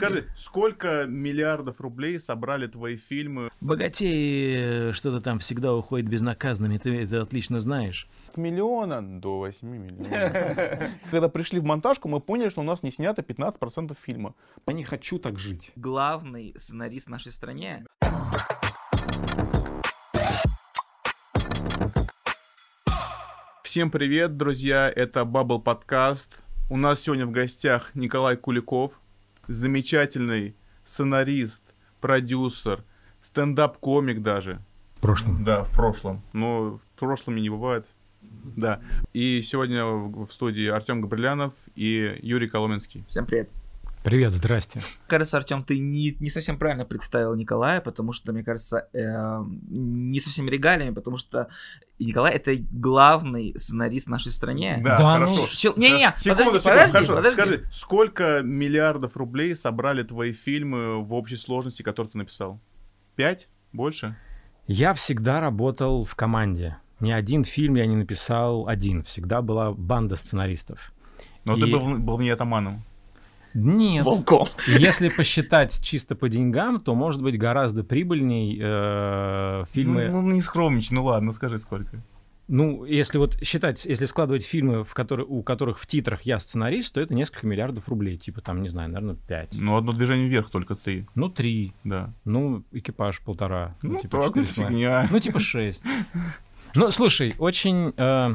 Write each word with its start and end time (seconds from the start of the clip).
Скажи, 0.00 0.26
сколько 0.34 1.04
миллиардов 1.04 1.78
рублей 1.78 2.18
собрали 2.18 2.66
твои 2.66 2.96
фильмы? 2.96 3.50
Богатеи 3.60 4.92
что-то 4.92 5.20
там 5.20 5.38
всегда 5.40 5.74
уходит 5.74 6.08
безнаказанными, 6.08 6.78
ты 6.78 7.02
это 7.02 7.20
отлично 7.20 7.60
знаешь. 7.60 8.08
От 8.30 8.38
миллиона 8.38 9.02
до 9.02 9.40
8 9.40 9.68
миллионов. 9.68 10.90
Когда 11.10 11.28
пришли 11.28 11.60
в 11.60 11.64
монтажку, 11.64 12.08
мы 12.08 12.20
поняли, 12.20 12.48
что 12.48 12.62
у 12.62 12.64
нас 12.64 12.82
не 12.82 12.90
снято 12.90 13.20
15% 13.20 13.94
фильма. 14.00 14.34
Я 14.66 14.72
не 14.72 14.84
хочу 14.84 15.18
так 15.18 15.38
жить. 15.38 15.72
Главный 15.76 16.54
сценарист 16.56 17.08
в 17.08 17.10
нашей 17.10 17.30
стране. 17.30 17.84
Всем 23.62 23.90
привет, 23.90 24.38
друзья, 24.38 24.88
это 24.88 25.20
Bubble 25.20 25.60
Подкаст. 25.60 26.42
У 26.70 26.76
нас 26.76 27.00
сегодня 27.00 27.26
в 27.26 27.32
гостях 27.32 27.96
Николай 27.96 28.36
Куликов, 28.36 28.99
замечательный 29.50 30.54
сценарист, 30.84 31.62
продюсер, 32.00 32.84
стендап-комик 33.22 34.22
даже. 34.22 34.60
В 34.96 35.00
прошлом. 35.00 35.44
Да, 35.44 35.64
в 35.64 35.70
прошлом. 35.72 36.22
Но 36.32 36.78
в 36.78 36.98
прошлом 36.98 37.36
не 37.36 37.50
бывает. 37.50 37.86
Да. 38.20 38.80
И 39.12 39.42
сегодня 39.42 39.84
в 39.84 40.26
в 40.26 40.32
студии 40.32 40.66
Артем 40.66 41.00
Габрилянов 41.00 41.52
и 41.74 42.18
Юрий 42.22 42.48
Коломенский. 42.48 43.04
Всем 43.08 43.26
привет. 43.26 43.50
Привет, 44.02 44.32
здрасте. 44.32 44.80
Кажется, 45.08 45.36
Артем, 45.36 45.62
ты 45.62 45.78
не, 45.78 46.16
не 46.20 46.30
совсем 46.30 46.58
правильно 46.58 46.86
представил 46.86 47.34
Николая, 47.34 47.82
потому 47.82 48.14
что, 48.14 48.32
мне 48.32 48.42
кажется, 48.42 48.88
э, 48.94 49.44
не 49.68 50.18
совсем 50.20 50.48
регалиями, 50.48 50.94
потому 50.94 51.18
что 51.18 51.48
Николай 51.98 52.32
это 52.34 52.52
главный 52.72 53.52
сценарист 53.58 54.06
в 54.06 54.10
нашей 54.10 54.32
стране. 54.32 54.80
Да, 54.82 54.96
Да, 54.96 55.12
хорошо. 55.14 55.34
ну, 55.42 55.46
Чел- 55.48 55.74
Не-не-не, 55.76 56.06
Да. 56.08 56.14
Секунду, 56.16 56.44
подожди, 56.44 56.60
секунду, 56.62 56.72
подожди, 56.72 56.92
хорошо. 56.92 57.14
подожди. 57.16 57.34
Скажи, 57.36 57.68
сколько 57.70 58.40
миллиардов 58.42 59.18
рублей 59.18 59.54
собрали 59.54 60.02
твои 60.02 60.32
фильмы 60.32 61.04
в 61.04 61.12
общей 61.12 61.36
сложности, 61.36 61.82
которые 61.82 62.10
ты 62.10 62.16
написал? 62.18 62.58
Пять? 63.16 63.48
Больше? 63.74 64.16
Я 64.66 64.94
всегда 64.94 65.40
работал 65.40 66.04
в 66.04 66.14
команде. 66.14 66.78
Ни 67.00 67.12
один 67.12 67.44
фильм 67.44 67.74
я 67.74 67.84
не 67.84 67.96
написал 67.96 68.66
один. 68.66 69.02
Всегда 69.04 69.42
была 69.42 69.72
банда 69.72 70.16
сценаристов. 70.16 70.90
Но 71.44 71.54
И- 71.56 71.60
ты 71.60 71.66
был, 71.66 71.98
был 71.98 72.18
не 72.18 72.30
атаманом. 72.30 72.82
Нет. 73.54 74.04
Волком. 74.04 74.46
Если 74.66 75.08
посчитать 75.08 75.80
чисто 75.82 76.14
по 76.14 76.28
деньгам, 76.28 76.80
то 76.80 76.94
может 76.94 77.22
быть 77.22 77.38
гораздо 77.38 77.84
прибыльней 77.84 78.58
э, 78.60 79.64
фильмы. 79.72 80.08
Ну, 80.10 80.22
ну, 80.22 80.30
не 80.32 80.40
скромничай, 80.42 80.94
ну 80.96 81.04
ладно, 81.04 81.32
скажи 81.32 81.58
сколько. 81.58 82.02
Ну, 82.52 82.84
если 82.84 83.18
вот 83.18 83.38
считать, 83.44 83.84
если 83.86 84.06
складывать 84.06 84.44
фильмы, 84.44 84.82
в 84.82 84.92
которые, 84.92 85.24
у 85.24 85.40
которых 85.44 85.78
в 85.78 85.86
титрах 85.86 86.22
я 86.22 86.40
сценарист, 86.40 86.92
то 86.92 87.00
это 87.00 87.14
несколько 87.14 87.46
миллиардов 87.46 87.88
рублей. 87.88 88.16
Типа 88.18 88.40
там, 88.40 88.60
не 88.62 88.68
знаю, 88.68 88.90
наверное, 88.90 89.14
5. 89.14 89.50
Ну, 89.52 89.76
одно 89.76 89.92
движение 89.92 90.28
вверх 90.28 90.50
только 90.50 90.74
ты, 90.74 91.06
Ну, 91.14 91.28
3. 91.28 91.72
да. 91.84 92.12
Ну, 92.24 92.64
экипаж 92.72 93.20
полтора. 93.20 93.76
Ну, 93.82 94.00
типа 94.00 94.22
так, 94.22 94.34
ну, 94.34 94.42
4,5. 94.42 94.44
фигня. 94.46 95.08
Ну, 95.12 95.20
типа 95.20 95.38
6. 95.38 95.84
Ну, 96.74 96.90
слушай, 96.90 97.34
очень... 97.38 97.94
э, 97.96 98.34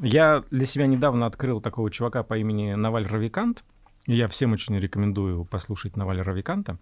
я 0.00 0.42
для 0.50 0.66
себя 0.66 0.86
недавно 0.88 1.26
открыл 1.26 1.60
такого 1.60 1.90
чувака 1.92 2.24
по 2.24 2.36
имени 2.36 2.74
Наваль 2.74 3.06
Равикант. 3.06 3.62
Я 4.06 4.28
всем 4.28 4.52
очень 4.52 4.78
рекомендую 4.78 5.44
послушать 5.44 5.96
Наваль 5.96 6.20
Равиканта. 6.20 6.78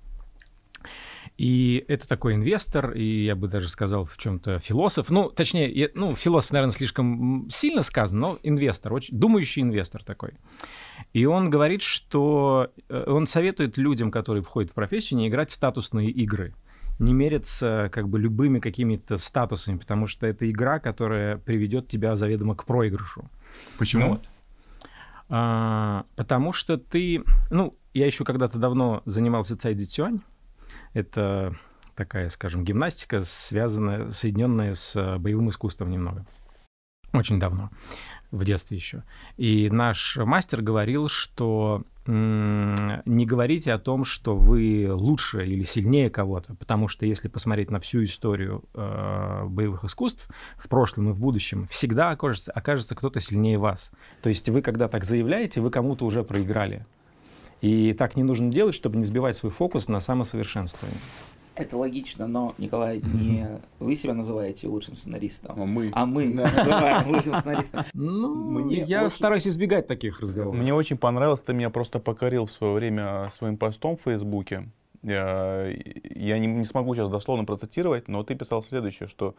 И 1.38 1.84
это 1.88 2.08
такой 2.08 2.34
инвестор, 2.34 2.90
и 2.90 3.24
я 3.24 3.36
бы 3.36 3.46
даже 3.48 3.68
сказал 3.68 4.04
в 4.04 4.16
чем-то 4.18 4.58
философ. 4.58 5.08
Ну, 5.10 5.30
точнее, 5.30 5.70
я- 5.70 5.88
ну, 5.94 6.14
философ, 6.14 6.50
наверное, 6.52 6.72
слишком 6.72 7.48
сильно 7.50 7.84
сказано, 7.84 8.20
но 8.20 8.38
инвестор, 8.42 8.92
очень 8.92 9.16
думающий 9.16 9.62
инвестор 9.62 10.02
такой. 10.02 10.34
И 11.12 11.24
он 11.24 11.48
говорит, 11.48 11.82
что 11.82 12.72
э, 12.88 13.04
он 13.06 13.26
советует 13.26 13.78
людям, 13.78 14.10
которые 14.10 14.42
входят 14.42 14.72
в 14.72 14.74
профессию, 14.74 15.18
не 15.18 15.28
играть 15.28 15.50
в 15.50 15.54
статусные 15.54 16.10
игры 16.10 16.54
не 16.98 17.12
мериться 17.14 17.88
как 17.92 18.08
бы 18.08 18.18
любыми 18.18 18.58
какими-то 18.58 19.18
статусами, 19.18 19.78
потому 19.78 20.06
что 20.06 20.26
это 20.26 20.48
игра, 20.48 20.78
которая 20.78 21.36
приведет 21.38 21.88
тебя 21.88 22.14
заведомо 22.16 22.55
к 22.55 22.64
проигрышу. 22.64 23.30
Почему? 23.78 24.11
Вот. 24.11 24.28
А, 25.34 26.04
потому 26.14 26.52
что 26.52 26.76
ты, 26.76 27.24
ну, 27.48 27.74
я 27.94 28.04
еще 28.04 28.22
когда-то 28.22 28.58
давно 28.58 29.00
занимался 29.06 29.56
цайдзицюань. 29.56 30.20
Это 30.92 31.56
такая, 31.94 32.28
скажем, 32.28 32.64
гимнастика, 32.64 33.22
связанная, 33.22 34.10
соединенная 34.10 34.74
с 34.74 34.94
э, 34.94 35.16
боевым 35.16 35.48
искусством 35.48 35.90
немного. 35.90 36.26
Очень 37.14 37.40
давно, 37.40 37.70
в 38.30 38.44
детстве 38.44 38.76
еще. 38.76 39.04
И 39.38 39.70
наш 39.70 40.18
мастер 40.18 40.60
говорил, 40.60 41.08
что 41.08 41.82
не 42.07 43.27
говорите 43.27 43.73
о 43.73 43.79
том, 43.79 44.05
что 44.05 44.36
вы 44.36 44.89
лучше 44.90 45.46
или 45.46 45.63
сильнее 45.63 46.11
кого-то, 46.11 46.55
потому 46.55 46.89
что 46.89 47.07
если 47.07 47.29
посмотреть 47.29 47.70
на 47.70 47.79
всю 47.79 48.02
историю 48.02 48.64
э, 48.74 49.45
боевых 49.46 49.85
искусств 49.85 50.29
в 50.57 50.68
прошлом 50.68 51.11
и 51.11 51.12
в 51.12 51.20
будущем, 51.20 51.67
всегда 51.67 52.11
окажется, 52.11 52.51
окажется 52.51 52.95
кто-то 52.95 53.20
сильнее 53.20 53.58
вас. 53.58 53.92
То 54.23 54.29
есть 54.29 54.48
вы, 54.48 54.62
когда 54.62 54.89
так 54.89 55.05
заявляете, 55.05 55.61
вы 55.61 55.70
кому-то 55.70 56.05
уже 56.05 56.24
проиграли. 56.24 56.86
И 57.61 57.92
так 57.92 58.17
не 58.17 58.24
нужно 58.24 58.51
делать, 58.51 58.74
чтобы 58.74 58.96
не 58.96 59.05
сбивать 59.05 59.36
свой 59.36 59.52
фокус 59.52 59.86
на 59.86 60.01
самосовершенствование. 60.01 60.98
Это 61.55 61.77
логично, 61.77 62.27
но, 62.27 62.55
Николай, 62.57 63.01
не 63.02 63.46
вы 63.79 63.95
себя 63.96 64.14
называете 64.14 64.68
лучшим 64.68 64.96
сценаристом, 64.96 65.58
Мы. 65.68 65.90
а 65.92 66.07
мы 66.07 66.27
называем 66.29 67.08
лучшим 67.08 67.35
сценаристом. 67.35 67.83
Ну, 67.95 68.35
Мне 68.63 68.83
я 68.83 69.05
очень- 69.05 69.14
стараюсь 69.14 69.46
избегать 69.46 69.86
таких 69.86 70.20
разговоров. 70.20 70.58
Мне 70.58 70.73
очень 70.73 70.96
понравилось, 70.96 71.41
ты 71.41 71.52
меня 71.52 71.68
просто 71.70 71.98
покорил 71.98 72.46
в 72.46 72.52
свое 72.52 72.73
время 72.74 73.30
своим 73.36 73.57
постом 73.58 73.96
в 73.98 74.02
Фейсбуке. 74.02 74.68
Я, 75.02 75.67
я 76.14 76.39
не, 76.39 76.46
не 76.46 76.64
смогу 76.64 76.95
сейчас 76.95 77.11
дословно 77.11 77.45
процитировать, 77.45 78.08
но 78.08 78.23
ты 78.23 78.35
писал 78.35 78.62
следующее, 78.62 79.08
что 79.08 79.35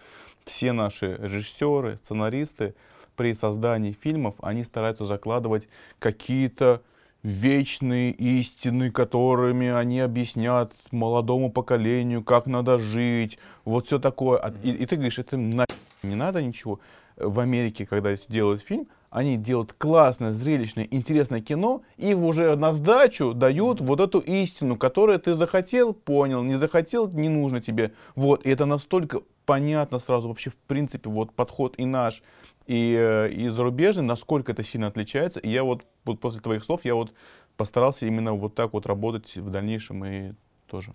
все 0.46 0.72
наши 0.74 1.16
режиссеры, 1.20 1.98
сценаристы 2.04 2.76
при 3.16 3.34
создании 3.34 3.94
фильмов, 3.94 4.36
они 4.42 4.64
стараются 4.66 5.06
закладывать 5.06 5.68
какие-то 6.00 6.82
вечные 7.24 8.12
истины, 8.12 8.92
которыми 8.92 9.70
они 9.70 10.02
объяснят 10.02 10.74
молодому 10.92 11.52
поколению, 11.52 12.24
как 12.24 12.46
надо 12.46 12.80
жить, 12.80 13.40
вот 13.66 13.88
все 13.88 13.98
такое. 13.98 14.54
И, 14.62 14.72
и 14.72 14.86
ты 14.86 14.96
говоришь, 14.96 15.20
это 15.20 15.38
на 15.38 15.66
не 16.04 16.16
надо 16.16 16.44
ничего. 16.44 16.80
В 17.16 17.40
Америке, 17.40 17.86
когда 17.86 18.16
делают 18.28 18.62
фильм, 18.62 18.88
они 19.10 19.38
делают 19.38 19.74
классное, 19.74 20.32
зрелищное, 20.32 20.88
интересное 20.90 21.40
кино 21.40 21.84
и 21.98 22.16
уже 22.16 22.56
на 22.56 22.74
сдачу 22.74 23.34
дают 23.36 23.80
вот 23.80 24.00
эту 24.00 24.20
истину, 24.20 24.76
которую 24.76 25.20
ты 25.20 25.36
захотел, 25.36 25.94
понял, 25.94 26.42
не 26.42 26.56
захотел, 26.56 27.08
не 27.08 27.30
нужно 27.30 27.62
тебе. 27.62 27.94
Вот, 28.16 28.44
и 28.44 28.50
это 28.50 28.66
настолько 28.66 29.22
понятно 29.46 30.00
сразу 30.00 30.30
вообще, 30.30 30.50
в 30.50 30.56
принципе, 30.56 31.10
вот 31.10 31.32
подход 31.34 31.76
и 31.78 31.86
наш, 31.86 32.24
и, 32.68 32.96
э, 32.98 33.32
и 33.32 33.50
зарубежный, 33.50 34.04
насколько 34.04 34.52
это 34.52 34.64
сильно 34.64 34.88
отличается. 34.88 35.40
И 35.40 35.50
я 35.50 35.64
вот, 35.64 35.84
вот 36.06 36.20
после 36.20 36.42
твоих 36.42 36.64
слов, 36.64 36.82
я 36.84 36.96
вот 36.96 37.14
постарался 37.58 38.06
именно 38.08 38.34
вот 38.34 38.56
так 38.56 38.74
вот 38.74 38.86
работать 38.86 39.36
в 39.36 39.50
дальнейшем 39.50 40.04
и 40.06 40.34
тоже. 40.68 40.94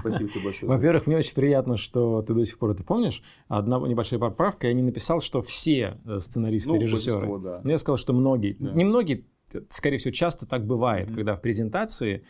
Спасибо 0.00 0.28
тебе 0.30 0.44
большое. 0.44 0.68
Во-первых, 0.70 1.06
мне 1.06 1.16
очень 1.16 1.34
приятно, 1.34 1.76
что 1.76 2.22
ты 2.22 2.34
до 2.34 2.44
сих 2.44 2.58
пор 2.58 2.70
это 2.70 2.82
помнишь. 2.84 3.22
Одна 3.48 3.78
небольшая 3.78 4.18
поправка. 4.18 4.66
Я 4.66 4.72
не 4.74 4.82
написал, 4.82 5.20
что 5.20 5.42
все 5.42 5.98
э, 6.04 6.18
сценаристы 6.18 6.76
и 6.76 6.78
режиссеры. 6.78 7.16
большинство, 7.18 7.38
да. 7.38 7.60
Но 7.64 7.70
я 7.70 7.78
сказал, 7.78 7.96
что 7.96 8.12
многие. 8.12 8.56
Да. 8.58 8.72
Не 8.72 8.84
многие, 8.84 9.24
скорее 9.70 9.98
всего, 9.98 10.12
часто 10.12 10.46
так 10.46 10.66
бывает, 10.66 11.08
Мгм. 11.08 11.16
когда 11.16 11.36
в 11.36 11.40
презентации 11.40 12.24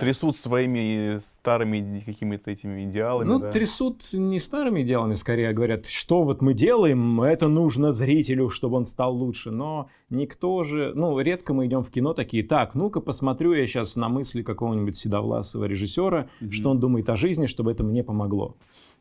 Трясут 0.00 0.36
своими 0.36 1.18
старыми 1.18 2.02
какими-то 2.04 2.50
этими 2.50 2.84
идеалами. 2.84 3.28
Ну, 3.28 3.38
да. 3.38 3.50
трясут 3.50 4.02
не 4.12 4.40
старыми 4.40 4.82
делами, 4.82 5.14
скорее 5.14 5.52
говорят, 5.52 5.86
что 5.86 6.22
вот 6.22 6.42
мы 6.42 6.54
делаем, 6.54 7.20
это 7.22 7.48
нужно 7.48 7.92
зрителю, 7.92 8.48
чтобы 8.48 8.76
он 8.78 8.86
стал 8.86 9.14
лучше. 9.14 9.50
Но 9.50 9.88
никто 10.08 10.64
же, 10.64 10.92
ну, 10.94 11.18
редко 11.20 11.54
мы 11.54 11.66
идем 11.66 11.82
в 11.82 11.90
кино 11.90 12.14
такие, 12.14 12.42
так, 12.42 12.74
ну-ка 12.74 13.00
посмотрю 13.00 13.52
я 13.52 13.66
сейчас 13.66 13.96
на 13.96 14.08
мысли 14.08 14.42
какого-нибудь 14.42 14.96
седовласого 14.96 15.64
режиссера, 15.66 16.28
Мгм. 16.40 16.52
что 16.52 16.70
он 16.70 16.80
думает 16.80 17.08
о 17.10 17.16
жизни, 17.16 17.46
чтобы 17.46 17.70
это 17.72 17.84
мне 17.84 18.02
помогло. 18.02 18.56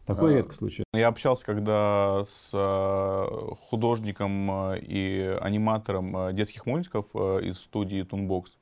Такой 0.09 0.33
А, 0.33 0.37
редко 0.37 0.55
случай. 0.55 0.83
Я 0.91 1.07
общался 1.07 1.45
когда 1.45 2.23
с 2.27 2.49
э, 2.51 3.25
художником 3.69 4.71
э, 4.71 4.79
и 4.79 5.37
аниматором 5.39 6.17
э, 6.17 6.33
детских 6.33 6.65
мультиков 6.65 7.05
э, 7.13 7.41
из 7.43 7.59
студии. 7.59 8.07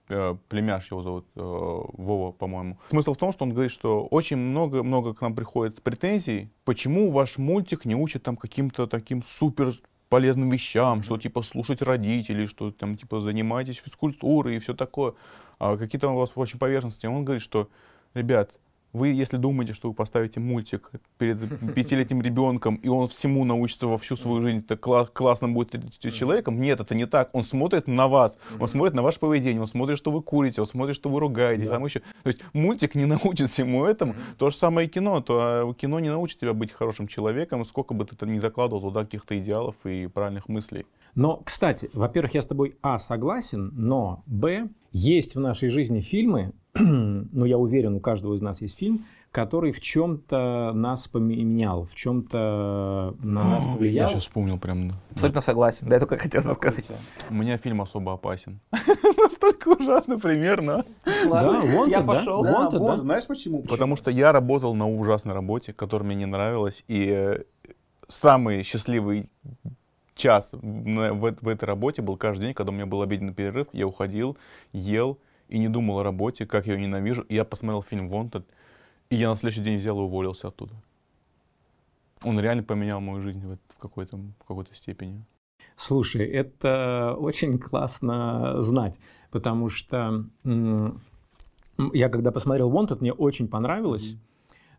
Э, 0.10 0.36
Племяш 0.50 0.92
его 0.92 1.04
зовут, 1.04 1.26
э, 1.36 1.40
Вова, 1.40 2.34
по-моему. 2.34 2.80
Смысл 2.90 3.14
в 3.14 3.18
том, 3.18 3.32
что 3.32 3.46
он 3.46 3.52
говорит, 3.52 3.72
что 3.72 4.06
очень 4.06 4.36
много-много 4.36 5.14
к 5.14 5.22
нам 5.22 5.36
приходит 5.36 5.82
претензий, 5.82 6.50
почему 6.66 7.12
ваш 7.12 7.38
мультик 7.38 7.86
не 7.86 7.96
учит 7.96 8.24
там 8.24 8.36
каким-то 8.36 8.86
таким 8.86 9.24
супер 9.24 9.72
полезным 10.10 10.50
вещам, 10.50 11.02
что 11.02 11.18
типа 11.18 11.44
слушать 11.44 11.82
родителей, 11.82 12.48
что 12.48 12.72
там 12.72 12.98
типа 12.98 13.22
занимайтесь 13.22 13.78
физкультурой 13.78 14.58
и 14.58 14.60
все 14.60 14.74
такое. 14.74 15.14
А 15.60 15.78
какие-то 15.78 16.10
у 16.10 16.18
вас 16.18 16.32
очень 16.36 16.60
поверхностные. 16.60 17.10
Он 17.10 17.24
говорит, 17.24 17.42
что, 17.42 17.70
ребят, 18.14 18.52
Вы, 18.94 19.10
если 19.10 19.38
думаете, 19.38 19.74
что 19.74 19.90
вы 19.90 19.94
поставите 19.94 20.40
мультик 20.40 20.92
перед 21.18 21.38
пятилетним 21.76 22.22
ребенком, 22.22 22.76
и 22.76 22.88
он 22.88 23.08
всему 23.08 23.44
научится 23.46 23.88
во 23.88 23.98
всю 23.98 24.16
свою 24.16 24.42
жизнь, 24.42 24.64
так 24.64 24.86
кла- 24.86 25.08
классно 25.12 25.50
будет 25.50 25.76
человеком, 26.00 26.60
нет, 26.60 26.80
это 26.80 26.96
не 26.96 27.06
так. 27.06 27.30
Он 27.34 27.44
смотрит 27.44 27.88
на 27.88 28.08
вас, 28.08 28.38
он 28.60 28.68
смотрит 28.68 28.94
на 28.94 29.02
ваше 29.02 29.20
поведение, 29.20 29.62
он 29.62 29.68
смотрит, 29.68 29.98
что 29.98 30.12
вы 30.12 30.22
курите, 30.22 30.62
он 30.62 30.68
смотрит, 30.68 30.96
что 30.96 31.10
вы 31.10 31.20
ругаетесь. 31.20 31.70
Там 31.70 31.86
еще... 31.86 32.00
То 32.00 32.28
есть 32.28 32.40
мультик 32.54 32.96
не 32.96 33.06
научит 33.06 33.50
всему 33.50 33.86
этому. 33.86 34.16
То 34.38 34.50
же 34.50 34.56
самое 34.56 34.88
и 34.88 34.92
кино. 34.92 35.22
То 35.22 35.40
а, 35.40 35.74
кино 35.74 36.00
не 36.00 36.10
научит 36.10 36.40
тебя 36.40 36.54
быть 36.54 36.72
хорошим 36.72 37.08
человеком, 37.08 37.66
сколько 37.66 37.94
бы 37.94 38.06
ты 38.06 38.26
ни 38.26 38.40
закладывал 38.40 38.82
туда 38.82 39.04
каких-то 39.04 39.38
идеалов 39.38 39.76
и 39.84 40.08
правильных 40.08 40.48
мыслей. 40.50 40.86
Но, 41.16 41.38
кстати, 41.38 41.90
во-первых, 41.94 42.36
я 42.36 42.42
с 42.42 42.48
тобой, 42.48 42.76
а, 42.82 43.00
согласен, 43.00 43.72
но, 43.74 44.24
б, 44.28 44.70
есть 44.92 45.36
в 45.36 45.40
нашей 45.40 45.70
жизни 45.70 46.00
фильмы, 46.00 46.54
ну, 47.32 47.46
я 47.46 47.58
уверен, 47.58 47.96
у 47.96 48.00
каждого 48.00 48.36
из 48.36 48.42
нас 48.42 48.62
есть 48.62 48.78
фильм, 48.78 49.06
который 49.32 49.72
в 49.72 49.82
чем-то 49.82 50.72
нас 50.74 51.08
поменял, 51.08 51.86
в 51.86 51.96
чем-то 51.96 53.16
на 53.22 53.44
нас 53.44 53.66
Я 53.66 53.74
повлиял. 53.74 54.10
сейчас 54.10 54.24
вспомнил 54.24 54.58
прям. 54.58 54.92
Абсолютно 55.12 55.42
согласен. 55.42 55.88
Да, 55.88 55.96
я 55.96 56.00
только 56.00 56.18
хотел 56.18 56.42
сказать. 56.56 56.86
У 57.30 57.34
меня 57.34 57.58
фильм 57.58 57.82
особо 57.82 58.14
опасен. 58.14 58.60
Настолько 59.18 59.70
ужасно 59.70 60.18
примерно. 60.18 60.86
Да, 61.06 61.62
вон 61.62 61.90
я 61.90 62.02
да. 62.02 62.08
пошел. 62.08 62.44
Да, 62.44 62.70
вот, 62.70 62.74
вот, 62.74 62.96
да. 62.98 63.02
знаешь 63.04 63.28
почему? 63.28 63.64
Потому 63.64 63.96
что 63.96 64.12
я 64.12 64.32
работал 64.32 64.74
на 64.74 64.90
ужасной 64.90 65.34
работе, 65.34 65.74
которая 65.74 66.08
мне 66.08 66.16
не 66.16 66.26
нравилась, 66.26 66.84
и 66.88 67.08
э, 67.10 67.44
самый 68.08 68.64
счастливый 68.64 69.30
час 70.16 70.50
в, 70.52 71.26
эт- 71.26 71.38
в 71.42 71.48
этой 71.48 71.66
работе 71.66 72.02
был 72.02 72.18
каждый 72.18 72.48
день, 72.48 72.54
когда 72.54 72.72
у 72.72 72.76
меня 72.76 72.86
был 72.86 73.02
обеденный 73.02 73.34
перерыв, 73.34 73.68
я 73.72 73.88
уходил, 73.88 74.36
ел 74.74 75.20
и 75.50 75.58
не 75.60 75.70
думал 75.70 76.00
о 76.00 76.04
работе, 76.04 76.46
как 76.46 76.68
я 76.68 76.74
ее 76.74 76.82
ненавижу. 76.82 77.22
И 77.24 77.36
я 77.36 77.44
посмотрел 77.44 77.82
фильм 77.82 78.08
«Wanted», 78.08 78.44
и 79.10 79.16
я 79.16 79.30
на 79.30 79.36
следующий 79.36 79.64
день 79.64 79.80
взял 79.80 79.98
и 80.00 80.02
уволился 80.02 80.48
оттуда. 80.48 80.74
Он 82.24 82.40
реально 82.40 82.64
поменял 82.64 83.00
мою 83.00 83.22
жизнь 83.22 83.40
в, 83.40 83.78
какой-то, 83.78 84.18
в 84.18 84.46
какой-то 84.48 84.76
степени. 84.76 85.24
Слушай, 85.76 86.26
это 86.26 87.16
очень 87.20 87.60
классно 87.60 88.62
знать, 88.64 88.98
потому 89.32 89.70
что 89.70 90.26
я 91.94 92.10
когда 92.10 92.32
посмотрел 92.32 92.72
Wanted, 92.72 93.00
мне 93.00 93.14
очень 93.14 93.48
понравилось. 93.48 94.16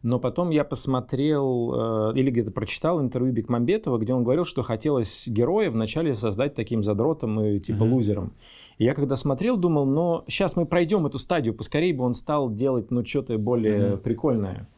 Но 0.03 0.21
потом 0.21 0.51
я 0.51 0.65
посмотрел 0.65 2.11
э, 2.11 2.13
или 2.17 2.31
где-то 2.31 2.53
прочитал 2.53 3.01
интервью 3.01 3.33
Бекмамбетова, 3.33 3.99
где 3.99 4.15
он 4.15 4.23
говорил, 4.23 4.45
что 4.45 4.63
хотелось 4.63 5.27
героя 5.27 5.71
вначале 5.71 6.15
создать 6.15 6.55
таким 6.55 6.83
задротом 6.85 7.41
и 7.41 7.59
типа 7.59 7.85
Мгм. 7.85 7.95
лузером. 7.95 8.33
И 8.79 8.85
я 8.85 8.95
когда 8.95 9.17
смотрел, 9.17 9.57
думал, 9.57 9.87
но 9.87 10.25
сейчас 10.29 10.55
мы 10.55 10.67
пройдем 10.67 11.05
эту 11.07 11.19
стадию, 11.19 11.53
поскорее 11.53 11.93
бы 11.95 12.05
он 12.05 12.15
стал 12.15 12.49
делать 12.49 12.93
ну 12.93 13.05
что-то 13.05 13.37
более 13.39 13.93
Мгм. 13.95 13.99
прикольное. 13.99 14.69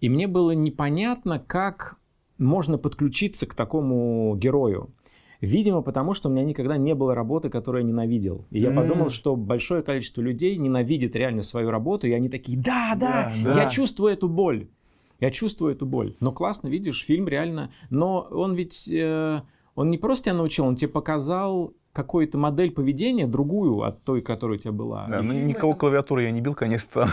И 0.00 0.08
мне 0.08 0.28
было 0.28 0.52
непонятно, 0.52 1.40
как 1.44 1.96
можно 2.38 2.78
подключиться 2.78 3.46
к 3.46 3.54
такому 3.54 4.36
герою. 4.36 4.90
Видимо, 5.44 5.82
потому 5.82 6.14
что 6.14 6.28
у 6.28 6.32
меня 6.32 6.44
никогда 6.44 6.76
не 6.76 6.94
было 6.94 7.14
работы, 7.14 7.48
которую 7.50 7.82
я 7.82 7.88
ненавидел. 7.88 8.44
И 8.50 8.60
я 8.60 8.70
подумал, 8.70 9.10
что 9.10 9.36
большое 9.36 9.82
количество 9.82 10.20
людей 10.22 10.56
ненавидит 10.56 11.14
реально 11.16 11.42
свою 11.42 11.70
работу, 11.70 12.06
и 12.06 12.12
они 12.12 12.28
такие, 12.28 12.58
да, 12.58 12.94
да, 12.96 13.32
Да, 13.44 13.54
да. 13.54 13.62
я 13.64 13.68
чувствую 13.70 14.12
эту 14.12 14.28
боль. 14.28 14.68
Я 15.20 15.30
чувствую 15.30 15.72
эту 15.72 15.86
боль. 15.86 16.14
Но 16.20 16.32
классно, 16.32 16.68
видишь, 16.68 17.04
фильм 17.04 17.28
реально... 17.28 17.70
Но 17.90 18.26
он 18.30 18.54
ведь... 18.54 18.88
э, 18.88 19.40
он 19.74 19.90
не 19.90 19.98
просто 19.98 20.24
тебя 20.26 20.34
научил, 20.34 20.66
он 20.66 20.76
тебе 20.76 20.88
показал 20.88 21.72
какую-то 21.92 22.36
модель 22.38 22.72
поведения, 22.72 23.26
другую 23.26 23.82
от 23.82 24.02
той, 24.02 24.20
которая 24.20 24.58
у 24.58 24.60
тебя 24.60 24.72
была. 24.72 25.06
Да, 25.08 25.20
И 25.20 25.22
ну, 25.22 25.32
фильм 25.32 25.46
никого 25.46 25.70
это- 25.72 25.80
клавиатуры 25.80 26.24
я 26.24 26.30
не 26.32 26.40
бил, 26.40 26.54
конечно. 26.54 27.08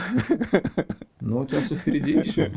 Ну, 1.20 1.40
у 1.42 1.46
тебя 1.46 1.62
все 1.62 1.76
впереди 1.76 2.12
еще. 2.14 2.52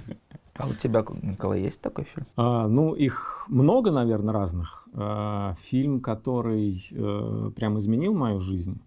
А 0.57 0.69
у 0.69 0.73
тебя, 0.75 1.05
Николай, 1.23 1.63
есть 1.63 1.81
такой 1.81 2.05
фильм? 2.05 2.27
А, 2.37 2.69
ну, 2.69 2.95
их 2.95 3.47
много, 3.49 3.91
наверное, 3.91 4.33
разных. 4.33 4.89
А, 4.95 5.55
фильм, 5.61 6.01
который 6.01 6.87
э, 6.91 7.51
прям 7.57 7.79
изменил 7.79 8.15
мою 8.15 8.39
жизнь. 8.39 8.81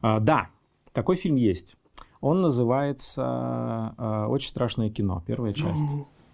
А, 0.00 0.20
да, 0.20 0.48
такой 0.92 1.16
фильм 1.16 1.36
есть. 1.36 1.76
Он 2.20 2.40
называется 2.40 3.22
а, 3.24 4.26
«Очень 4.28 4.48
страшное 4.50 4.90
кино», 4.90 5.22
первая 5.26 5.52
часть. 5.52 5.88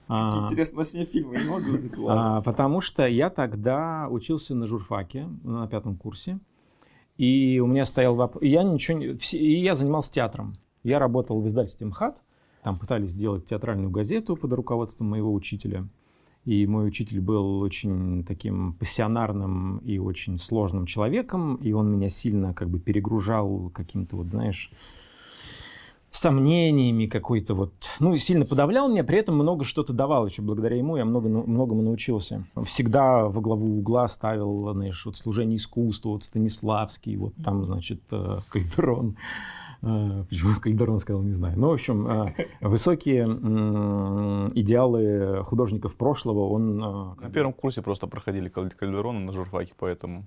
А, 0.08 0.44
Интересно, 0.44 0.78
начни 0.78 1.04
фильм, 1.04 1.32
не 1.32 1.44
могу. 1.44 2.08
а, 2.08 2.40
потому 2.42 2.80
что 2.80 3.06
я 3.06 3.30
тогда 3.30 4.06
учился 4.08 4.54
на 4.54 4.66
журфаке 4.66 5.28
на 5.42 5.66
пятом 5.66 5.96
курсе, 5.96 6.38
и 7.16 7.60
у 7.60 7.66
меня 7.66 7.84
стоял 7.84 8.14
вопрос, 8.14 8.42
и 8.42 8.48
я 8.48 8.62
ничего 8.62 8.98
не, 8.98 9.06
и 9.06 9.60
я 9.60 9.74
занимался 9.74 10.12
театром. 10.12 10.54
Я 10.84 11.00
работал 11.00 11.40
в 11.40 11.46
издательстве 11.48 11.88
МХАТ, 11.88 12.22
там 12.66 12.76
пытались 12.76 13.10
сделать 13.10 13.44
театральную 13.44 13.90
газету 13.90 14.34
под 14.34 14.52
руководством 14.52 15.10
моего 15.10 15.32
учителя. 15.32 15.86
И 16.44 16.66
мой 16.66 16.88
учитель 16.88 17.20
был 17.20 17.60
очень 17.60 18.24
таким 18.24 18.72
пассионарным 18.72 19.78
и 19.84 19.98
очень 19.98 20.36
сложным 20.36 20.84
человеком, 20.84 21.54
и 21.62 21.70
он 21.70 21.88
меня 21.92 22.08
сильно 22.08 22.54
как 22.54 22.68
бы 22.68 22.80
перегружал 22.80 23.70
каким-то 23.72 24.16
вот, 24.16 24.26
знаешь, 24.26 24.72
сомнениями 26.10 27.06
какой-то 27.06 27.54
вот, 27.54 27.72
ну, 28.00 28.16
сильно 28.16 28.44
подавлял 28.44 28.88
меня, 28.88 29.04
при 29.04 29.18
этом 29.18 29.36
много 29.36 29.62
что-то 29.62 29.92
давал 29.92 30.26
еще 30.26 30.42
благодаря 30.42 30.74
ему, 30.76 30.96
я 30.96 31.04
много, 31.04 31.28
ну, 31.28 31.44
многому 31.46 31.82
научился. 31.82 32.42
Всегда 32.64 33.28
во 33.28 33.40
главу 33.40 33.78
угла 33.78 34.08
ставил, 34.08 34.72
знаешь, 34.72 35.06
вот 35.06 35.16
служение 35.16 35.56
искусству, 35.56 36.14
вот 36.14 36.24
Станиславский, 36.24 37.14
вот 37.16 37.34
там, 37.44 37.64
значит, 37.64 38.00
э, 38.10 38.38
Кальдерон. 38.48 39.10
Э, 39.10 39.65
Почему 40.28 40.50
я 40.54 40.56
Кальдерон 40.60 40.98
сказал, 40.98 41.22
не 41.22 41.32
знаю. 41.34 41.58
Ну, 41.58 41.68
в 41.68 41.72
общем, 41.72 42.06
э, 42.06 42.32
высокие 42.60 43.26
идеалы 44.54 45.42
художников 45.44 45.96
прошлого, 45.96 46.48
он... 46.48 46.82
э, 46.82 47.22
На 47.24 47.30
первом 47.30 47.52
курсе 47.52 47.82
просто 47.82 48.06
проходили 48.06 48.48
Каль- 48.48 48.70
Кальдерона 48.74 49.20
на 49.20 49.32
журфаке, 49.32 49.72
поэтому... 49.78 50.26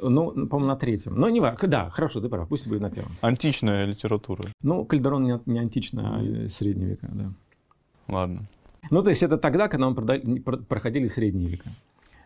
Ну, 0.00 0.30
по-моему, 0.46 0.66
на 0.72 0.76
третьем. 0.76 1.14
Но 1.16 1.28
не 1.28 1.40
важно. 1.40 1.68
Да, 1.68 1.90
хорошо, 1.90 2.20
ты 2.20 2.28
прав, 2.28 2.48
пусть 2.48 2.68
будет 2.68 2.80
на 2.80 2.90
первом. 2.90 3.10
Античная 3.20 3.84
литература. 3.84 4.42
Ну, 4.62 4.84
Кальдерон 4.84 5.40
не, 5.46 5.58
античный, 5.58 6.02
а 6.06 6.22
э, 6.22 6.48
средние 6.48 6.90
века, 6.90 7.08
да. 7.12 7.32
Ладно. 8.08 8.46
Ну, 8.90 9.02
то 9.02 9.10
есть 9.10 9.22
это 9.22 9.36
тогда, 9.36 9.68
когда 9.68 9.88
мы 9.90 9.94
проходили 10.40 11.06
средние 11.06 11.48
века. 11.48 11.68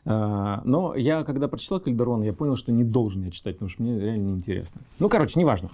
А, 0.09 0.63
Но 0.65 0.95
я, 0.95 1.25
когда 1.25 1.49
прочитал 1.49 1.81
Кальдерона, 1.81 2.23
я 2.23 2.33
понял, 2.33 2.55
что 2.57 2.71
не 2.71 2.85
должен 2.85 3.25
я 3.25 3.31
читать, 3.31 3.57
потому 3.57 3.69
что 3.69 3.83
мне 3.83 3.99
реально 3.99 4.29
неинтересно. 4.29 4.81
Ну, 5.01 5.09
короче, 5.09 5.39
неважно. 5.39 5.69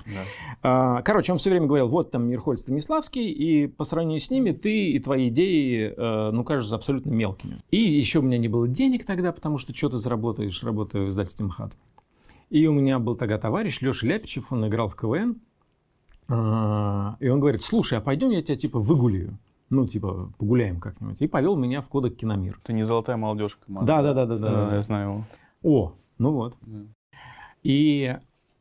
А, 0.62 1.02
Короче, 1.02 1.32
он 1.32 1.38
все 1.38 1.50
время 1.50 1.66
говорил, 1.66 1.86
вот 1.88 2.10
там 2.10 2.24
Мирхольд 2.28 2.58
Станиславский, 2.58 3.30
и 3.30 3.66
по 3.66 3.84
сравнению 3.84 4.20
с 4.20 4.30
ними 4.30 4.52
ты 4.52 4.90
и 4.90 4.98
твои 5.00 5.28
идеи, 5.28 5.92
э, 5.94 6.30
ну, 6.32 6.44
кажутся 6.44 6.76
абсолютно 6.76 7.10
мелкими. 7.10 7.58
И 7.70 7.76
еще 7.76 8.20
у 8.20 8.22
меня 8.22 8.38
не 8.38 8.48
было 8.48 8.66
денег 8.66 9.04
тогда, 9.04 9.32
потому 9.32 9.58
что 9.58 9.74
что 9.74 9.90
ты 9.90 9.98
заработаешь, 9.98 10.62
работая 10.64 11.02
в 11.02 11.08
издательстве 11.10 11.44
МХАТ. 11.46 11.76
И 12.48 12.66
у 12.66 12.72
меня 12.72 12.98
был 12.98 13.14
тогда 13.16 13.36
товарищ 13.36 13.82
Леша 13.82 14.06
Ляпичев, 14.06 14.50
он 14.50 14.66
играл 14.66 14.88
в 14.88 14.96
КВН. 14.96 15.36
А, 16.28 17.16
И 17.20 17.28
он 17.28 17.40
говорит, 17.40 17.60
слушай, 17.62 17.98
а 17.98 18.00
пойдем 18.00 18.30
я 18.30 18.40
тебя 18.42 18.56
типа 18.56 18.78
выгуляю. 18.78 19.38
Ну, 19.72 19.86
типа, 19.86 20.30
погуляем 20.36 20.80
как-нибудь. 20.80 21.22
И 21.22 21.26
повел 21.26 21.56
меня 21.56 21.80
в 21.80 21.88
кодек 21.88 22.16
Киномир. 22.16 22.60
Ты 22.62 22.74
не 22.74 22.84
золотая 22.84 23.16
молодежка. 23.16 23.62
Да, 23.68 24.02
да, 24.02 24.12
да, 24.12 24.26
да, 24.26 24.36
да. 24.36 24.74
я 24.74 24.82
знаю 24.82 25.08
его. 25.08 25.24
О, 25.62 25.94
ну 26.18 26.32
вот. 26.32 26.58
Да. 26.60 26.80
И 27.62 28.14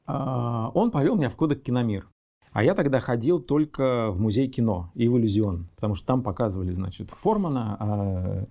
а, 0.06 0.72
он 0.74 0.90
повел 0.90 1.18
меня 1.18 1.30
в 1.30 1.36
кодек 1.36 1.64
Киномир. 1.64 2.08
А 2.54 2.64
я 2.64 2.76
тогда 2.76 3.02
ходил 3.02 3.40
только 3.40 4.10
в 4.12 4.22
музей 4.22 4.48
кино 4.48 4.90
и 4.94 5.10
в 5.10 5.18
иллюзион, 5.18 5.68
потому 5.76 5.96
что 5.96 6.08
там 6.08 6.24
показывали, 6.24 6.72
значит, 6.72 7.12
Формана, 7.12 7.76
а, 7.78 8.46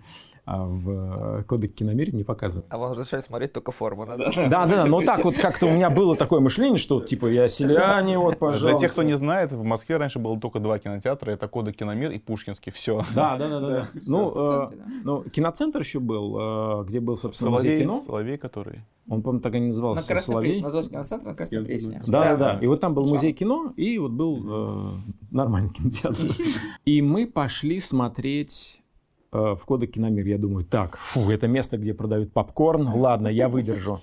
а 0.53 0.65
в 0.65 1.45
кодек 1.45 1.77
Киномир 1.77 2.13
не 2.13 2.25
показывали. 2.25 2.67
А 2.71 2.77
вам 2.77 2.91
разрешали 2.91 3.21
смотреть 3.21 3.53
только 3.53 3.71
Формана, 3.71 4.17
да? 4.17 4.31
Да, 4.35 4.49
да, 4.49 4.67
да, 4.67 4.85
но 4.87 5.01
так 5.01 5.25
вот 5.25 5.37
как-то 5.37 5.67
у 5.67 5.71
меня 5.71 5.91
было 5.91 6.17
такое 6.17 6.41
мышление, 6.41 6.77
что 6.77 7.01
типа 7.01 7.27
я 7.27 7.47
селяне, 7.47 8.19
вот, 8.19 8.37
пожалуйста. 8.37 8.71
Для 8.71 8.79
тех, 8.79 8.91
кто 8.91 9.05
не 9.05 9.17
знает, 9.17 9.53
в 9.53 9.63
Москве 9.63 9.97
раньше 9.97 10.19
было 10.19 10.37
только 10.41 10.59
два 10.59 10.81
кинотеатра. 10.81 11.31
Это 11.31 11.47
Кода 11.47 11.73
Киномир 11.73 12.11
и 12.11 12.19
Пушкинский. 12.19 12.73
Все. 12.73 13.05
Да, 13.15 13.37
да, 13.37 13.49
да, 13.49 13.61
да. 13.61 13.69
да. 13.69 13.89
Ну, 14.07 14.33
э, 14.35 14.71
ну, 15.05 15.23
киноцентр 15.23 15.81
еще 15.81 16.01
был, 16.01 16.81
э, 16.81 16.85
где 16.89 16.99
был, 16.99 17.17
собственно, 17.17 17.51
музей 17.51 17.79
кино. 17.79 18.03
Соловей, 18.05 18.37
который. 18.37 18.81
Он, 19.09 19.23
по-моему, 19.23 19.43
так 19.43 19.55
и 19.55 19.59
не 19.59 19.67
На 19.67 19.69
назывался 19.69 20.09
Красной 20.09 20.33
Соловей. 20.33 20.51
Пресне, 20.51 20.65
назывался 20.65 20.91
киноцентр 20.91 21.27
на 21.27 21.35
Красной 21.35 21.65
Пресне. 21.65 22.03
Да, 22.09 22.25
да, 22.25 22.37
Да. 22.37 22.59
И 22.61 22.67
вот 22.67 22.81
там 22.81 22.95
был 22.95 23.07
музей 23.07 23.33
кино, 23.33 23.73
и 23.77 23.99
вот 23.99 24.11
был 24.11 24.41
э, 24.49 24.93
нормальный 25.31 25.71
кинотеатр. 25.71 26.35
И 26.85 27.03
мы 27.03 27.27
пошли 27.29 27.79
смотреть 27.79 28.79
э, 28.79 28.90
в 29.33 29.61
Кодек 29.67 29.93
Киномир. 29.93 30.27
Я 30.27 30.39
думаю, 30.39 30.65
так, 30.65 30.97
фу, 30.97 31.31
это 31.31 31.49
место, 31.49 31.79
где 31.79 31.95
продают 31.95 32.33
попкорн. 32.33 32.89
Ладно, 32.89 33.29
я 33.29 33.49
выдержу. 33.49 34.01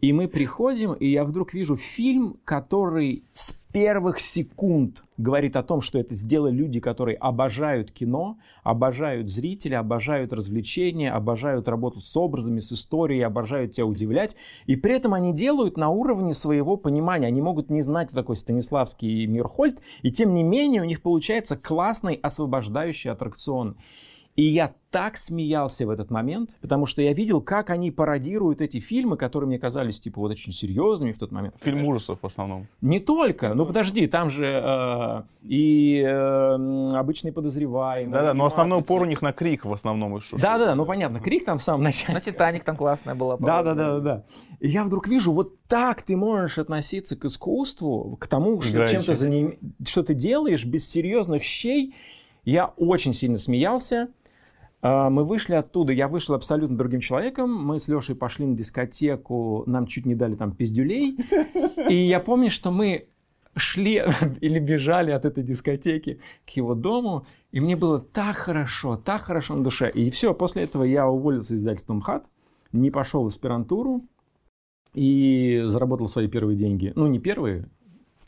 И 0.00 0.14
мы 0.14 0.28
приходим, 0.28 0.94
и 0.94 1.06
я 1.08 1.24
вдруг 1.24 1.52
вижу 1.52 1.76
фильм, 1.76 2.38
который 2.44 3.22
с 3.32 3.52
первых 3.70 4.18
секунд 4.18 5.04
говорит 5.18 5.56
о 5.56 5.62
том, 5.62 5.82
что 5.82 5.98
это 5.98 6.14
сделали 6.14 6.54
люди, 6.54 6.80
которые 6.80 7.18
обожают 7.18 7.92
кино, 7.92 8.38
обожают 8.62 9.28
зрителя, 9.28 9.80
обожают 9.80 10.32
развлечения, 10.32 11.12
обожают 11.12 11.68
работу 11.68 12.00
с 12.00 12.16
образами, 12.16 12.60
с 12.60 12.72
историей, 12.72 13.20
обожают 13.20 13.72
тебя 13.72 13.84
удивлять. 13.84 14.36
И 14.64 14.74
при 14.74 14.96
этом 14.96 15.12
они 15.12 15.34
делают 15.34 15.76
на 15.76 15.90
уровне 15.90 16.32
своего 16.32 16.78
понимания. 16.78 17.26
Они 17.26 17.42
могут 17.42 17.68
не 17.68 17.82
знать, 17.82 18.08
кто 18.08 18.16
такой 18.16 18.36
Станиславский 18.36 19.24
и 19.24 19.26
Мирхольд, 19.26 19.80
и 20.00 20.10
тем 20.10 20.32
не 20.34 20.42
менее 20.42 20.80
у 20.80 20.86
них 20.86 21.02
получается 21.02 21.58
классный 21.58 22.14
освобождающий 22.14 23.10
аттракцион. 23.10 23.76
И 24.36 24.42
я 24.44 24.72
так 24.90 25.16
смеялся 25.16 25.86
в 25.86 25.90
этот 25.90 26.10
момент, 26.10 26.50
потому 26.60 26.86
что 26.86 27.02
я 27.02 27.12
видел, 27.12 27.40
как 27.42 27.68
они 27.68 27.90
пародируют 27.90 28.60
эти 28.60 28.78
фильмы, 28.80 29.16
которые 29.16 29.48
мне 29.48 29.58
казались 29.58 30.00
типа 30.00 30.20
вот 30.20 30.30
очень 30.30 30.52
серьезными 30.52 31.12
в 31.12 31.18
тот 31.18 31.30
момент. 31.32 31.56
Фильм 31.60 31.84
ужасов 31.84 32.20
в 32.22 32.26
основном. 32.26 32.66
Не 32.80 33.00
только, 33.00 33.54
ну 33.54 33.66
подожди, 33.66 34.06
там 34.06 34.30
же 34.30 34.46
э, 34.46 35.22
и 35.42 36.00
э, 36.00 36.90
обычный 36.96 37.32
подозреваемый. 37.32 38.12
Да-да, 38.12 38.34
но 38.34 38.46
основной 38.46 38.78
упор 38.80 39.02
у 39.02 39.04
них 39.04 39.20
на 39.20 39.32
крик 39.32 39.64
в 39.64 39.72
основном. 39.72 40.20
Да-да-да, 40.32 40.74
ну 40.74 40.86
понятно, 40.86 41.20
крик 41.20 41.44
там 41.44 41.58
в 41.58 41.62
самом 41.62 41.82
начале. 41.82 42.14
На 42.14 42.20
Титаник 42.20 42.64
там 42.64 42.76
классная 42.76 43.14
была. 43.14 43.36
Да, 43.36 43.62
да, 43.62 43.74
да, 43.74 43.98
да, 43.98 44.00
да. 44.00 44.24
И 44.60 44.68
я 44.68 44.84
вдруг 44.84 45.08
вижу, 45.08 45.32
вот 45.32 45.60
так 45.66 46.02
ты 46.02 46.16
можешь 46.16 46.58
относиться 46.58 47.16
к 47.16 47.24
искусству, 47.24 48.16
к 48.20 48.26
тому, 48.26 48.60
что 48.60 48.86
чем 48.86 49.02
ты 49.02 49.12
заним- 49.12 49.58
что 49.86 50.02
ты 50.02 50.14
делаешь 50.14 50.64
без 50.64 50.88
серьезных 50.88 51.42
щей. 51.42 51.94
Я 52.44 52.72
очень 52.78 53.12
сильно 53.12 53.36
смеялся. 53.36 54.08
А, 54.82 55.10
Мы 55.10 55.24
вышли 55.24 55.54
оттуда, 55.54 55.92
я 55.92 56.08
вышел 56.08 56.34
абсолютно 56.34 56.76
другим 56.76 57.00
человеком. 57.00 57.52
Мы 57.52 57.78
с 57.78 57.88
Лешей 57.88 58.14
пошли 58.14 58.46
на 58.46 58.56
дискотеку, 58.56 59.64
нам 59.66 59.86
чуть 59.86 60.06
не 60.06 60.14
дали 60.14 60.34
там 60.34 60.52
пиздюлей. 60.52 61.16
И 61.88 61.94
я 61.94 62.20
помню, 62.20 62.50
что 62.50 62.70
мы 62.70 63.08
шли 63.56 64.02
или 64.40 64.58
бежали 64.58 65.10
от 65.10 65.24
этой 65.24 65.44
дискотеки 65.44 66.20
к 66.46 66.50
его 66.50 66.74
дому, 66.74 67.26
и 67.52 67.60
мне 67.60 67.76
было 67.76 68.00
так 68.00 68.36
хорошо, 68.36 68.96
так 68.96 69.22
хорошо 69.22 69.56
на 69.56 69.64
душе. 69.64 69.90
И 69.90 70.10
все, 70.10 70.34
после 70.34 70.62
этого 70.62 70.84
я 70.84 71.08
уволился 71.08 71.54
из 71.54 71.60
издательства 71.60 71.94
МХАТ, 71.94 72.24
не 72.72 72.90
пошел 72.90 73.24
в 73.24 73.26
аспирантуру 73.26 74.04
и 74.94 75.62
заработал 75.64 76.08
свои 76.08 76.28
первые 76.28 76.56
деньги. 76.56 76.92
Ну, 76.94 77.06
не 77.06 77.18
первые, 77.18 77.68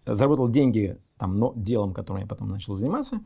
заработал 0.04 0.48
деньги 0.48 0.98
там, 1.18 1.38
но 1.38 1.52
делом, 1.54 1.94
которым 1.94 2.22
я 2.22 2.28
потом 2.28 2.48
начал 2.48 2.74
заниматься 2.74 3.20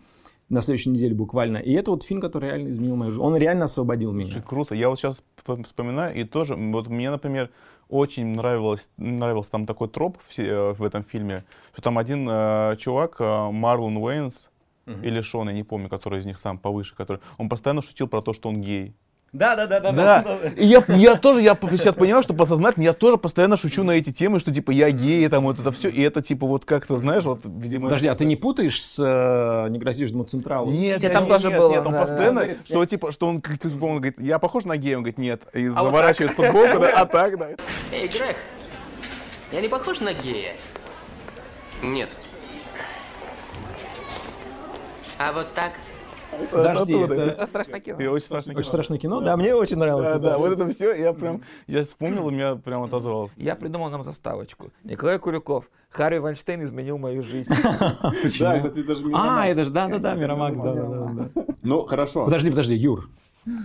на 0.48 0.60
следующей 0.60 0.90
неделе 0.90 1.14
буквально. 1.14 1.58
И 1.58 1.72
это 1.72 1.90
вот 1.90 2.04
фильм, 2.04 2.20
который 2.20 2.50
реально 2.50 2.70
изменил 2.70 2.96
мою 2.96 3.12
жизнь. 3.12 3.22
Он 3.22 3.36
реально 3.36 3.64
освободил 3.64 4.12
меня. 4.12 4.40
круто. 4.42 4.74
Я 4.74 4.88
вот 4.88 4.98
сейчас 4.98 5.22
вспоминаю, 5.64 6.14
и 6.14 6.24
тоже, 6.24 6.54
вот 6.54 6.88
мне, 6.88 7.10
например, 7.10 7.50
очень 7.88 8.26
нравилось, 8.26 8.88
нравился 8.96 9.50
там 9.50 9.66
такой 9.66 9.88
троп 9.88 10.18
в, 10.18 10.38
э, 10.38 10.72
в 10.72 10.82
этом 10.82 11.04
фильме, 11.04 11.44
что 11.72 11.82
там 11.82 11.98
один 11.98 12.28
э, 12.28 12.76
чувак, 12.78 13.16
э, 13.20 13.50
Марлон 13.50 13.96
Уэйнс, 13.96 14.48
или 15.02 15.20
Шон, 15.20 15.48
я 15.48 15.54
не 15.54 15.64
помню, 15.64 15.88
который 15.88 16.20
из 16.20 16.26
них 16.26 16.38
сам 16.38 16.58
повыше, 16.58 16.94
который, 16.94 17.20
он 17.38 17.48
постоянно 17.48 17.82
шутил 17.82 18.06
про 18.06 18.22
то, 18.22 18.32
что 18.32 18.48
он 18.48 18.60
гей. 18.60 18.94
Да, 19.32 19.54
да, 19.54 19.66
да, 19.66 19.80
да, 19.80 19.92
Да, 19.92 20.38
и 20.56 20.64
я, 20.64 20.82
я 20.88 21.16
тоже, 21.16 21.42
я 21.42 21.54
сейчас 21.54 21.94
понимаю, 21.94 22.22
что 22.22 22.32
подсознательно 22.32 22.84
я 22.84 22.92
тоже 22.92 23.18
постоянно 23.18 23.56
шучу 23.56 23.82
на 23.84 23.92
эти 23.92 24.12
темы, 24.12 24.40
что 24.40 24.52
типа 24.52 24.70
я 24.70 24.90
гей, 24.90 25.28
там 25.28 25.44
вот 25.44 25.58
это 25.58 25.72
все, 25.72 25.88
и 25.88 26.00
это 26.00 26.22
типа 26.22 26.46
вот 26.46 26.64
как-то, 26.64 26.98
знаешь, 26.98 27.24
вот, 27.24 27.40
видимо... 27.44 27.88
Подожди, 27.88 28.08
а 28.08 28.14
ты 28.14 28.24
не 28.24 28.36
путаешь 28.36 28.82
с 28.82 28.98
э, 28.98 29.68
«Не 29.70 29.78
грозишь 29.78 30.10
ему 30.10 30.24
Централу»? 30.24 30.70
Нет, 30.70 30.80
Нет, 30.80 31.02
нет, 31.02 31.12
там 31.12 31.24
нет, 31.24 31.32
тоже 31.32 31.48
нет, 31.48 31.58
было, 31.58 31.70
нет, 31.70 31.86
он 31.86 31.92
да, 31.92 32.00
постоянно, 32.00 32.40
да, 32.40 32.46
да. 32.46 32.54
что 32.64 32.86
типа, 32.86 33.12
что 33.12 33.28
он, 33.28 33.40
как, 33.40 33.64
он 33.64 33.96
говорит, 33.96 34.20
я 34.20 34.38
похож 34.38 34.64
на 34.64 34.76
гея, 34.76 34.96
он 34.96 35.02
говорит, 35.02 35.18
нет, 35.18 35.42
и 35.52 35.68
вот 35.68 35.84
заворачивает 35.84 36.32
футболку, 36.32 36.78
да, 36.78 36.92
а 36.92 37.04
так, 37.04 37.38
да. 37.38 37.48
Эй, 37.92 38.08
Грег, 38.08 38.36
я 39.52 39.60
не 39.60 39.68
похож 39.68 40.00
на 40.00 40.12
гея? 40.12 40.54
Нет. 41.82 42.08
А 45.18 45.32
вот 45.32 45.52
так? 45.54 45.72
Подожди, 46.50 46.94
Оттуда. 46.94 47.14
это 47.22 47.46
страшное 47.46 47.80
кино. 47.80 48.00
И 48.00 48.06
очень 48.06 48.26
страшно. 48.26 48.52
очень 48.54 48.68
страшное 48.68 48.98
кино? 48.98 49.20
Да, 49.20 49.36
мне 49.36 49.54
очень 49.54 49.76
нравилось. 49.78 50.12
Да, 50.20 50.38
вот 50.38 50.52
это 50.52 50.68
все, 50.68 50.92
я 50.94 51.12
прям, 51.12 51.42
я 51.66 51.82
вспомнил, 51.82 52.28
и 52.28 52.32
меня 52.32 52.56
прям 52.56 52.82
отозвалось. 52.82 53.30
Я 53.36 53.54
придумал 53.56 53.90
нам 53.90 54.04
заставочку. 54.04 54.70
Николай 54.84 55.18
Куликов. 55.18 55.68
Харви 55.88 56.18
Вайнштейн 56.18 56.62
изменил 56.64 56.98
мою 56.98 57.22
жизнь. 57.22 57.50
Да, 58.38 58.58
кстати, 58.58 58.82
даже 58.82 59.02
А, 59.04 59.06
Мирамакс. 59.08 59.48
это 59.52 59.64
же, 59.64 59.70
да-да-да, 59.70 60.14
Мирамакс, 60.14 60.60
да, 60.60 60.74
да, 60.74 60.82
да, 60.82 61.28
да. 61.34 61.44
Ну, 61.62 61.86
хорошо. 61.86 62.24
Подожди, 62.24 62.50
подожди, 62.50 62.74
Юр, 62.74 63.08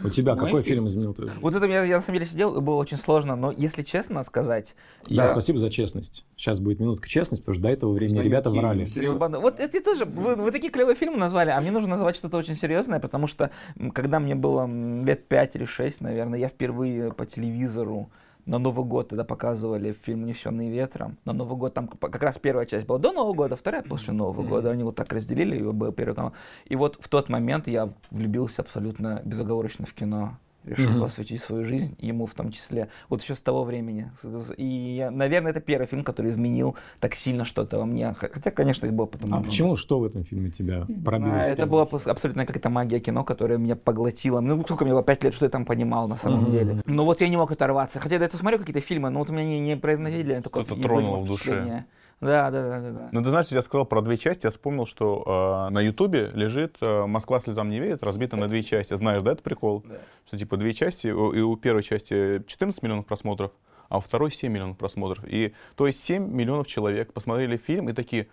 у 0.03 0.09
тебя 0.09 0.35
Мой 0.35 0.45
какой 0.45 0.61
фильм? 0.61 0.75
фильм 0.75 0.87
изменил 0.87 1.13
твою 1.13 1.29
жизнь? 1.31 1.41
Вот 1.41 1.55
это 1.55 1.65
я, 1.65 1.83
я 1.83 1.97
на 1.97 2.03
самом 2.03 2.19
деле 2.19 2.29
сидел, 2.29 2.55
и 2.55 2.61
было 2.61 2.75
очень 2.75 2.97
сложно, 2.97 3.35
но 3.35 3.51
если 3.51 3.81
честно 3.81 4.23
сказать... 4.23 4.75
Я 5.07 5.23
да, 5.23 5.29
спасибо 5.29 5.57
за 5.57 5.69
честность. 5.69 6.25
Сейчас 6.35 6.59
будет 6.59 6.79
минутка 6.79 7.09
честности, 7.09 7.43
потому 7.43 7.55
что 7.55 7.63
до 7.63 7.69
этого 7.69 7.93
времени 7.93 8.17
Что 8.17 8.23
ребята 8.23 8.49
никакие 8.49 8.61
врали. 8.67 8.83
серьезные. 8.85 9.15
Ебано. 9.15 9.39
Вот 9.39 9.59
это 9.59 9.83
тоже, 9.83 10.05
вы, 10.05 10.35
вы 10.35 10.51
такие 10.51 10.71
клевые 10.71 10.95
фильмы 10.95 11.17
назвали, 11.17 11.49
а 11.49 11.59
мне 11.61 11.71
нужно 11.71 11.89
назвать 11.89 12.15
что-то 12.15 12.37
очень 12.37 12.55
серьезное, 12.55 12.99
потому 12.99 13.27
что 13.27 13.49
когда 13.93 14.19
мне 14.19 14.35
было 14.35 14.67
лет 15.03 15.27
5 15.27 15.55
или 15.55 15.65
6, 15.65 16.01
наверное, 16.01 16.39
я 16.39 16.47
впервые 16.49 17.11
по 17.13 17.25
телевизору 17.25 18.11
на 18.45 18.59
Новый 18.59 18.85
год 18.85 19.09
тогда 19.09 19.23
показывали 19.23 19.93
фильм 19.93 20.23
«Унесенный 20.23 20.69
ветром». 20.69 21.17
На 21.25 21.33
Новый 21.33 21.57
год 21.57 21.73
там 21.73 21.87
как 21.87 22.21
раз 22.21 22.37
первая 22.37 22.65
часть 22.65 22.85
была 22.85 22.99
до 22.99 23.11
Нового 23.11 23.33
года, 23.33 23.55
вторая 23.55 23.83
после 23.83 24.13
Нового 24.13 24.43
года. 24.43 24.71
Они 24.71 24.83
вот 24.83 24.95
так 24.95 25.11
разделили, 25.11 25.57
и 25.57 25.63
был 25.63 25.91
первый 25.91 26.15
канал. 26.15 26.33
И 26.65 26.75
вот 26.75 26.97
в 26.99 27.07
тот 27.07 27.29
момент 27.29 27.67
я 27.67 27.89
влюбился 28.09 28.61
абсолютно 28.61 29.21
безоговорочно 29.25 29.85
в 29.85 29.93
кино. 29.93 30.37
Решил 30.63 30.91
Мгм. 30.91 31.01
посвятить 31.01 31.41
свою 31.41 31.65
жизнь 31.65 31.95
ему 31.99 32.27
в 32.27 32.35
том 32.35 32.51
числе. 32.51 32.89
Вот 33.09 33.23
еще 33.23 33.33
с 33.33 33.39
того 33.41 33.63
времени. 33.63 34.11
И, 34.57 34.65
я, 34.97 35.09
наверное, 35.09 35.51
это 35.51 35.59
первый 35.59 35.87
фильм, 35.87 36.03
который 36.03 36.29
изменил 36.29 36.75
так 36.99 37.15
сильно 37.15 37.45
что-то 37.45 37.79
во 37.79 37.85
мне. 37.85 38.13
Хотя, 38.13 38.51
конечно, 38.51 38.85
их 38.85 38.93
было 38.93 39.07
потом. 39.07 39.29
А 39.29 39.37
много. 39.37 39.49
почему, 39.49 39.75
что 39.75 39.99
в 39.99 40.03
этом 40.03 40.23
фильме 40.23 40.51
тебя 40.51 40.85
пробило? 41.03 41.37
А, 41.37 41.41
Это 41.41 41.65
была 41.65 41.83
абсолютно 41.83 42.45
какая-то 42.45 42.69
магия 42.69 42.99
кино, 42.99 43.23
которая 43.23 43.57
меня 43.57 43.75
поглотила. 43.75 44.39
Ну, 44.39 44.61
сколько 44.61 44.83
мне 44.85 44.93
было, 44.93 45.03
пять 45.03 45.23
лет, 45.23 45.33
что 45.33 45.45
я 45.45 45.49
там 45.49 45.65
понимал 45.65 46.07
на 46.07 46.15
самом 46.15 46.43
Мгм. 46.43 46.51
деле. 46.51 46.81
Но 46.85 47.05
вот 47.05 47.21
я 47.21 47.29
не 47.29 47.37
мог 47.37 47.51
оторваться. 47.51 47.99
Хотя 47.99 48.15
я 48.15 48.19
до 48.19 48.25
этого 48.25 48.39
смотрел 48.39 48.59
какие-то 48.59 48.81
фильмы, 48.81 49.09
но 49.09 49.19
вот 49.19 49.31
у 49.31 49.33
меня 49.33 49.45
не, 49.45 49.59
не 49.59 49.77
произносили 49.77 50.41
такое 50.41 50.63
Что-то 50.63 50.81
тронуло 50.81 51.21
в 51.21 51.27
душе. 51.27 51.85
Да, 52.21 52.51
да, 52.51 52.69
да, 52.69 52.79
да. 52.79 52.91
да. 52.91 53.09
Ну, 53.11 53.23
ты 53.23 53.29
знаешь, 53.31 53.47
я 53.47 53.63
сказал 53.63 53.85
про 53.85 54.01
две 54.01 54.15
части, 54.15 54.45
я 54.45 54.51
вспомнил, 54.51 54.85
что 54.85 55.67
э, 55.67 55.73
на 55.73 55.81
Ютубе 55.81 56.29
лежит 56.33 56.77
э, 56.79 57.05
«Москва 57.07 57.39
слезам 57.39 57.69
не 57.69 57.79
верит», 57.79 58.03
разбита 58.03 58.37
на 58.37 58.47
две 58.47 58.61
части. 58.61 58.95
Знаешь, 58.95 59.23
да, 59.23 59.31
это 59.31 59.41
прикол? 59.41 59.83
Что 60.27 60.37
типа 60.37 60.57
две 60.57 60.75
части, 60.75 61.07
и 61.07 61.11
у 61.11 61.55
первой 61.57 61.81
части 61.81 62.43
14 62.45 62.83
миллионов 62.83 63.07
просмотров, 63.07 63.51
а 63.89 63.97
у 63.97 64.01
второй 64.01 64.31
7 64.31 64.51
миллионов 64.51 64.77
просмотров. 64.77 65.25
И 65.27 65.53
то 65.75 65.87
есть 65.87 66.03
7 66.05 66.31
миллионов 66.31 66.67
человек 66.67 67.11
посмотрели 67.11 67.57
фильм 67.57 67.89
и 67.89 67.93
такие, 67.93 68.27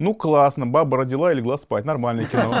ну 0.00 0.14
классно, 0.14 0.66
баба 0.66 0.96
родила 0.96 1.30
и 1.30 1.34
легла 1.36 1.58
спать, 1.58 1.84
нормальное 1.84 2.24
кино. 2.24 2.54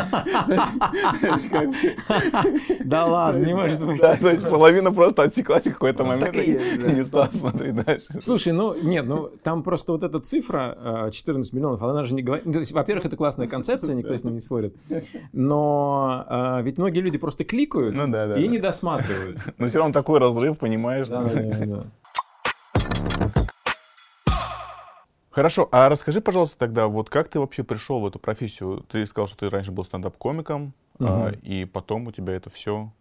Да 2.84 3.06
ладно, 3.06 3.44
не 3.44 3.54
может 3.54 3.84
быть. 3.84 4.00
То 4.00 4.30
есть 4.30 4.48
половина 4.48 4.92
просто 4.92 5.22
отсеклась 5.22 5.66
в 5.66 5.72
какой-то 5.72 6.02
Ну, 6.02 6.10
момент 6.10 6.36
и 6.36 6.58
не 6.94 7.02
стала 7.02 7.30
смотреть 7.32 7.74
дальше. 7.74 8.06
Слушай, 8.20 8.52
ну 8.52 8.74
нет, 8.80 9.06
ну 9.06 9.30
там 9.42 9.62
просто 9.62 9.92
вот 9.92 10.02
эта 10.02 10.18
цифра 10.18 11.06
э, 11.06 11.10
14 11.10 11.52
миллионов, 11.54 11.82
она 11.82 12.04
же 12.04 12.14
не 12.14 12.22
говорит. 12.22 12.44
ну, 12.44 12.60
во-первых, 12.72 13.06
это 13.06 13.16
классная 13.16 13.48
концепция, 13.48 13.94
никто 13.94 14.14
с 14.14 14.22
ней 14.22 14.32
не 14.32 14.40
спорит. 14.40 14.76
Но 15.32 16.26
э, 16.28 16.62
ведь 16.62 16.78
многие 16.78 17.00
люди 17.00 17.16
просто 17.16 17.44
кликают 17.44 17.96
Ну 17.96 18.06
и 18.36 18.48
не 18.48 18.58
досматривают. 18.58 19.40
Но 19.56 19.66
все 19.66 19.78
равно 19.78 19.94
такой 19.94 20.18
разрыв, 20.18 20.58
понимаешь? 20.58 21.08
Да, 21.08 21.22
да, 21.22 21.30
да, 21.32 21.84
Хорошо, 25.30 25.68
а 25.70 25.88
расскажи, 25.88 26.20
пожалуйста, 26.20 26.58
тогда, 26.58 26.88
вот 26.88 27.08
как 27.08 27.28
ты 27.28 27.38
вообще 27.38 27.62
пришел 27.62 28.00
в 28.00 28.06
эту 28.06 28.18
профессию? 28.18 28.84
Ты 28.88 29.06
сказал, 29.06 29.28
что 29.28 29.36
ты 29.38 29.50
раньше 29.50 29.70
был 29.70 29.84
стендап-комиком, 29.84 30.74
а, 30.98 31.28
Мгм. 31.30 31.38
и 31.42 31.64
потом 31.66 32.08
у 32.08 32.12
тебя 32.12 32.32
это 32.34 32.50
все 32.50 32.92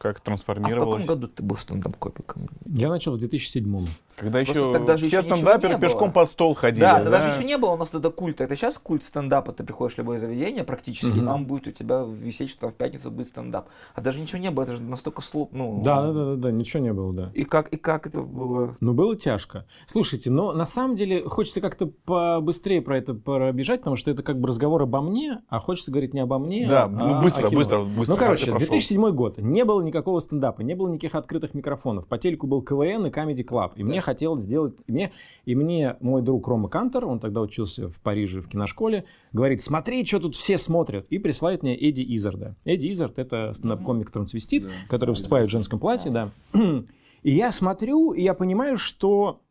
как 0.00 0.16
А 0.16 0.18
в 0.18 0.22
трансформировалось? 0.22 1.02
каком 1.04 1.06
году 1.06 1.28
ты 1.28 1.42
был 1.42 1.56
стендап-комиком? 1.56 2.48
Я 2.66 2.88
начал 2.88 3.12
в 3.12 3.18
2007 3.18 3.86
Когда 4.16 4.38
Просто 4.44 4.52
еще 4.58 4.72
тогда 4.72 4.96
же 4.96 5.06
все 5.08 5.20
стендаперы 5.22 5.74
не 5.74 5.78
было. 5.78 5.88
пешком 5.88 6.12
под 6.12 6.30
стол 6.30 6.54
ходили, 6.54 6.80
Да, 6.80 7.02
тогда 7.02 7.20
же 7.22 7.28
еще 7.28 7.44
не 7.44 7.56
было 7.58 7.70
у 7.72 7.76
нас 7.76 7.94
это 7.94 8.10
культа. 8.10 8.44
Это 8.44 8.56
сейчас 8.56 8.78
культ 8.78 9.04
стендапа. 9.04 9.52
Ты 9.52 9.62
приходишь 9.64 9.94
в 9.94 9.98
любое 9.98 10.18
заведение 10.18 10.64
практически, 10.64 11.06
и 11.06 11.20
Мгм. 11.20 11.26
там 11.26 11.46
будет 11.46 11.66
у 11.68 11.70
тебя 11.72 12.02
висеть, 12.06 12.48
что 12.50 12.68
в 12.68 12.74
пятницу 12.74 13.10
будет 13.10 13.28
стендап. 13.28 13.68
А 13.94 14.00
даже 14.00 14.20
ничего 14.20 14.38
не 14.38 14.50
было, 14.50 14.64
это 14.64 14.76
же 14.76 14.82
настолько 14.82 15.20
слуп, 15.22 15.52
ну... 15.52 15.82
Да, 15.84 16.02
да, 16.06 16.12
да, 16.12 16.24
да, 16.24 16.34
да, 16.36 16.50
ничего 16.50 16.82
не 16.82 16.92
было, 16.94 17.12
да. 17.12 17.30
И 17.34 17.44
как, 17.44 17.68
и 17.68 17.76
как 17.76 18.06
это 18.06 18.20
было? 18.22 18.76
Ну, 18.80 18.94
было 18.94 19.16
тяжко. 19.16 19.66
Слушайте, 19.86 20.30
но 20.30 20.52
на 20.52 20.66
самом 20.66 20.96
деле 20.96 21.26
хочется 21.28 21.60
как-то 21.60 21.86
побыстрее 21.86 22.82
про 22.82 22.96
это 22.98 23.14
пробежать, 23.14 23.80
потому 23.80 23.96
что 23.96 24.10
это 24.10 24.22
как 24.22 24.38
бы 24.40 24.48
разговор 24.48 24.82
обо 24.82 25.00
мне, 25.00 25.40
а 25.48 25.58
хочется 25.58 25.90
говорить 25.90 26.14
не 26.14 26.20
обо 26.20 26.38
мне, 26.38 26.66
Да, 26.68 26.84
а 26.84 26.88
ну, 26.88 27.22
быстро, 27.22 27.46
о 27.46 27.50
кино. 27.50 27.58
быстро, 27.60 27.80
быстро. 27.84 28.12
Ну, 28.12 28.16
короче, 28.18 28.46
Как 28.52 28.58
ты 28.58 28.66
прошел? 28.66 28.70
2007 28.72 29.10
год. 29.12 29.38
Не 29.38 29.64
было 29.64 29.80
никакого 29.90 30.20
стендапа, 30.20 30.62
не 30.62 30.74
было 30.74 30.88
никаких 30.88 31.14
открытых 31.14 31.54
микрофонов. 31.54 32.06
По 32.06 32.18
телеку 32.18 32.46
был 32.46 32.62
КВН 32.62 33.06
и 33.06 33.10
Comedy 33.10 33.44
Club. 33.44 33.72
И 33.76 33.84
мне 33.84 34.00
хотелось 34.00 34.42
сделать... 34.42 34.74
И 34.86 34.92
мне, 34.92 35.12
и 35.44 35.54
мне 35.54 35.96
мой 36.00 36.22
друг 36.22 36.48
Рома 36.48 36.68
Кантер, 36.68 37.04
он 37.04 37.20
тогда 37.20 37.40
учился 37.40 37.88
в 37.88 38.00
Париже 38.00 38.40
в 38.40 38.48
киношколе, 38.48 39.04
говорит, 39.32 39.60
смотри, 39.60 40.04
что 40.04 40.20
тут 40.20 40.36
все 40.36 40.58
смотрят. 40.58 41.06
И 41.10 41.18
присылает 41.18 41.62
мне 41.62 41.76
Эдди 41.76 42.04
Изарда. 42.16 42.56
Эдди 42.64 42.90
Изард— 42.90 43.14
это 43.18 43.52
стендап-комик-трансвестит, 43.52 44.64
который 44.88 45.10
выступает 45.10 45.48
в 45.48 45.50
женском 45.50 45.78
платье, 45.78 46.10
да. 46.10 46.30
И 47.22 47.32
я 47.32 47.52
смотрю, 47.52 48.12
и 48.12 48.22
я 48.22 48.32
понимаю, 48.32 48.78
что 48.78 49.42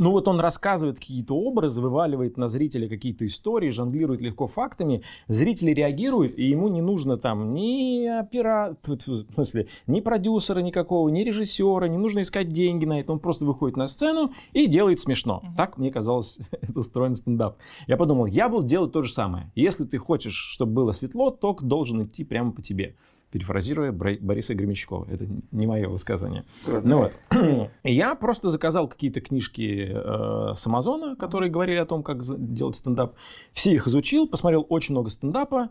ну 0.00 0.12
вот 0.12 0.28
он 0.28 0.40
рассказывает 0.40 0.98
какие-то 0.98 1.34
образы, 1.34 1.82
вываливает 1.82 2.38
на 2.38 2.48
зрителя 2.48 2.88
какие-то 2.88 3.26
истории, 3.26 3.68
жонглирует 3.68 4.22
легко 4.22 4.46
фактами, 4.46 5.02
зрители 5.28 5.72
реагируют, 5.72 6.32
и 6.38 6.44
ему 6.44 6.68
не 6.68 6.80
нужно 6.80 7.18
там 7.18 7.52
ни 7.52 8.06
оператора, 8.06 8.78
в 9.06 9.34
смысле, 9.34 9.68
ни 9.86 10.00
продюсера 10.00 10.60
никакого, 10.60 11.10
ни 11.10 11.22
режиссера, 11.22 11.86
не 11.86 11.98
нужно 11.98 12.22
искать 12.22 12.48
деньги 12.48 12.86
на 12.86 12.98
это, 12.98 13.12
он 13.12 13.20
просто 13.20 13.44
выходит 13.44 13.76
на 13.76 13.88
сцену 13.88 14.32
и 14.52 14.66
делает 14.66 15.00
смешно. 15.00 15.42
Uh-huh. 15.44 15.56
Так 15.56 15.76
мне 15.76 15.90
казалось, 15.90 16.38
это 16.50 16.80
устроен 16.80 17.14
стендап. 17.14 17.58
Я 17.86 17.98
подумал, 17.98 18.24
я 18.24 18.48
буду 18.48 18.66
делать 18.66 18.92
то 18.92 19.02
же 19.02 19.12
самое. 19.12 19.52
Если 19.54 19.84
ты 19.84 19.98
хочешь, 19.98 20.34
чтобы 20.34 20.72
было 20.72 20.92
светло, 20.92 21.30
ток 21.30 21.62
должен 21.62 22.04
идти 22.04 22.24
прямо 22.24 22.52
по 22.52 22.62
тебе 22.62 22.96
перефразируя 23.30 23.92
Бориса 23.92 24.54
Гремячкова. 24.54 25.06
Это 25.10 25.26
не 25.52 25.66
мое 25.66 25.88
высказывание. 25.88 26.44
Ну 26.66 26.98
вот. 26.98 27.18
Я 27.84 28.14
просто 28.14 28.50
заказал 28.50 28.88
какие-то 28.88 29.20
книжки 29.20 29.90
э, 29.92 30.54
с 30.54 30.66
Амазона, 30.66 31.16
которые 31.16 31.50
говорили 31.50 31.78
о 31.78 31.86
том, 31.86 32.02
как 32.02 32.22
делать 32.22 32.76
стендап. 32.76 33.14
Все 33.52 33.72
их 33.72 33.86
изучил, 33.86 34.26
посмотрел 34.28 34.66
очень 34.68 34.94
много 34.94 35.10
стендапа, 35.10 35.70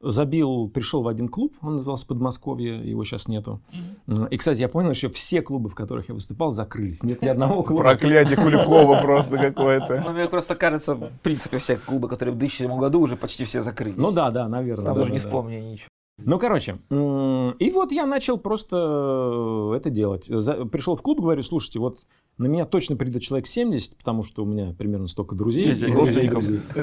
забил, 0.00 0.68
пришел 0.68 1.02
в 1.02 1.08
один 1.08 1.28
клуб, 1.28 1.54
он 1.62 1.76
назывался 1.76 2.06
Подмосковье, 2.06 2.78
его 2.88 3.04
сейчас 3.04 3.28
нету. 3.28 3.60
И, 4.30 4.36
кстати, 4.36 4.60
я 4.60 4.68
понял, 4.68 4.94
что 4.94 5.08
все 5.08 5.42
клубы, 5.42 5.68
в 5.68 5.74
которых 5.74 6.08
я 6.08 6.14
выступал, 6.14 6.52
закрылись. 6.52 7.02
Нет 7.02 7.22
ни 7.22 7.28
одного 7.28 7.62
клуба. 7.62 7.82
Проклятие 7.82 8.36
Куликова 8.36 8.96
просто 9.02 9.38
какое-то. 9.38 10.02
Ну, 10.04 10.12
мне 10.12 10.28
просто 10.28 10.54
кажется, 10.54 10.94
в 10.94 11.10
принципе, 11.22 11.58
все 11.58 11.76
клубы, 11.76 12.08
которые 12.08 12.34
в 12.34 12.38
2007 12.38 12.78
году 12.78 13.00
уже 13.00 13.16
почти 13.16 13.44
все 13.44 13.60
закрылись. 13.60 13.96
Ну 13.96 14.12
да, 14.12 14.30
да, 14.30 14.48
наверное. 14.48 14.86
Там 14.86 14.98
даже 14.98 15.12
не 15.12 15.18
вспомню 15.18 15.60
ничего. 15.60 15.88
Ну, 16.18 16.38
короче, 16.38 16.78
и 16.90 17.70
вот 17.70 17.92
я 17.92 18.06
начал 18.06 18.38
просто 18.38 19.72
э, 19.72 19.76
это 19.76 19.90
делать. 19.90 20.26
Пришел 20.26 20.96
в 20.96 21.02
клуб, 21.02 21.20
говорю, 21.20 21.42
слушайте, 21.42 21.78
вот 21.78 21.98
на 22.38 22.46
меня 22.46 22.64
точно 22.64 22.96
придет 22.96 23.22
человек 23.22 23.46
70, 23.46 23.96
потому 23.96 24.22
что 24.22 24.42
у 24.42 24.46
меня 24.46 24.74
примерно 24.78 25.08
столько 25.08 25.34
друзей. 25.34 25.74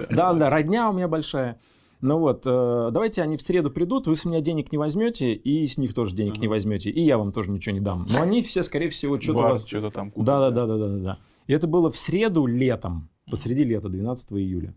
Да, 0.10 0.34
да, 0.34 0.50
родня 0.50 0.90
у 0.90 0.94
меня 0.94 1.08
большая. 1.08 1.60
Ну 2.02 2.20
вот, 2.20 2.44
э, 2.46 2.90
давайте 2.92 3.22
они 3.22 3.38
в 3.38 3.42
среду 3.42 3.72
придут, 3.72 4.08
вы 4.08 4.18
с 4.18 4.26
меня 4.26 4.42
денег 4.42 4.74
не 4.74 4.78
возьмете, 4.78 5.34
и 5.34 5.66
с 5.66 5.78
них 5.78 5.94
тоже 5.94 6.14
денег 6.16 6.38
не 6.38 6.50
возьмете, 6.50 6.90
и 6.90 7.02
я 7.02 7.18
вам 7.18 7.32
тоже 7.32 7.50
ничего 7.50 7.74
не 7.74 7.80
дам. 7.80 8.06
Но 8.10 8.22
они 8.22 8.44
все, 8.44 8.62
скорее 8.62 8.90
всего, 8.90 9.20
что-то 9.22 9.40
вас... 9.40 9.66
что-то 9.66 9.90
там 9.90 10.12
Да, 10.18 10.50
да, 10.50 10.52
да, 10.52 10.68
да, 10.68 10.78
да, 10.78 10.98
да. 10.98 11.18
И 11.48 11.54
это 11.54 11.66
было 11.66 11.90
в 11.90 11.96
среду 11.96 12.46
летом, 12.46 13.10
посреди 13.32 13.64
лета, 13.64 13.88
12 13.88 14.34
июля. 14.34 14.76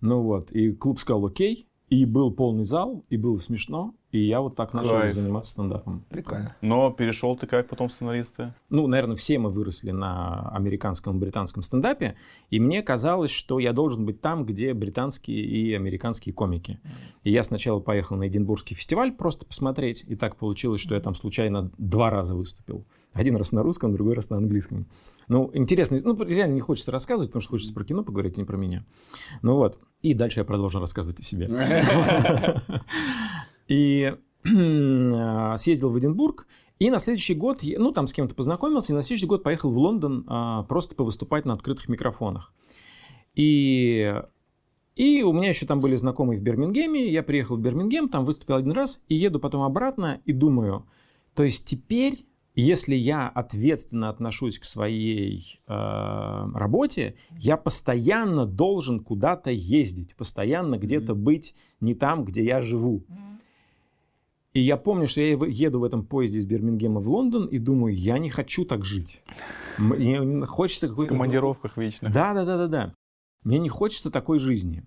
Ну 0.00 0.22
вот, 0.22 0.50
и 0.50 0.72
клуб 0.72 0.98
сказал, 0.98 1.24
окей, 1.26 1.68
и 1.88 2.04
был 2.06 2.32
полный 2.32 2.64
зал, 2.64 3.04
и 3.10 3.16
было 3.16 3.38
смешно, 3.38 3.94
и 4.10 4.18
я 4.18 4.40
вот 4.40 4.56
так 4.56 4.72
начал 4.72 4.90
Кайф. 4.90 5.12
заниматься 5.12 5.50
стендапом. 5.50 6.04
Прикольно. 6.08 6.56
Но 6.60 6.90
перешел 6.90 7.36
ты 7.36 7.46
как 7.46 7.68
потом 7.68 7.90
сценаристы? 7.90 8.54
Ну, 8.70 8.86
наверное, 8.86 9.16
все 9.16 9.38
мы 9.38 9.50
выросли 9.50 9.90
на 9.90 10.48
американском 10.50 11.16
и 11.16 11.20
британском 11.20 11.62
стендапе, 11.62 12.16
и 12.48 12.58
мне 12.58 12.82
казалось, 12.82 13.30
что 13.30 13.58
я 13.58 13.72
должен 13.72 14.06
быть 14.06 14.20
там, 14.20 14.46
где 14.46 14.72
британские 14.72 15.44
и 15.44 15.74
американские 15.74 16.32
комики. 16.32 16.80
И 17.22 17.30
я 17.30 17.42
сначала 17.42 17.80
поехал 17.80 18.16
на 18.16 18.28
Эдинбургский 18.28 18.76
фестиваль 18.76 19.12
просто 19.12 19.44
посмотреть, 19.44 20.04
и 20.06 20.16
так 20.16 20.36
получилось, 20.36 20.80
что 20.80 20.94
я 20.94 21.00
там 21.00 21.14
случайно 21.14 21.70
два 21.76 22.10
раза 22.10 22.34
выступил. 22.34 22.86
Один 23.14 23.36
раз 23.36 23.52
на 23.52 23.62
русском, 23.62 23.92
другой 23.92 24.14
раз 24.14 24.28
на 24.28 24.36
английском. 24.36 24.86
Ну, 25.28 25.50
интересно, 25.54 25.96
ну, 26.02 26.22
реально 26.24 26.54
не 26.54 26.60
хочется 26.60 26.90
рассказывать, 26.90 27.30
потому 27.30 27.42
что 27.42 27.50
хочется 27.50 27.72
про 27.72 27.84
кино 27.84 28.04
поговорить, 28.04 28.36
а 28.36 28.40
не 28.40 28.44
про 28.44 28.56
меня. 28.56 28.84
Ну 29.42 29.54
вот, 29.54 29.78
и 30.02 30.14
дальше 30.14 30.40
я 30.40 30.44
продолжу 30.44 30.80
рассказывать 30.80 31.20
о 31.20 31.22
себе. 31.22 31.48
И 33.68 34.12
съездил 34.44 35.88
в 35.88 35.98
Эдинбург, 35.98 36.46
и 36.78 36.90
на 36.90 36.98
следующий 36.98 37.34
год, 37.34 37.60
ну, 37.62 37.92
там 37.92 38.06
с 38.06 38.12
кем-то 38.12 38.34
познакомился, 38.34 38.92
и 38.92 38.96
на 38.96 39.02
следующий 39.02 39.26
год 39.26 39.42
поехал 39.42 39.70
в 39.70 39.78
Лондон 39.78 40.24
а, 40.26 40.64
просто 40.64 40.94
повыступать 40.94 41.46
на 41.46 41.54
открытых 41.54 41.88
микрофонах. 41.88 42.52
И, 43.34 44.14
и 44.96 45.22
у 45.22 45.32
меня 45.32 45.48
еще 45.48 45.66
там 45.66 45.80
были 45.80 45.96
знакомые 45.96 46.38
в 46.38 46.42
Бирмингеме, 46.42 47.08
я 47.08 47.22
приехал 47.22 47.56
в 47.56 47.60
Бирмингем, 47.60 48.08
там 48.08 48.24
выступил 48.24 48.56
один 48.56 48.72
раз, 48.72 48.98
и 49.08 49.14
еду 49.14 49.40
потом 49.40 49.62
обратно, 49.62 50.20
и 50.26 50.32
думаю, 50.32 50.86
то 51.34 51.42
есть 51.42 51.64
теперь 51.64 52.26
если 52.62 52.94
я 52.94 53.28
ответственно 53.28 54.08
отношусь 54.08 54.58
к 54.58 54.64
своей 54.64 55.60
э, 55.66 55.72
работе, 56.54 57.16
я 57.38 57.56
постоянно 57.56 58.46
должен 58.46 59.00
куда-то 59.00 59.50
ездить, 59.50 60.14
постоянно 60.16 60.78
где-то 60.78 61.12
mm-hmm. 61.12 61.16
быть 61.16 61.54
не 61.80 61.94
там, 61.94 62.24
где 62.24 62.44
я 62.44 62.62
живу. 62.62 63.04
Mm-hmm. 63.08 63.34
И 64.54 64.60
я 64.60 64.76
помню, 64.76 65.08
что 65.08 65.20
я 65.20 65.32
еду 65.32 65.80
в 65.80 65.84
этом 65.84 66.06
поезде 66.06 66.38
из 66.38 66.46
Бирмингема 66.46 67.00
в 67.00 67.08
Лондон 67.08 67.46
и 67.46 67.58
думаю, 67.58 67.92
я 67.92 68.18
не 68.18 68.30
хочу 68.30 68.64
так 68.64 68.84
жить. 68.84 69.20
Мне 69.78 70.46
хочется 70.46 70.88
какой-то... 70.88 71.12
В 71.12 71.16
командировках 71.16 71.76
вечно. 71.76 72.08
Да, 72.08 72.34
да, 72.34 72.44
да, 72.44 72.56
да, 72.56 72.68
да. 72.68 72.94
Мне 73.42 73.58
не 73.58 73.68
хочется 73.68 74.12
такой 74.12 74.38
жизни. 74.38 74.84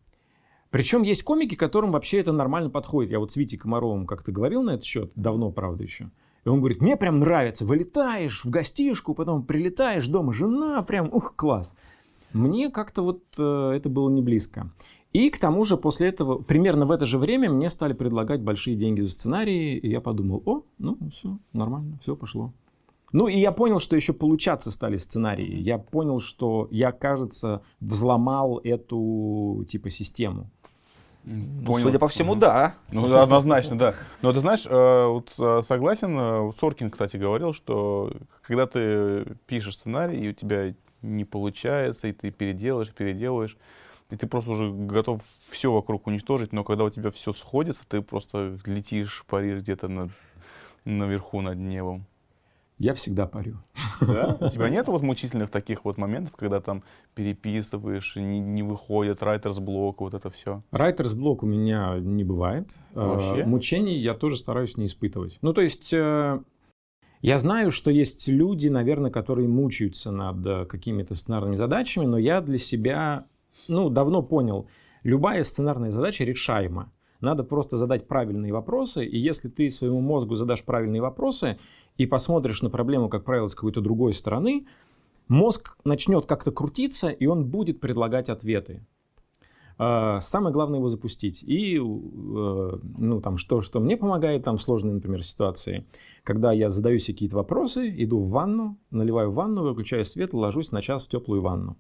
Причем 0.70 1.02
есть 1.04 1.24
комики, 1.24 1.56
которым 1.56 1.92
вообще 1.92 2.20
это 2.20 2.32
нормально 2.32 2.70
подходит. 2.70 3.12
Я 3.12 3.20
вот 3.20 3.32
с 3.32 3.36
Витей 3.36 3.58
Комаровым 3.58 4.06
как-то 4.06 4.32
говорил 4.32 4.64
на 4.64 4.72
этот 4.72 4.86
счет, 4.86 5.12
давно, 5.16 5.52
правда, 5.52 5.84
еще. 5.84 6.12
И 6.48 6.50
он 6.50 6.60
говорит, 6.60 6.82
мне 6.82 6.96
прям 6.96 7.20
нравится, 7.20 7.66
вылетаешь 7.66 8.46
в 8.46 8.50
гостишку, 8.50 9.14
потом 9.14 9.44
прилетаешь, 9.44 10.08
дома 10.08 10.32
жена, 10.32 10.82
прям, 10.82 11.10
ух, 11.12 11.36
класс. 11.36 11.74
Мне 12.32 12.70
как-то 12.70 13.02
вот 13.02 13.22
э, 13.38 13.72
это 13.76 13.90
было 13.90 14.10
не 14.10 14.22
близко. 14.22 14.72
И 15.12 15.30
к 15.30 15.40
тому 15.40 15.66
же 15.66 15.76
после 15.76 16.08
этого, 16.08 16.38
примерно 16.38 16.86
в 16.86 16.92
это 16.92 17.06
же 17.06 17.18
время, 17.18 17.52
мне 17.52 17.70
стали 17.70 17.92
предлагать 17.92 18.42
большие 18.42 18.78
деньги 18.78 19.02
за 19.02 19.12
сценарии, 19.12 19.76
и 19.76 19.90
я 19.90 20.00
подумал, 20.00 20.42
о, 20.46 20.62
ну 20.78 20.98
все, 21.12 21.38
нормально, 21.52 22.00
все 22.02 22.16
пошло. 22.16 22.54
Ну 23.12 23.28
и 23.28 23.38
я 23.38 23.52
понял, 23.52 23.82
что 23.82 23.98
еще 23.98 24.14
получаться 24.14 24.72
стали 24.72 24.96
сценарии. 24.96 25.54
Я 25.60 25.78
понял, 25.78 26.22
что 26.22 26.70
я, 26.72 26.94
кажется, 26.94 27.62
взломал 27.82 28.62
эту 28.64 29.66
типа 29.68 29.90
систему. 29.90 30.50
Понял. 31.66 31.84
Судя 31.84 32.00
по 32.00 32.08
всему, 32.08 32.36
да. 32.36 32.76
Ну, 32.90 33.14
однозначно, 33.14 33.78
да. 33.78 33.96
Но 34.22 34.32
ты 34.32 34.40
знаешь, 34.40 34.66
э, 34.66 35.06
вот 35.08 35.34
э, 35.38 35.62
согласен, 35.68 36.16
э, 36.18 36.52
Соркин, 36.58 36.90
кстати, 36.90 37.18
говорил, 37.18 37.54
что 37.54 38.14
когда 38.44 38.66
ты 38.66 39.26
пишешь 39.46 39.76
сценарий, 39.76 40.22
и 40.22 40.30
у 40.30 40.34
тебя 40.34 40.74
не 41.02 41.26
получается, 41.26 42.08
и 42.08 42.14
ты 42.14 42.32
переделаешь, 42.32 42.94
переделаешь, 42.94 43.58
и 44.10 44.16
ты 44.16 44.26
просто 44.26 44.52
уже 44.52 44.72
готов 44.72 45.22
все 45.50 45.70
вокруг 45.70 46.08
уничтожить, 46.08 46.54
но 46.54 46.64
когда 46.64 46.86
у 46.86 46.90
тебя 46.90 47.12
все 47.12 47.34
сходится, 47.34 47.84
ты 47.86 48.02
просто 48.02 48.58
летишь, 48.66 49.26
паришь 49.28 49.62
где-то 49.62 49.90
над, 49.90 50.10
наверху, 50.86 51.42
над 51.42 51.58
небом. 51.58 52.06
Я 52.80 52.94
всегда 52.94 53.26
парю. 53.26 53.64
Да? 54.02 54.38
У 54.40 54.50
тебя 54.50 54.70
нет 54.70 54.88
вот 54.88 55.02
мучительных 55.02 55.50
таких 55.50 55.84
вот 55.84 55.98
моментов, 55.98 56.36
когда 56.36 56.62
там 56.62 56.84
переписываешь, 57.16 58.16
не, 58.16 58.40
не 58.40 58.62
выходит, 58.62 59.22
writer's 59.22 59.60
блок, 59.60 60.02
вот 60.02 60.14
это 60.14 60.30
все? 60.30 60.62
Writer's 60.72 61.16
блок 61.16 61.42
у 61.42 61.48
меня 61.48 61.98
не 62.00 62.24
бывает. 62.24 62.78
Вообще? 62.94 63.46
Мучений 63.46 63.98
я 63.98 64.14
тоже 64.14 64.38
стараюсь 64.38 64.78
не 64.78 64.86
испытывать. 64.86 65.38
Ну, 65.42 65.54
то 65.54 65.62
есть... 65.62 65.92
Э, 65.94 66.40
я 67.22 67.40
знаю, 67.40 67.72
что 67.72 67.90
есть 67.90 68.28
люди, 68.28 68.68
наверное, 68.68 69.10
которые 69.10 69.48
мучаются 69.48 70.12
над 70.12 70.46
э, 70.46 70.66
какими-то 70.66 71.16
сценарными 71.16 71.56
задачами, 71.56 72.06
но 72.06 72.20
я 72.20 72.42
для 72.42 72.60
себя, 72.60 73.26
ну, 73.68 73.90
давно 73.90 74.22
понял, 74.22 74.70
любая 75.02 75.44
сценарная 75.44 75.90
задача 75.90 76.24
решаема. 76.24 76.92
Надо 77.22 77.44
просто 77.44 77.78
задать 77.78 78.08
правильные 78.08 78.54
вопросы, 78.54 79.06
и 79.06 79.18
если 79.18 79.50
ты 79.50 79.72
своему 79.72 80.02
мозгу 80.02 80.36
задашь 80.36 80.64
правильные 80.64 81.02
вопросы 81.02 81.58
и 81.98 82.06
посмотришь 82.06 82.62
на 82.62 82.70
проблему, 82.70 83.10
как 83.10 83.24
правило, 83.24 83.48
с 83.48 83.56
какой-то 83.56 83.82
другой 83.82 84.14
стороны, 84.14 84.68
мозг 85.28 85.78
начнет 85.84 86.26
как-то 86.26 86.52
крутиться, 86.52 87.10
и 87.10 87.26
он 87.26 87.46
будет 87.46 87.80
предлагать 87.80 88.30
ответы. 88.30 88.86
А, 89.80 90.20
самое 90.22 90.54
главное 90.54 90.80
его 90.80 90.90
запустить. 90.90 91.44
И, 91.44 91.78
э, 91.78 91.80
ну, 91.80 93.22
там, 93.22 93.38
что, 93.38 93.62
что 93.62 93.80
мне 93.80 93.96
помогает 93.96 94.44
там, 94.44 94.58
в 94.58 94.62
сложной, 94.62 94.94
например, 94.94 95.24
ситуации, 95.24 95.86
когда 96.24 96.52
я 96.52 96.70
задаю 96.70 96.98
себе 96.98 97.14
какие-то 97.14 97.36
вопросы, 97.36 97.94
иду 97.96 98.20
в 98.20 98.30
ванну, 98.32 98.78
наливаю 98.90 99.32
ванну, 99.32 99.64
выключаю 99.64 100.04
свет, 100.04 100.34
ложусь 100.34 100.72
на 100.72 100.82
час 100.82 101.06
в 101.06 101.10
теплую 101.10 101.42
ванну 101.42 101.78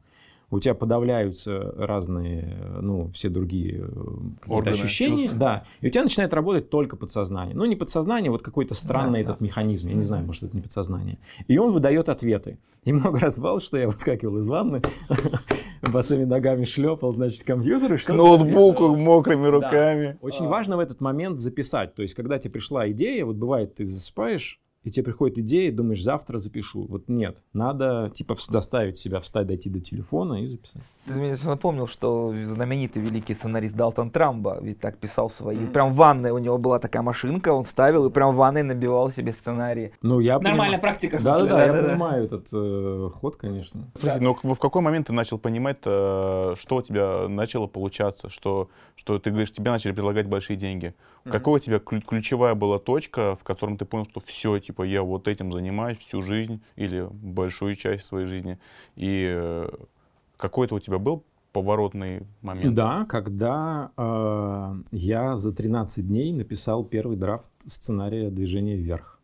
у 0.49 0.59
тебя 0.59 0.73
подавляются 0.73 1.73
разные, 1.75 2.57
ну, 2.81 3.09
все 3.11 3.29
другие 3.29 3.85
э, 3.85 4.03
Органы, 4.47 4.75
ощущения, 4.75 5.23
чувства. 5.23 5.39
да, 5.39 5.63
и 5.81 5.87
у 5.87 5.89
тебя 5.89 6.03
начинает 6.03 6.33
работать 6.33 6.69
только 6.69 6.95
подсознание. 6.95 7.53
Ну, 7.53 7.65
не 7.65 7.75
подсознание, 7.75 8.31
вот 8.31 8.43
какой-то 8.43 8.73
странный 8.73 9.23
да, 9.23 9.31
этот 9.31 9.39
да. 9.39 9.45
механизм, 9.45 9.89
я 9.89 9.95
не 9.95 10.03
знаю, 10.03 10.25
может, 10.25 10.43
это 10.43 10.55
не 10.55 10.61
подсознание. 10.61 11.19
И 11.47 11.57
он 11.57 11.73
выдает 11.73 12.07
ответы. 12.07 12.59
И 12.85 12.93
много 12.93 13.19
раз 13.19 13.35
бывало, 13.35 13.59
что 13.59 13.77
я 13.77 13.87
выскакивал 13.87 14.37
из 14.37 14.47
ванны, 14.47 14.81
босыми 15.91 16.23
ногами 16.23 16.63
шлепал, 16.63 17.11
значит, 17.11 17.43
компьютер 17.43 17.95
и 17.95 17.97
что 17.97 18.13
Ноутбуку 18.13 18.95
мокрыми 18.95 19.47
руками. 19.47 20.17
Очень 20.21 20.47
важно 20.47 20.77
в 20.77 20.79
этот 20.79 21.01
момент 21.01 21.39
записать. 21.39 21.95
То 21.95 22.03
есть, 22.03 22.15
когда 22.15 22.39
тебе 22.39 22.51
пришла 22.51 22.89
идея, 22.91 23.25
вот 23.25 23.35
бывает, 23.35 23.75
ты 23.75 23.85
засыпаешь, 23.85 24.61
и 24.87 24.91
тебе 24.91 25.03
приходит 25.03 25.37
идея, 25.39 25.67
и 25.67 25.71
думаешь, 25.71 26.01
завтра 26.01 26.37
запишу. 26.37 26.85
Вот 26.87 27.09
нет, 27.09 27.37
надо 27.53 28.09
типа 28.13 28.35
доставить 28.49 28.97
себя, 28.97 29.19
встать, 29.19 29.47
дойти 29.47 29.69
до 29.69 29.79
телефона 29.81 30.35
и 30.43 30.47
записать. 30.47 30.81
Ты 31.05 31.13
мне 31.19 31.35
напомнил, 31.45 31.87
что 31.87 32.33
знаменитый 32.45 33.01
великий 33.01 33.33
сценарист 33.33 33.75
Далтон 33.75 34.09
Трамба 34.11 34.59
ведь 34.61 34.79
так 34.79 34.97
писал 34.97 35.29
свои. 35.29 35.65
Прям 35.67 35.91
в 35.93 35.95
ванной 35.95 36.31
у 36.31 36.37
него 36.37 36.57
была 36.57 36.79
такая 36.79 37.01
машинка, 37.01 37.51
он 37.53 37.65
ставил 37.65 38.05
и 38.07 38.09
прям 38.09 38.33
в 38.33 38.37
ванной 38.37 38.63
набивал 38.63 39.11
себе 39.11 39.33
сценарии. 39.33 39.91
Ну, 40.01 40.19
я 40.19 40.39
Нормальная 40.39 40.77
поним- 40.77 40.81
практика, 40.81 41.17
Да, 41.21 41.39
да, 41.39 41.45
да, 41.45 41.65
я 41.65 41.67
да-да-да. 41.73 41.89
понимаю 41.89 42.23
этот 42.25 42.47
э, 42.53 43.09
ход, 43.13 43.35
конечно. 43.35 43.89
Подожди, 43.93 44.19
но 44.23 44.33
в 44.41 44.53
в 44.55 44.59
какой 44.59 44.81
момент 44.81 45.07
ты 45.07 45.13
начал 45.13 45.37
понимать, 45.37 45.77
э, 45.85 46.55
что 46.57 46.75
у 46.77 46.81
тебя 46.81 47.27
начало 47.27 47.67
получаться, 47.67 48.29
что, 48.29 48.69
что 48.95 49.19
ты 49.19 49.29
говоришь, 49.31 49.51
тебе 49.51 49.69
начали 49.71 49.91
предлагать 49.91 50.27
большие 50.27 50.55
деньги? 50.57 50.93
Какая 51.23 51.55
у 51.55 51.59
тебя 51.59 51.79
ключ- 51.79 52.05
ключевая 52.05 52.55
была 52.55 52.79
точка, 52.79 53.35
в 53.35 53.43
котором 53.43 53.77
ты 53.77 53.83
понял, 53.83 54.05
что 54.05 54.21
все, 54.25 54.59
типа, 54.59 54.76
я 54.83 55.03
вот 55.03 55.27
этим 55.27 55.51
занимаюсь 55.51 55.97
всю 55.99 56.21
жизнь 56.21 56.61
или 56.75 57.07
большую 57.11 57.75
часть 57.75 58.05
своей 58.05 58.27
жизни? 58.27 58.59
И 58.95 59.25
э, 59.29 59.69
какой-то 60.37 60.75
у 60.75 60.79
тебя 60.79 60.99
был 60.99 61.23
поворотный 61.51 62.23
момент? 62.41 62.75
Да, 62.75 63.05
когда 63.05 63.91
э, 63.97 64.75
я 64.91 65.37
за 65.37 65.55
13 65.55 66.07
дней 66.07 66.31
написал 66.33 66.83
первый 66.83 67.17
драфт 67.17 67.49
сценария 67.65 68.29
«Движение 68.29 68.75
вверх». 68.75 69.19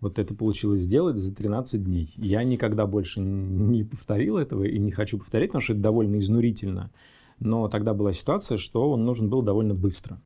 Вот 0.00 0.18
это 0.20 0.32
получилось 0.34 0.82
сделать 0.82 1.16
за 1.16 1.34
13 1.34 1.82
дней. 1.82 2.12
Я 2.16 2.44
никогда 2.44 2.86
больше 2.86 3.20
не 3.20 3.82
повторил 3.82 4.36
этого 4.36 4.62
и 4.62 4.78
не 4.78 4.92
хочу 4.92 5.18
повторять, 5.18 5.50
потому 5.50 5.62
что 5.62 5.72
это 5.72 5.82
довольно 5.82 6.18
изнурительно. 6.18 6.92
Но 7.40 7.68
тогда 7.68 7.94
была 7.94 8.12
ситуация, 8.12 8.58
что 8.58 8.90
он 8.92 9.04
нужен 9.04 9.28
был 9.28 9.42
довольно 9.42 9.74
быстро. 9.74 10.20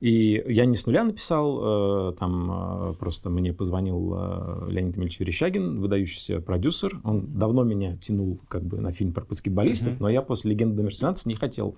И 0.00 0.42
я 0.46 0.66
не 0.66 0.76
с 0.76 0.84
нуля 0.84 1.04
написал, 1.04 2.10
э, 2.10 2.12
там 2.18 2.90
э, 2.90 2.94
просто 2.94 3.30
мне 3.30 3.54
позвонил 3.54 4.12
э, 4.14 4.66
Леонид 4.70 4.96
Эмильевич 4.96 5.20
Верещагин, 5.20 5.80
выдающийся 5.80 6.40
продюсер. 6.40 7.00
Он 7.02 7.38
давно 7.38 7.64
меня 7.64 7.96
тянул 7.96 8.38
как 8.48 8.62
бы 8.62 8.80
на 8.80 8.92
фильм 8.92 9.14
про 9.14 9.24
баскетболистов, 9.24 9.98
но 10.00 10.10
я 10.10 10.20
после 10.20 10.50
«Легенды 10.50 10.76
номер 10.76 10.92
17» 10.92 11.22
не 11.24 11.34
хотел 11.34 11.76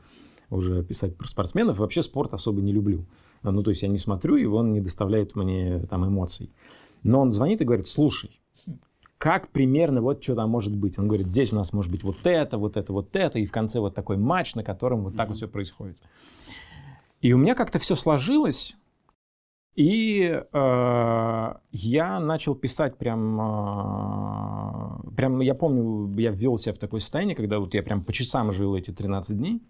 уже 0.51 0.83
писать 0.83 1.17
про 1.17 1.29
спортсменов. 1.29 1.79
Вообще 1.79 2.03
спорт 2.03 2.35
особо 2.35 2.61
не 2.61 2.73
люблю. 2.73 3.07
Ну, 3.45 3.63
то 3.63 3.71
есть 3.71 3.83
я 3.83 3.89
не 3.89 3.99
смотрю, 3.99 4.35
и 4.35 4.47
он 4.47 4.73
не 4.73 4.81
доставляет 4.81 5.37
мне 5.37 5.87
там 5.89 6.05
эмоций. 6.05 6.51
Но 7.05 7.21
он 7.21 7.31
звонит 7.31 7.61
и 7.61 7.65
говорит, 7.65 7.87
слушай, 7.87 8.41
как 9.19 9.51
примерно 9.51 10.01
вот 10.01 10.23
что 10.23 10.35
там 10.35 10.51
может 10.51 10.75
быть? 10.75 10.99
Он 10.99 11.07
говорит, 11.07 11.29
здесь 11.29 11.53
у 11.53 11.57
нас 11.57 11.73
может 11.73 11.93
быть 11.93 12.03
вот 12.03 12.17
это, 12.25 12.59
вот 12.59 12.77
это, 12.77 12.93
вот 12.93 13.15
это, 13.15 13.39
и 13.39 13.47
в 13.47 13.53
конце 13.53 13.79
вот 13.79 13.95
такой 13.95 14.17
матч, 14.17 14.55
на 14.55 14.65
котором 14.65 15.05
вот 15.05 15.17
так 15.17 15.29
вот 15.29 15.37
все 15.37 15.47
происходит. 15.47 15.99
И 17.21 17.33
у 17.33 17.39
меня 17.39 17.55
как-то 17.55 17.79
все 17.79 17.95
сложилось, 17.95 18.77
и 19.79 20.43
э, 20.53 21.55
я 21.71 22.21
начал 22.21 22.57
писать 22.57 22.99
прям, 22.99 23.41
э, 23.41 25.13
прям, 25.17 25.41
я 25.41 25.55
помню, 25.55 26.13
я 26.21 26.33
ввел 26.33 26.59
себя 26.59 26.75
в 26.75 26.79
такое 26.79 26.99
состояние, 26.99 27.37
когда 27.37 27.61
вот 27.61 27.75
я 27.75 27.85
прям 27.85 28.03
по 28.03 28.13
часам 28.13 28.51
жил 28.51 28.75
эти 28.75 28.91
13 28.91 29.37
дней. 29.37 29.63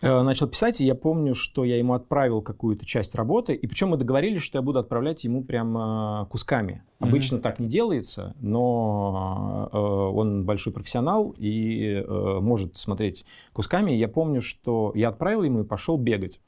Э, 0.00 0.22
начал 0.22 0.46
писать, 0.46 0.80
и 0.80 0.84
я 0.84 0.94
помню, 0.94 1.34
что 1.34 1.64
я 1.64 1.76
ему 1.76 1.94
отправил 1.94 2.40
какую-то 2.40 2.86
часть 2.86 3.14
работы, 3.16 3.54
и 3.54 3.66
причем 3.66 3.88
мы 3.88 3.96
договорились, 3.96 4.42
что 4.42 4.58
я 4.58 4.62
буду 4.62 4.78
отправлять 4.78 5.24
ему 5.24 5.42
прям 5.42 5.76
э, 5.76 6.26
кусками. 6.26 6.82
Обычно 7.00 7.38
так 7.38 7.58
не 7.58 7.66
делается, 7.66 8.34
но 8.40 9.68
э, 9.72 9.76
он 9.76 10.44
большой 10.44 10.72
профессионал 10.72 11.34
и 11.36 12.04
может 12.08 12.76
смотреть 12.76 13.24
кусками. 13.52 13.92
Я 13.92 14.08
помню, 14.08 14.40
что 14.40 14.92
я 14.94 15.08
отправил 15.08 15.42
ему 15.42 15.60
и 15.60 15.64
пошел 15.64 15.96
бегать 15.96 16.40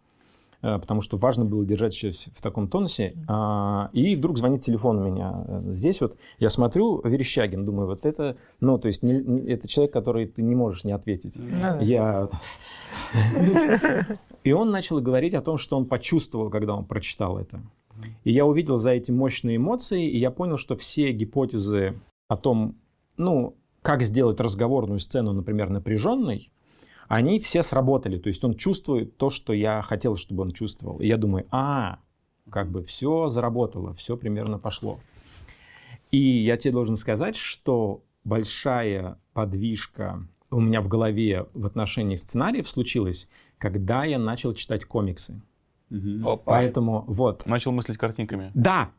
потому 0.60 1.00
что 1.00 1.16
важно 1.16 1.44
было 1.44 1.64
держать 1.64 1.94
себя 1.94 2.12
в 2.34 2.42
таком 2.42 2.68
тонусе. 2.68 3.14
А, 3.28 3.88
И 3.92 4.14
вдруг 4.16 4.36
звонит 4.38 4.60
телефон 4.62 4.98
у 4.98 5.04
меня. 5.10 5.44
Э, 5.46 5.62
Здесь 5.68 6.00
вот 6.00 6.16
я 6.38 6.50
смотрю, 6.50 7.00
Верещагин, 7.02 7.64
думаю, 7.64 7.86
вот 7.86 8.04
это, 8.04 8.36
ну, 8.60 8.78
то 8.78 8.86
есть 8.88 9.02
не- 9.02 9.50
это 9.50 9.66
человек, 9.68 9.92
который 9.92 10.26
ты 10.26 10.42
не 10.42 10.54
можешь 10.54 10.84
не 10.84 10.92
ответить. 10.92 11.36
Я... 11.80 12.28
И 14.44 14.52
он 14.52 14.70
начал 14.70 15.00
говорить 15.00 15.34
о 15.34 15.42
том, 15.42 15.58
что 15.58 15.76
он 15.76 15.86
почувствовал, 15.86 16.50
когда 16.50 16.74
он 16.74 16.84
прочитал 16.84 17.38
это. 17.38 17.60
И 18.24 18.32
я 18.32 18.46
увидел 18.46 18.78
за 18.78 18.90
этим 18.90 19.16
мощные 19.16 19.56
эмоции, 19.56 20.08
и 20.08 20.18
я 20.18 20.30
понял, 20.30 20.56
что 20.56 20.76
все 20.76 21.12
гипотезы 21.12 21.94
о 22.28 22.36
том, 22.36 22.76
ну, 23.18 23.54
как 23.82 24.02
сделать 24.02 24.40
разговорную 24.40 25.00
сцену, 25.00 25.32
например, 25.32 25.68
напряженной, 25.68 26.50
они 27.10 27.40
все 27.40 27.64
сработали. 27.64 28.18
То 28.18 28.28
есть 28.28 28.44
он 28.44 28.54
чувствует 28.54 29.16
то, 29.16 29.30
что 29.30 29.52
я 29.52 29.82
хотел, 29.82 30.14
чтобы 30.14 30.42
он 30.44 30.52
чувствовал. 30.52 31.00
И 31.00 31.08
я 31.08 31.16
думаю, 31.16 31.44
а, 31.50 31.98
как 32.48 32.70
бы 32.70 32.84
все 32.84 33.28
заработало, 33.28 33.92
все 33.94 34.16
примерно 34.16 34.60
пошло. 34.60 35.00
И 36.12 36.18
я 36.18 36.56
тебе 36.56 36.72
должен 36.72 36.94
сказать, 36.94 37.34
что 37.34 38.04
большая 38.22 39.18
подвижка 39.32 40.24
у 40.52 40.60
меня 40.60 40.80
в 40.80 40.86
голове 40.86 41.46
в 41.52 41.66
отношении 41.66 42.14
сценариев 42.14 42.68
случилась, 42.68 43.28
когда 43.58 44.04
я 44.04 44.20
начал 44.20 44.54
читать 44.54 44.84
комиксы. 44.84 45.42
Опа. 45.90 46.42
Поэтому 46.44 47.04
вот. 47.08 47.44
Начал 47.44 47.72
мыслить 47.72 47.98
картинками. 47.98 48.52
Да, 48.54 48.92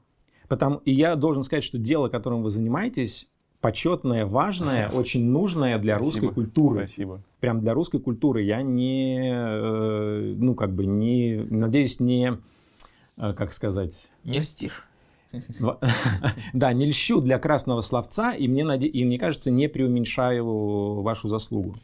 потому 0.49 0.79
и 0.79 0.91
я 0.91 1.15
должен 1.15 1.43
сказать, 1.43 1.63
что 1.63 1.77
дело, 1.77 2.09
которым 2.09 2.43
вы 2.43 2.49
занимаетесь, 2.49 3.29
почетное, 3.61 4.25
важное, 4.25 4.89
очень 4.89 5.23
нужное 5.25 5.77
для 5.77 5.97
русской 5.97 6.19
Спасибо. 6.25 6.33
культуры. 6.33 6.87
Спасибо. 6.87 7.21
Прям 7.39 7.61
для 7.61 7.73
русской 7.73 7.99
культуры. 7.99 8.41
Я 8.41 8.61
не, 8.61 9.31
э, 9.33 10.35
ну 10.37 10.55
как 10.55 10.73
бы 10.73 10.85
не, 10.85 11.45
надеюсь, 11.49 11.99
не, 11.99 12.37
э, 13.17 13.33
как 13.33 13.53
сказать, 13.53 14.11
Не 14.23 14.39
льстишь. 14.39 14.83
в- 15.59 15.79
Да, 16.53 16.73
не 16.73 16.85
льщу 16.87 17.21
для 17.21 17.39
красного 17.39 17.81
словца, 17.81 18.33
и 18.33 18.47
мне, 18.47 18.63
наде- 18.63 18.87
и 18.87 19.05
мне 19.05 19.17
кажется, 19.19 19.51
не 19.51 19.69
преуменьшаю 19.69 21.01
вашу 21.01 21.27
заслугу. 21.27 21.75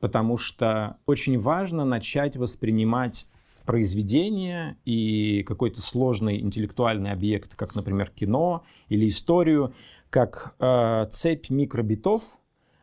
Потому 0.00 0.36
что 0.36 0.96
очень 1.06 1.38
важно 1.38 1.84
начать 1.84 2.36
воспринимать 2.36 3.26
произведение 3.64 4.76
и 4.84 5.42
какой-то 5.42 5.80
сложный 5.80 6.40
интеллектуальный 6.40 7.10
объект, 7.10 7.56
как, 7.56 7.74
например, 7.74 8.10
кино 8.14 8.62
или 8.88 9.08
историю, 9.08 9.72
как 10.16 10.56
э, 10.60 11.08
цепь 11.10 11.50
микробитов, 11.50 12.22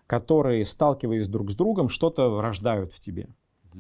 которые, 0.06 0.64
сталкиваясь 0.66 1.28
друг 1.28 1.50
с 1.50 1.56
другом, 1.56 1.90
что-то 1.90 2.40
рождают 2.40 2.94
в 2.94 3.00
тебе. 3.00 3.28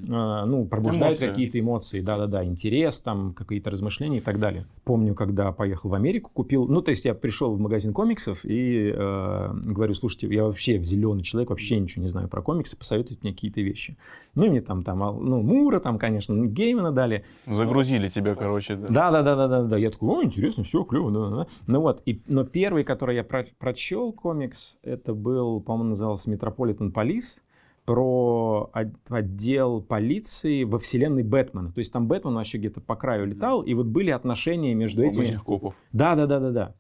Э, 0.08 0.46
ну, 0.46 0.66
пробуждают 0.66 1.18
Эмоции. 1.20 1.28
какие-то 1.30 1.60
эмоции, 1.60 2.02
да-да-да, 2.02 2.44
интерес, 2.44 3.00
там, 3.02 3.34
какие-то 3.34 3.70
размышления 3.70 4.18
и 4.18 4.22
так 4.22 4.40
далее. 4.40 4.66
Помню, 4.84 5.14
когда 5.16 5.52
поехал 5.52 5.90
в 5.90 5.94
Америку, 5.94 6.32
купил, 6.34 6.68
ну, 6.68 6.82
то 6.82 6.92
есть 6.92 7.06
я 7.06 7.14
пришел 7.14 7.54
в 7.56 7.60
магазин 7.60 7.94
комиксов 7.94 8.44
и 8.44 8.92
э, 8.96 9.54
говорю, 9.54 9.94
слушайте, 9.94 10.28
я 10.34 10.44
вообще 10.46 10.82
зеленый 10.82 11.24
человек, 11.24 11.50
вообще 11.52 11.80
ничего 11.80 12.04
не 12.04 12.10
знаю 12.10 12.28
про 12.28 12.42
комиксы, 12.42 12.78
посоветуйте 12.78 13.20
мне 13.24 13.34
какие-то 13.34 13.62
вещи. 13.62 13.98
Ну, 14.36 14.46
и 14.46 14.50
мне 14.50 14.62
там, 14.62 14.84
там, 14.84 15.04
ал- 15.04 15.20
ну, 15.20 15.42
Мура, 15.42 15.80
там, 15.80 16.00
конечно, 16.00 16.34
Геймана 16.46 16.92
дали. 16.92 17.24
Загрузили 17.46 18.10
тебя, 18.10 18.36
короче. 18.36 18.76
Да. 18.76 18.88
Да, 18.88 19.12
да, 19.12 19.22
да, 19.24 19.36
да, 19.36 19.48
да, 19.48 19.64
да. 19.64 19.78
Я 19.78 19.92
такой, 19.92 20.10
о, 20.10 20.24
интересно, 20.24 20.64
все, 20.64 20.84
клево, 20.84 21.12
да, 21.12 21.30
да, 21.30 21.36
да. 21.36 21.48
Ну 21.68 21.82
вот, 21.82 22.02
и, 22.06 22.20
но 22.28 22.44
первый, 22.44 22.84
который 22.84 23.16
я 23.16 23.24
про- 23.24 23.46
прочел 23.60 24.12
комикс, 24.12 24.80
это 24.84 25.14
был, 25.14 25.62
по-моему, 25.62 25.92
назывался 25.92 26.30
Метрополитен 26.30 26.92
Полис 26.92 27.42
про 27.86 28.72
отдел 29.10 29.82
полиции 29.82 30.64
во 30.64 30.80
вселенной 30.80 31.24
Бэтмена. 31.24 31.72
То 31.72 31.80
есть 31.80 31.92
там 31.92 32.08
Бэтмен 32.08 32.34
вообще 32.34 32.58
где-то 32.58 32.82
по 32.82 32.96
краю 32.96 33.28
летал, 33.28 33.62
и 33.62 33.74
вот 33.74 33.88
были 33.88 34.12
отношения 34.12 34.74
между 34.74 35.04
этими... 35.04 35.36
Копов. 35.36 35.76
Да, 35.92 36.16
да, 36.16 36.26
да, 36.26 36.40
да, 36.40 36.52
да. 36.52 36.76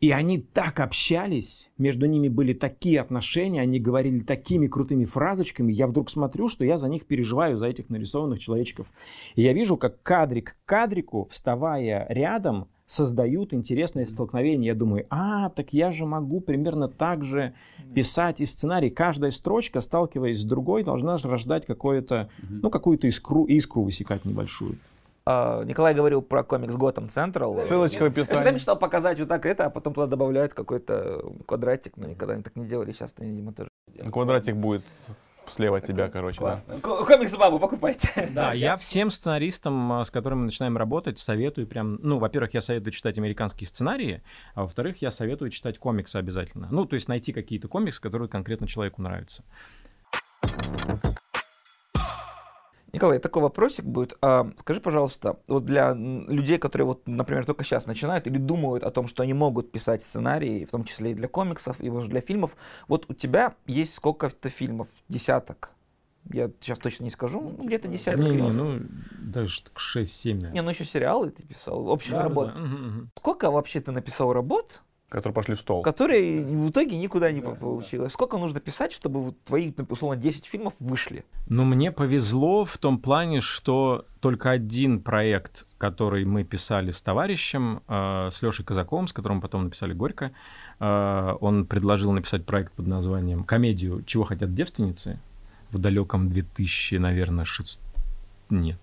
И 0.00 0.12
они 0.12 0.38
так 0.38 0.80
общались, 0.80 1.70
между 1.76 2.06
ними 2.06 2.28
были 2.28 2.54
такие 2.54 3.00
отношения, 3.02 3.60
они 3.60 3.78
говорили 3.78 4.20
такими 4.20 4.66
крутыми 4.66 5.04
фразочками. 5.04 5.72
Я 5.72 5.86
вдруг 5.86 6.08
смотрю, 6.08 6.48
что 6.48 6.64
я 6.64 6.78
за 6.78 6.88
них 6.88 7.04
переживаю, 7.04 7.58
за 7.58 7.66
этих 7.66 7.90
нарисованных 7.90 8.38
человечков. 8.40 8.90
И 9.34 9.42
я 9.42 9.52
вижу, 9.52 9.76
как 9.76 10.02
кадрик 10.02 10.56
к 10.64 10.68
кадрику, 10.68 11.26
вставая 11.30 12.06
рядом, 12.08 12.68
создают 12.90 13.54
интересное 13.54 14.04
столкновение. 14.06 14.68
Я 14.68 14.74
думаю, 14.74 15.06
а, 15.10 15.50
так 15.50 15.72
я 15.72 15.92
же 15.92 16.06
могу 16.06 16.40
примерно 16.40 16.88
так 16.88 17.24
же 17.24 17.54
писать 17.94 18.40
и 18.40 18.46
сценарий. 18.46 18.90
Каждая 18.90 19.30
строчка, 19.30 19.80
сталкиваясь 19.80 20.40
с 20.40 20.44
другой, 20.44 20.82
должна 20.82 21.16
же 21.16 21.28
рождать 21.28 21.66
какое-то, 21.66 22.28
ну, 22.48 22.68
какую-то 22.68 23.06
искру, 23.06 23.44
искру 23.44 23.84
высекать 23.84 24.24
небольшую. 24.24 24.74
А, 25.24 25.62
Николай 25.62 25.94
говорил 25.94 26.20
про 26.20 26.42
комикс 26.42 26.74
Gotham 26.74 27.08
Central. 27.08 27.64
Ссылочка 27.68 27.98
в 27.98 28.02
Я 28.06 28.10
всегда 28.10 28.22
описании. 28.22 28.54
мечтал 28.54 28.76
показать 28.76 29.20
вот 29.20 29.28
так 29.28 29.46
это, 29.46 29.66
а 29.66 29.70
потом 29.70 29.94
туда 29.94 30.08
добавляют 30.08 30.52
какой-то 30.52 31.32
квадратик, 31.46 31.96
но 31.96 32.08
никогда 32.08 32.34
они 32.34 32.42
так 32.42 32.56
не 32.56 32.66
делали, 32.66 32.92
сейчас 32.92 33.12
они, 33.18 33.30
видимо, 33.30 33.52
тоже. 33.52 33.68
Квадратик 34.10 34.56
будет 34.56 34.82
слева 35.52 35.78
от 35.78 35.86
тебя, 35.86 36.08
короче. 36.08 36.38
да. 36.40 36.46
Классно. 36.46 36.80
Ко- 36.80 37.04
Комикс 37.04 37.36
бабу 37.36 37.58
покупайте. 37.58 38.08
Да, 38.34 38.52
я 38.52 38.76
всем 38.76 39.10
сценаристам, 39.10 39.92
а, 39.92 40.04
с 40.04 40.10
которыми 40.10 40.40
мы 40.40 40.44
начинаем 40.46 40.76
работать, 40.76 41.18
советую 41.18 41.66
прям, 41.66 41.98
ну, 42.02 42.18
во-первых, 42.18 42.54
я 42.54 42.60
советую 42.60 42.92
читать 42.92 43.18
американские 43.18 43.66
сценарии, 43.68 44.22
а 44.54 44.62
во-вторых, 44.62 45.02
я 45.02 45.10
советую 45.10 45.50
читать 45.50 45.78
комиксы 45.78 46.16
обязательно. 46.16 46.68
Ну, 46.70 46.84
то 46.86 46.94
есть 46.94 47.08
найти 47.08 47.32
какие-то 47.32 47.68
комиксы, 47.68 48.00
которые 48.00 48.28
конкретно 48.28 48.66
человеку 48.66 49.02
нравятся. 49.02 49.42
Николай, 52.92 53.18
такой 53.18 53.42
вопросик 53.42 53.84
будет. 53.84 54.16
А, 54.20 54.50
скажи, 54.58 54.80
пожалуйста, 54.80 55.38
вот 55.46 55.64
для 55.64 55.92
людей, 55.94 56.58
которые, 56.58 56.86
вот, 56.86 57.06
например, 57.06 57.46
только 57.46 57.64
сейчас 57.64 57.86
начинают 57.86 58.26
или 58.26 58.38
думают 58.38 58.82
о 58.82 58.90
том, 58.90 59.06
что 59.06 59.22
они 59.22 59.32
могут 59.32 59.70
писать 59.70 60.02
сценарии, 60.02 60.64
в 60.64 60.70
том 60.70 60.84
числе 60.84 61.12
и 61.12 61.14
для 61.14 61.28
комиксов, 61.28 61.80
и 61.80 61.88
для 61.88 62.20
фильмов, 62.20 62.56
вот 62.88 63.06
у 63.08 63.14
тебя 63.14 63.54
есть 63.66 63.94
сколько-то 63.94 64.50
фильмов? 64.50 64.88
Десяток? 65.08 65.70
Я 66.32 66.50
сейчас 66.60 66.78
точно 66.78 67.04
не 67.04 67.10
скажу, 67.10 67.40
ну, 67.56 67.64
где-то 67.64 67.88
десяток 67.88 68.20
не, 68.20 68.30
фильмов. 68.32 68.52
Не, 68.52 68.58
ну, 68.58 68.80
даже 69.10 69.62
6-7, 69.74 70.36
наверное. 70.36 70.52
Не, 70.54 70.62
ну 70.62 70.70
еще 70.70 70.84
сериалы 70.84 71.30
ты 71.30 71.42
писал, 71.42 71.90
общую 71.90 72.18
Да, 72.18 72.24
работу. 72.24 72.52
да, 72.54 72.60
мгм, 72.60 72.86
мгм. 72.86 73.10
Сколько 73.16 73.50
вообще 73.50 73.80
ты 73.80 73.92
написал 73.92 74.32
работ, 74.32 74.82
Которые 75.10 75.34
пошли 75.34 75.54
в 75.56 75.60
стол. 75.60 75.82
которые 75.82 76.44
в 76.44 76.70
итоге 76.70 76.96
никуда 76.96 77.32
не 77.32 77.40
получилось? 77.40 78.12
Сколько 78.12 78.38
нужно 78.38 78.60
писать, 78.60 78.92
чтобы 78.92 79.20
вот 79.22 79.42
твои, 79.44 79.72
условно, 79.88 80.16
10 80.16 80.46
фильмов 80.46 80.72
вышли? 80.78 81.24
Ну, 81.48 81.64
мне 81.64 81.90
повезло 81.90 82.64
в 82.64 82.78
том 82.78 82.98
плане, 82.98 83.40
что 83.40 84.06
только 84.20 84.50
один 84.52 85.00
проект, 85.00 85.66
который 85.78 86.24
мы 86.24 86.44
писали 86.44 86.92
с 86.92 87.02
товарищем, 87.02 87.82
э, 87.88 88.28
с 88.30 88.40
Лешей 88.40 88.64
Казаковым, 88.64 89.08
с 89.08 89.12
которым 89.12 89.40
потом 89.40 89.64
написали 89.64 89.94
«Горько», 89.94 90.30
э, 90.78 91.36
он 91.40 91.66
предложил 91.66 92.12
написать 92.12 92.46
проект 92.46 92.72
под 92.74 92.86
названием 92.86 93.42
«Комедию. 93.42 94.04
Чего 94.04 94.22
хотят 94.22 94.54
девственницы» 94.54 95.18
в 95.72 95.78
далеком 95.78 96.28
2000, 96.28 96.96
наверное, 96.96 97.44
6... 97.44 97.80
Нет, 98.50 98.78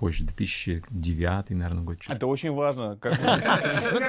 позже, 0.00 0.24
2009, 0.24 1.50
наверное, 1.50 1.84
год. 1.84 1.98
Это 2.08 2.26
очень 2.26 2.52
важно. 2.52 2.96
как- 2.96 3.20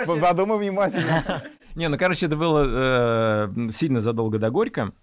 Подумай 0.21 0.57
внимательно. 0.57 1.43
Не, 1.75 1.89
ну, 1.89 1.97
короче, 1.97 2.25
это 2.27 2.37
было 2.37 3.47
э, 3.57 3.69
сильно 3.69 3.99
задолго 3.99 4.39
до 4.39 4.49
Горько. 4.49 4.93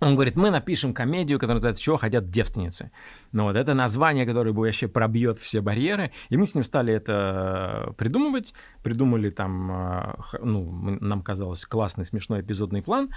Он 0.00 0.14
говорит, 0.14 0.36
мы 0.36 0.50
напишем 0.50 0.94
комедию, 0.94 1.38
которая 1.38 1.56
называется 1.56 1.82
«Чего 1.82 1.96
хотят 1.96 2.30
девственницы». 2.30 2.92
Ну 3.32 3.44
вот, 3.44 3.56
это 3.56 3.74
название, 3.74 4.26
которое 4.26 4.52
вообще 4.52 4.86
пробьет 4.86 5.38
все 5.38 5.60
барьеры. 5.60 6.12
И 6.28 6.36
мы 6.36 6.46
с 6.46 6.54
ним 6.54 6.62
стали 6.62 6.94
это 6.94 7.92
придумывать. 7.98 8.54
Придумали 8.82 9.30
там, 9.30 9.70
э, 9.72 10.14
ну, 10.40 10.70
нам 11.00 11.22
казалось, 11.22 11.66
классный, 11.66 12.04
смешной 12.04 12.40
поэпизодный 12.42 12.80
план. 12.80 13.10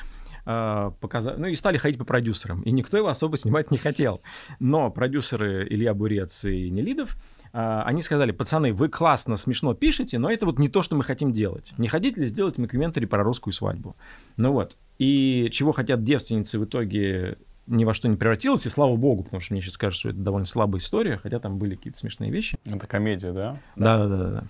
Э, 0.45 0.91
показа- 0.99 1.35
Ну 1.37 1.47
и 1.47 1.55
стали 1.55 1.77
ходить 1.77 1.97
по 1.97 2.05
продюсерам. 2.05 2.61
И 2.61 2.71
никто 2.71 2.97
его 2.97 3.07
особо 3.09 3.37
снимать 3.37 3.71
не 3.71 3.77
хотел. 3.77 4.21
Но 4.59 4.89
продюсеры 4.89 5.67
Илья 5.69 5.93
Бурец 5.93 6.45
и 6.45 6.69
Нелидов 6.69 7.15
а, 7.53 7.83
они 7.83 8.01
сказали, 8.01 8.31
пацаны, 8.31 8.71
вы 8.73 8.87
классно, 8.87 9.35
смешно 9.35 9.73
пишете, 9.73 10.17
но 10.19 10.31
это 10.31 10.45
вот 10.45 10.57
не 10.57 10.69
то, 10.69 10.81
что 10.81 10.95
мы 10.95 11.03
хотим 11.03 11.33
делать. 11.33 11.73
Не 11.77 11.89
хотите 11.89 12.21
ли 12.21 12.27
сделать 12.27 12.57
мокюментари 12.57 13.05
про 13.05 13.23
русскую 13.23 13.53
свадьбу? 13.53 13.95
Ну 14.37 14.53
вот. 14.53 14.77
И 14.99 15.49
чего 15.51 15.73
хотят 15.73 16.01
девственницы 16.03 16.59
в 16.59 16.63
итоге 16.65 17.37
ни 17.67 17.83
во 17.85 17.93
что 17.93 18.07
не 18.07 18.15
превратилось, 18.15 18.65
и 18.65 18.69
слава 18.69 18.95
богу, 18.95 19.23
потому 19.23 19.41
что 19.41 19.53
мне 19.53 19.61
сейчас 19.61 19.77
кажется, 19.77 19.99
что 19.99 20.09
это 20.11 20.19
довольно 20.19 20.45
слабая 20.45 20.79
история, 20.79 21.17
хотя 21.17 21.39
там 21.39 21.57
были 21.57 21.75
какие-то 21.75 21.99
смешные 21.99 22.31
вещи. 22.31 22.57
Это 22.65 22.87
комедия, 22.87 23.33
да? 23.33 23.57
Да-да-да. 23.75 24.43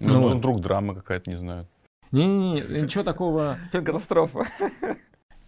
Ну, 0.00 0.08
Ну 0.08 0.12
ну, 0.14 0.20
вот. 0.22 0.36
вдруг 0.38 0.60
драма 0.60 0.94
какая-то, 0.96 1.30
не 1.30 1.38
знаю. 1.38 1.68
Не-не-не, 2.12 2.82
ничего 2.82 3.04
такого. 3.04 3.58
«Катастрофа». 3.72 4.46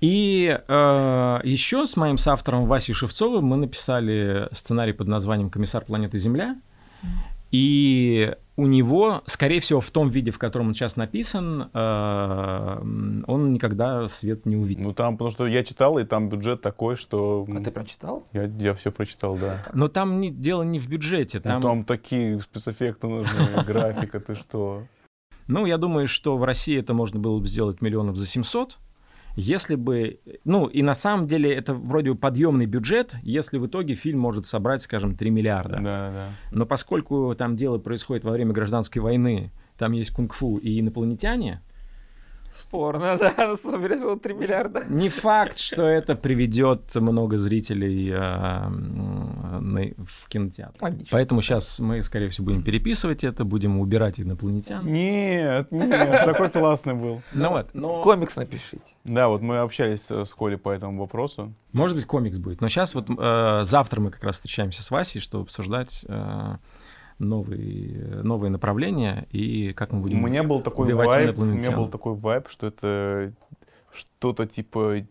И 0.01 0.59
э, 0.69 1.41
еще 1.45 1.87
с 1.87 1.97
моим 1.97 2.19
соавтором 2.19 2.67
Васей 2.67 2.95
Шевцовым 2.95 3.45
мы 3.47 3.57
написали 3.57 4.49
сценарий 4.53 4.93
под 4.93 5.09
названием 5.09 5.51
«Комиссар 5.51 5.85
планеты 5.85 6.19
Земля». 6.19 6.57
И 7.51 8.35
у 8.57 8.67
него, 8.67 9.23
скорее 9.27 9.61
всего, 9.61 9.81
в 9.81 9.91
том 9.91 10.09
виде, 10.09 10.33
в 10.33 10.39
котором 10.39 10.69
он 10.69 10.75
сейчас 10.75 10.97
написан, 10.97 11.71
э, 11.73 12.79
он 13.27 13.53
никогда 13.53 14.09
свет 14.09 14.45
не 14.45 14.57
увидит. 14.57 14.85
Ну 14.85 14.93
там, 14.93 15.17
потому 15.17 15.31
что 15.31 15.47
я 15.47 15.63
читал, 15.63 15.99
и 15.99 16.05
там 16.05 16.29
бюджет 16.29 16.63
такой, 16.63 16.97
что 16.97 17.47
А 17.49 17.61
ты 17.63 17.71
прочитал? 17.71 18.25
я, 18.33 18.45
я 18.45 18.75
все 18.75 18.91
прочитал, 18.91 19.37
да. 19.37 19.65
Но 19.73 19.89
там 19.89 20.21
не, 20.21 20.31
дело 20.31 20.65
не 20.65 20.81
в 20.81 20.89
бюджете. 20.89 21.39
Ну, 21.39 21.43
Там, 21.43 21.63
Там 21.63 21.85
такие 21.85 22.41
спецэффекты 22.41 23.07
нужны, 23.07 23.41
графика, 23.67 24.19
ты 24.19 24.35
что? 24.35 24.83
Ну, 25.47 25.67
я 25.67 25.79
думаю, 25.79 26.09
что 26.09 26.37
в 26.37 26.45
России 26.45 26.79
это 26.79 26.95
можно 26.95 27.21
было 27.21 27.39
бы 27.39 27.47
сделать 27.47 27.83
миллионов 27.83 28.17
за 28.17 28.27
700. 28.27 28.79
Если 29.37 29.75
бы... 29.75 30.21
Ну, 30.45 30.67
и 30.67 30.83
на 30.83 30.95
самом 30.95 31.27
деле 31.27 31.53
это 31.53 31.75
вроде 31.75 32.13
бы 32.13 32.19
подъемный 32.19 32.67
бюджет, 32.67 33.17
если 33.23 33.59
в 33.59 33.67
итоге 33.67 33.95
фильм 33.95 34.21
может 34.21 34.47
собрать, 34.47 34.83
скажем, 34.83 35.17
3 35.17 35.31
миллиарда. 35.31 35.77
Да, 35.77 36.11
да. 36.11 36.29
Но 36.53 36.67
поскольку 36.67 37.35
там 37.37 37.57
дело 37.57 37.79
происходит 37.79 38.25
во 38.25 38.31
время 38.31 38.53
гражданской 38.53 39.03
войны, 39.03 39.51
там 39.77 39.93
есть 39.93 40.13
кунг-фу 40.13 40.59
и 40.59 40.79
инопланетяне, 40.79 41.63
Спорно, 42.55 43.19
да, 43.37 43.57
соберешь 43.57 44.21
3 44.23 44.35
миллиарда. 44.35 44.85
не 44.89 45.09
факт, 45.09 45.59
что 45.59 45.83
это 45.83 46.15
приведет 46.15 46.95
много 46.95 47.37
зрителей 47.37 48.11
э, 48.13 48.15
м, 48.17 49.73
на- 49.75 49.93
в 50.07 50.29
кинотеатр. 50.29 50.77
Логично. 50.81 51.09
Поэтому 51.11 51.43
сейчас 51.43 51.81
мы, 51.81 52.03
скорее 52.03 52.29
всего, 52.31 52.45
будем 52.47 52.63
переписывать 52.63 53.25
это, 53.25 53.45
будем 53.45 53.81
убирать 53.81 54.21
инопланетян. 54.21 54.87
Нет, 54.87 55.73
нет, 55.73 56.25
такой 56.25 56.49
классный 56.51 56.95
был. 56.95 57.23
Ну 57.33 57.49
вот, 57.51 57.71
но... 57.75 58.03
Комикс 58.03 58.37
напишите. 58.37 58.83
Да, 59.05 59.29
вот 59.29 59.43
мы 59.43 59.59
общались 59.59 60.07
э, 60.11 60.25
с 60.25 60.33
Колей 60.33 60.57
по 60.57 60.71
этому 60.71 61.01
вопросу. 61.01 61.53
Может 61.73 61.97
быть, 61.97 62.07
комикс 62.07 62.39
будет. 62.39 62.61
Но 62.61 62.69
сейчас 62.69 62.95
вот 62.95 63.07
э, 63.11 63.61
завтра 63.65 64.01
мы 64.01 64.11
как 64.13 64.23
раз 64.23 64.37
встречаемся 64.37 64.83
с 64.85 64.91
Васей, 64.93 65.21
чтобы 65.21 65.43
обсуждать 65.45 66.05
э, 66.09 66.57
новые, 67.25 68.23
новые 68.23 68.51
направления 68.51 69.27
и 69.31 69.73
как 69.73 69.93
мы 69.93 70.01
будем... 70.01 70.25
меня 70.25 70.43
был 70.43 70.61
такой 70.61 70.93
вайб, 70.93 71.39
у 71.39 71.45
меня 71.45 71.55
инопланетян. 71.55 71.77
был 71.77 71.89
такой 71.89 72.15
вайб, 72.15 72.49
что 72.49 72.67
это 72.67 73.33
что-то 73.93 74.47
типа, 74.47 75.07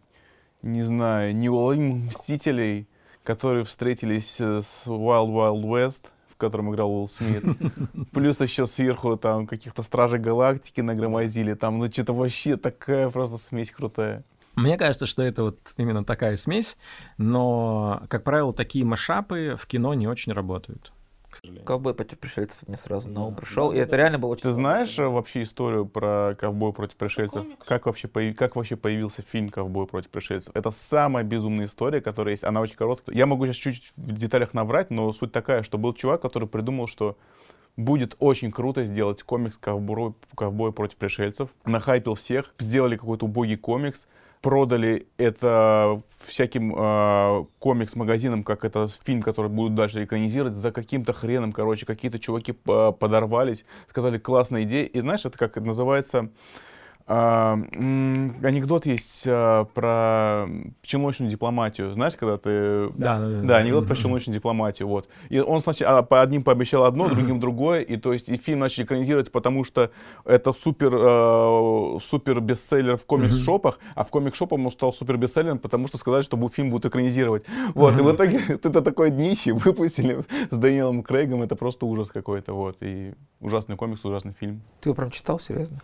не 0.61 0.83
знаю, 0.83 1.35
неуловимых 1.35 2.09
мстителей, 2.09 2.87
которые 3.23 3.63
встретились 3.63 4.35
э, 4.39 4.61
с 4.61 4.87
Wild 4.87 5.29
Wild 5.29 5.63
West, 5.63 6.05
в 6.29 6.37
котором 6.37 6.73
играл 6.73 6.93
Уилл 6.93 7.09
Смит. 7.09 7.43
Плюс 8.11 8.39
еще 8.41 8.67
сверху 8.67 9.17
там 9.17 9.47
каких-то 9.47 9.83
Стражей 9.83 10.19
Галактики 10.19 10.81
нагромозили. 10.81 11.53
Там, 11.53 11.79
ну, 11.79 11.91
что-то 11.91 12.13
вообще 12.13 12.57
такая 12.57 13.09
просто 13.09 13.37
смесь 13.37 13.71
крутая. 13.71 14.23
Мне 14.55 14.77
кажется, 14.77 15.05
что 15.05 15.23
это 15.23 15.43
вот 15.43 15.73
именно 15.77 16.05
такая 16.05 16.35
смесь, 16.35 16.77
но, 17.17 18.03
как 18.07 18.23
правило, 18.23 18.53
такие 18.53 18.85
машапы 18.85 19.57
в 19.59 19.65
кино 19.65 19.95
не 19.95 20.07
очень 20.07 20.31
работают. 20.31 20.92
К 21.33 21.37
сожалению. 21.37 21.65
Ковбой 21.65 21.95
против 21.95 22.19
пришельцев 22.19 22.57
мне 22.67 22.77
сразу 22.77 23.09
на 23.09 23.25
ум 23.25 23.33
пришел, 23.35 23.71
и 23.71 23.77
это 23.77 23.95
реально 23.95 24.19
было 24.19 24.31
очень 24.31 24.43
Ты 24.43 24.51
знаешь 24.51 24.97
э, 24.99 25.07
вообще 25.07 25.41
историю 25.43 25.87
про 25.87 26.35
ковбой 26.39 26.73
против 26.73 26.95
пришельцев? 26.95 27.43
Как 27.65 27.87
вообще, 27.87 28.07
появ- 28.07 28.35
как 28.35 28.55
вообще 28.55 28.75
появился 28.75 29.23
фильм 29.23 29.49
«Ковбой 29.49 29.87
против 29.87 30.11
пришельцев»? 30.11 30.55
Это 30.55 30.69
самая 30.69 31.23
безумная 31.23 31.65
история, 31.65 32.01
которая 32.01 32.33
есть. 32.33 32.43
Она 32.43 32.61
очень 32.61 32.75
короткая. 32.75 33.15
Я 33.15 33.25
могу 33.25 33.47
сейчас 33.47 33.55
чуть 33.55 33.93
в 33.97 34.15
деталях 34.15 34.53
наврать, 34.53 34.91
но 34.91 35.11
суть 35.11 35.31
такая, 35.31 35.63
что 35.63 35.79
был 35.79 35.93
чувак, 35.93 36.21
который 36.21 36.47
придумал, 36.47 36.87
что 36.87 37.17
будет 37.77 38.15
очень 38.19 38.51
круто 38.51 38.85
сделать 38.85 39.23
комикс 39.23 39.57
«Ковбой, 39.57 40.13
«Ковбой 40.37 40.71
против 40.71 40.97
пришельцев». 40.97 41.49
Нахайпил 41.65 42.13
всех, 42.13 42.53
сделали 42.59 42.95
какой-то 42.95 43.25
убогий 43.25 43.57
комикс, 43.57 44.05
продали 44.43 45.07
это 45.17 46.01
всяким 46.27 46.75
э, 46.77 47.45
комикс-магазинам, 47.59 48.43
как 48.43 48.65
это 48.65 48.89
фильм, 49.05 49.21
который 49.21 49.49
будут 49.49 49.73
дальше 49.73 50.03
экранизировать, 50.03 50.53
за 50.53 50.71
каким-то 50.73 51.13
хреном, 51.13 51.53
короче, 51.53 51.85
какие-то 51.85 52.19
чуваки 52.19 52.51
э, 52.51 52.91
подорвались, 52.99 53.63
сказали, 53.89 54.17
классная 54.17 54.63
идея. 54.63 54.85
И 54.85 54.99
знаешь, 54.99 55.25
это 55.25 55.37
как 55.37 55.55
называется... 55.55 56.29
а, 57.05 57.59
м, 57.73 58.37
анекдот 58.43 58.85
есть 58.85 59.23
а, 59.25 59.65
про 59.65 60.47
челночную 60.81 61.29
дипломатию. 61.29 61.91
Знаешь, 61.93 62.15
когда 62.15 62.37
ты... 62.37 62.89
Да, 62.95 63.19
да, 63.19 63.27
да. 63.27 63.41
Да, 63.41 63.57
анекдот 63.57 63.87
про 63.87 63.95
челночную 63.95 64.35
дипломатию, 64.35 64.87
вот. 64.87 65.09
И 65.29 65.39
он 65.39 65.59
сначала 65.59 66.01
по 66.01 66.21
одним 66.21 66.43
пообещал 66.43 66.85
одно, 66.85 67.09
другим 67.09 67.39
другое, 67.41 67.81
и 67.81 67.97
то 67.97 68.13
есть 68.13 68.29
и 68.29 68.37
фильм 68.37 68.59
начали 68.59 68.85
экранизировать, 68.85 69.31
потому 69.31 69.65
что 69.65 69.91
это 70.23 70.53
супер, 70.53 70.93
э, 70.93 71.99
супер 72.01 72.39
бестселлер 72.39 72.95
в 72.95 73.05
комикс-шопах, 73.05 73.79
а 73.95 74.03
в 74.05 74.09
комикс-шопах 74.09 74.59
он 74.59 74.71
стал 74.71 74.93
супер 74.93 75.17
бестселлером, 75.17 75.59
потому 75.59 75.87
что 75.87 75.97
сказали, 75.97 76.21
что 76.21 76.37
фильм 76.49 76.69
будут 76.69 76.85
экранизировать. 76.85 77.43
Вот, 77.73 77.97
и 77.97 78.01
в 78.01 78.15
итоге 78.15 78.41
это 78.47 78.81
такое 78.81 79.09
днище 79.09 79.51
выпустили 79.53 80.23
с 80.49 80.57
Дэниелом 80.57 81.03
Крейгом, 81.03 81.43
это 81.43 81.55
просто 81.55 81.85
ужас 81.85 82.07
какой-то, 82.07 82.53
вот. 82.53 82.77
И 82.81 83.13
ужасный 83.41 83.75
комикс, 83.75 84.05
ужасный 84.05 84.33
фильм. 84.39 84.61
Ты 84.79 84.89
его 84.89 84.95
прям 84.95 85.11
читал, 85.11 85.39
серьезно? 85.39 85.79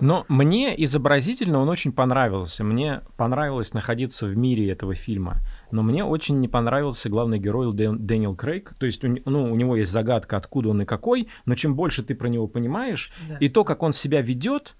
Но 0.00 0.24
мне 0.28 0.74
изобразительно 0.84 1.58
он 1.60 1.68
очень 1.68 1.92
понравился. 1.92 2.64
Мне 2.64 3.02
понравилось 3.16 3.74
находиться 3.74 4.26
в 4.26 4.36
мире 4.36 4.70
этого 4.70 4.94
фильма. 4.94 5.38
Но 5.70 5.82
мне 5.82 6.04
очень 6.04 6.40
не 6.40 6.48
понравился 6.48 7.08
главный 7.08 7.38
герой 7.38 7.72
Дэ- 7.72 7.96
Дэниел 7.96 8.34
Крейг. 8.34 8.74
То 8.78 8.86
есть 8.86 9.02
ну, 9.02 9.52
у 9.52 9.56
него 9.56 9.76
есть 9.76 9.90
загадка, 9.90 10.36
откуда 10.36 10.70
он 10.70 10.82
и 10.82 10.84
какой, 10.84 11.28
но 11.44 11.54
чем 11.54 11.74
больше 11.74 12.02
ты 12.02 12.14
про 12.14 12.28
него 12.28 12.46
понимаешь, 12.46 13.12
и 13.40 13.48
то, 13.48 13.64
как 13.64 13.82
он 13.82 13.92
себя 13.92 14.20
ведет, 14.22 14.76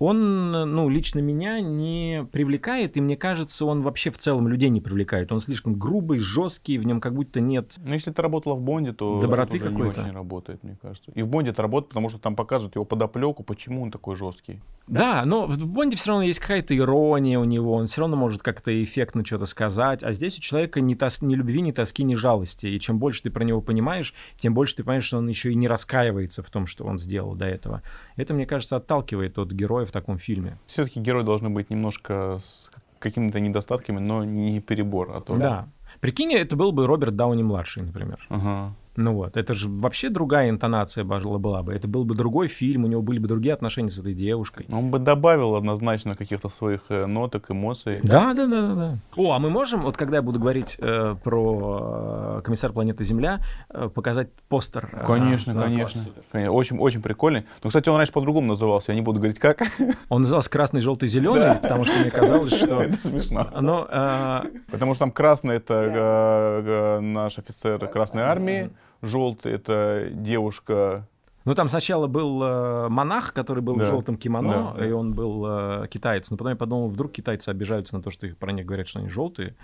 он, 0.00 0.50
ну, 0.50 0.88
лично 0.88 1.18
меня 1.18 1.60
не 1.60 2.26
привлекает, 2.32 2.96
и 2.96 3.02
мне 3.02 3.18
кажется, 3.18 3.66
он 3.66 3.82
вообще 3.82 4.10
в 4.10 4.16
целом 4.16 4.48
людей 4.48 4.70
не 4.70 4.80
привлекает. 4.80 5.30
Он 5.30 5.40
слишком 5.40 5.74
грубый, 5.74 6.18
жесткий, 6.18 6.78
в 6.78 6.84
нем 6.86 7.02
как 7.02 7.14
будто 7.14 7.40
нет... 7.40 7.76
Ну, 7.84 7.92
если 7.92 8.10
ты 8.10 8.22
работала 8.22 8.54
в 8.54 8.62
Бонде, 8.62 8.92
то 8.94 9.20
Доброты 9.20 9.58
это 9.58 9.68
не 9.68 9.76
какой-то. 9.76 10.00
очень 10.00 10.12
работает, 10.12 10.64
мне 10.64 10.78
кажется. 10.80 11.12
И 11.14 11.20
в 11.20 11.28
Бонде 11.28 11.50
это 11.50 11.60
работает, 11.60 11.90
потому 11.90 12.08
что 12.08 12.18
там 12.18 12.34
показывают 12.34 12.76
его 12.76 12.86
подоплеку, 12.86 13.42
почему 13.42 13.82
он 13.82 13.90
такой 13.90 14.16
жесткий. 14.16 14.58
Да, 14.86 15.24
но 15.26 15.46
в 15.46 15.66
Бонде 15.66 15.96
все 15.96 16.08
равно 16.12 16.24
есть 16.24 16.40
какая-то 16.40 16.74
ирония 16.74 17.38
у 17.38 17.44
него, 17.44 17.74
он 17.74 17.84
все 17.86 18.00
равно 18.00 18.16
может 18.16 18.42
как-то 18.42 18.82
эффектно 18.82 19.22
что-то 19.24 19.44
сказать, 19.44 20.02
а 20.02 20.12
здесь 20.12 20.38
у 20.38 20.40
человека 20.40 20.80
ни, 20.80 20.96
тос- 20.96 21.22
ни 21.24 21.34
любви, 21.34 21.60
ни 21.60 21.72
тоски, 21.72 22.04
ни 22.04 22.14
жалости. 22.14 22.66
И 22.66 22.80
чем 22.80 22.98
больше 22.98 23.22
ты 23.22 23.30
про 23.30 23.44
него 23.44 23.60
понимаешь, 23.60 24.14
тем 24.38 24.54
больше 24.54 24.76
ты 24.76 24.82
понимаешь, 24.82 25.04
что 25.04 25.18
он 25.18 25.28
еще 25.28 25.52
и 25.52 25.54
не 25.54 25.68
раскаивается 25.68 26.42
в 26.42 26.50
том, 26.50 26.66
что 26.66 26.84
он 26.86 26.98
сделал 26.98 27.34
до 27.34 27.44
этого. 27.44 27.82
Это, 28.16 28.32
мне 28.32 28.46
кажется, 28.46 28.76
отталкивает 28.76 29.38
от 29.38 29.52
героя 29.52 29.84
в 29.90 29.92
таком 29.92 30.18
фильме. 30.18 30.58
Все-таки 30.66 31.00
герои 31.00 31.24
должны 31.24 31.50
быть 31.50 31.70
немножко 31.70 32.40
с 32.42 32.70
какими-то 32.98 33.40
недостатками, 33.40 33.98
но 33.98 34.24
не 34.24 34.60
перебор. 34.60 35.10
А 35.14 35.20
то... 35.20 35.36
Да. 35.36 35.68
Прикинь, 36.00 36.32
это 36.32 36.56
был 36.56 36.72
бы 36.72 36.86
Роберт 36.86 37.16
Дауни-младший, 37.16 37.82
например. 37.82 38.24
Ага. 38.28 38.74
Ну 39.00 39.14
вот, 39.14 39.36
это 39.38 39.54
же 39.54 39.68
вообще 39.70 40.10
другая 40.10 40.50
интонация 40.50 41.04
была 41.04 41.62
бы. 41.62 41.72
Это 41.72 41.88
был 41.88 42.04
бы 42.04 42.14
другой 42.14 42.48
фильм, 42.48 42.84
у 42.84 42.86
него 42.86 43.00
были 43.00 43.18
бы 43.18 43.28
другие 43.28 43.54
отношения 43.54 43.90
с 43.90 43.98
этой 43.98 44.12
девушкой. 44.12 44.66
Он 44.70 44.90
бы 44.90 44.98
добавил 44.98 45.54
однозначно 45.56 46.14
каких-то 46.14 46.50
своих 46.50 46.82
э, 46.90 47.06
ноток, 47.06 47.50
эмоций. 47.50 48.00
Да, 48.02 48.34
да, 48.34 48.46
да, 48.46 48.60
да, 48.60 48.74
да. 48.74 48.98
О, 49.16 49.32
а 49.32 49.38
мы 49.38 49.48
можем, 49.48 49.82
вот 49.82 49.96
когда 49.96 50.16
я 50.18 50.22
буду 50.22 50.38
говорить 50.38 50.76
э, 50.78 51.16
про 51.24 52.38
э, 52.38 52.42
комиссар 52.44 52.72
планеты 52.72 53.02
Земля, 53.04 53.40
э, 53.70 53.88
показать 53.88 54.30
постер? 54.48 54.90
э, 54.92 55.06
Конечно, 55.06 55.54
да, 55.54 55.62
конечно. 55.62 56.00
Конечно. 56.30 56.52
Очень, 56.52 56.78
очень 56.78 57.00
прикольный. 57.00 57.46
Но, 57.64 57.70
кстати, 57.70 57.88
он 57.88 57.96
раньше 57.96 58.12
по-другому 58.12 58.48
назывался. 58.48 58.92
Я 58.92 58.96
не 58.96 59.02
буду 59.02 59.18
говорить, 59.18 59.38
как. 59.38 59.62
Он 60.10 60.20
назывался 60.22 60.50
красный, 60.50 60.82
желтый, 60.82 61.08
зеленый, 61.08 61.56
потому 61.56 61.84
что 61.84 61.98
мне 61.98 62.10
казалось, 62.10 62.54
что 62.54 62.82
Это 62.82 63.08
смешно. 63.08 63.48
э, 63.90 64.40
Потому 64.70 64.94
что 64.94 65.04
там 65.04 65.10
красный 65.10 65.56
это 65.56 65.74
э, 65.74 66.62
э, 66.66 67.00
наш 67.00 67.38
офицер 67.38 67.86
Красной 67.88 68.22
Армии, 68.24 68.70
желтый 69.02 69.52
это 69.52 70.08
девушка. 70.12 71.06
Ну, 71.46 71.54
там 71.54 71.70
сначала 71.70 72.06
был 72.06 72.42
э, 72.42 72.88
монах, 72.90 73.32
который 73.32 73.62
был 73.62 73.76
Да. 73.76 73.84
в 73.84 73.88
желтом 73.88 74.16
кимоно, 74.18 74.72
Да, 74.74 74.78
да. 74.78 74.86
и 74.86 74.92
он 74.92 75.14
был 75.14 75.44
э, 75.46 75.88
китаец. 75.88 76.30
Но 76.30 76.36
потом 76.36 76.50
я 76.50 76.56
подумал, 76.56 76.88
вдруг 76.88 77.12
китайцы 77.12 77.48
обижаются 77.48 77.96
на 77.96 78.02
то, 78.02 78.10
что 78.10 78.26
их 78.26 78.36
про 78.36 78.52
них 78.52 78.66
говорят, 78.66 78.86
что 78.86 78.98
они 78.98 79.08
желтые. 79.08 79.56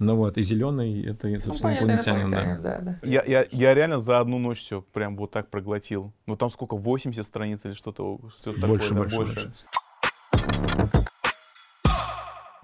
Ну 0.00 0.16
вот, 0.16 0.36
и 0.38 0.42
зеленый 0.42 1.04
это, 1.06 1.28
собственно, 1.38 1.72
инопланетянин, 1.72 2.30
да. 2.32 2.58
да, 2.60 2.78
да. 2.80 2.98
Я, 3.04 3.22
я, 3.24 3.46
я 3.52 3.74
реально 3.74 4.00
за 4.00 4.18
одну 4.18 4.38
ночь 4.38 4.58
все 4.58 4.82
прям 4.82 5.16
вот 5.16 5.30
так 5.30 5.50
проглотил. 5.50 6.12
Ну 6.26 6.34
там 6.34 6.50
сколько, 6.50 6.76
80 6.76 7.24
страниц 7.24 7.60
или 7.62 7.74
что-то, 7.74 8.18
что-то 8.40 8.66
Больше, 8.66 8.88
такое, 8.88 9.08
больше, 9.08 9.34
да, 9.34 9.42
больше. 9.42 11.10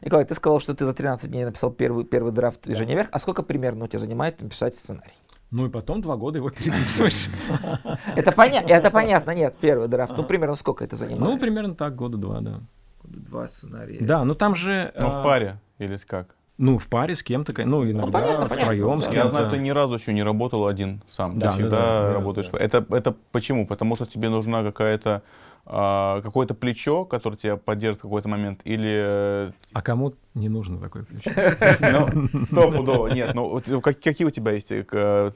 Николай, 0.02 0.24
ты 0.24 0.34
сказал, 0.34 0.60
что 0.60 0.74
ты 0.74 0.84
за 0.84 0.92
13 0.92 1.30
дней 1.30 1.44
написал 1.44 1.70
первый, 1.70 2.04
первый 2.04 2.32
драфт 2.32 2.62
движения 2.64 2.94
вверх. 2.94 3.08
А 3.12 3.18
сколько 3.18 3.42
примерно 3.42 3.84
у 3.84 3.88
тебя 3.88 3.98
занимает 4.00 4.40
написать 4.40 4.76
сценарий? 4.76 5.14
Ну 5.50 5.66
и 5.66 5.68
потом 5.68 6.00
два 6.00 6.16
года 6.16 6.38
его 6.38 6.50
переписываешь. 6.50 7.28
Это, 8.16 8.32
поня- 8.32 8.64
это 8.66 8.90
понятно, 8.90 9.30
нет, 9.30 9.54
первый 9.60 9.88
драфт. 9.88 10.16
Ну, 10.16 10.24
примерно 10.24 10.56
сколько 10.56 10.84
это 10.84 10.96
занимает? 10.96 11.20
Ну, 11.20 11.38
примерно 11.38 11.74
так, 11.74 11.94
года 11.94 12.16
два, 12.16 12.40
да. 12.40 12.60
два 13.04 13.48
сценария. 13.48 13.98
Да, 14.00 14.24
ну 14.24 14.34
там 14.34 14.56
же... 14.56 14.92
Ну 14.98 15.10
в 15.10 15.18
а, 15.18 15.22
паре 15.22 15.60
или 15.78 15.96
как? 15.98 16.34
Ну, 16.58 16.78
в 16.78 16.88
паре 16.88 17.14
с 17.14 17.22
кем-то, 17.22 17.52
ну, 17.64 17.84
иногда 17.84 18.10
понятно, 18.10 18.48
понятно, 18.48 18.56
втроем 18.56 19.02
с 19.02 19.04
да. 19.06 19.12
Я 19.12 19.20
кем-то. 19.20 19.30
знаю, 19.30 19.50
ты 19.50 19.58
ни 19.58 19.70
разу 19.70 19.94
еще 19.94 20.12
не 20.14 20.22
работал 20.22 20.66
один 20.66 21.02
сам. 21.06 21.38
Да, 21.38 21.38
ты 21.38 21.44
да, 21.46 21.52
всегда 21.52 21.76
да, 21.76 22.00
да, 22.00 22.12
работаешь. 22.14 22.48
да. 22.50 22.58
Это, 22.58 22.86
это 22.90 23.14
почему? 23.30 23.66
Потому 23.66 23.94
что 23.94 24.06
тебе 24.06 24.30
нужна 24.30 24.64
какая-то 24.64 25.22
какое-то 25.66 26.54
плечо, 26.54 27.04
которое 27.04 27.36
тебя 27.36 27.56
поддержит 27.56 27.98
в 27.98 28.02
какой-то 28.02 28.28
момент, 28.28 28.60
или 28.64 29.52
А 29.72 29.82
кому 29.82 30.12
не 30.34 30.48
нужно 30.48 30.78
такой 30.78 31.04
ключ? 31.04 31.24
Ну, 31.80 32.44
стопудово, 32.46 33.08
нет. 33.08 33.34
Ну, 33.34 33.48
вот 33.48 33.64
как- 33.82 34.00
какие 34.00 34.26
у 34.26 34.30
тебя 34.30 34.52
есть 34.52 34.70
э, 34.70 34.84
э, 34.90 35.30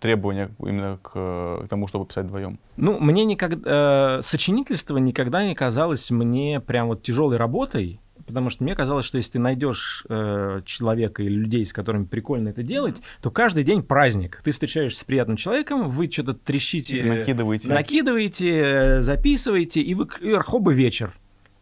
требования 0.00 0.50
именно 0.58 0.98
к, 1.02 1.12
э, 1.14 1.66
тому, 1.68 1.86
чтобы 1.88 2.04
писать 2.04 2.26
вдвоем? 2.26 2.58
Ну, 2.76 2.98
мне 3.00 3.24
никогда... 3.24 4.18
э, 4.18 4.22
сочинительство 4.22 4.98
никогда 4.98 5.46
не 5.46 5.54
казалось 5.54 6.10
мне 6.10 6.60
прям 6.60 6.88
вот 6.88 7.02
тяжелой 7.02 7.36
работой, 7.38 8.00
потому 8.30 8.50
что 8.50 8.64
мне 8.64 8.74
казалось, 8.74 9.04
что 9.04 9.16
если 9.18 9.32
ты 9.32 9.38
найдешь 9.38 10.04
э, 10.08 10.62
человека 10.64 11.22
или 11.22 11.34
людей, 11.34 11.66
с 11.66 11.72
которыми 11.72 12.04
прикольно 12.04 12.48
это 12.48 12.62
делать, 12.62 12.96
то 13.20 13.30
каждый 13.30 13.64
день 13.64 13.82
праздник. 13.82 14.40
Ты 14.42 14.52
встречаешься 14.52 15.00
с 15.00 15.04
приятным 15.04 15.36
человеком, 15.36 15.88
вы 15.88 16.10
что-то 16.10 16.34
трещите, 16.34 17.02
Накидываете. 17.02 17.68
накидываете, 17.68 18.50
э, 18.50 19.02
записываете, 19.02 19.80
и 19.80 19.94
вы 19.94 20.08
и 20.20 20.34
хоба 20.36 20.72
вечер. 20.72 21.12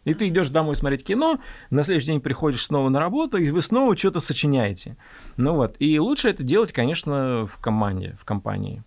И 0.04 0.14
ты 0.14 0.28
идешь 0.28 0.48
домой 0.48 0.74
смотреть 0.76 1.04
кино, 1.04 1.38
на 1.70 1.82
следующий 1.84 2.08
день 2.08 2.20
приходишь 2.20 2.64
снова 2.64 2.88
на 2.88 2.98
работу, 2.98 3.36
и 3.36 3.50
вы 3.50 3.60
снова 3.60 3.96
что-то 3.96 4.20
сочиняете. 4.20 4.96
Ну 5.36 5.54
вот. 5.54 5.76
И 5.80 5.98
лучше 5.98 6.30
это 6.30 6.42
делать, 6.42 6.72
конечно, 6.72 7.46
в 7.46 7.58
команде, 7.58 8.16
в 8.18 8.24
компании. 8.24 8.82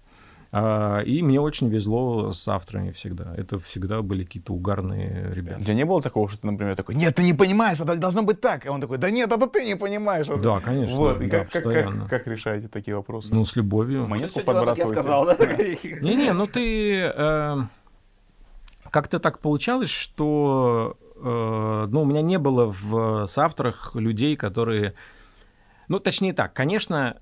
А, 0.54 1.00
И 1.00 1.22
мне 1.22 1.40
очень 1.40 1.70
везло 1.70 2.32
с 2.34 2.46
авторами 2.48 2.92
всегда. 2.92 3.34
Это 3.38 3.58
всегда 3.58 4.02
были 4.02 4.26
какие-то 4.26 4.52
угарные 4.54 5.30
У 5.32 5.34
ребята. 5.34 5.64
тебя 5.64 5.74
не 5.74 5.86
было 5.86 6.02
такого, 6.02 6.28
что 6.28 6.42
ты, 6.42 6.48
например, 6.48 6.76
такой, 6.76 6.96
нет, 6.96 7.16
ты 7.16 7.24
не 7.24 7.34
понимаешь, 7.34 7.80
это 7.80 7.96
должно 7.96 8.24
быть 8.24 8.42
так. 8.42 8.66
А 8.66 8.72
он 8.72 8.82
такой, 8.82 8.98
да 8.98 9.10
нет, 9.10 9.32
это 9.32 9.48
ты 9.48 9.66
не 9.66 9.76
понимаешь. 9.78 10.28
Вот. 10.28 10.42
Да, 10.42 10.60
конечно. 10.60 10.98
Вот, 10.98 11.22
и 11.22 11.28
да, 11.28 11.40
как, 11.40 11.52
как, 11.52 11.64
постоянно. 11.64 12.02
как, 12.02 12.10
как 12.10 12.28
решаете 12.28 12.68
такие 12.68 12.96
вопросы? 12.98 13.34
Ну, 13.34 13.46
с 13.46 13.56
любовью. 13.56 14.08
Монетку 14.08 14.40
Как 14.40 14.48
я 14.48 14.54
подбрасываете? 14.54 14.94
сказал, 14.94 15.26
да? 15.26 15.36
Не-не, 16.02 16.34
ну 16.34 16.48
ты... 16.48 16.96
э, 17.16 17.58
как-то 18.90 19.20
так 19.20 19.40
получалось, 19.40 19.90
что... 19.90 20.98
э, 21.16 21.88
ну, 21.90 22.02
у 22.02 22.06
меня 22.06 22.22
не 22.22 22.38
было 22.38 22.66
в 22.66 23.26
соавторах 23.26 23.96
людей, 23.96 24.36
которые... 24.36 24.96
Ну, 25.88 26.00
точнее 26.00 26.34
так, 26.34 26.52
конечно, 26.54 27.22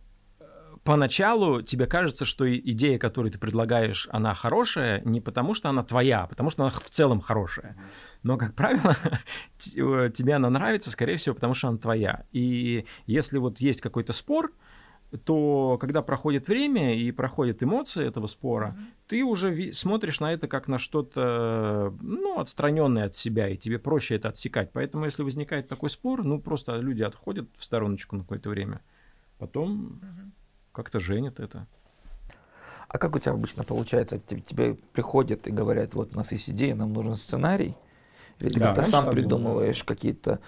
поначалу 0.83 1.61
тебе 1.61 1.85
кажется, 1.85 2.25
что 2.25 2.53
идея, 2.55 2.97
которую 2.97 3.31
ты 3.31 3.39
предлагаешь, 3.39 4.07
она 4.11 4.33
хорошая 4.33 5.01
не 5.05 5.21
потому, 5.21 5.53
что 5.53 5.69
она 5.69 5.83
твоя, 5.83 6.23
а 6.23 6.27
потому 6.27 6.49
что 6.49 6.63
она 6.63 6.69
в 6.71 6.89
целом 6.89 7.19
хорошая. 7.19 7.75
Но, 8.23 8.37
как 8.37 8.55
правило, 8.55 8.95
э, 9.75 10.11
тебе 10.13 10.35
она 10.35 10.49
нравится, 10.49 10.91
скорее 10.91 11.17
всего, 11.17 11.35
потому 11.35 11.53
что 11.53 11.67
она 11.69 11.77
твоя. 11.77 12.25
И 12.31 12.85
если 13.05 13.37
вот 13.37 13.59
есть 13.59 13.81
какой-то 13.81 14.13
спор, 14.13 14.51
то 15.25 15.77
когда 15.79 16.01
проходит 16.01 16.47
время 16.47 16.95
и 16.95 17.11
проходят 17.11 17.63
эмоции 17.63 18.05
этого 18.05 18.27
спора, 18.27 18.77
ты 19.07 19.23
уже 19.23 19.71
смотришь 19.73 20.19
на 20.19 20.33
это 20.33 20.47
как 20.47 20.67
на 20.67 20.77
что-то, 20.77 21.95
ну, 22.01 22.39
отстраненное 22.39 23.05
от 23.05 23.15
себя, 23.15 23.49
и 23.49 23.57
тебе 23.57 23.79
проще 23.79 24.15
это 24.15 24.29
отсекать. 24.29 24.71
Поэтому, 24.71 25.05
если 25.05 25.23
возникает 25.23 25.67
такой 25.67 25.89
спор, 25.89 26.23
ну, 26.23 26.39
просто 26.39 26.77
люди 26.77 27.01
отходят 27.01 27.49
в 27.55 27.63
стороночку 27.63 28.15
на 28.15 28.21
какое-то 28.21 28.49
время. 28.49 28.81
Потом 29.39 29.99
как-то 30.71 30.99
женят 30.99 31.39
это. 31.39 31.67
А 32.87 32.97
как 32.97 33.15
у 33.15 33.19
тебя 33.19 33.33
обычно 33.33 33.63
получается? 33.63 34.19
Тебе, 34.19 34.75
приходят 34.93 35.47
и 35.47 35.51
говорят, 35.51 35.93
вот 35.93 36.13
у 36.13 36.17
нас 36.17 36.31
есть 36.31 36.49
идея, 36.49 36.75
нам 36.75 36.91
нужен 36.91 37.15
сценарий. 37.15 37.75
Или 38.39 38.49
ты 38.49 38.59
Да, 38.59 38.73
как-то 38.73 38.89
сам 38.89 39.09
придумываешь 39.11 39.83
какие-то... 39.83 40.39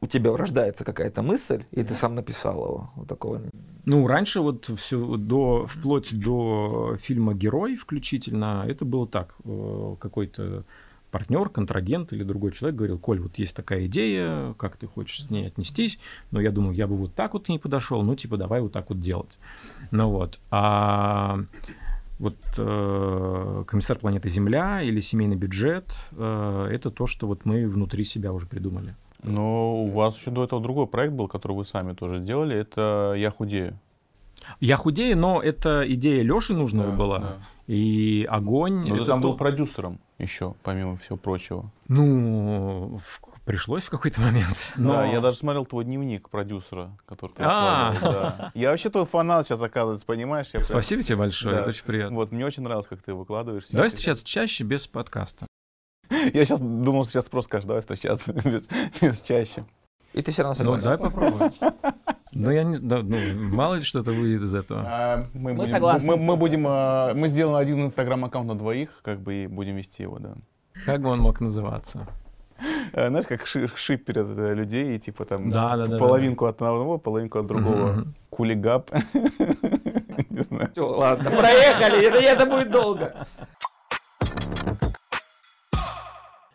У 0.00 0.06
тебя 0.06 0.36
рождается 0.36 0.84
какая-то 0.84 1.22
мысль, 1.22 1.64
и 1.72 1.82
ты 1.82 1.92
сам 1.94 2.14
написал 2.14 2.54
его. 2.54 2.90
Вот 2.94 3.08
такого. 3.08 3.42
Ну, 3.84 4.06
раньше 4.06 4.40
вот 4.40 4.70
все 4.78 5.16
до, 5.16 5.66
вплоть 5.66 6.16
до 6.16 6.96
фильма 7.00 7.34
«Герой» 7.34 7.74
включительно, 7.74 8.64
это 8.68 8.84
было 8.84 9.08
так. 9.08 9.34
э, 9.44 9.96
Какой-то 9.98 10.64
партнер, 11.10 11.48
контрагент 11.48 12.12
или 12.12 12.22
другой 12.22 12.52
человек 12.52 12.76
говорил, 12.76 12.98
Коль, 12.98 13.20
вот 13.20 13.38
есть 13.38 13.54
такая 13.56 13.86
идея, 13.86 14.54
как 14.58 14.76
ты 14.76 14.86
хочешь 14.86 15.22
с 15.22 15.30
ней 15.30 15.46
отнестись? 15.46 15.98
Но 16.30 16.40
я 16.40 16.50
думаю, 16.50 16.74
я 16.74 16.86
бы 16.86 16.96
вот 16.96 17.14
так 17.14 17.32
вот 17.34 17.46
к 17.46 17.48
ней 17.48 17.58
подошел, 17.58 18.02
ну, 18.02 18.14
типа, 18.14 18.36
давай 18.36 18.60
вот 18.60 18.72
так 18.72 18.88
вот 18.90 19.00
делать. 19.00 19.38
Ну 19.90 20.10
вот. 20.10 20.38
А 20.50 21.40
вот 22.18 22.36
э, 22.56 23.64
комиссар 23.66 23.98
планеты 23.98 24.28
Земля 24.28 24.82
или 24.82 25.00
семейный 25.00 25.36
бюджет 25.36 25.94
э, 26.12 26.68
это 26.72 26.90
то, 26.90 27.06
что 27.06 27.26
вот 27.26 27.44
мы 27.44 27.68
внутри 27.68 28.04
себя 28.04 28.32
уже 28.32 28.46
придумали. 28.46 28.94
Но 29.22 29.82
у 29.84 29.90
вас 29.90 30.16
еще 30.18 30.30
до 30.30 30.44
этого 30.44 30.62
другой 30.62 30.86
проект 30.86 31.12
был, 31.14 31.28
который 31.28 31.52
вы 31.56 31.64
сами 31.64 31.94
тоже 31.94 32.18
сделали, 32.18 32.56
это 32.56 33.14
«Я 33.16 33.30
худею». 33.30 33.78
Я 34.60 34.76
худею, 34.76 35.16
но 35.18 35.42
это 35.42 35.82
идея 35.88 36.22
Леши 36.22 36.54
нужного 36.54 36.90
Да, 36.90 36.96
была. 36.96 37.18
да. 37.18 37.36
И 37.66 38.26
огонь. 38.30 38.88
Но 38.88 38.94
ты 38.94 39.02
это 39.02 39.06
там 39.06 39.20
то- 39.22 39.28
был 39.30 39.36
продюсером 39.36 39.98
еще, 40.18 40.54
помимо 40.62 40.96
всего 40.96 41.16
прочего. 41.16 41.70
Ну, 41.88 42.98
в- 43.02 43.20
пришлось 43.44 43.84
в 43.84 43.90
какой-то 43.90 44.20
момент. 44.20 44.56
Но... 44.76 44.92
Да, 44.94 45.06
я 45.06 45.20
даже 45.20 45.36
смотрел 45.38 45.66
твой 45.66 45.84
дневник 45.84 46.28
продюсера, 46.30 46.96
который 47.06 47.32
ты 47.32 47.42
А. 47.44 47.92
выкладывал, 47.92 48.20
да. 48.22 48.50
Я 48.54 48.70
вообще 48.70 48.88
твой 48.90 49.04
фанат 49.04 49.46
сейчас, 49.46 49.60
оказывается, 49.60 50.06
понимаешь? 50.06 50.46
Я 50.46 50.60
прям- 50.60 50.64
Спасибо 50.64 51.02
тебе 51.02 51.16
большое, 51.16 51.56
Да. 51.56 51.60
это 51.62 51.70
очень 51.70 51.84
приятно. 51.84 52.16
Вот, 52.16 52.30
мне 52.32 52.46
очень 52.46 52.62
нравилось, 52.62 52.86
как 52.86 53.02
ты 53.02 53.12
выкладываешь. 53.14 53.64
Давай 53.72 53.88
встречаться 53.88 54.24
чаще 54.24 54.62
без 54.64 54.86
подкаста. 54.86 55.46
Я 56.10 56.44
сейчас 56.44 56.60
думал, 56.60 57.04
сейчас 57.04 57.24
просто 57.26 57.48
скажешь, 57.48 57.66
давай 57.66 57.80
встречаться 57.80 58.32
без, 58.44 58.62
без 59.00 59.20
чаще. 59.22 59.64
И 60.12 60.22
ты 60.22 60.30
все 60.32 60.42
равно 60.44 60.56
Ну, 60.64 60.80
согласен. 60.80 60.82
давай 60.84 60.98
попробуем. 61.10 61.52
Ну, 62.38 62.50
я 62.50 62.64
не... 62.64 62.78
да, 62.78 63.02
ну, 63.02 63.16
мало 63.34 63.76
ли 63.76 63.82
что-то 63.82 64.10
выйдет 64.12 64.42
из 64.42 64.54
этого. 64.54 64.82
А, 64.86 65.24
мы, 65.32 65.54
будем, 65.54 65.70
согласны. 65.70 66.10
Мы, 66.10 66.16
мы 66.16 66.36
будем, 66.36 66.66
а, 66.68 67.14
мы 67.14 67.28
сделаем 67.28 67.56
один 67.56 67.86
инстаграм-аккаунт 67.86 68.48
на 68.48 68.54
двоих, 68.54 69.00
как 69.02 69.20
бы 69.20 69.44
и 69.44 69.46
будем 69.46 69.76
вести 69.76 70.02
его, 70.02 70.18
да. 70.18 70.34
Как 70.84 71.00
бы 71.00 71.08
он 71.08 71.20
мог 71.20 71.40
называться? 71.40 72.06
Э, 72.92 73.08
знаешь, 73.08 73.26
как 73.26 73.46
ши- 73.46 73.70
шиперят 73.74 74.26
э, 74.36 74.54
людей, 74.54 74.96
и 74.96 74.98
типа 74.98 75.24
там 75.24 75.50
Да, 75.50 75.76
да, 75.76 75.86
да, 75.86 75.98
половинку 75.98 76.46
от 76.46 76.56
одного, 76.56 76.98
половинку 76.98 77.38
от 77.38 77.46
другого. 77.46 78.06
Кулигап. 78.30 78.90
Не 80.30 80.42
знаю. 80.42 80.70
Ладно, 80.76 81.30
проехали, 81.38 82.06
это, 82.06 82.18
это 82.18 82.46
будет 82.46 82.70
долго. 82.70 83.26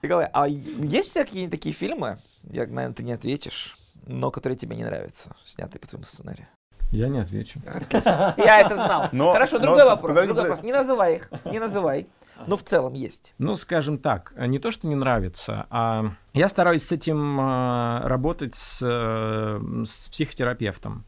Николай, 0.02 0.28
а 0.34 0.48
есть 0.48 1.14
какие-нибудь 1.14 1.52
такие 1.52 1.76
фильмы, 1.76 2.18
я, 2.44 2.66
наверное, 2.66 2.94
ты 2.94 3.04
не 3.04 3.12
ответишь, 3.12 3.78
но 4.06 4.32
которые 4.32 4.58
тебе 4.58 4.76
не 4.76 4.84
нравятся, 4.84 5.36
снятые 5.46 5.80
по 5.80 5.88
твоему 5.88 6.06
сценарию? 6.06 6.48
Я 6.92 7.08
не 7.08 7.20
отвечу. 7.20 7.62
Я 8.38 8.60
это 8.60 8.76
знал. 8.76 9.10
Но- 9.14 9.32
Хорошо, 9.32 9.60
но- 9.60 9.66
другой 9.66 9.86
вопрос. 9.86 10.10
подожди, 10.10 10.28
другой 10.34 10.50
вопрос. 10.50 10.64
Не 10.64 10.74
называй 10.74 11.16
их, 11.16 11.30
не 11.46 11.60
называй. 11.60 12.08
Но 12.48 12.58
в 12.58 12.64
целом 12.64 12.94
есть. 12.94 13.34
Ну, 13.38 13.56
скажем 13.56 13.98
так, 14.00 14.34
не 14.36 14.58
то, 14.60 14.72
что 14.72 14.88
не 14.88 14.96
нравится, 14.96 15.68
а 15.70 16.12
я 16.34 16.48
стараюсь 16.48 16.84
с 16.84 16.92
этим 16.92 17.40
а, 17.40 18.02
работать 18.06 18.56
с, 18.56 18.82
э, 18.84 19.84
с 19.86 20.10
психотерапевтом. 20.10 21.06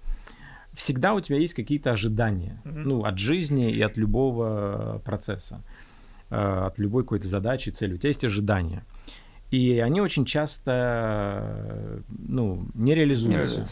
Всегда 0.74 1.14
у 1.14 1.22
тебя 1.22 1.38
есть 1.40 1.56
какие-то 1.56 1.92
ожидания, 1.92 2.62
ну, 2.64 3.04
от 3.04 3.18
жизни 3.18 3.72
и 3.72 3.82
от 3.82 3.98
любого 3.98 5.02
процесса, 5.06 5.62
э, 6.30 6.36
от 6.36 6.78
любой 6.78 7.04
какой-то 7.04 7.28
задачи, 7.28 7.70
цели. 7.72 7.96
У 7.96 7.98
тебя 7.98 8.10
есть 8.10 8.24
ожидания. 8.24 8.84
И 9.54 9.78
они 9.78 10.02
очень 10.02 10.26
часто, 10.26 12.02
ну, 12.08 12.66
не 12.74 12.96
реализуются. 12.96 13.68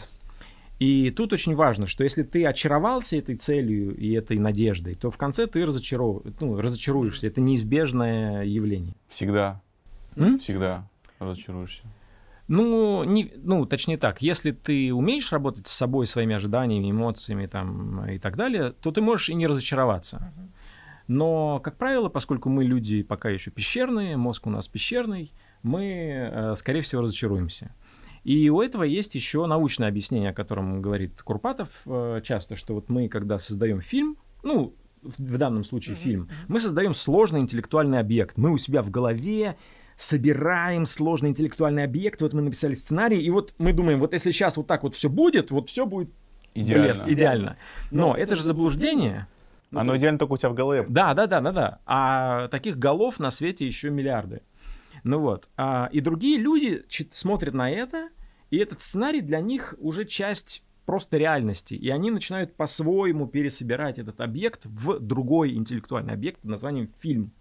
И 0.78 1.10
тут 1.10 1.32
очень 1.32 1.56
важно, 1.56 1.88
что 1.88 2.04
если 2.04 2.22
ты 2.22 2.46
очаровался 2.46 3.16
этой 3.16 3.34
целью 3.34 3.92
и 3.96 4.12
этой 4.12 4.38
надеждой, 4.38 4.94
то 4.94 5.10
в 5.10 5.18
конце 5.18 5.48
ты 5.48 5.66
разочаров... 5.66 6.22
ну, 6.38 6.56
разочаруешься. 6.60 7.26
Это 7.26 7.40
неизбежное 7.40 8.44
явление. 8.44 8.94
Всегда, 9.08 9.60
М? 10.14 10.38
всегда 10.38 10.88
разочаруешься. 11.18 11.82
Ну, 12.46 13.02
не, 13.02 13.32
ну, 13.42 13.66
точнее 13.66 13.98
так, 13.98 14.22
если 14.22 14.52
ты 14.52 14.94
умеешь 14.94 15.32
работать 15.32 15.66
с 15.66 15.72
собой, 15.72 16.06
своими 16.06 16.36
ожиданиями, 16.36 16.92
эмоциями 16.92 17.46
там, 17.46 18.08
и 18.08 18.20
так 18.20 18.36
далее, 18.36 18.70
то 18.70 18.92
ты 18.92 19.00
можешь 19.00 19.30
и 19.30 19.34
не 19.34 19.48
разочароваться. 19.48 20.32
Но, 21.08 21.58
как 21.58 21.76
правило, 21.76 22.08
поскольку 22.08 22.50
мы 22.50 22.62
люди 22.62 23.02
пока 23.02 23.30
еще 23.30 23.50
пещерные, 23.50 24.16
мозг 24.16 24.46
у 24.46 24.50
нас 24.50 24.68
пещерный, 24.68 25.32
мы, 25.62 25.84
э, 25.84 26.54
скорее 26.56 26.82
всего, 26.82 27.02
разочаруемся. 27.02 27.74
И 28.24 28.48
у 28.50 28.60
этого 28.60 28.84
есть 28.84 29.14
еще 29.14 29.46
научное 29.46 29.88
объяснение, 29.88 30.30
о 30.30 30.34
котором 30.34 30.80
говорит 30.80 31.20
Курпатов 31.22 31.68
э, 31.86 32.20
часто, 32.24 32.56
что 32.56 32.74
вот 32.74 32.88
мы, 32.88 33.08
когда 33.08 33.38
создаем 33.38 33.80
фильм, 33.80 34.16
ну, 34.42 34.74
в, 35.02 35.36
данном 35.36 35.64
случае 35.64 35.96
фильм, 35.96 36.28
мы 36.46 36.60
создаем 36.60 36.94
сложный 36.94 37.40
интеллектуальный 37.40 37.98
объект. 37.98 38.36
Мы 38.36 38.52
у 38.52 38.58
себя 38.58 38.82
в 38.82 38.90
голове 38.90 39.56
собираем 39.96 40.86
сложный 40.86 41.30
интеллектуальный 41.30 41.82
объект. 41.84 42.22
Вот 42.22 42.32
мы 42.32 42.42
написали 42.42 42.74
сценарий, 42.74 43.20
и 43.20 43.30
вот 43.30 43.54
мы 43.58 43.72
думаем, 43.72 43.98
вот 43.98 44.12
если 44.12 44.30
сейчас 44.30 44.56
вот 44.56 44.68
так 44.68 44.84
вот 44.84 44.94
все 44.94 45.08
будет, 45.08 45.50
вот 45.50 45.68
все 45.68 45.86
будет 45.86 46.10
Идеально. 46.54 46.84
блеск, 46.84 47.08
идеально. 47.08 47.56
Но 47.90 48.14
это 48.16 48.36
же 48.36 48.42
заблуждение. 48.42 49.26
Оно 49.72 49.96
идеально 49.96 50.18
только 50.18 50.32
у 50.32 50.36
тебя 50.36 50.50
в 50.50 50.54
голове. 50.54 50.84
Да, 50.88 51.14
да, 51.14 51.26
да, 51.26 51.40
да, 51.40 51.52
да. 51.52 51.78
А 51.86 52.48
таких 52.48 52.78
голов 52.78 53.18
на 53.18 53.30
свете 53.30 53.66
еще 53.66 53.90
миллиарды. 53.90 54.42
Ну 55.04 55.18
вот. 55.18 55.48
А, 55.56 55.88
и 55.92 56.00
другие 56.00 56.38
люди 56.38 56.84
смотрят 57.10 57.54
на 57.54 57.70
это, 57.70 58.08
и 58.50 58.58
этот 58.58 58.80
сценарий 58.80 59.20
для 59.20 59.40
них 59.40 59.74
уже 59.78 60.04
часть 60.04 60.62
просто 60.84 61.16
реальности. 61.16 61.74
И 61.74 61.88
они 61.88 62.10
начинают 62.10 62.54
по-своему 62.54 63.26
пересобирать 63.26 63.98
этот 63.98 64.20
объект 64.20 64.64
в 64.64 64.98
другой 64.98 65.54
интеллектуальный 65.54 66.14
объект 66.14 66.40
под 66.40 66.50
названием 66.50 66.90
фильм. 67.00 67.32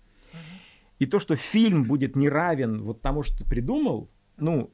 И 0.99 1.07
то, 1.07 1.20
что 1.20 1.36
фильм 1.36 1.86
будет 1.86 2.16
не 2.16 2.30
равен 2.30 2.84
вот 2.84 3.01
тому, 3.01 3.24
что 3.24 3.39
ты 3.39 3.45
придумал, 3.45 4.07
ну, 4.38 4.72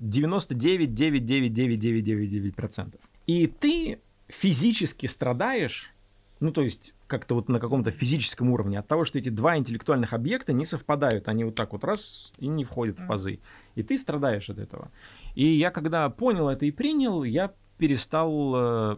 99,9999999%. 0.00 3.00
И 3.26 3.46
ты 3.46 4.00
физически 4.28 5.06
страдаешь, 5.06 5.94
ну, 6.40 6.52
то 6.52 6.62
есть 6.62 6.94
как-то 7.06 7.34
вот 7.34 7.48
на 7.48 7.58
каком-то 7.60 7.90
физическом 7.90 8.50
уровне 8.50 8.78
от 8.78 8.86
того, 8.86 9.04
что 9.04 9.18
эти 9.18 9.28
два 9.28 9.56
интеллектуальных 9.56 10.12
объекта 10.12 10.52
не 10.52 10.66
совпадают. 10.66 11.28
Они 11.28 11.44
вот 11.44 11.54
так 11.54 11.72
вот 11.72 11.84
раз 11.84 12.32
и 12.38 12.46
не 12.46 12.64
входят 12.64 12.98
в 12.98 13.06
пазы. 13.06 13.40
И 13.74 13.82
ты 13.82 13.96
страдаешь 13.96 14.50
от 14.50 14.58
этого. 14.58 14.90
И 15.34 15.46
я 15.46 15.70
когда 15.70 16.08
понял 16.10 16.48
это 16.48 16.66
и 16.66 16.70
принял, 16.70 17.24
я 17.24 17.52
перестал 17.78 18.54
э, 18.54 18.96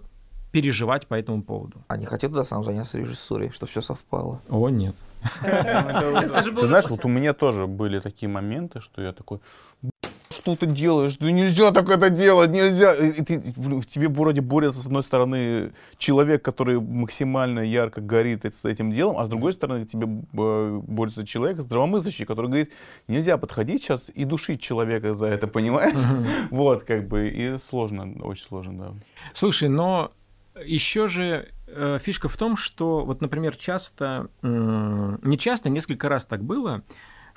переживать 0.52 1.06
по 1.06 1.14
этому 1.14 1.42
поводу. 1.42 1.84
А 1.88 1.96
не 1.96 2.06
хотел 2.06 2.30
туда 2.30 2.44
сам 2.44 2.64
заняться 2.64 2.98
режиссурой, 2.98 3.50
чтобы 3.50 3.70
все 3.70 3.82
совпало? 3.82 4.40
О, 4.48 4.68
нет. 4.68 4.96
Ты 5.42 6.66
знаешь, 6.66 6.88
вот 6.88 7.04
у 7.04 7.08
меня 7.08 7.34
тоже 7.34 7.66
были 7.66 8.00
такие 8.00 8.28
моменты, 8.28 8.80
что 8.80 9.02
я 9.02 9.12
такой, 9.12 9.38
«Б***ь, 9.82 9.97
что 10.56 10.66
ты 10.66 10.72
делаешь? 10.72 11.16
Ну 11.20 11.28
нельзя 11.28 11.72
так 11.72 11.88
это 11.88 12.10
делать, 12.10 12.50
нельзя. 12.50 12.94
И 12.94 13.22
ты, 13.22 13.38
в 13.56 13.84
тебе 13.86 14.08
вроде 14.08 14.40
борется 14.40 14.80
с 14.80 14.86
одной 14.86 15.02
стороны 15.02 15.72
человек, 15.98 16.42
который 16.42 16.80
максимально 16.80 17.60
ярко 17.60 18.00
горит 18.00 18.44
с 18.44 18.64
этим 18.64 18.92
делом, 18.92 19.18
а 19.18 19.26
с 19.26 19.28
другой 19.28 19.52
стороны 19.52 19.86
тебе 19.86 20.06
э, 20.06 20.80
борется 20.86 21.26
человек, 21.26 21.60
здравомыслящий, 21.60 22.24
который 22.24 22.46
говорит, 22.46 22.72
нельзя 23.08 23.36
подходить 23.36 23.82
сейчас 23.82 24.04
и 24.14 24.24
душить 24.24 24.60
человека 24.60 25.14
за 25.14 25.26
это, 25.26 25.46
понимаешь? 25.46 26.02
Вот, 26.50 26.84
как 26.84 27.08
бы, 27.08 27.28
и 27.28 27.58
сложно, 27.58 28.12
очень 28.22 28.44
сложно, 28.46 28.78
да. 28.78 28.94
Слушай, 29.34 29.68
но 29.68 30.12
еще 30.64 31.08
же 31.08 31.48
э, 31.66 31.98
фишка 32.02 32.28
в 32.28 32.36
том, 32.36 32.56
что 32.56 33.04
вот, 33.04 33.20
например, 33.20 33.56
часто, 33.56 34.28
м, 34.42 35.18
не 35.22 35.38
часто, 35.38 35.68
несколько 35.68 36.08
раз 36.08 36.24
так 36.24 36.42
было, 36.42 36.82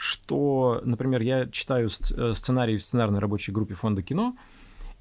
что, 0.01 0.81
например, 0.83 1.21
я 1.21 1.45
читаю 1.45 1.87
э, 1.87 2.33
сценарий 2.33 2.77
в 2.77 2.81
сценарной 2.81 3.19
рабочей 3.19 3.51
группе 3.51 3.75
фонда 3.75 4.01
кино, 4.01 4.35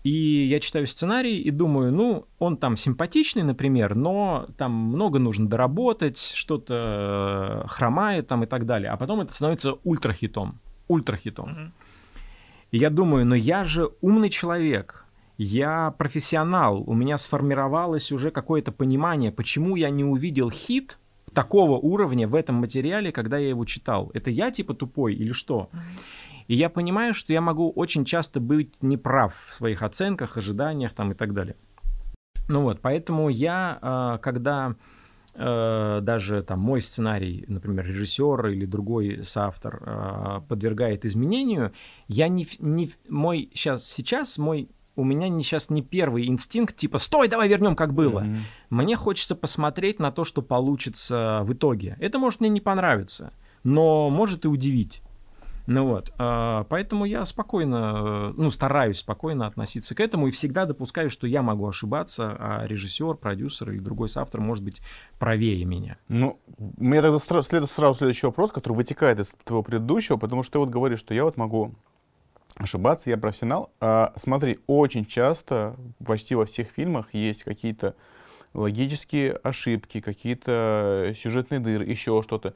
и 0.05 0.46
я 0.46 0.61
читаю 0.61 0.86
сценарий 0.86 1.38
и 1.38 1.51
думаю, 1.51 1.90
ну, 1.90 2.26
он 2.38 2.59
там 2.59 2.76
симпатичный, 2.76 3.42
например, 3.42 3.94
но 3.94 4.46
там 4.59 4.72
много 4.72 5.18
нужно 5.18 5.48
доработать, 5.48 6.18
что-то 6.18 7.62
э, 7.64 7.68
хромает 7.68 8.26
там 8.26 8.44
и 8.44 8.46
так 8.46 8.66
далее. 8.66 8.90
А 8.90 8.98
потом 8.98 9.22
это 9.22 9.32
становится 9.32 9.78
ультрахитом. 9.84 10.61
Ультрахитом. 10.86 11.72
И 12.70 12.76
я 12.76 12.90
думаю, 12.90 13.24
но 13.24 13.34
я 13.34 13.64
же 13.64 13.90
умный 14.03 14.28
человек, 14.28 15.07
я 15.38 15.94
профессионал, 15.96 16.84
у 16.86 16.92
меня 16.92 17.16
сформировалось 17.16 18.12
уже 18.12 18.30
какое-то 18.30 18.70
понимание, 18.70 19.32
почему 19.32 19.76
я 19.76 19.88
не 19.88 20.05
увидел 20.05 20.51
хит 20.51 20.98
такого 21.35 21.78
уровня 21.78 22.28
в 22.28 22.35
этом 22.35 22.57
материале, 22.57 23.12
когда 23.12 23.39
я 23.39 23.49
его 23.49 23.64
читал. 23.64 24.11
Это 24.14 24.31
я 24.31 24.51
типа 24.51 24.74
тупой 24.74 25.14
или 25.14 25.33
что? 25.33 25.70
И 26.49 26.57
я 26.57 26.68
понимаю, 26.68 27.14
что 27.14 27.33
я 27.33 27.41
могу 27.41 27.70
очень 27.70 28.05
часто 28.05 28.41
быть 28.41 28.83
неправ 28.83 29.35
в 29.47 29.55
своих 29.55 29.83
оценках, 29.83 30.37
ожиданиях 30.37 30.93
там 30.93 31.12
и 31.12 31.14
так 31.14 31.33
далее. 31.33 31.55
Ну 32.49 32.62
вот, 32.62 32.81
поэтому 32.81 33.28
я, 33.28 33.78
э, 33.81 34.18
когда 34.20 34.74
э, 35.35 36.01
даже 36.03 36.43
там 36.43 36.59
мой 36.59 36.83
сценарий, 36.83 37.45
например, 37.47 37.87
режиссер 37.87 38.49
или 38.49 38.66
другой 38.66 39.20
соавтор 39.22 39.81
э, 39.81 40.41
подвергает 40.49 41.05
изменению, 41.05 41.72
я 42.09 42.26
не, 42.26 42.49
не 42.59 42.91
мой 43.09 43.51
сейчас 43.55 43.87
сейчас 43.87 44.37
мой 44.37 44.68
у 45.01 45.05
меня 45.05 45.28
не 45.28 45.42
сейчас 45.42 45.70
не 45.70 45.82
первый 45.82 46.26
инстинкт 46.26 46.76
типа 46.76 46.98
стой, 46.98 47.28
давай 47.28 47.48
вернем 47.48 47.74
как 47.74 47.94
было. 47.94 48.20
Мгм. 48.20 48.38
Мне 48.70 48.96
хочется 48.96 49.34
посмотреть 49.34 49.98
на 49.98 50.12
то, 50.12 50.24
что 50.24 50.42
получится 50.42 51.40
в 51.44 51.53
итоге. 51.53 51.96
Это 52.01 52.18
может 52.18 52.40
мне 52.40 52.51
не 52.51 52.61
понравиться, 52.61 53.32
но 53.64 54.11
может 54.11 54.44
и 54.44 54.48
удивить. 54.48 55.03
Ну 55.66 55.86
вот, 55.86 56.12
а, 56.18 56.64
поэтому 56.64 57.05
я 57.05 57.24
спокойно, 57.24 58.32
ну, 58.32 58.51
стараюсь 58.51 58.98
спокойно 58.98 59.46
относиться 59.46 59.94
к 59.94 60.01
этому 60.01 60.26
и 60.26 60.30
всегда 60.32 60.64
допускаю, 60.64 61.11
что 61.11 61.28
я 61.28 61.42
могу 61.42 61.68
ошибаться, 61.68 62.36
а 62.40 62.66
режиссер, 62.66 63.14
продюсер 63.14 63.70
или 63.70 63.78
другой 63.78 64.09
соавтор 64.09 64.40
может 64.40 64.64
быть 64.64 64.82
правее 65.20 65.64
меня. 65.64 65.96
Ну, 66.09 66.40
меня 66.76 67.03
тогда 67.03 67.18
следует 67.42 67.70
сразу 67.70 67.98
следующий 67.98 68.26
вопрос, 68.26 68.51
который 68.51 68.72
вытекает 68.72 69.20
из 69.20 69.32
твоего 69.44 69.62
предыдущего, 69.62 70.16
потому 70.16 70.42
что 70.42 70.55
ты 70.55 70.59
вот 70.59 70.70
говоришь, 70.70 70.98
что 70.98 71.14
я 71.14 71.24
вот 71.24 71.36
могу 71.36 71.74
ошибаться, 72.61 73.11
я 73.11 73.17
профессионал. 73.17 73.73
А, 73.81 74.13
смотри, 74.17 74.61
очень 74.67 75.07
часто, 75.07 75.77
почти 76.05 76.35
во 76.35 76.45
всех 76.45 76.69
фильмах 76.71 77.13
есть 77.15 77.43
какие-то 77.43 77.95
логические 78.53 79.33
ошибки, 79.33 80.01
какие-то 80.01 81.15
сюжетные 81.19 81.61
дыры, 81.61 81.85
еще 81.85 82.23
что-то. 82.23 82.55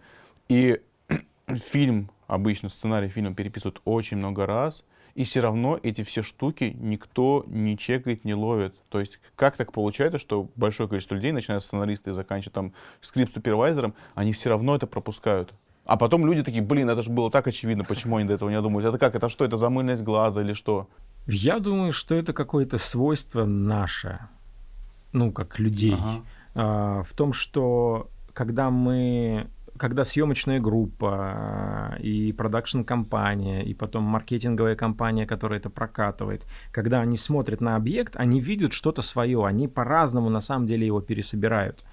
И 0.48 0.80
фильм, 1.46 2.10
обычно 2.26 2.68
сценарий 2.68 3.08
фильма 3.08 3.34
переписывают 3.34 3.80
очень 3.84 4.18
много 4.18 4.46
раз, 4.46 4.84
и 5.14 5.24
все 5.24 5.40
равно 5.40 5.78
эти 5.82 6.02
все 6.02 6.22
штуки 6.22 6.76
никто 6.78 7.44
не 7.46 7.78
чекает, 7.78 8.24
не 8.24 8.34
ловит. 8.34 8.74
То 8.88 9.00
есть 9.00 9.20
как 9.36 9.56
так 9.56 9.72
получается, 9.72 10.18
что 10.18 10.48
большое 10.56 10.88
количество 10.88 11.14
людей, 11.14 11.32
начиная 11.32 11.60
с 11.60 11.64
сценариста 11.64 12.10
и 12.10 12.14
заканчивая 12.14 12.52
там 12.52 12.72
скрипт-супервайзером, 13.00 13.94
они 14.14 14.32
все 14.32 14.50
равно 14.50 14.74
это 14.74 14.86
пропускают. 14.86 15.54
А 15.84 15.96
потом 15.96 16.26
люди 16.26 16.42
такие, 16.42 16.62
блин, 16.62 16.88
это 16.88 17.02
же 17.02 17.10
было 17.10 17.30
так 17.30 17.46
очевидно, 17.46 17.84
почему 17.84 18.16
они 18.16 18.26
до 18.26 18.34
этого 18.34 18.48
не 18.48 18.60
думают. 18.60 18.86
Это 18.86 18.98
как, 18.98 19.14
это 19.14 19.28
что, 19.28 19.44
это 19.44 19.56
замыльность 19.56 20.02
глаза 20.02 20.40
или 20.40 20.54
что? 20.54 20.88
Я 21.26 21.58
думаю, 21.58 21.92
что 21.92 22.14
это 22.14 22.32
какое-то 22.32 22.78
свойство 22.78 23.44
наше, 23.44 24.18
ну, 25.12 25.32
как 25.32 25.58
людей. 25.58 25.94
Ага. 25.94 26.22
А, 26.54 27.02
в 27.02 27.12
том, 27.12 27.32
что 27.32 28.08
когда 28.32 28.70
мы 28.70 29.48
когда 29.76 30.04
съемочная 30.04 30.60
группа 30.60 31.96
и 31.98 32.32
продакшн-компания, 32.32 33.64
и 33.64 33.74
потом 33.74 34.04
маркетинговая 34.04 34.76
компания, 34.76 35.26
которая 35.26 35.58
это 35.58 35.68
прокатывает, 35.68 36.46
когда 36.70 37.00
они 37.00 37.16
смотрят 37.16 37.60
на 37.60 37.74
объект, 37.76 38.14
они 38.16 38.40
видят 38.40 38.72
что-то 38.72 39.02
свое, 39.02 39.44
они 39.44 39.66
по-разному 39.66 40.30
на 40.30 40.40
самом 40.40 40.66
деле 40.66 40.86
его 40.86 41.00
пересобирают. 41.00 41.84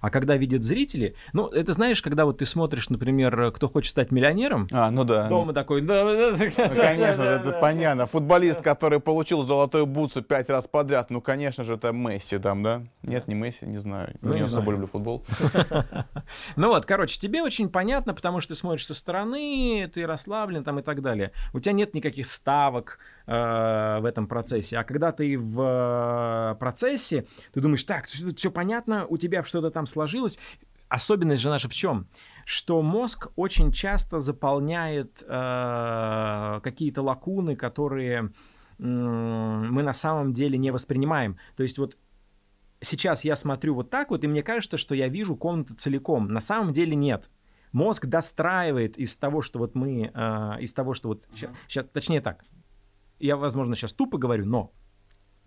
А 0.00 0.10
когда 0.10 0.36
видят 0.36 0.64
зрители, 0.64 1.14
ну, 1.32 1.48
это 1.48 1.72
знаешь, 1.72 2.02
когда 2.02 2.24
вот 2.24 2.38
ты 2.38 2.46
смотришь, 2.46 2.88
например, 2.88 3.52
кто 3.52 3.68
хочет 3.68 3.90
стать 3.90 4.10
миллионером, 4.10 4.68
А, 4.72 4.90
ну 4.90 5.04
да. 5.04 5.28
дома 5.28 5.52
такой, 5.52 5.80
да, 5.80 6.04
да, 6.04 6.30
да, 6.32 6.50
конечно 6.68 7.24
же, 7.24 7.30
это 7.30 7.52
понятно. 7.52 8.06
Футболист, 8.06 8.60
который 8.60 9.00
получил 9.00 9.42
золотую 9.44 9.86
бутсу 9.86 10.22
пять 10.22 10.48
раз 10.48 10.66
подряд, 10.66 11.10
ну, 11.10 11.20
конечно 11.20 11.64
же, 11.64 11.74
это 11.74 11.92
Месси 11.92 12.38
там, 12.38 12.62
да? 12.62 12.82
Нет, 13.02 13.28
не 13.28 13.34
Месси, 13.34 13.66
не 13.66 13.78
знаю. 13.78 14.14
Ну, 14.22 14.34
не 14.34 14.40
особо 14.40 14.72
люблю 14.72 14.86
футбол. 14.86 15.24
Ну 16.56 16.68
вот, 16.68 16.86
короче, 16.86 17.18
тебе 17.18 17.42
очень 17.42 17.68
понятно, 17.68 18.14
потому 18.14 18.40
что 18.40 18.54
ты 18.54 18.58
смотришь 18.58 18.86
со 18.86 18.94
стороны, 18.94 19.90
ты 19.92 20.06
расслаблен 20.06 20.64
там 20.64 20.78
и 20.78 20.82
так 20.82 21.02
далее. 21.02 21.32
У 21.52 21.60
тебя 21.60 21.72
нет 21.72 21.94
никаких 21.94 22.26
ставок 22.26 22.98
э, 23.19 23.19
в 23.30 24.04
этом 24.04 24.26
процессе. 24.26 24.78
А 24.78 24.84
когда 24.84 25.12
ты 25.12 25.38
в 25.38 25.60
э, 25.62 26.54
процессе, 26.58 27.26
ты 27.52 27.60
думаешь, 27.60 27.84
так, 27.84 28.06
все 28.06 28.50
понятно, 28.50 29.06
у 29.06 29.18
тебя 29.18 29.44
что-то 29.44 29.70
там 29.70 29.86
сложилось. 29.86 30.38
Особенность 30.88 31.40
же 31.40 31.50
наша 31.50 31.68
в 31.68 31.74
чем? 31.74 32.08
Что 32.44 32.82
мозг 32.82 33.28
очень 33.36 33.70
часто 33.70 34.18
заполняет 34.18 35.22
э, 35.22 36.60
какие-то 36.64 37.02
лакуны, 37.02 37.54
которые 37.54 38.32
м, 38.80 39.72
мы 39.72 39.84
на 39.84 39.92
самом 39.92 40.32
деле 40.32 40.58
не 40.58 40.72
воспринимаем. 40.72 41.38
То 41.56 41.62
есть 41.62 41.78
вот 41.78 41.96
сейчас 42.80 43.24
я 43.24 43.36
смотрю 43.36 43.76
вот 43.76 43.90
так 43.90 44.10
вот, 44.10 44.24
и 44.24 44.26
мне 44.26 44.42
кажется, 44.42 44.78
что 44.78 44.96
я 44.96 45.06
вижу 45.06 45.36
комнату 45.36 45.76
целиком. 45.76 46.26
На 46.28 46.40
самом 46.40 46.72
деле 46.72 46.96
нет. 46.96 47.30
Мозг 47.70 48.06
достраивает 48.06 48.98
из 48.98 49.16
того, 49.16 49.42
что 49.42 49.60
вот 49.60 49.76
мы, 49.76 50.10
э, 50.12 50.56
из 50.60 50.74
того, 50.74 50.94
что 50.94 51.10
вот 51.10 51.28
сейчас, 51.68 51.86
точнее 51.92 52.20
так, 52.20 52.44
я, 53.20 53.36
возможно, 53.36 53.74
сейчас 53.74 53.92
тупо 53.92 54.18
говорю, 54.18 54.46
но 54.46 54.72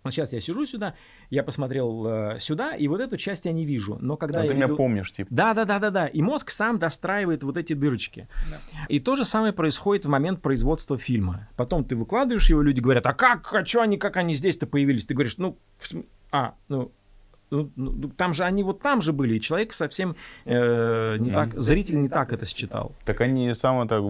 вот 0.02 0.12
сейчас 0.12 0.34
я 0.34 0.40
сижу 0.40 0.66
сюда, 0.66 0.94
я 1.30 1.42
посмотрел 1.42 2.06
э, 2.06 2.38
сюда, 2.38 2.76
и 2.76 2.88
вот 2.88 3.00
эту 3.00 3.16
часть 3.16 3.46
я 3.46 3.52
не 3.52 3.64
вижу. 3.64 3.96
Но 4.02 4.18
когда 4.18 4.40
А 4.40 4.42
я 4.42 4.48
ты 4.50 4.54
меня 4.54 4.66
иду- 4.66 4.76
помнишь, 4.76 5.10
типа. 5.12 5.28
да, 5.32 5.54
да, 5.54 5.64
да, 5.64 5.78
да, 5.78 5.90
да. 5.90 6.06
И 6.06 6.20
мозг 6.20 6.50
сам 6.50 6.78
достраивает 6.78 7.42
вот 7.42 7.56
эти 7.56 7.72
дырочки. 7.72 8.28
И 8.90 9.00
то 9.00 9.16
же 9.16 9.24
самое 9.24 9.54
происходит 9.54 10.04
в 10.04 10.08
момент 10.10 10.42
производства 10.42 10.98
фильма. 10.98 11.48
Потом 11.56 11.84
ты 11.86 11.96
выкладываешь 11.96 12.50
его, 12.50 12.60
люди 12.60 12.80
говорят, 12.80 13.06
а 13.06 13.14
как, 13.14 13.50
а 13.54 13.64
что 13.64 13.80
они, 13.80 13.96
как 13.96 14.18
они 14.18 14.34
здесь-то 14.34 14.66
появились? 14.66 15.06
Ты 15.06 15.14
говоришь, 15.14 15.38
ну, 15.38 15.56
в 15.78 15.86
см- 15.86 16.06
а, 16.30 16.54
ну, 16.68 16.92
ну, 17.54 17.70
ну, 17.76 18.08
там 18.16 18.34
же 18.34 18.44
они 18.44 18.62
вот 18.62 18.80
там 18.80 19.02
же 19.02 19.12
были, 19.12 19.36
и 19.36 19.40
человек 19.40 19.72
совсем 19.72 20.16
э, 20.44 21.16
не 21.18 21.30
так, 21.30 21.54
зритель 21.54 22.00
не 22.00 22.08
так 22.08 22.32
это 22.32 22.46
считал. 22.46 22.92
Так 23.04 23.20
они 23.20 23.54
самое 23.54 23.88
так 23.88 24.00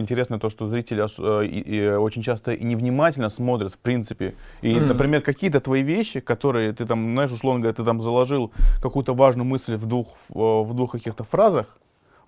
интересное 0.00 0.38
то, 0.38 0.50
что 0.50 0.66
зрители 0.68 1.02
э, 1.18 1.46
и- 1.46 1.60
и 1.60 1.88
очень 1.90 2.22
часто 2.22 2.52
и 2.52 2.64
невнимательно 2.64 3.28
смотрят, 3.30 3.72
в 3.74 3.78
принципе. 3.78 4.34
И, 4.62 4.74
Мгм. 4.74 4.88
например, 4.88 5.20
какие-то 5.22 5.60
твои 5.60 5.82
вещи, 5.82 6.20
которые 6.20 6.72
ты 6.72 6.86
там, 6.86 7.12
знаешь, 7.12 7.30
условно 7.32 7.60
говоря, 7.60 7.74
ты 7.74 7.84
там 7.84 8.00
заложил 8.00 8.52
какую-то 8.82 9.14
важную 9.14 9.46
мысль 9.46 9.76
в 9.76 9.86
двух, 9.86 10.08
э, 10.30 10.34
в 10.34 10.74
двух 10.74 10.92
каких-то 10.92 11.24
фразах 11.24 11.66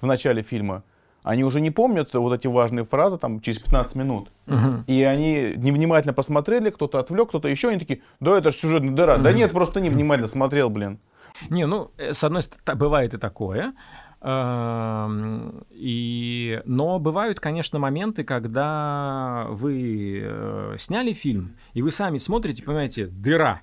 в 0.01 0.07
начале 0.07 0.43
фильма, 0.43 0.83
они 1.25 1.43
уже 1.43 1.61
не 1.61 1.71
помнят 1.71 2.13
вот 2.13 2.33
эти 2.33 2.47
важные 2.47 2.85
фразы 2.85 3.19
там 3.19 3.41
через 3.41 3.59
15 3.59 3.97
минут. 3.97 4.31
Мгм. 4.47 4.85
И 4.87 5.03
они 5.03 5.55
невнимательно 5.57 6.13
посмотрели, 6.13 6.71
кто-то 6.71 6.99
отвлек, 7.01 7.31
кто-то 7.31 7.49
еще, 7.49 7.71
они 7.71 7.79
такие, 7.79 8.03
да 8.21 8.37
это 8.37 8.51
же 8.51 8.57
сюжетная 8.57 8.95
дыра. 8.95 9.17
Да 9.17 9.33
нет, 9.33 9.51
просто 9.51 9.81
невнимательно 9.81 10.29
смотрел, 10.29 10.71
блин. 10.71 11.01
Не, 11.49 11.67
ну, 11.67 11.91
э, 11.97 12.13
с 12.13 12.23
одной 12.23 12.43
стороны, 12.43 12.79
бывает 12.79 13.15
и 13.15 13.19
такое. 13.19 13.73
Эм, 14.21 15.65
И... 15.71 16.61
Но 16.67 16.99
бывают, 16.99 17.41
конечно, 17.41 17.79
моменты, 17.79 18.23
когда 18.23 19.47
вы 19.49 20.21
э, 20.23 20.75
сняли 20.79 21.13
фильм, 21.15 21.57
и 21.73 21.83
вы 21.83 21.91
сами 21.91 22.19
смотрите, 22.19 22.63
понимаете, 22.63 23.07
дыра. 23.07 23.63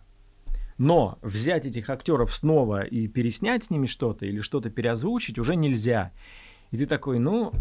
Но 0.80 1.20
взять 1.22 1.68
этих 1.68 1.92
актеров 1.92 2.34
снова 2.34 2.82
и 2.82 3.08
переснять 3.08 3.66
с 3.66 3.70
ними 3.70 3.86
что-то 3.86 4.26
или 4.26 4.42
что-то 4.42 4.72
переозвучить 4.72 5.38
уже 5.38 5.56
нельзя. 5.56 6.12
И 6.72 6.78
ты 6.78 6.86
такой, 6.86 7.20
ну, 7.20 7.52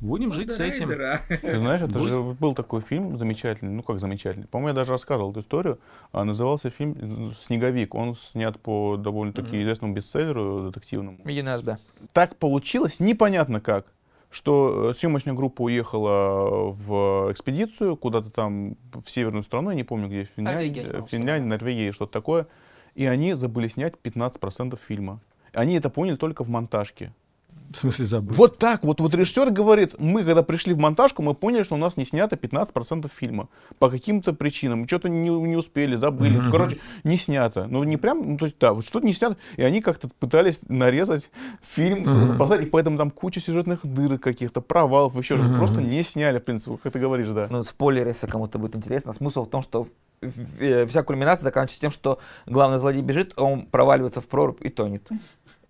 будем 0.00 0.32
жить 0.32 0.52
с 0.52 0.60
этим. 0.60 0.90
Ты 0.90 1.58
знаешь, 1.58 1.80
это 1.80 1.98
же 1.98 2.20
был 2.20 2.54
такой 2.54 2.82
фильм 2.82 3.16
замечательный, 3.16 3.72
ну 3.72 3.82
как 3.82 4.00
замечательный. 4.00 4.46
По-моему, 4.46 4.68
я 4.68 4.74
даже 4.74 4.92
рассказывал 4.92 5.30
эту 5.30 5.40
историю. 5.40 5.78
А, 6.12 6.24
назывался 6.24 6.68
фильм 6.68 7.34
«Снеговик». 7.42 7.94
Он 7.94 8.16
снят 8.16 8.60
по 8.60 8.96
довольно-таки 8.98 9.62
известному 9.62 9.94
бестселлеру 9.94 10.70
детективному. 10.70 11.18
Единый 11.24 11.56
СБ. 11.56 11.78
Так 12.12 12.36
получилось, 12.36 13.00
непонятно 13.00 13.62
как, 13.62 13.86
что 14.30 14.90
э, 14.90 14.94
съемочная 14.94 15.32
группа 15.32 15.62
уехала 15.62 16.70
в 16.70 17.32
экспедицию 17.32 17.96
куда-то 17.96 18.30
там 18.30 18.76
в 18.92 19.08
северную 19.08 19.42
страну, 19.42 19.70
я 19.70 19.76
не 19.76 19.84
помню 19.84 20.08
где, 20.08 20.24
в 20.26 20.36
Норвегия, 20.36 20.82
Финляндии, 20.82 20.82
по-моему, 20.82 21.06
в 21.06 21.10
Финляндии, 21.10 21.46
Норвегии, 21.46 21.90
что-то 21.92 22.12
такое. 22.12 22.46
И 22.94 23.06
они 23.06 23.32
забыли 23.32 23.68
снять 23.68 23.94
15% 24.02 24.78
фильма. 24.86 25.20
Они 25.54 25.76
это 25.76 25.88
поняли 25.88 26.16
только 26.16 26.44
в 26.44 26.50
монтажке. 26.50 27.14
В 27.70 27.76
смысле 27.76 28.04
забыл. 28.06 28.34
Вот 28.34 28.58
так 28.58 28.82
вот, 28.82 29.00
вот 29.00 29.14
режиссер 29.14 29.50
говорит, 29.50 29.94
мы 29.98 30.24
когда 30.24 30.42
пришли 30.42 30.72
в 30.72 30.78
монтажку, 30.78 31.22
мы 31.22 31.34
поняли, 31.34 31.64
что 31.64 31.74
у 31.74 31.78
нас 31.78 31.96
не 31.96 32.06
снято 32.06 32.36
15% 32.36 33.10
фильма. 33.14 33.48
По 33.78 33.90
каким-то 33.90 34.32
причинам. 34.32 34.86
Что-то 34.86 35.08
не, 35.08 35.28
не 35.28 35.56
успели, 35.56 35.96
забыли. 35.96 36.38
Ну, 36.38 36.50
Короче, 36.50 36.78
не 37.04 37.18
снято. 37.18 37.66
Ну, 37.68 37.84
не 37.84 37.98
прям, 37.98 38.32
ну, 38.32 38.38
то 38.38 38.46
есть, 38.46 38.58
да, 38.58 38.72
вот 38.72 38.86
что-то 38.86 39.06
не 39.06 39.12
снято. 39.12 39.36
И 39.56 39.62
они 39.62 39.82
как-то 39.82 40.08
пытались 40.18 40.60
нарезать 40.68 41.30
фильм, 41.74 42.06
спасать, 42.34 42.62
и 42.62 42.66
поэтому 42.66 42.96
там 42.96 43.10
куча 43.10 43.40
сюжетных 43.40 43.80
дырок 43.84 44.22
каких-то, 44.22 44.60
провалов, 44.60 45.16
еще 45.16 45.36
что-то. 45.36 45.54
Просто 45.56 45.82
не 45.82 46.02
сняли, 46.02 46.38
в 46.38 46.44
принципе, 46.44 46.78
как 46.82 46.92
ты 46.92 46.98
говоришь, 46.98 47.28
да. 47.28 47.46
Ну, 47.50 47.64
спойлер, 47.64 48.06
если 48.06 48.26
кому-то 48.26 48.58
будет 48.58 48.76
интересно. 48.76 49.12
Смысл 49.12 49.44
в 49.44 49.50
том, 49.50 49.62
что 49.62 49.88
э, 50.22 50.86
вся 50.86 51.02
кульминация 51.02 51.44
заканчивается 51.44 51.80
тем, 51.80 51.90
что 51.90 52.18
главный 52.46 52.78
злодей 52.78 53.02
бежит, 53.02 53.34
а 53.36 53.42
он 53.42 53.66
проваливается 53.66 54.20
в 54.20 54.26
прорубь 54.26 54.64
и 54.64 54.70
тонет. 54.70 55.06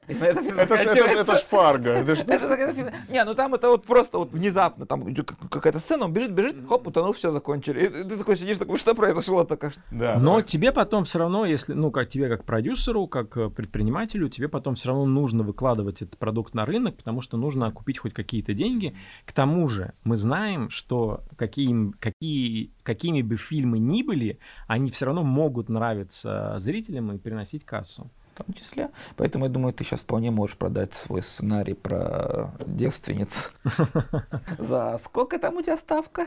Это 0.20 0.24
это, 0.24 0.42
ж- 0.42 0.56
заканчивается. 0.56 1.20
это 1.20 1.36
ж 1.36 1.40
фарго. 1.42 1.90
Это 1.90 2.14
ж- 2.14 2.20
Это 2.26 2.48
так, 2.48 2.58
это 2.58 2.74
фильм- 2.74 2.92
Не, 3.10 3.24
ну 3.24 3.34
там 3.34 3.54
это 3.54 3.68
вот 3.68 3.84
просто 3.84 4.18
вот 4.18 4.32
внезапно, 4.32 4.86
там 4.86 5.14
какая-то 5.50 5.80
сцена, 5.80 6.06
он 6.06 6.12
бежит, 6.12 6.32
бежит, 6.32 6.56
хоп, 6.68 6.86
утонул, 6.86 7.12
все, 7.12 7.30
закончили. 7.30 7.84
И 7.84 7.88
ты 7.88 8.16
такой 8.16 8.36
сидишь, 8.36 8.58
такой, 8.58 8.78
что 8.78 8.94
произошло 8.94 9.44
только 9.44 9.70
что? 9.70 9.80
да, 9.90 10.18
Но 10.18 10.36
да. 10.36 10.42
тебе 10.42 10.72
потом 10.72 11.04
все 11.04 11.18
равно, 11.18 11.44
если, 11.44 11.74
ну, 11.74 11.90
как 11.90 12.08
тебе 12.08 12.28
как 12.28 12.44
продюсеру, 12.44 13.06
как 13.06 13.36
э, 13.36 13.50
предпринимателю, 13.50 14.28
тебе 14.28 14.48
потом 14.48 14.74
все 14.74 14.88
равно 14.88 15.04
нужно 15.06 15.42
выкладывать 15.42 16.02
этот 16.02 16.16
продукт 16.18 16.54
на 16.54 16.64
рынок, 16.64 16.96
потому 16.96 17.20
что 17.20 17.36
нужно 17.36 17.66
окупить 17.66 17.98
хоть 17.98 18.14
какие-то 18.14 18.54
деньги. 18.54 18.96
К 19.26 19.32
тому 19.32 19.68
же 19.68 19.92
мы 20.04 20.16
знаем, 20.16 20.70
что 20.70 21.20
какие, 21.36 21.92
какие, 22.00 22.70
какими 22.82 23.22
бы 23.22 23.36
фильмы 23.36 23.78
ни 23.78 24.02
были, 24.02 24.38
они 24.66 24.90
все 24.90 25.06
равно 25.06 25.22
могут 25.22 25.68
нравиться 25.68 26.54
зрителям 26.58 27.12
и 27.12 27.18
приносить 27.18 27.64
кассу. 27.64 28.10
В 28.38 28.44
том 28.44 28.54
числе. 28.54 28.90
Поэтому 29.16 29.46
я 29.46 29.50
думаю, 29.50 29.72
ты 29.74 29.82
сейчас 29.82 30.00
вполне 30.00 30.30
можешь 30.30 30.56
продать 30.56 30.94
свой 30.94 31.22
сценарий 31.22 31.74
про 31.74 32.52
девственниц. 32.66 33.50
За 34.58 34.96
сколько 35.02 35.38
там 35.40 35.56
у 35.56 35.62
тебя 35.62 35.76
ставка? 35.76 36.26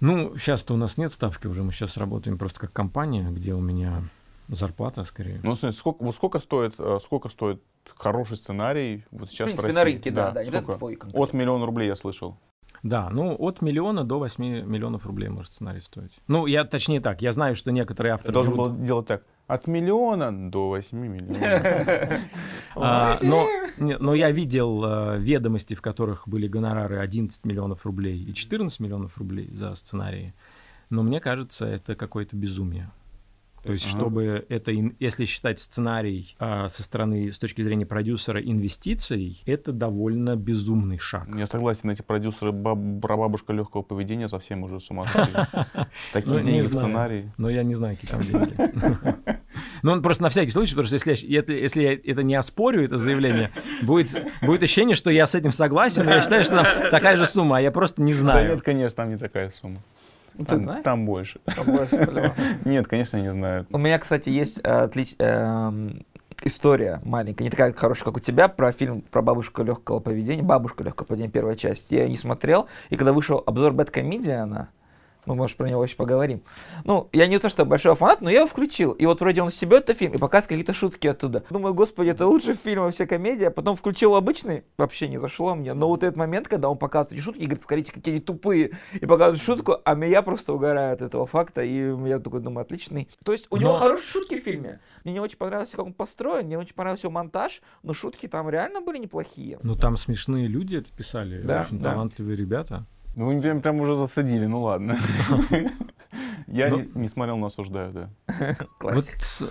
Ну, 0.00 0.36
сейчас-то 0.38 0.72
у 0.74 0.76
нас 0.78 0.96
нет 0.96 1.12
ставки 1.12 1.46
уже, 1.46 1.62
мы 1.64 1.72
сейчас 1.72 1.96
работаем 1.98 2.38
просто 2.38 2.60
как 2.60 2.72
компания, 2.72 3.28
где 3.30 3.52
у 3.52 3.60
меня 3.60 4.04
зарплата 4.48 5.04
скорее. 5.04 5.40
Ну, 5.42 5.54
смотри, 5.54 5.76
сколько, 5.76 6.02
вот 6.02 6.14
сколько 6.14 6.38
стоит, 6.38 6.74
э, 6.78 6.98
сколько 7.02 7.28
стоит 7.28 7.62
хороший 7.96 8.36
сценарий 8.38 9.04
вот 9.10 9.28
сейчас 9.28 9.48
В 9.50 9.56
принципе, 9.56 9.72
в 9.72 9.74
на 9.74 9.80
России? 9.84 9.94
рынке, 9.96 10.10
да, 10.10 10.30
да, 10.30 10.44
только 10.44 10.72
твой 10.74 10.94
конкретно. 10.96 11.20
От 11.24 11.32
миллиона 11.34 11.66
рублей 11.66 11.88
я 11.88 11.96
слышал. 11.96 12.38
Да, 12.84 13.10
ну 13.10 13.34
от 13.38 13.60
миллиона 13.60 14.04
до 14.04 14.18
8 14.20 14.64
миллионов 14.64 15.04
рублей 15.04 15.28
может 15.28 15.52
сценарий 15.52 15.80
стоить. 15.80 16.12
Ну, 16.28 16.46
я 16.46 16.64
точнее 16.64 17.00
так, 17.00 17.20
я 17.20 17.32
знаю, 17.32 17.54
что 17.56 17.70
некоторые 17.72 18.12
Ты 18.12 18.14
авторы... 18.14 18.32
должен 18.32 18.54
берут- 18.54 18.72
был 18.72 18.84
делать 18.84 19.06
так. 19.08 19.24
От 19.48 19.66
миллиона 19.66 20.50
до 20.50 20.68
8 20.68 20.98
миллионов. 20.98 22.20
А, 22.80 23.16
но, 23.22 23.48
но 23.78 24.14
я 24.14 24.30
видел 24.30 24.84
э, 24.84 25.18
ведомости, 25.18 25.74
в 25.74 25.82
которых 25.82 26.28
были 26.28 26.46
гонорары 26.46 26.98
11 26.98 27.44
миллионов 27.44 27.84
рублей 27.84 28.22
и 28.22 28.32
14 28.32 28.78
миллионов 28.78 29.18
рублей 29.18 29.48
за 29.50 29.74
сценарии. 29.74 30.32
Но 30.88 31.02
мне 31.02 31.18
кажется, 31.18 31.66
это 31.66 31.96
какое-то 31.96 32.36
безумие. 32.36 32.92
То 33.68 33.72
есть, 33.72 33.84
Ага. 33.88 33.98
чтобы 34.00 34.46
это, 34.48 34.70
если 34.98 35.26
считать 35.26 35.60
сценарий 35.60 36.34
а, 36.38 36.68
со 36.70 36.82
стороны, 36.82 37.30
с 37.30 37.38
точки 37.38 37.60
зрения 37.60 37.84
продюсера, 37.84 38.40
инвестицией, 38.40 39.42
это 39.44 39.72
довольно 39.72 40.36
безумный 40.36 40.96
шаг. 40.98 41.28
Я 41.36 41.46
согласен, 41.46 41.90
эти 41.90 42.00
продюсеры 42.00 42.50
баб- 42.50 43.00
прабабушка 43.02 43.52
легкого 43.52 43.82
поведения 43.82 44.26
совсем 44.26 44.62
уже 44.62 44.80
с 44.80 44.90
ума 44.90 45.04
сошли. 45.04 45.34
Такие 46.14 46.32
Ну, 46.38 46.40
деньги 46.42 46.62
в 46.62 46.66
сценарии. 46.68 47.30
Но 47.36 47.50
я 47.50 47.62
не 47.62 47.74
знаю, 47.74 47.96
какие 47.96 48.10
там 48.10 48.22
деньги. 48.22 48.54
Ну, 49.82 49.92
он 49.92 50.02
просто 50.02 50.24
на 50.24 50.28
всякий 50.28 50.50
случай, 50.50 50.72
потому 50.74 50.86
что 50.88 50.96
если, 50.96 51.26
я- 51.26 51.38
это- 51.40 51.52
если 51.52 51.82
я 51.82 51.92
это 51.92 52.22
не 52.22 52.34
оспорю, 52.34 52.84
это 52.84 52.98
заявление, 52.98 53.50
будет, 53.82 54.08
будет 54.42 54.62
ощущение, 54.62 54.94
что 54.96 55.10
я 55.10 55.26
с 55.26 55.34
этим 55.34 55.52
согласен, 55.52 56.04
но 56.04 56.10
я 56.12 56.22
считаю, 56.22 56.44
что 56.44 56.62
там 56.62 56.90
такая 56.90 57.16
же 57.16 57.26
сумма, 57.26 57.58
а 57.58 57.60
я 57.60 57.70
просто 57.70 58.02
не 58.02 58.12
Да 58.12 58.18
знаю. 58.18 58.54
нет, 58.54 58.62
конечно, 58.62 58.96
там 58.96 59.10
не 59.10 59.16
такая 59.18 59.50
сумма. 59.50 59.78
Ну, 60.38 60.44
ты 60.44 60.50
Там, 60.52 60.62
знаешь? 60.62 60.84
там 60.84 61.04
больше. 61.06 61.40
Побольше, 61.56 61.96
по-любому. 61.98 62.34
Нет, 62.64 62.86
конечно, 62.88 63.16
не 63.18 63.32
знаю. 63.32 63.66
У 63.70 63.78
меня, 63.78 63.98
кстати, 63.98 64.28
есть 64.28 64.60
э, 64.62 64.84
отлич- 64.86 65.16
эм, 65.18 66.06
история 66.44 67.00
маленькая, 67.04 67.44
не 67.44 67.50
такая 67.50 67.72
хорошая, 67.72 68.04
как 68.04 68.16
у 68.16 68.20
тебя, 68.20 68.48
про 68.48 68.70
фильм 68.72 69.00
про 69.02 69.20
бабушку 69.20 69.62
легкого 69.64 69.98
поведения, 70.00 70.42
бабушка 70.42 70.84
легкого 70.84 71.06
поведения, 71.08 71.30
первая 71.30 71.56
часть. 71.56 71.90
Я 71.90 72.04
ее 72.04 72.08
не 72.10 72.16
смотрел, 72.16 72.68
и 72.90 72.96
когда 72.96 73.12
вышел 73.12 73.42
обзор 73.44 73.72
Бэткомедиана, 73.72 74.68
мы, 75.28 75.34
может, 75.34 75.56
про 75.56 75.68
него 75.68 75.84
еще 75.84 75.94
поговорим. 75.96 76.42
Ну, 76.84 77.08
я 77.12 77.26
не 77.26 77.38
то, 77.38 77.48
что 77.48 77.64
большой 77.64 77.94
фанат, 77.94 78.20
но 78.20 78.30
я 78.30 78.38
его 78.38 78.46
включил. 78.48 78.92
И 78.92 79.06
вот 79.06 79.20
вроде 79.20 79.42
он 79.42 79.50
себе 79.50 79.76
это 79.78 79.94
фильм 79.94 80.14
и 80.14 80.18
показывает 80.18 80.48
какие-то 80.48 80.72
шутки 80.74 81.06
оттуда. 81.06 81.44
Думаю, 81.50 81.74
господи, 81.74 82.08
это 82.10 82.26
лучший 82.26 82.54
фильм 82.54 82.82
вообще 82.82 83.06
комедия. 83.06 83.50
Потом 83.50 83.76
включил 83.76 84.14
обычный, 84.16 84.64
вообще 84.78 85.08
не 85.08 85.18
зашло 85.18 85.54
мне. 85.54 85.74
Но 85.74 85.88
вот 85.88 86.02
этот 86.02 86.16
момент, 86.16 86.48
когда 86.48 86.68
он 86.70 86.78
показывает 86.78 87.12
эти 87.12 87.20
шутки 87.20 87.40
и 87.40 87.44
говорит, 87.44 87.62
скорите, 87.62 87.92
какие 87.92 88.14
они 88.14 88.20
тупые, 88.22 88.70
и 88.94 89.06
показывает 89.06 89.40
шутку, 89.42 89.76
а 89.84 89.94
меня 89.94 90.22
просто 90.22 90.52
угорает 90.52 91.02
от 91.02 91.08
этого 91.08 91.26
факта. 91.26 91.60
И 91.62 91.94
я 92.08 92.18
такой 92.18 92.40
думаю, 92.40 92.62
отличный. 92.62 93.08
То 93.24 93.32
есть 93.32 93.46
у 93.50 93.56
него 93.58 93.72
Но- 93.72 93.78
хорошие 93.78 94.10
шутки 94.10 94.40
в 94.40 94.42
фильме. 94.44 94.80
Мне 95.04 95.12
не 95.14 95.20
очень 95.20 95.36
понравился, 95.36 95.76
как 95.76 95.86
он 95.86 95.92
построен, 95.92 96.46
мне 96.46 96.58
очень 96.58 96.74
понравился 96.74 97.06
его 97.06 97.12
монтаж, 97.12 97.60
но 97.82 97.92
шутки 97.92 98.26
там 98.28 98.48
реально 98.48 98.80
были 98.80 98.98
неплохие. 98.98 99.58
Ну, 99.62 99.76
там 99.76 99.96
смешные 99.96 100.46
люди 100.48 100.76
это 100.76 100.92
писали, 100.92 101.40
Да, 101.42 101.62
очень 101.66 101.78
да. 101.78 101.90
талантливые 101.92 102.36
ребята. 102.36 102.86
Ну, 103.18 103.26
вы 103.26 103.40
прям, 103.40 103.60
прям 103.60 103.80
уже 103.80 103.94
засадили, 103.94 104.46
ну 104.46 104.62
ладно. 104.62 104.98
Я 106.46 106.70
Ну- 106.70 106.78
не- 106.78 107.02
не 107.02 107.08
смотрел, 107.08 107.36
но 107.36 107.46
осуждаю, 107.46 107.92
да. 107.92 108.56
Вот, 108.80 109.04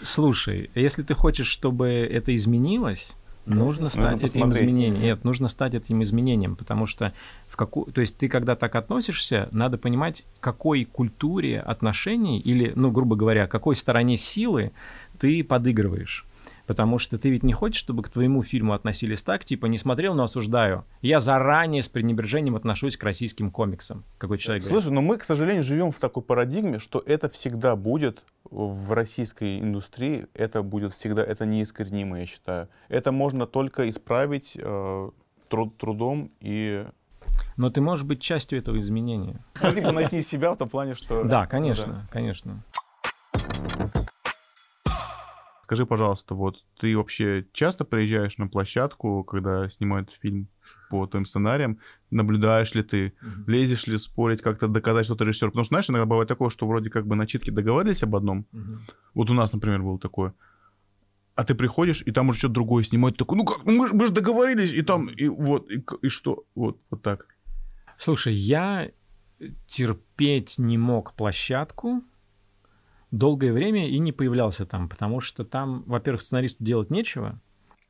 слушай, 0.04 0.72
если 0.74 1.04
ты 1.04 1.14
хочешь, 1.14 1.48
чтобы 1.48 1.88
это 1.90 2.36
изменилось, 2.36 3.16
нужно 3.46 3.90
стать 3.90 4.24
этим 4.24 4.42
посмотреть. 4.42 4.64
изменением. 4.70 5.02
Нет, 5.02 5.24
нужно 5.24 5.48
стать 5.48 5.76
этим 5.76 6.02
изменением, 6.02 6.56
потому 6.56 6.86
что 6.88 7.14
в 7.48 7.56
какую, 7.56 7.92
то 7.92 8.02
есть 8.02 8.18
ты 8.18 8.28
когда 8.30 8.56
так 8.56 8.76
относишься, 8.76 9.48
надо 9.52 9.78
понимать, 9.78 10.26
к 10.40 10.44
какой 10.44 10.86
культуре 10.86 11.60
отношений 11.60 12.40
или, 12.40 12.74
ну, 12.76 12.90
грубо 12.92 13.16
говоря, 13.16 13.48
какой 13.48 13.76
стороне 13.76 14.18
силы 14.18 14.72
ты 15.20 15.44
подыгрываешь. 15.44 16.26
Потому 16.68 17.00
что 17.00 17.18
ты 17.18 17.30
ведь 17.30 17.44
не 17.44 17.54
хочешь, 17.54 17.80
чтобы 17.80 18.04
к 18.04 18.10
твоему 18.10 18.44
фильму 18.44 18.74
относились 18.74 19.24
так, 19.24 19.46
типа, 19.46 19.66
не 19.68 19.78
смотрел, 19.78 20.14
но 20.14 20.24
осуждаю. 20.24 20.84
Я 21.02 21.22
заранее 21.22 21.82
с 21.82 21.88
пренебрежением 21.88 22.58
отношусь 22.58 22.98
к 22.98 23.04
российским 23.04 23.52
комиксам. 23.52 24.04
Какой 24.18 24.38
человек 24.38 24.64
говорит. 24.64 24.84
Слушай, 24.84 24.94
но 24.94 25.02
мы, 25.02 25.18
к 25.18 25.24
сожалению, 25.24 25.64
живем 25.64 25.92
в 25.92 25.98
такой 26.00 26.22
парадигме, 26.24 26.80
что 26.80 27.02
это 27.06 27.30
всегда 27.30 27.76
будет 27.78 28.22
в 28.44 28.92
российской 28.92 29.60
индустрии, 29.60 30.28
это 30.34 30.62
будет 30.62 30.94
всегда, 30.94 31.24
это 31.24 31.46
неискоренимо, 31.46 32.20
я 32.20 32.26
считаю. 32.26 32.68
Это 32.90 33.12
можно 33.14 33.48
только 33.48 33.88
исправить 33.90 34.52
э, 34.56 35.10
труд- 35.50 35.78
трудом 35.78 36.32
и 36.42 36.86
Но 37.56 37.70
ты 37.70 37.80
можешь 37.80 38.06
быть 38.06 38.22
частью 38.22 38.60
этого 38.60 38.78
изменения. 38.80 39.44
ну, 39.62 39.74
типа 39.74 39.92
найти 39.94 40.22
себя 40.22 40.52
в 40.52 40.58
том 40.58 40.68
плане, 40.68 40.96
что... 40.96 41.24
Да, 41.24 41.44
Ну 41.44 41.50
конечно, 41.50 42.08
конечно. 42.12 42.64
Скажи, 45.68 45.86
пожалуйста, 45.86 46.34
вот 46.34 46.60
ты 46.80 46.96
вообще 46.96 47.46
часто 47.52 47.84
приезжаешь 47.84 48.38
на 48.38 48.48
площадку, 48.48 49.26
когда 49.26 49.70
снимают 49.70 50.14
фильм 50.14 50.48
по 50.90 51.06
твоим 51.08 51.26
сценариям? 51.26 51.80
Наблюдаешь 52.10 52.74
ли 52.74 52.84
ты? 52.84 53.12
Лезешь 53.48 53.86
ли 53.86 53.98
спорить, 53.98 54.42
как-то 54.42 54.70
доказать, 54.70 55.04
что 55.06 55.16
ты 55.16 55.26
режиссер? 55.26 55.50
Потому 55.50 55.64
что, 55.66 55.70
знаешь, 55.72 55.90
иногда 55.90 56.06
бывает 56.06 56.30
такое, 56.30 56.50
что 56.52 56.66
вроде 56.68 56.90
как 56.90 57.06
бы 57.06 57.18
начитки 57.18 57.50
договорились 57.50 58.02
об 58.02 58.16
одном. 58.16 58.46
Вот 59.14 59.30
у 59.30 59.34
нас, 59.34 59.52
например, 59.52 59.82
было 59.84 60.00
такое. 60.00 60.34
А 61.36 61.44
ты 61.44 61.54
приходишь, 61.54 62.02
и 62.06 62.12
там 62.14 62.30
уже 62.30 62.40
что-то 62.40 62.54
другое 62.54 62.86
снимают. 62.86 63.18
Такой, 63.18 63.38
ну 63.38 63.44
как, 63.44 63.66
ну 63.66 63.74
мы, 63.74 63.88
ж- 63.90 63.92
мы 63.94 64.08
же 64.08 64.14
договорились, 64.14 64.72
и 64.72 64.84
там, 64.84 65.10
и 65.10 65.28
вот, 65.28 65.70
и, 65.70 65.84
и 66.02 66.08
что? 66.08 66.46
Вот, 66.56 66.80
вот 66.90 67.02
так. 67.02 67.26
Слушай, 67.98 68.36
я 68.36 68.90
терпеть 69.66 70.58
не 70.58 70.78
мог 70.78 71.14
площадку 71.14 72.04
долгое 73.12 73.54
время 73.54 73.90
и 73.90 74.00
не 74.00 74.12
появлялся 74.12 74.66
там, 74.66 74.90
потому 74.90 75.20
что 75.22 75.46
там, 75.46 75.84
во-первых, 75.86 76.22
сценаристу 76.22 76.64
делать 76.64 76.90
нечего. 76.90 77.40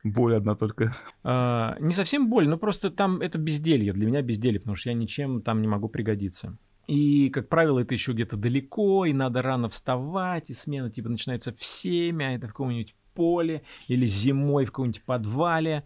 Боль 0.04 0.36
одна 0.36 0.54
только. 0.54 0.94
А, 1.24 1.76
не 1.80 1.92
совсем 1.92 2.30
боль, 2.30 2.48
но 2.48 2.56
просто 2.56 2.90
там 2.90 3.20
это 3.20 3.38
безделье. 3.38 3.92
Для 3.92 4.06
меня 4.06 4.22
безделье, 4.22 4.60
потому 4.60 4.76
что 4.76 4.90
я 4.90 4.94
ничем 4.94 5.42
там 5.42 5.60
не 5.60 5.68
могу 5.68 5.88
пригодиться. 5.88 6.56
И, 6.86 7.28
как 7.30 7.48
правило, 7.48 7.80
это 7.80 7.94
еще 7.94 8.12
где-то 8.12 8.36
далеко, 8.36 9.04
и 9.04 9.12
надо 9.12 9.42
рано 9.42 9.68
вставать, 9.68 10.48
и 10.50 10.54
смена 10.54 10.90
типа 10.90 11.10
начинается 11.10 11.52
в 11.52 11.62
7, 11.62 12.22
а 12.22 12.32
это 12.32 12.46
в 12.46 12.50
каком-нибудь 12.50 12.94
поле, 13.14 13.62
или 13.88 14.06
зимой 14.06 14.64
в 14.64 14.72
каком-нибудь 14.72 15.02
подвале. 15.02 15.84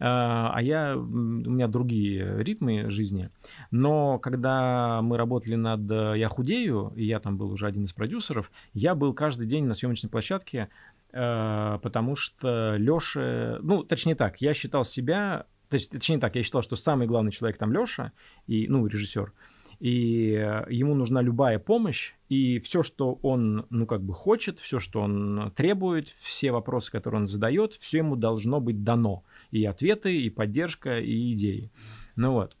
А 0.00 0.52
а 0.54 0.62
я, 0.62 0.96
у 0.96 1.00
меня 1.02 1.68
другие 1.68 2.42
ритмы 2.42 2.90
жизни. 2.90 3.30
Но 3.70 4.18
когда 4.18 5.00
мы 5.02 5.16
работали 5.16 5.54
над 5.54 5.90
э, 5.90 6.14
«Я 6.16 6.28
худею», 6.28 6.92
и 6.96 7.04
я 7.04 7.20
там 7.20 7.36
был 7.36 7.50
уже 7.50 7.66
один 7.66 7.84
из 7.84 7.92
продюсеров, 7.92 8.50
я 8.72 8.94
был 8.94 9.14
каждый 9.14 9.46
день 9.46 9.64
на 9.64 9.74
съемочной 9.74 10.10
площадке, 10.10 10.68
э, 11.12 11.78
потому 11.82 12.16
что 12.16 12.76
Леша, 12.76 13.58
ну, 13.62 13.82
точнее 13.82 14.14
так, 14.14 14.40
я 14.40 14.54
считал 14.54 14.84
себя, 14.84 15.46
точнее 15.68 16.18
так, 16.18 16.34
я 16.36 16.42
считал, 16.42 16.62
что 16.62 16.76
самый 16.76 17.06
главный 17.06 17.32
человек 17.32 17.58
там 17.58 17.72
Леша, 17.72 18.12
и, 18.46 18.66
ну, 18.68 18.86
режиссер, 18.86 19.32
и 19.80 20.30
ему 20.68 20.94
нужна 20.94 21.20
любая 21.20 21.58
помощь, 21.58 22.14
и 22.28 22.58
все, 22.60 22.82
что 22.82 23.18
он, 23.22 23.66
ну, 23.70 23.86
как 23.86 24.02
бы 24.02 24.14
хочет, 24.14 24.60
все, 24.60 24.78
что 24.78 25.00
он 25.00 25.52
требует, 25.56 26.08
все 26.08 26.52
вопросы, 26.52 26.90
которые 26.90 27.22
он 27.22 27.26
задает, 27.26 27.74
все 27.74 27.98
ему 27.98 28.16
должно 28.16 28.60
быть 28.60 28.84
дано. 28.84 29.24
И 29.54 29.64
ответы, 29.66 30.20
и 30.20 30.30
поддержка, 30.30 30.98
и 30.98 31.32
идеи. 31.32 31.70
Ну 32.16 32.32
вот. 32.32 32.56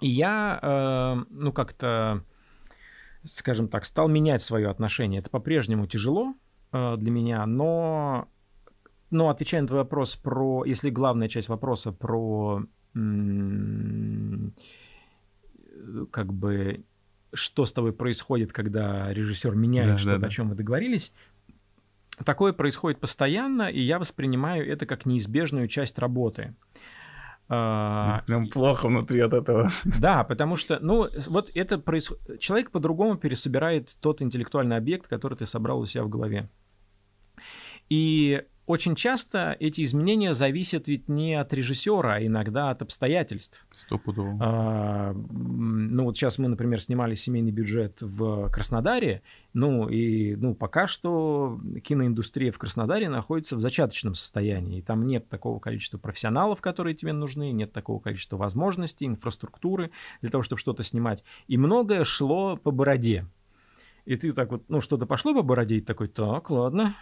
И 0.00 0.08
я, 0.08 0.58
э, 0.62 1.24
ну, 1.28 1.52
как-то, 1.52 2.24
скажем 3.24 3.68
так, 3.68 3.84
стал 3.84 4.08
менять 4.08 4.40
свое 4.40 4.70
отношение. 4.70 5.20
Это 5.20 5.28
по-прежнему 5.28 5.86
тяжело 5.86 6.34
э, 6.72 6.96
для 6.96 7.10
меня, 7.10 7.44
но, 7.44 8.28
но 9.10 9.28
отвечая 9.28 9.60
на 9.60 9.66
твой 9.68 9.80
вопрос 9.80 10.16
про, 10.16 10.64
если 10.64 10.88
главная 10.88 11.28
часть 11.28 11.50
вопроса 11.50 11.92
про 11.92 12.64
м, 12.94 14.54
как 16.10 16.32
бы 16.32 16.86
что 17.34 17.66
с 17.66 17.72
тобой 17.74 17.92
происходит, 17.92 18.52
когда 18.52 19.12
режиссер 19.12 19.54
меняет 19.54 19.92
Да, 19.92 19.98
что-то, 19.98 20.16
да, 20.16 20.20
да. 20.22 20.26
о 20.28 20.30
чем 20.30 20.48
вы 20.48 20.54
договорились. 20.54 21.12
Такое 22.24 22.52
происходит 22.52 23.00
постоянно, 23.00 23.68
и 23.68 23.80
я 23.80 23.98
воспринимаю 23.98 24.70
это 24.70 24.86
как 24.86 25.06
неизбежную 25.06 25.68
часть 25.68 25.98
работы. 25.98 26.54
А, 27.48 28.22
Прям 28.26 28.48
плохо 28.48 28.88
внутри 28.88 29.20
от 29.20 29.34
этого. 29.34 29.68
да, 30.00 30.24
потому 30.24 30.56
что, 30.56 30.78
ну, 30.80 31.08
вот 31.28 31.50
это 31.54 31.78
происходит... 31.78 32.40
Человек 32.40 32.70
по-другому 32.70 33.16
пересобирает 33.16 33.96
тот 34.00 34.22
интеллектуальный 34.22 34.76
объект, 34.76 35.08
который 35.08 35.36
ты 35.36 35.44
собрал 35.44 35.80
у 35.80 35.86
себя 35.86 36.04
в 36.04 36.08
голове. 36.08 36.48
И 37.90 38.44
очень 38.66 38.94
часто 38.94 39.56
эти 39.60 39.84
изменения 39.84 40.32
зависят 40.32 40.88
ведь 40.88 41.08
не 41.08 41.34
от 41.34 41.52
режиссера, 41.52 42.14
а 42.14 42.24
иногда 42.24 42.70
от 42.70 42.80
обстоятельств. 42.80 43.66
Стопудово. 43.70 44.38
А, 44.40 45.12
ну 45.12 46.04
вот 46.04 46.16
сейчас 46.16 46.38
мы, 46.38 46.48
например, 46.48 46.80
снимали 46.80 47.14
семейный 47.14 47.52
бюджет 47.52 47.98
в 48.00 48.48
Краснодаре, 48.48 49.22
ну 49.52 49.88
и 49.88 50.34
ну 50.36 50.54
пока 50.54 50.86
что 50.86 51.60
киноиндустрия 51.82 52.52
в 52.52 52.58
Краснодаре 52.58 53.10
находится 53.10 53.56
в 53.56 53.60
зачаточном 53.60 54.14
состоянии, 54.14 54.78
и 54.78 54.82
там 54.82 55.06
нет 55.06 55.28
такого 55.28 55.58
количества 55.58 55.98
профессионалов, 55.98 56.62
которые 56.62 56.94
тебе 56.94 57.12
нужны, 57.12 57.52
нет 57.52 57.72
такого 57.72 58.00
количества 58.00 58.38
возможностей, 58.38 59.06
инфраструктуры 59.06 59.90
для 60.22 60.30
того, 60.30 60.42
чтобы 60.42 60.58
что-то 60.58 60.82
снимать, 60.82 61.22
и 61.48 61.58
многое 61.58 62.04
шло 62.04 62.56
по 62.56 62.70
бороде. 62.70 63.26
И 64.06 64.16
ты 64.16 64.32
так 64.32 64.50
вот, 64.50 64.64
ну 64.68 64.80
что-то 64.80 65.04
пошло 65.04 65.34
по 65.34 65.42
бороде, 65.42 65.76
и 65.76 65.80
такой, 65.82 66.08
так, 66.08 66.50
ладно, 66.50 66.94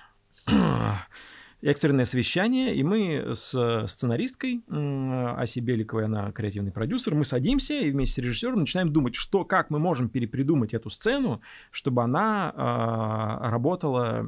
экстренное 1.63 2.05
совещание, 2.05 2.75
и 2.75 2.83
мы 2.83 3.35
с 3.35 3.87
сценаристкой 3.87 4.63
м, 4.69 5.37
Асей 5.39 5.63
Беликовой, 5.63 6.07
она 6.07 6.33
креативный 6.33 6.73
продюсер, 6.73 7.15
мы 7.15 7.25
садимся 7.25 7.75
и 7.75 7.91
вместе 7.91 8.15
с 8.15 8.25
режиссером 8.25 8.61
начинаем 8.61 8.93
думать, 8.93 9.15
что, 9.15 9.45
как 9.45 9.71
мы 9.71 9.79
можем 9.79 10.09
перепридумать 10.09 10.75
эту 10.75 10.91
сцену, 10.91 11.41
чтобы 11.71 12.03
она 12.03 12.53
а, 12.55 13.51
работала, 13.51 14.27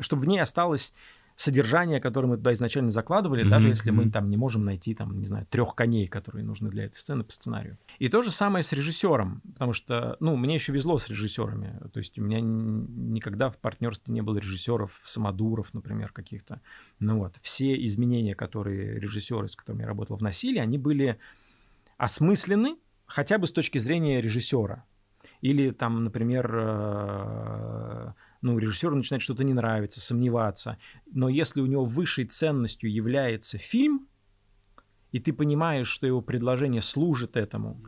чтобы 0.00 0.22
в 0.22 0.26
ней 0.26 0.40
осталось 0.40 0.92
содержание, 1.38 2.00
которое 2.00 2.26
мы 2.26 2.36
туда 2.36 2.52
изначально 2.52 2.90
закладывали, 2.90 3.42
Мгм, 3.42 3.50
даже 3.50 3.68
если 3.68 3.92
мы 3.92 4.10
там 4.10 4.28
не 4.28 4.36
можем 4.36 4.64
найти, 4.64 4.92
там, 4.92 5.20
не 5.20 5.26
знаю, 5.26 5.46
трех 5.48 5.76
коней, 5.76 6.08
которые 6.08 6.44
нужны 6.44 6.68
для 6.68 6.86
этой 6.86 6.96
сцены 6.96 7.22
по 7.22 7.30
сценарию. 7.30 7.78
И 8.00 8.08
то 8.08 8.22
же 8.22 8.32
самое 8.32 8.64
с 8.64 8.72
режиссером, 8.72 9.40
потому 9.52 9.72
что, 9.72 10.16
ну, 10.18 10.34
мне 10.34 10.54
еще 10.54 10.72
везло 10.72 10.98
с 10.98 11.08
режиссерами. 11.08 11.78
То 11.92 11.98
есть 11.98 12.18
у 12.18 12.22
меня 12.22 12.40
никогда 12.40 13.50
в 13.50 13.56
партнерстве 13.58 14.12
не 14.12 14.20
было 14.20 14.38
режиссеров, 14.38 15.00
самодуров, 15.04 15.72
например, 15.74 16.10
каких-то. 16.10 16.60
Ну 16.98 17.18
вот, 17.18 17.36
все 17.40 17.86
изменения, 17.86 18.34
которые 18.34 18.98
режиссеры, 18.98 19.46
с 19.46 19.54
которыми 19.54 19.82
я 19.82 19.86
работал, 19.86 20.16
вносили, 20.16 20.58
они 20.58 20.76
были 20.76 21.20
осмыслены 21.98 22.78
хотя 23.06 23.38
бы 23.38 23.46
с 23.46 23.52
точки 23.52 23.78
зрения 23.78 24.20
режиссера. 24.20 24.84
Или 25.40 25.70
там, 25.70 26.02
например, 26.02 26.50
э, 26.52 28.12
ну, 28.40 28.58
режиссеру 28.58 28.96
начинает 28.96 29.22
что-то 29.22 29.44
не 29.44 29.54
нравиться, 29.54 30.00
сомневаться. 30.00 30.78
Но 31.10 31.28
если 31.28 31.60
у 31.60 31.66
него 31.66 31.84
высшей 31.84 32.24
ценностью 32.26 32.92
является 32.92 33.58
фильм, 33.58 34.06
и 35.10 35.18
ты 35.18 35.32
понимаешь, 35.32 35.88
что 35.88 36.06
его 36.06 36.20
предложение 36.20 36.82
служит 36.82 37.36
этому, 37.36 37.82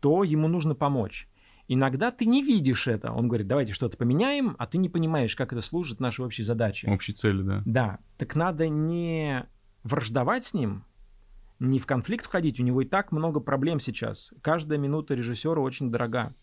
то 0.00 0.22
ему 0.22 0.48
нужно 0.48 0.74
помочь. 0.74 1.28
Иногда 1.68 2.12
ты 2.12 2.26
не 2.26 2.42
видишь 2.42 2.86
это. 2.86 3.10
Он 3.12 3.26
говорит, 3.26 3.48
давайте 3.48 3.72
что-то 3.72 3.96
поменяем, 3.96 4.54
а 4.58 4.66
ты 4.66 4.78
не 4.78 4.88
понимаешь, 4.88 5.34
как 5.34 5.52
это 5.52 5.60
служит 5.60 5.98
нашей 5.98 6.24
общей 6.24 6.44
задаче. 6.44 6.88
Общей 6.88 7.12
цели, 7.12 7.42
да. 7.42 7.62
Да. 7.64 7.98
Так 8.18 8.36
надо 8.36 8.68
не 8.68 9.46
враждовать 9.82 10.44
с 10.44 10.54
ним, 10.54 10.84
не 11.58 11.80
в 11.80 11.86
конфликт 11.86 12.24
входить. 12.24 12.60
У 12.60 12.62
него 12.62 12.82
и 12.82 12.86
так 12.86 13.10
много 13.10 13.40
проблем 13.40 13.80
сейчас. 13.80 14.32
Каждая 14.42 14.78
минута 14.78 15.14
режиссера 15.14 15.60
очень 15.60 15.90
дорога. 15.90 16.34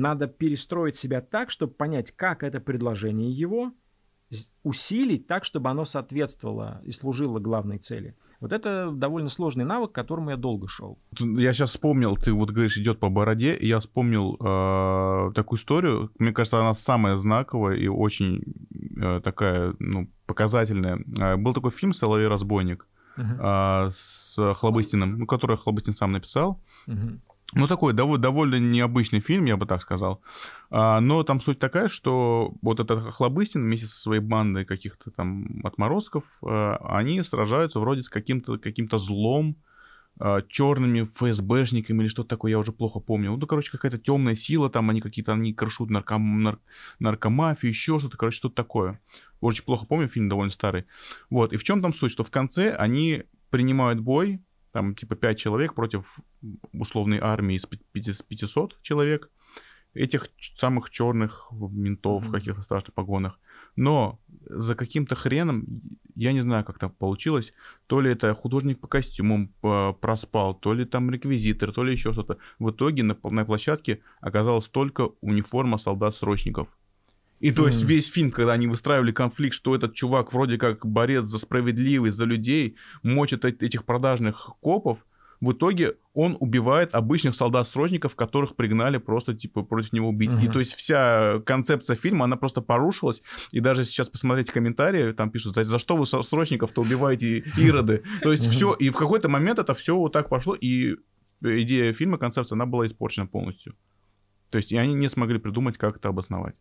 Надо 0.00 0.26
перестроить 0.26 0.96
себя 0.96 1.20
так, 1.20 1.50
чтобы 1.50 1.74
понять, 1.74 2.10
как 2.12 2.42
это 2.42 2.58
предложение 2.58 3.30
его 3.30 3.72
усилить 4.62 5.26
так, 5.26 5.44
чтобы 5.44 5.70
оно 5.70 5.84
соответствовало 5.84 6.80
и 6.84 6.92
служило 6.92 7.38
главной 7.38 7.78
цели. 7.78 8.14
Вот 8.40 8.52
это 8.52 8.90
довольно 8.90 9.28
сложный 9.28 9.66
навык, 9.66 9.92
к 9.92 9.94
которому 9.94 10.30
я 10.30 10.36
долго 10.36 10.66
шел. 10.66 10.98
Я 11.18 11.52
сейчас 11.52 11.70
вспомнил, 11.70 12.16
ты 12.16 12.32
вот 12.32 12.50
говоришь, 12.50 12.78
идет 12.78 12.98
по 12.98 13.10
бороде, 13.10 13.54
и 13.54 13.66
я 13.66 13.80
вспомнил 13.80 14.36
э, 14.40 15.32
такую 15.34 15.58
историю. 15.58 16.10
Мне 16.18 16.32
кажется, 16.32 16.58
она 16.58 16.72
самая 16.72 17.16
знаковая 17.16 17.76
и 17.76 17.86
очень 17.88 18.42
э, 18.96 19.20
такая, 19.22 19.74
ну, 19.78 20.08
показательная. 20.26 21.04
Э, 21.20 21.36
был 21.36 21.52
такой 21.52 21.70
фильм 21.70 21.92
«Соловей 21.92 22.28
разбойник» 22.28 22.88
uh-huh. 23.18 23.88
э, 23.88 23.90
с 23.94 24.54
Хлобыстиным, 24.54 25.18
ну, 25.18 25.26
который 25.26 25.58
Хлобыстин 25.58 25.92
сам 25.92 26.12
написал. 26.12 26.62
Uh-huh. 26.88 27.18
Ну, 27.54 27.66
такой 27.66 27.92
довольно, 27.92 28.22
довольно 28.22 28.56
необычный 28.56 29.20
фильм, 29.20 29.46
я 29.46 29.56
бы 29.56 29.66
так 29.66 29.82
сказал. 29.82 30.22
А, 30.70 31.00
но 31.00 31.22
там 31.24 31.40
суть 31.40 31.58
такая, 31.58 31.88
что 31.88 32.54
вот 32.62 32.78
этот 32.78 33.12
Хлобыстин 33.14 33.62
вместе 33.62 33.86
со 33.86 33.98
своей 33.98 34.20
бандой 34.20 34.64
каких-то 34.64 35.10
там 35.10 35.60
отморозков, 35.64 36.24
а, 36.42 36.76
они 36.96 37.22
сражаются 37.22 37.80
вроде 37.80 38.02
с 38.02 38.08
каким-то 38.08 38.56
каким 38.58 38.88
злом, 38.92 39.56
а, 40.22 40.42
черными 40.42 41.02
ФСБшниками 41.02 42.02
или 42.02 42.08
что-то 42.08 42.28
такое, 42.28 42.50
я 42.50 42.58
уже 42.58 42.72
плохо 42.72 43.00
помню. 43.00 43.34
Ну, 43.36 43.46
короче, 43.46 43.70
какая-то 43.70 43.98
темная 43.98 44.34
сила, 44.34 44.68
там 44.68 44.90
они 44.90 45.00
какие-то, 45.00 45.32
они 45.32 45.54
крышут 45.54 45.90
нарком, 45.90 46.42
нар, 46.42 46.58
наркомафию, 46.98 47.70
еще 47.70 47.98
что-то, 47.98 48.16
короче, 48.16 48.36
что-то 48.36 48.54
такое. 48.54 49.00
Очень 49.40 49.64
плохо 49.64 49.86
помню, 49.86 50.08
фильм 50.08 50.28
довольно 50.28 50.52
старый. 50.52 50.84
Вот, 51.30 51.52
и 51.52 51.56
в 51.56 51.64
чем 51.64 51.82
там 51.82 51.94
суть, 51.94 52.12
что 52.12 52.22
в 52.22 52.30
конце 52.30 52.74
они 52.74 53.24
принимают 53.48 54.00
бой, 54.00 54.40
там 54.72 54.94
типа 54.94 55.16
5 55.16 55.38
человек 55.38 55.74
против 55.74 56.20
условной 56.72 57.18
армии 57.18 57.56
из 57.56 57.66
500 57.66 58.80
человек, 58.82 59.30
этих 59.94 60.28
самых 60.38 60.90
черных 60.90 61.48
ментов 61.50 62.24
в 62.24 62.30
каких-то 62.30 62.62
страшных 62.62 62.94
погонах. 62.94 63.38
Но 63.76 64.20
за 64.46 64.74
каким-то 64.74 65.14
хреном, 65.14 65.66
я 66.14 66.32
не 66.32 66.40
знаю, 66.40 66.64
как 66.64 66.78
так 66.78 66.96
получилось, 66.96 67.52
то 67.86 68.00
ли 68.00 68.10
это 68.10 68.34
художник 68.34 68.80
по 68.80 68.88
костюмам 68.88 69.52
э, 69.62 69.92
проспал, 70.00 70.54
то 70.54 70.74
ли 70.74 70.84
там 70.84 71.10
реквизитор, 71.10 71.72
то 71.72 71.84
ли 71.84 71.92
еще 71.92 72.12
что-то. 72.12 72.38
В 72.58 72.70
итоге 72.70 73.02
на, 73.02 73.16
на 73.22 73.44
площадке 73.44 74.00
оказалось 74.20 74.68
только 74.68 75.10
униформа 75.20 75.78
солдат-срочников. 75.78 76.68
И 77.40 77.52
то 77.52 77.66
есть 77.66 77.82
весь 77.84 78.08
фильм, 78.08 78.30
когда 78.30 78.52
они 78.52 78.66
выстраивали 78.66 79.12
конфликт, 79.12 79.54
что 79.54 79.74
этот 79.74 79.94
чувак 79.94 80.32
вроде 80.32 80.58
как 80.58 80.84
борец 80.86 81.26
за 81.26 81.38
справедливость, 81.38 82.16
за 82.16 82.26
людей, 82.26 82.76
мочит 83.02 83.44
этих 83.44 83.84
продажных 83.84 84.50
копов, 84.60 85.04
в 85.40 85.52
итоге 85.52 85.94
он 86.12 86.36
убивает 86.38 86.94
обычных 86.94 87.34
солдат-срочников, 87.34 88.14
которых 88.14 88.56
пригнали 88.56 88.98
просто, 88.98 89.32
типа, 89.32 89.62
против 89.62 89.94
него 89.94 90.10
убить. 90.10 90.30
Uh-huh. 90.30 90.44
И 90.44 90.48
то 90.48 90.58
есть 90.58 90.74
вся 90.74 91.40
концепция 91.46 91.96
фильма, 91.96 92.26
она 92.26 92.36
просто 92.36 92.60
порушилась. 92.60 93.22
И 93.50 93.60
даже 93.60 93.84
сейчас 93.84 94.10
посмотреть 94.10 94.50
комментарии, 94.50 95.12
там 95.12 95.30
пишут, 95.30 95.54
за, 95.56 95.78
что 95.78 95.96
вы 95.96 96.04
срочников-то 96.04 96.82
убиваете 96.82 97.38
ироды? 97.56 98.02
То 98.22 98.32
есть 98.32 98.46
все, 98.50 98.74
и 98.74 98.90
в 98.90 98.96
какой-то 98.96 99.30
момент 99.30 99.58
это 99.58 99.72
все 99.72 99.96
вот 99.96 100.12
так 100.12 100.28
пошло, 100.28 100.54
и 100.54 100.96
идея 101.40 101.94
фильма, 101.94 102.18
концепция, 102.18 102.56
она 102.56 102.66
была 102.66 102.86
испорчена 102.86 103.26
полностью. 103.26 103.74
То 104.50 104.58
есть 104.58 104.72
и 104.72 104.76
они 104.76 104.92
не 104.92 105.08
смогли 105.08 105.38
придумать, 105.38 105.78
как 105.78 105.96
это 105.96 106.10
обосновать. 106.10 106.54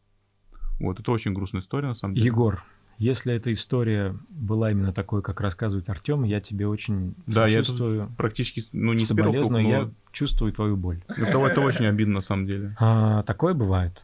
Вот, 0.80 1.00
это 1.00 1.12
очень 1.12 1.34
грустная 1.34 1.62
история, 1.62 1.90
на 1.90 1.96
самом 1.96 2.16
деле. 2.16 2.28
Егор, 2.28 2.64
если 3.00 3.34
эта 3.34 3.52
история 3.54 4.16
была 4.30 4.72
именно 4.72 4.92
такой, 4.92 5.22
как 5.22 5.40
рассказывает 5.40 5.90
Артем, 5.90 6.24
я 6.24 6.42
тебе 6.42 6.68
очень 6.68 7.16
да, 7.28 7.50
чувствую. 7.50 7.96
Я 7.98 8.10
практически, 8.18 8.62
ну, 8.74 8.92
не 8.92 9.06
соболезную, 9.06 9.64
но... 9.64 9.70
я 9.70 9.92
чувствую 10.12 10.52
твою 10.52 10.76
боль. 10.76 11.02
Это, 11.08 11.40
это 11.40 11.62
очень 11.62 11.86
обидно, 11.86 12.16
на 12.16 12.22
самом 12.22 12.46
деле. 12.46 12.76
А, 12.80 13.24
такое 13.24 13.54
бывает 13.54 14.04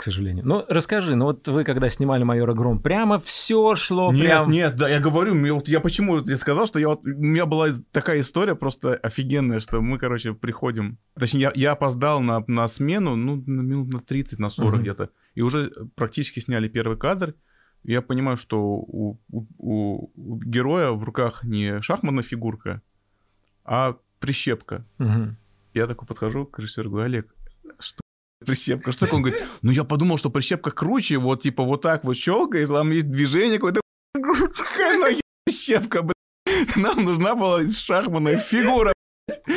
к 0.00 0.02
сожалению. 0.02 0.46
Ну, 0.46 0.64
расскажи, 0.66 1.14
ну 1.14 1.26
вот 1.26 1.46
вы 1.46 1.62
когда 1.62 1.90
снимали 1.90 2.22
«Майора 2.22 2.54
Гром», 2.54 2.80
прямо 2.80 3.20
все 3.20 3.76
шло 3.76 4.10
нет, 4.10 4.22
прям... 4.22 4.50
Нет, 4.50 4.76
да, 4.76 4.88
я 4.88 4.98
говорю, 4.98 5.44
я, 5.44 5.52
вот, 5.52 5.68
я 5.68 5.78
почему 5.80 6.16
я 6.26 6.36
сказал, 6.38 6.66
что 6.66 6.78
я 6.78 6.88
вот, 6.88 7.00
у 7.04 7.08
меня 7.08 7.44
была 7.44 7.68
такая 7.92 8.20
история 8.20 8.54
просто 8.54 8.94
офигенная, 8.94 9.60
что 9.60 9.82
мы, 9.82 9.98
короче, 9.98 10.32
приходим... 10.32 10.96
Точнее, 11.18 11.40
я, 11.40 11.52
я 11.54 11.72
опоздал 11.72 12.22
на, 12.22 12.42
на 12.46 12.66
смену, 12.66 13.14
ну, 13.14 13.44
на 13.46 13.60
минут 13.60 13.92
на 13.92 14.00
30, 14.00 14.38
на 14.38 14.48
40 14.48 14.72
угу. 14.72 14.80
где-то, 14.80 15.10
и 15.34 15.42
уже 15.42 15.72
практически 15.94 16.40
сняли 16.40 16.68
первый 16.68 16.98
кадр, 16.98 17.34
я 17.82 18.02
понимаю, 18.02 18.36
что 18.36 18.60
у, 18.60 19.18
у, 19.30 20.10
у 20.14 20.38
героя 20.38 20.90
в 20.90 21.02
руках 21.04 21.44
не 21.44 21.80
шахматная 21.80 22.22
фигурка, 22.22 22.82
а 23.64 23.96
прищепка. 24.18 24.84
Угу. 24.98 25.36
Я 25.74 25.86
такой 25.86 26.06
подхожу 26.06 26.46
к 26.46 26.58
режиссеру, 26.58 26.90
говорю, 26.90 27.06
Олег, 27.06 27.34
что 27.78 28.00
прищепка. 28.44 28.92
Что 28.92 29.06
такое? 29.06 29.16
Он 29.16 29.22
говорит, 29.22 29.48
ну 29.62 29.70
я 29.70 29.84
подумал, 29.84 30.18
что 30.18 30.30
прищепка 30.30 30.70
круче, 30.70 31.18
вот 31.18 31.42
типа 31.42 31.62
вот 31.62 31.82
так 31.82 32.04
вот 32.04 32.16
щелкаешь, 32.16 32.68
там 32.68 32.90
есть 32.90 33.10
движение 33.10 33.58
какое-то. 33.58 33.80
Какая 34.14 35.18
прищепка, 35.44 36.02
блядь. 36.02 36.76
Нам 36.76 37.04
нужна 37.04 37.34
была 37.34 37.62
шахматная 37.70 38.36
фигура, 38.36 38.92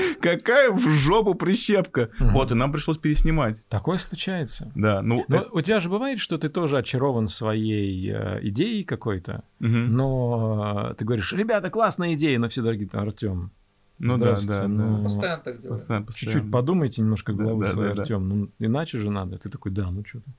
Какая 0.22 0.72
в 0.72 0.82
жопу 0.82 1.36
прищепка. 1.36 2.10
Угу. 2.20 2.30
Вот, 2.30 2.52
и 2.52 2.56
нам 2.56 2.72
пришлось 2.72 2.98
переснимать. 2.98 3.64
Такое 3.70 3.98
случается. 3.98 4.72
Да, 4.76 5.02
ну... 5.02 5.24
Но 5.28 5.38
это... 5.38 5.50
у 5.52 5.62
тебя 5.62 5.80
же 5.80 5.90
бывает, 5.90 6.20
что 6.20 6.38
ты 6.38 6.50
тоже 6.50 6.78
очарован 6.78 7.28
своей 7.28 8.12
э, 8.12 8.40
идеей 8.44 8.84
какой-то, 8.84 9.44
угу. 9.60 9.68
но 9.68 10.90
э, 10.92 10.96
ты 10.96 11.06
говоришь, 11.06 11.32
ребята, 11.34 11.70
классная 11.70 12.14
идея, 12.14 12.40
но 12.40 12.50
все 12.50 12.62
дорогие, 12.62 12.90
Артем, 12.94 13.52
ну 14.00 14.18
да, 14.18 14.36
да, 14.48 14.68
ну, 14.68 14.98
да. 14.98 15.04
Постоянно 15.04 15.42
так 15.44 15.62
делаю. 15.62 15.78
Постоянно, 15.78 16.06
постоянно. 16.06 16.34
Чуть-чуть 16.34 16.52
подумайте 16.52 17.02
немножко 17.02 17.34
головы 17.34 17.66
да, 17.66 17.72
своей, 17.72 17.94
да, 17.94 18.02
Артем. 18.02 18.30
Да. 18.30 18.36
Ну, 18.36 18.50
иначе 18.60 18.98
же 18.98 19.10
надо. 19.10 19.38
Ты 19.38 19.50
такой, 19.50 19.72
да, 19.72 19.90
ну 19.90 20.04
что-то. 20.06 20.30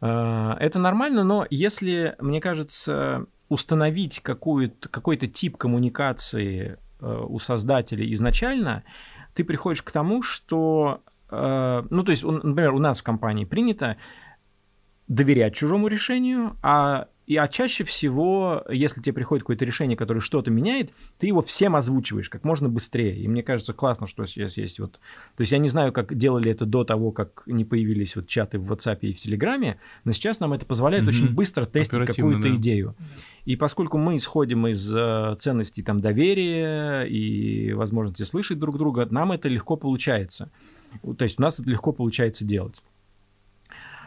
А, 0.00 0.56
это 0.58 0.78
нормально, 0.78 1.22
но 1.22 1.46
если, 1.48 2.16
мне 2.18 2.40
кажется, 2.40 3.26
установить 3.48 4.20
какую-то, 4.20 4.88
какой-то 4.88 5.28
тип 5.28 5.56
коммуникации 5.56 6.78
у 7.06 7.38
создателей 7.38 8.12
изначально, 8.12 8.84
ты 9.34 9.44
приходишь 9.44 9.82
к 9.82 9.90
тому, 9.90 10.22
что, 10.22 11.02
э, 11.30 11.82
ну, 11.90 12.02
то 12.02 12.10
есть, 12.10 12.24
например, 12.24 12.74
у 12.74 12.78
нас 12.78 13.00
в 13.00 13.04
компании 13.04 13.44
принято 13.44 13.96
доверять 15.08 15.54
чужому 15.54 15.88
решению, 15.88 16.56
а 16.62 17.08
и, 17.26 17.36
а 17.36 17.46
чаще 17.46 17.84
всего, 17.84 18.64
если 18.68 19.00
тебе 19.00 19.12
приходит 19.12 19.44
какое-то 19.44 19.64
решение, 19.64 19.96
которое 19.96 20.20
что-то 20.20 20.50
меняет, 20.50 20.92
ты 21.18 21.28
его 21.28 21.40
всем 21.40 21.76
озвучиваешь 21.76 22.28
как 22.28 22.42
можно 22.44 22.68
быстрее. 22.68 23.16
И 23.16 23.28
мне 23.28 23.42
кажется, 23.44 23.72
классно, 23.72 24.08
что 24.08 24.24
сейчас 24.24 24.56
есть 24.56 24.80
вот... 24.80 24.94
То 25.36 25.40
есть 25.40 25.52
я 25.52 25.58
не 25.58 25.68
знаю, 25.68 25.92
как 25.92 26.16
делали 26.16 26.50
это 26.50 26.66
до 26.66 26.82
того, 26.82 27.12
как 27.12 27.44
не 27.46 27.64
появились 27.64 28.16
вот 28.16 28.26
чаты 28.26 28.58
в 28.58 28.72
WhatsApp 28.72 28.98
и 29.02 29.12
в 29.12 29.16
Telegram, 29.16 29.76
но 30.04 30.12
сейчас 30.12 30.40
нам 30.40 30.52
это 30.52 30.66
позволяет 30.66 31.04
mm-hmm. 31.04 31.08
очень 31.08 31.34
быстро 31.34 31.64
тестить 31.64 32.06
какую-то 32.06 32.48
да. 32.48 32.56
идею. 32.56 32.96
И 33.44 33.54
поскольку 33.54 33.98
мы 33.98 34.16
исходим 34.16 34.66
из 34.66 34.92
э, 34.94 35.36
ценностей 35.38 35.82
там 35.82 36.00
доверия 36.00 37.02
и 37.02 37.72
возможности 37.72 38.24
слышать 38.24 38.58
друг 38.58 38.78
друга, 38.78 39.06
нам 39.10 39.32
это 39.32 39.48
легко 39.48 39.76
получается. 39.76 40.50
То 41.02 41.24
есть 41.24 41.38
у 41.38 41.42
нас 41.42 41.58
это 41.60 41.70
легко 41.70 41.92
получается 41.92 42.44
делать. 42.44 42.82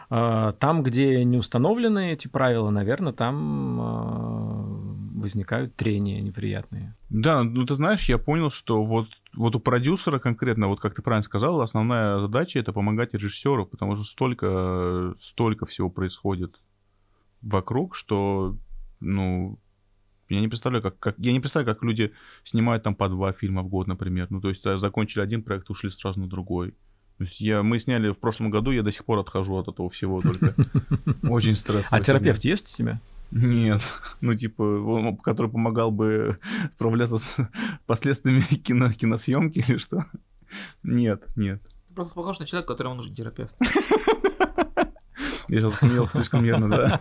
А, 0.08 0.52
там, 0.52 0.82
где 0.82 1.24
не 1.24 1.36
установлены 1.36 2.12
эти 2.12 2.28
правила, 2.28 2.70
наверное, 2.70 3.12
там 3.12 3.80
а, 3.80 4.86
возникают 5.16 5.74
трения 5.74 6.20
неприятные. 6.20 6.94
Да, 7.10 7.42
ну 7.42 7.66
ты 7.66 7.74
знаешь, 7.74 8.08
я 8.08 8.18
понял, 8.18 8.50
что 8.50 8.84
вот, 8.84 9.08
вот 9.34 9.56
у 9.56 9.60
продюсера 9.60 10.18
конкретно, 10.18 10.68
вот 10.68 10.80
как 10.80 10.94
ты 10.94 11.02
правильно 11.02 11.24
сказал, 11.24 11.60
основная 11.60 12.20
задача 12.20 12.60
это 12.60 12.72
помогать 12.72 13.14
режиссеру, 13.14 13.66
потому 13.66 13.96
что 13.96 14.04
столько, 14.04 15.14
столько 15.18 15.66
всего 15.66 15.90
происходит 15.90 16.60
вокруг, 17.42 17.96
что, 17.96 18.56
ну, 19.00 19.58
я 20.28 20.40
не 20.40 20.48
представляю, 20.48 20.82
как, 20.82 20.98
как, 20.98 21.14
я 21.18 21.32
не 21.32 21.40
представляю, 21.40 21.74
как 21.74 21.84
люди 21.84 22.12
снимают 22.44 22.82
там 22.82 22.94
по 22.94 23.08
два 23.08 23.32
фильма 23.32 23.62
в 23.62 23.68
год, 23.68 23.86
например. 23.86 24.26
Ну, 24.30 24.40
то 24.40 24.48
есть 24.48 24.64
закончили 24.78 25.22
один 25.22 25.42
проект, 25.42 25.70
ушли 25.70 25.90
сразу 25.90 26.20
на 26.20 26.28
другой. 26.28 26.74
То 27.18 27.24
есть 27.24 27.40
я, 27.40 27.62
мы 27.62 27.78
сняли 27.78 28.10
в 28.10 28.18
прошлом 28.18 28.50
году, 28.50 28.70
я 28.70 28.82
до 28.82 28.90
сих 28.90 29.04
пор 29.04 29.18
отхожу 29.18 29.56
от 29.56 29.68
этого 29.68 29.88
всего 29.88 30.20
только. 30.20 30.54
Очень 31.22 31.56
стрессово. 31.56 31.96
А 31.96 32.00
терапевт 32.00 32.44
есть 32.44 32.72
у 32.72 32.76
тебя? 32.76 33.00
Нет, 33.30 33.82
ну 34.20 34.34
типа, 34.34 34.62
он, 34.62 35.16
который 35.16 35.50
помогал 35.50 35.90
бы 35.90 36.38
справляться 36.70 37.18
с 37.18 37.36
последствиями 37.86 38.40
кино, 38.40 38.92
киносъемки 38.92 39.64
или 39.66 39.78
что? 39.78 40.04
Нет, 40.82 41.24
нет. 41.36 41.60
просто 41.94 42.14
похож 42.14 42.38
на 42.38 42.46
человека, 42.46 42.72
которому 42.72 42.96
нужен 42.96 43.14
терапевт. 43.14 43.56
Я 45.48 45.60
сейчас 45.60 45.78
смеялся 45.78 46.18
слишком 46.18 46.42
нервно, 46.42 46.68
да. 46.68 47.00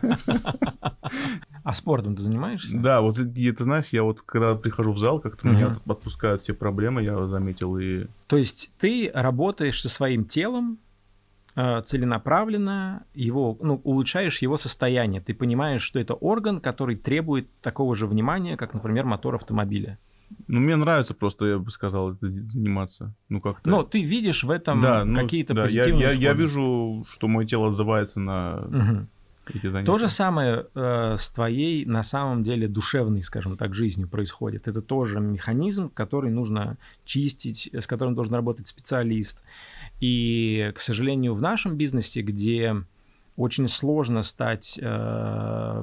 А 1.66 1.74
спортом 1.74 2.16
ты 2.16 2.22
занимаешься? 2.22 2.78
Да, 2.78 3.01
вот 3.01 3.18
и, 3.18 3.51
ты 3.51 3.63
знаешь, 3.63 3.88
я 3.89 4.03
вот 4.03 4.22
когда 4.22 4.53
прихожу 4.53 4.91
в 4.91 4.99
зал, 4.99 5.20
как-то 5.20 5.47
угу. 5.47 5.55
меня 5.55 5.76
отпускают 5.88 6.43
все 6.43 6.53
проблемы, 6.53 7.01
я 7.01 7.26
заметил 7.26 7.76
и... 7.80 8.05
То 8.28 8.38
есть 8.38 8.70
ты 8.78 9.09
работаешь 9.11 9.82
со 9.82 9.89
своим 9.89 10.26
телом 10.26 10.78
э, 11.55 11.82
целенаправленно 11.82 13.03
его, 13.16 13.57
ну, 13.59 13.82
улучшаешь 13.84 14.43
его 14.43 14.57
состояние. 14.57 15.22
Ты 15.22 15.34
понимаешь, 15.34 15.82
что 15.82 15.97
это 15.97 16.13
орган, 16.13 16.61
который 16.61 16.95
требует 16.95 17.47
такого 17.61 17.95
же 17.95 18.05
внимания, 18.05 18.57
как, 18.57 18.76
например, 18.76 19.05
мотор 19.05 19.34
автомобиля. 19.34 19.97
Ну, 20.47 20.59
мне 20.59 20.76
нравится 20.76 21.16
просто, 21.16 21.45
я 21.45 21.57
бы 21.57 21.72
сказал, 21.72 22.11
это 22.11 22.28
заниматься. 22.28 23.16
Ну, 23.28 23.41
как-то. 23.41 23.68
Но 23.68 23.82
ты 23.82 24.03
видишь 24.03 24.43
в 24.43 24.51
этом 24.51 24.82
да, 24.82 25.03
ну, 25.03 25.20
какие-то 25.20 25.55
да, 25.55 25.61
я, 25.61 25.68
позитивные 25.68 26.01
я, 26.01 26.09
я 26.09 26.13
исходы. 26.13 26.41
вижу, 26.43 27.05
что 27.09 27.28
мое 27.28 27.47
тело 27.47 27.70
отзывается 27.70 28.20
на 28.20 28.57
Мгм. 28.70 29.07
То 29.86 29.98
же 29.98 30.08
самое 30.08 30.66
э, 30.74 31.16
с 31.18 31.30
твоей, 31.30 31.86
на 31.86 32.04
самом 32.04 32.43
деле, 32.43 32.68
душевной, 32.68 33.24
скажем 33.24 33.58
так, 33.58 33.74
жизнью 33.74 34.08
происходит. 34.08 34.68
Это 34.68 34.82
тоже 34.82 35.20
механизм, 35.20 35.89
который 35.89 36.32
нужно 36.32 36.78
чистить, 37.06 37.70
с 37.74 37.88
которым 37.88 38.16
должен 38.16 38.34
работать 38.34 38.68
специалист. 38.68 39.43
И, 40.02 40.72
к 40.76 40.82
сожалению, 40.82 41.34
в 41.36 41.41
нашем 41.41 41.76
бизнесе, 41.78 42.22
где 42.22 42.76
очень 43.38 43.68
сложно 43.68 44.24
стать 44.24 44.80
э, 44.82 45.82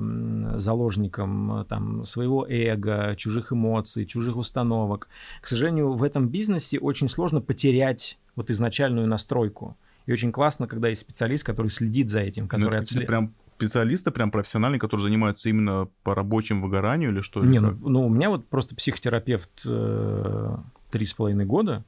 заложником 0.56 1.66
там, 1.68 2.04
своего 2.04 2.46
эго, 2.48 3.14
чужих 3.16 3.52
эмоций, 3.52 4.06
чужих 4.06 4.36
установок. 4.36 5.08
К 5.40 5.46
сожалению, 5.46 5.92
в 5.92 6.02
этом 6.02 6.28
бизнесе 6.28 6.78
очень 6.78 7.08
сложно 7.08 7.40
потерять 7.40 8.18
вот 8.36 8.50
изначальную 8.50 9.06
настройку. 9.06 9.76
И 10.06 10.12
очень 10.12 10.32
классно, 10.32 10.66
когда 10.66 10.88
есть 10.88 11.02
специалист, 11.02 11.44
который 11.44 11.68
следит 11.68 12.08
за 12.08 12.20
этим, 12.20 12.44
Ну, 12.44 12.48
который 12.48 12.74
это 12.74 12.82
отслеживает. 12.82 13.08
прям 13.08 13.34
специалисты, 13.66 14.10
прям 14.10 14.30
профессиональные, 14.30 14.80
которые 14.80 15.04
занимаются 15.04 15.48
именно 15.48 15.88
по 16.02 16.14
рабочему 16.14 16.66
выгоранию 16.66 17.10
или 17.12 17.20
что? 17.20 17.44
Не, 17.44 17.60
ну, 17.60 17.76
ну, 17.80 18.06
у 18.06 18.08
меня 18.08 18.28
вот 18.30 18.46
просто 18.48 18.74
психотерапевт 18.74 19.64
э, 19.68 20.56
три 20.90 21.06
с 21.06 21.14
половиной 21.14 21.44
года. 21.44 21.84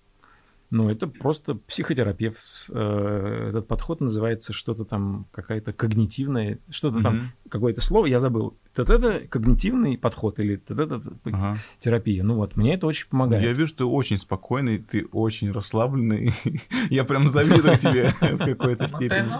Ну, 0.71 0.89
это 0.91 1.07
просто 1.07 1.55
психотерапевт. 1.55 2.67
Э, 2.71 3.49
Этот 3.51 3.69
подход 3.69 4.01
называется 4.01 4.53
что-то 4.53 4.85
там, 4.85 5.27
какая-то 5.33 5.73
когнитивная, 5.73 6.59
что-то 6.71 7.01
там, 7.03 7.15
Мгм. 7.17 7.33
какое-то 7.49 7.81
слово, 7.81 8.07
я 8.07 8.19
забыл. 8.19 8.57
Вот 8.77 8.91
это 8.91 9.21
когнитивный 9.29 9.97
подход 9.99 10.39
или 10.41 10.55
это 10.67 11.01
Ага. 11.25 11.59
терапия. 11.79 12.25
Ну 12.25 12.37
вот, 12.37 12.57
мне 12.57 12.75
это 12.75 12.87
очень 12.87 13.09
помогает. 13.09 13.43
Я 13.45 13.51
вижу, 13.51 13.67
что 13.67 13.79
ты 13.79 13.85
очень 13.85 14.19
спокойный, 14.19 14.79
ты 14.79 15.07
очень 15.13 15.53
расслабленный. 15.53 16.33
Я 16.91 17.05
прям 17.05 17.29
завидую 17.29 17.79
тебе 17.79 18.09
в 18.21 18.39
какой-то 18.39 18.89
степени. 18.89 19.33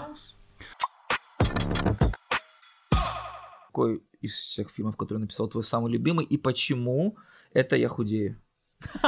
Какой 3.75 4.03
из 4.21 4.33
всех 4.35 4.69
фильмов, 4.69 4.95
которые 4.95 5.19
написал 5.19 5.49
твой 5.49 5.61
самый 5.65 5.91
любимый, 5.91 6.25
и 6.25 6.37
почему 6.37 7.17
это 7.51 7.75
я 7.75 7.89
худею? 7.89 8.37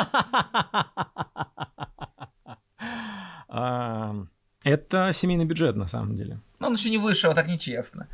Это 4.64 5.12
семейный 5.14 5.46
бюджет, 5.46 5.78
на 5.78 5.88
самом 5.88 6.18
деле. 6.18 6.42
Ну, 6.60 6.68
он 6.68 6.74
еще 6.74 6.90
не 6.90 6.98
вышел, 6.98 7.34
так 7.34 7.48
нечестно. 7.48 8.10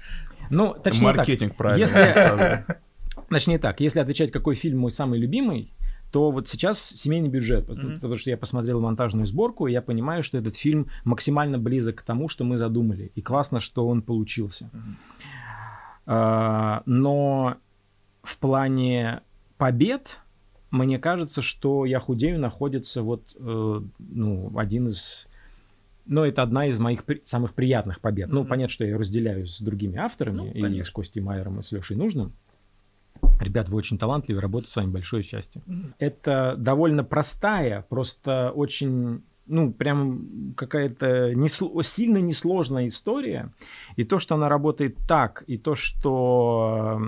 Ну, 0.51 0.75
точнее 0.75 1.07
так, 1.07 1.17
Маркетинг 1.17 1.55
правильно. 1.55 1.81
Если-. 1.81 2.65
Точнее 3.29 3.57
так, 3.57 3.79
если 3.79 3.99
отвечать, 4.01 4.31
какой 4.31 4.53
фильм 4.53 4.77
мой 4.77 4.91
самый 4.91 5.17
любимый, 5.17 5.73
то 6.11 6.29
вот 6.29 6.47
сейчас 6.47 6.79
семейный 6.79 7.29
бюджет, 7.29 7.65
потому 7.65 7.87
Мгм. 7.89 7.95
потому 7.95 8.17
что 8.17 8.29
я 8.29 8.37
посмотрел 8.37 8.79
монтажную 8.79 9.25
сборку, 9.25 9.65
и 9.65 9.71
я 9.71 9.81
понимаю, 9.81 10.21
что 10.21 10.37
этот 10.37 10.55
фильм 10.55 10.91
максимально 11.03 11.57
близок 11.57 11.95
к 11.95 12.01
тому, 12.03 12.29
что 12.29 12.43
мы 12.43 12.57
задумали. 12.57 13.11
И 13.15 13.21
классно, 13.23 13.59
что 13.59 13.87
он 13.87 14.03
получился. 14.03 14.69
Мгм. 14.71 14.97
А, 16.05 16.83
Но 16.85 17.55
в 18.23 18.37
плане 18.37 19.21
побед, 19.57 20.19
мне 20.71 20.97
кажется, 20.99 21.41
что 21.41 21.85
«Я 21.85 21.99
худею» 21.99 22.39
находится 22.39 23.01
вот, 23.03 23.35
э, 23.39 23.81
ну, 23.99 24.57
один 24.57 24.87
из... 24.87 25.27
Ну, 26.05 26.23
это 26.23 26.41
одна 26.41 26.65
из 26.67 26.79
моих 26.79 27.05
при- 27.05 27.21
самых 27.23 27.53
приятных 27.53 28.01
побед. 28.01 28.29
Ну, 28.29 28.41
Мгм. 28.41 28.49
понятно, 28.49 28.73
что 28.73 28.83
я 28.83 28.89
ее 28.91 28.97
разделяю 28.97 29.45
с 29.47 29.61
другими 29.61 29.97
авторами, 29.97 30.37
Ну, 30.37 30.47
и 30.51 30.61
конечно. 30.61 30.85
с 30.85 30.89
Костей 30.89 31.21
Майером, 31.21 31.59
и 31.59 31.63
с 31.63 31.71
Лешей 31.71 31.95
Нужным. 31.95 32.33
Ребят, 33.39 33.69
вы 33.69 33.77
очень 33.77 33.97
талантливы, 33.97 34.41
работать 34.41 34.69
с 34.69 34.75
вами 34.75 34.91
большое 34.91 35.23
счастье. 35.23 35.61
Мгм. 35.65 35.93
Это 35.99 36.55
довольно 36.57 37.03
простая, 37.03 37.83
просто 37.87 38.51
очень, 38.51 39.21
ну, 39.45 39.71
прям 39.71 40.53
какая-то 40.55 41.33
несло- 41.33 41.83
сильно 41.83 42.17
несложная 42.19 42.87
история. 42.87 43.51
И 43.95 44.03
то, 44.03 44.19
что 44.19 44.35
она 44.35 44.49
работает 44.49 44.97
так, 45.07 45.43
и 45.47 45.57
то, 45.57 45.75
что 45.75 46.99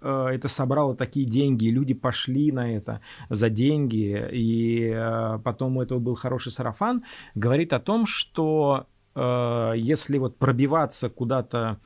э, 0.00 0.26
это 0.26 0.48
собрало 0.48 0.94
такие 0.94 1.26
деньги, 1.26 1.66
и 1.66 1.70
люди 1.70 1.94
пошли 1.94 2.52
на 2.52 2.72
это 2.72 3.00
за 3.28 3.50
деньги, 3.50 4.28
и 4.32 4.92
э, 4.94 5.38
потом 5.42 5.76
у 5.76 5.82
этого 5.82 5.98
был 5.98 6.14
хороший 6.14 6.52
сарафан, 6.52 7.02
говорит 7.34 7.72
о 7.72 7.80
том, 7.80 8.06
что 8.06 8.86
э, 9.14 9.72
если 9.76 10.18
вот 10.18 10.36
пробиваться 10.36 11.10
куда-то 11.10 11.80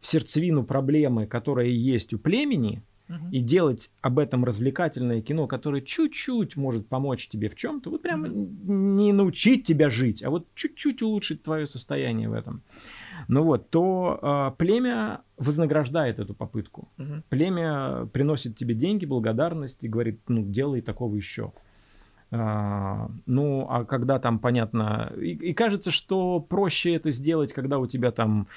в 0.00 0.06
сердцевину 0.06 0.64
проблемы, 0.64 1.26
которая 1.26 1.66
есть 1.66 2.14
у 2.14 2.18
племени, 2.18 2.82
Мгм. 3.08 3.30
и 3.30 3.40
делать 3.40 3.90
об 4.00 4.18
этом 4.18 4.44
развлекательное 4.44 5.20
кино, 5.20 5.46
которое 5.46 5.82
чуть-чуть 5.82 6.56
может 6.56 6.88
помочь 6.88 7.28
тебе 7.28 7.50
в 7.50 7.54
чем-то, 7.54 7.90
вот 7.90 8.02
прямо 8.02 8.28
не 8.28 9.12
научить 9.12 9.64
тебя 9.64 9.90
жить, 9.90 10.22
а 10.24 10.30
вот 10.30 10.46
чуть-чуть 10.54 11.02
улучшить 11.02 11.42
твое 11.42 11.66
состояние 11.66 12.30
в 12.30 12.32
этом. 12.32 12.62
Ну 13.28 13.42
вот, 13.42 13.70
то 13.70 14.18
э, 14.22 14.56
племя 14.56 15.20
вознаграждает 15.36 16.18
эту 16.18 16.34
попытку. 16.34 16.88
Мгм. 16.96 17.22
Племя 17.28 18.06
приносит 18.06 18.56
тебе 18.56 18.74
деньги, 18.74 19.04
благодарность 19.04 19.82
и 19.82 19.88
говорит, 19.88 20.20
ну, 20.28 20.42
делай 20.42 20.80
такого 20.80 21.14
еще. 21.14 21.52
А, 22.30 23.10
ну, 23.26 23.66
а 23.68 23.84
когда 23.84 24.18
там, 24.18 24.38
понятно, 24.38 25.12
и, 25.16 25.32
и 25.32 25.54
кажется, 25.54 25.90
что 25.90 26.40
проще 26.40 26.94
это 26.94 27.10
сделать, 27.10 27.52
когда 27.52 27.78
у 27.78 27.86
тебя 27.86 28.10
там 28.10 28.48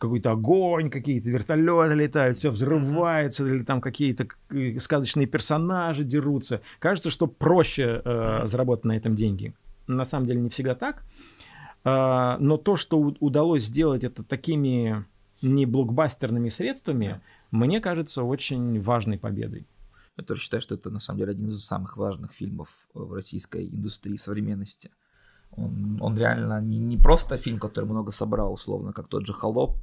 какой-то 0.00 0.32
огонь, 0.32 0.90
какие-то 0.90 1.28
вертолеты 1.30 1.94
летают, 1.94 2.38
все 2.38 2.50
взрывается, 2.50 3.46
или 3.46 3.62
там 3.62 3.80
какие-то 3.80 4.26
э, 4.48 4.78
сказочные 4.78 5.26
персонажи 5.26 6.04
дерутся. 6.04 6.62
Кажется, 6.78 7.10
что 7.10 7.26
проще 7.26 8.00
э, 8.04 8.46
заработать 8.46 8.86
на 8.86 8.96
этом 8.96 9.14
деньги. 9.14 9.54
На 9.86 10.04
самом 10.04 10.26
деле 10.26 10.40
не 10.40 10.48
всегда 10.48 10.74
так. 10.74 11.04
А, 11.84 12.38
но 12.38 12.56
то, 12.56 12.76
что 12.76 12.98
удалось 12.98 13.64
сделать 13.64 14.02
это 14.02 14.22
такими 14.22 15.04
не 15.42 15.66
блокбастерными 15.66 16.48
средствами, 16.48 17.20
мне 17.50 17.80
кажется 17.80 18.22
очень 18.22 18.80
важной 18.80 19.18
победой. 19.18 19.66
Я 20.16 20.24
тоже 20.24 20.40
считаю, 20.40 20.62
что 20.62 20.74
это 20.74 20.90
на 20.90 21.00
самом 21.00 21.18
деле 21.18 21.32
один 21.32 21.46
из 21.46 21.64
самых 21.64 21.96
важных 21.98 22.32
фильмов 22.32 22.68
э, 22.94 22.98
в 22.98 23.12
российской 23.12 23.68
индустрии 23.68 24.16
современности. 24.16 24.90
Он, 25.50 25.98
он 26.00 26.16
реально 26.16 26.60
не, 26.60 26.78
не 26.78 26.96
просто 26.96 27.36
фильм, 27.36 27.58
который 27.58 27.84
много 27.84 28.12
собрал, 28.12 28.52
условно, 28.52 28.92
как 28.92 29.08
тот 29.08 29.26
же 29.26 29.32
«Холоп». 29.34 29.76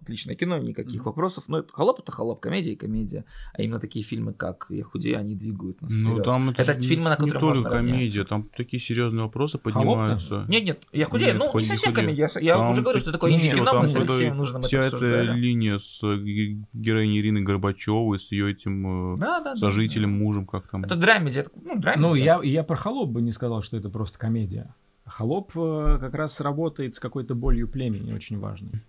Отличное 0.00 0.34
кино, 0.34 0.58
никаких 0.58 1.04
вопросов. 1.06 1.44
Но 1.48 1.58
это, 1.58 1.72
«Холоп»— 1.72 2.00
это 2.02 2.10
«Холоп», 2.10 2.40
комедия 2.40 2.72
и 2.72 2.76
комедия. 2.76 3.24
А 3.52 3.62
именно 3.62 3.78
такие 3.78 4.04
фильмы, 4.04 4.32
как 4.32 4.66
«Я 4.70 4.82
худею», 4.84 5.18
они 5.18 5.36
двигают 5.36 5.80
нас 5.80 5.92
Ну, 5.92 6.10
вперед. 6.10 6.24
там 6.24 6.50
это, 6.50 6.62
это 6.62 6.80
фильмы, 6.80 7.04
на 7.04 7.10
не 7.10 7.16
которые 7.16 7.32
только 7.40 7.54
можно 7.56 7.70
комедия, 7.70 8.20
равняться. 8.20 8.24
там 8.24 8.48
такие 8.56 8.80
серьезные 8.80 9.24
вопросы 9.24 9.58
Холоп-то? 9.60 9.78
поднимаются. 9.80 10.44
Нет, 10.48 10.64
нет, 10.64 10.82
«Я 10.92 11.04
худею», 11.06 11.30
Нет, 11.32 11.38
ну, 11.38 11.44
не 11.46 11.50
«Худею, 11.52 11.68
совсем 11.68 11.90
худею». 11.92 12.06
комедия. 12.16 12.28
Я, 12.40 12.56
Там 12.56 12.70
уже 12.70 12.82
говорю, 12.82 12.98
что 12.98 13.12
такое 13.12 13.30
не, 13.30 13.36
инди-кино, 13.36 13.64
там 13.64 13.78
мы 13.78 13.86
с 13.86 13.90
это 13.90 14.00
Алексеем 14.00 14.36
нужно 14.36 14.60
Вся 14.62 14.80
эта 14.80 15.22
линия 15.22 15.78
с 15.78 16.00
ге- 16.02 16.64
героиней 16.72 17.20
Ирины 17.20 17.42
Горбачевой, 17.42 18.18
с 18.18 18.32
ее 18.32 18.50
этим 18.50 19.14
э, 19.14 19.18
Да, 19.18 19.40
да, 19.40 19.54
сожителем, 19.56 20.10
да. 20.18 20.24
мужем, 20.24 20.46
как 20.46 20.68
там. 20.68 20.82
Это 20.84 20.96
драмеди, 20.96 21.38
это, 21.40 21.50
ну, 21.62 21.78
драмеди. 21.78 22.00
Ну, 22.02 22.14
я, 22.14 22.40
я 22.42 22.64
про 22.64 22.74
холоп 22.76 23.10
бы 23.10 23.22
не 23.22 23.30
сказал, 23.30 23.62
что 23.62 23.76
это 23.76 23.88
просто 23.88 24.18
комедия. 24.18 24.74
Холоп 25.04 25.52
э, 25.56 25.98
как 26.00 26.14
раз 26.14 26.40
работает 26.40 26.94
с 26.96 26.98
какой-то 27.00 27.34
болью 27.36 27.68
племени, 27.68 28.12
очень 28.12 28.38
важной. 28.38 28.82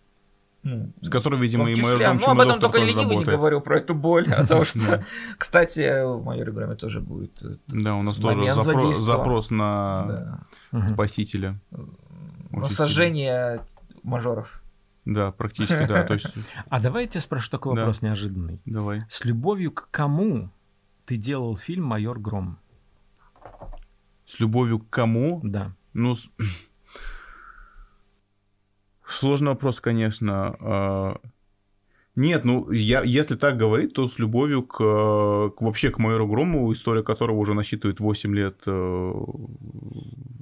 Ну, 0.63 0.93
С 1.01 1.09
которой, 1.09 1.39
видимо, 1.41 1.65
том 1.65 1.73
и 1.73 1.81
майор 1.81 2.15
Ну, 2.15 2.25
об 2.31 2.39
этом 2.39 2.59
только 2.59 2.77
ленивый 2.77 3.17
не 3.17 3.25
говорил, 3.25 3.59
про 3.59 3.77
эту 3.79 3.93
боль. 3.93 4.25
Потому 4.25 4.63
что, 4.63 4.79
Да. 4.79 5.03
кстати, 5.37 6.03
в 6.05 6.23
майоре 6.23 6.51
Громе 6.53 6.75
тоже 6.75 7.01
будет 7.01 7.43
э, 7.43 7.57
Да, 7.67 7.95
у 7.95 8.01
нас 8.01 8.15
тоже 8.15 8.53
запрос 8.93 9.49
на 9.51 10.45
спасителя. 10.93 11.59
на 12.51 12.67
сожжение 12.69 13.65
мажоров. 14.03 14.61
Да, 15.05 15.31
практически, 15.33 15.85
да. 15.85 16.03
То 16.03 16.13
есть, 16.13 16.33
А 16.69 16.79
давай 16.79 17.03
я 17.03 17.09
тебя 17.09 17.21
спрошу 17.21 17.51
такой 17.51 17.75
вопрос 17.75 18.01
неожиданный. 18.01 18.61
давай. 18.65 19.03
С 19.09 19.25
любовью 19.25 19.71
к 19.71 19.89
кому 19.91 20.49
ты 21.05 21.17
делал 21.17 21.57
фильм 21.57 21.83
«Майор 21.83 22.19
Гром»? 22.19 22.57
С 24.25 24.39
любовью 24.39 24.79
к 24.79 24.89
кому? 24.89 25.41
Да. 25.43 25.73
Ну, 25.91 26.15
с- 26.15 26.29
сложный 29.13 29.49
вопрос, 29.49 29.79
конечно. 29.81 30.55
А, 30.59 31.17
Нет, 32.15 32.45
ну, 32.45 32.69
я, 32.71 33.01
если 33.03 33.35
так 33.35 33.57
говорить, 33.57 33.93
то 33.93 34.07
с 34.07 34.19
любовью 34.19 34.61
к, 34.63 34.77
к- 34.77 35.61
вообще 35.61 35.89
к 35.89 35.97
майору 35.97 36.27
Грому, 36.27 36.71
история 36.71 37.01
которого 37.03 37.37
уже 37.37 37.53
насчитывает 37.53 37.99
8 37.99 38.35
лет. 38.35 38.61
э, 38.67 39.13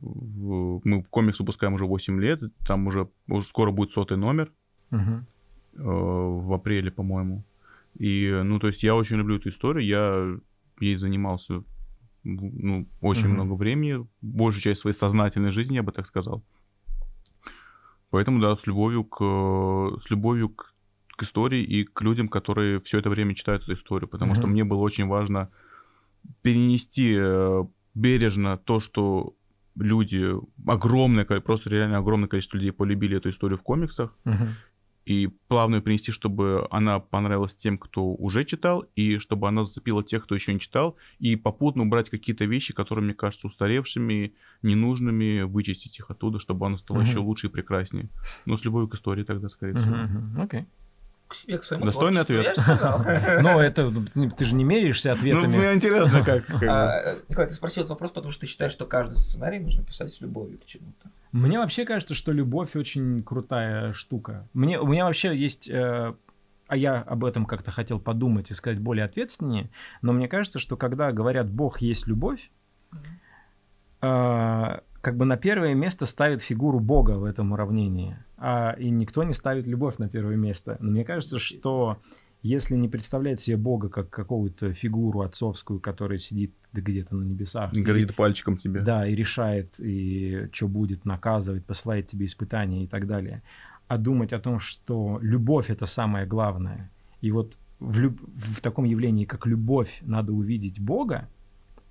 Мы 0.01 1.03
комикс 1.09 1.39
выпускаем 1.39 1.73
уже 1.73 1.85
8 1.85 2.19
лет, 2.19 2.41
там 2.67 2.87
уже, 2.87 3.07
уже 3.27 3.47
скоро 3.47 3.71
будет 3.71 3.91
сотый 3.91 4.17
номер 4.17 4.51
э, 5.75 5.81
в 5.83 6.53
апреле, 6.53 6.91
по-моему. 6.91 7.43
И, 7.97 8.41
ну, 8.43 8.59
то 8.59 8.67
есть 8.67 8.83
я 8.83 8.95
очень 8.95 9.17
люблю 9.17 9.35
эту 9.37 9.49
историю, 9.49 9.85
я 9.85 10.39
ей 10.79 10.95
занимался 10.97 11.63
ну, 12.23 12.85
очень 13.01 13.27
Мгм. 13.27 13.33
много 13.33 13.53
времени, 13.53 14.05
большую 14.21 14.61
часть 14.61 14.81
своей 14.81 14.93
сознательной 14.95 15.51
жизни, 15.51 15.75
я 15.75 15.83
бы 15.83 15.91
так 15.91 16.05
сказал. 16.05 16.43
Поэтому, 18.11 18.39
да, 18.39 18.55
с 18.55 18.67
любовью 18.67 19.03
к, 19.03 19.19
с 20.03 20.09
любовью 20.09 20.49
к, 20.49 20.73
к 21.17 21.23
истории 21.23 21.63
и 21.63 21.83
к 21.83 22.01
людям, 22.01 22.27
которые 22.27 22.79
все 22.81 22.99
это 22.99 23.09
время 23.09 23.33
читают 23.35 23.63
эту 23.63 23.73
историю, 23.73 24.07
потому 24.07 24.33
mm-hmm. 24.33 24.37
что 24.37 24.47
мне 24.47 24.63
было 24.63 24.79
очень 24.79 25.07
важно 25.07 25.49
перенести 26.41 27.15
э, 27.17 27.63
бережно 27.95 28.57
то, 28.57 28.79
что 28.79 29.33
люди, 29.75 30.35
огромное, 30.67 31.25
просто 31.25 31.69
реально 31.69 31.97
огромное 31.97 32.27
количество 32.27 32.57
людей 32.57 32.71
полюбили 32.71 33.17
эту 33.17 33.29
историю 33.29 33.57
в 33.57 33.63
комиксах, 33.63 34.13
uh-huh 34.25 34.49
и 35.05 35.27
плавно 35.47 35.75
ее 35.75 35.81
принести, 35.81 36.11
чтобы 36.11 36.67
она 36.69 36.99
понравилась 36.99 37.55
тем, 37.55 37.77
кто 37.77 38.13
уже 38.13 38.43
читал, 38.43 38.85
и 38.95 39.17
чтобы 39.17 39.47
она 39.47 39.65
зацепила 39.65 40.03
тех, 40.03 40.23
кто 40.23 40.35
еще 40.35 40.53
не 40.53 40.59
читал, 40.59 40.95
и 41.19 41.35
попутно 41.35 41.83
убрать 41.83 42.09
какие-то 42.09 42.45
вещи, 42.45 42.73
которые 42.73 43.05
мне 43.05 43.13
кажутся 43.13 43.47
устаревшими, 43.47 44.33
ненужными, 44.61 45.41
вычистить 45.41 45.99
их 45.99 46.11
оттуда, 46.11 46.39
чтобы 46.39 46.65
оно 46.65 46.77
стало 46.77 46.99
uh-huh. 46.99 47.07
еще 47.07 47.19
лучше 47.19 47.47
и 47.47 47.49
прекраснее. 47.49 48.09
Но 48.45 48.57
с 48.57 48.65
любовью 48.65 48.87
к 48.87 48.95
истории 48.95 49.23
тогда, 49.23 49.49
скорее 49.49 49.73
всего. 49.73 49.95
Uh-huh. 49.95 50.47
Okay 50.47 50.65
к 51.31 51.35
себе, 51.35 51.57
к 51.57 51.63
своему 51.63 51.85
Достойный 51.85 52.21
ответ. 52.21 52.57
Ну, 53.41 53.59
это 53.59 53.91
ты 54.37 54.45
же 54.45 54.55
не 54.55 54.63
меряешься 54.63 55.13
ответами. 55.13 55.47
Ну, 55.47 55.57
мне 55.57 55.73
интересно, 55.73 56.21
как. 56.25 56.63
А, 56.63 57.17
Николай, 57.29 57.47
ты 57.49 57.55
спросил 57.55 57.81
этот 57.83 57.91
вопрос, 57.91 58.11
потому 58.11 58.31
что 58.31 58.41
ты 58.41 58.47
считаешь, 58.47 58.71
что 58.71 58.85
каждый 58.85 59.15
сценарий 59.15 59.59
нужно 59.59 59.83
писать 59.83 60.13
с 60.13 60.21
любовью 60.21 60.59
к 60.59 60.65
чему-то. 60.65 61.09
Мне 61.31 61.57
вообще 61.57 61.85
кажется, 61.85 62.13
что 62.13 62.31
любовь 62.31 62.75
очень 62.75 63.23
крутая 63.23 63.93
штука. 63.93 64.47
Мне, 64.53 64.79
у 64.79 64.85
меня 64.85 65.05
вообще 65.05 65.35
есть 65.35 65.69
э, 65.69 66.13
а 66.67 66.77
я 66.77 67.01
об 67.01 67.25
этом 67.25 67.45
как-то 67.45 67.71
хотел 67.71 67.99
подумать 67.99 68.49
и 68.51 68.53
сказать 68.53 68.79
более 68.79 69.03
ответственнее, 69.03 69.69
но 70.01 70.13
мне 70.13 70.27
кажется, 70.27 70.59
что 70.59 70.77
когда 70.77 71.11
говорят 71.11 71.49
«Бог 71.49 71.81
есть 71.81 72.07
любовь», 72.07 72.49
э, 74.01 74.79
как 75.01 75.17
бы 75.17 75.25
на 75.25 75.35
первое 75.35 75.73
место 75.73 76.05
ставит 76.05 76.41
фигуру 76.41 76.79
Бога 76.79 77.11
в 77.11 77.25
этом 77.25 77.51
уравнении, 77.51 78.17
а, 78.43 78.71
и 78.71 78.89
никто 78.89 79.23
не 79.23 79.35
ставит 79.35 79.67
любовь 79.67 79.99
на 79.99 80.09
первое 80.09 80.35
место. 80.35 80.75
Но 80.79 80.89
мне 80.89 81.05
кажется, 81.05 81.37
что 81.37 81.99
если 82.41 82.75
не 82.75 82.89
представлять 82.89 83.39
себе 83.39 83.55
Бога 83.55 83.87
как 83.87 84.09
какую-то 84.09 84.73
фигуру 84.73 85.21
отцовскую, 85.21 85.79
которая 85.79 86.17
сидит 86.17 86.51
где-то 86.73 87.15
на 87.15 87.23
небесах. 87.23 87.71
И 87.71 87.83
грозит 87.83 88.15
пальчиком 88.15 88.57
тебе. 88.57 88.81
Да, 88.81 89.07
и 89.07 89.13
решает, 89.13 89.79
и 89.79 90.49
что 90.51 90.67
будет, 90.67 91.05
наказывать, 91.05 91.63
посылает 91.65 92.07
тебе 92.07 92.25
испытания 92.25 92.83
и 92.83 92.87
так 92.87 93.05
далее. 93.05 93.43
А 93.87 93.99
думать 93.99 94.33
о 94.33 94.39
том, 94.39 94.59
что 94.59 95.19
любовь— 95.21 95.69
это 95.69 95.85
самое 95.85 96.25
главное. 96.25 96.89
И 97.21 97.31
вот 97.31 97.57
в, 97.79 97.99
люб... 97.99 98.19
в 98.25 98.59
таком 98.61 98.85
явлении, 98.85 99.25
как 99.25 99.45
любовь, 99.45 99.99
надо 100.01 100.33
увидеть 100.33 100.79
Бога, 100.79 101.29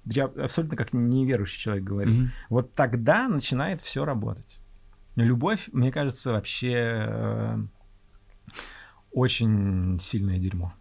я 0.04 0.24
абсолютно 0.24 0.76
как 0.76 0.92
неверующий 0.92 1.60
человек 1.60 1.84
говорю, 1.84 2.12
mm-hmm. 2.12 2.28
вот 2.48 2.74
тогда 2.74 3.28
начинает 3.28 3.80
все 3.82 4.04
работать. 4.04 4.59
Любовь, 5.24 5.68
мне 5.72 5.92
кажется, 5.92 6.32
вообще 6.32 7.06
э, 7.08 7.58
очень 9.12 9.98
сильное 10.00 10.38
дерьмо. 10.38 10.74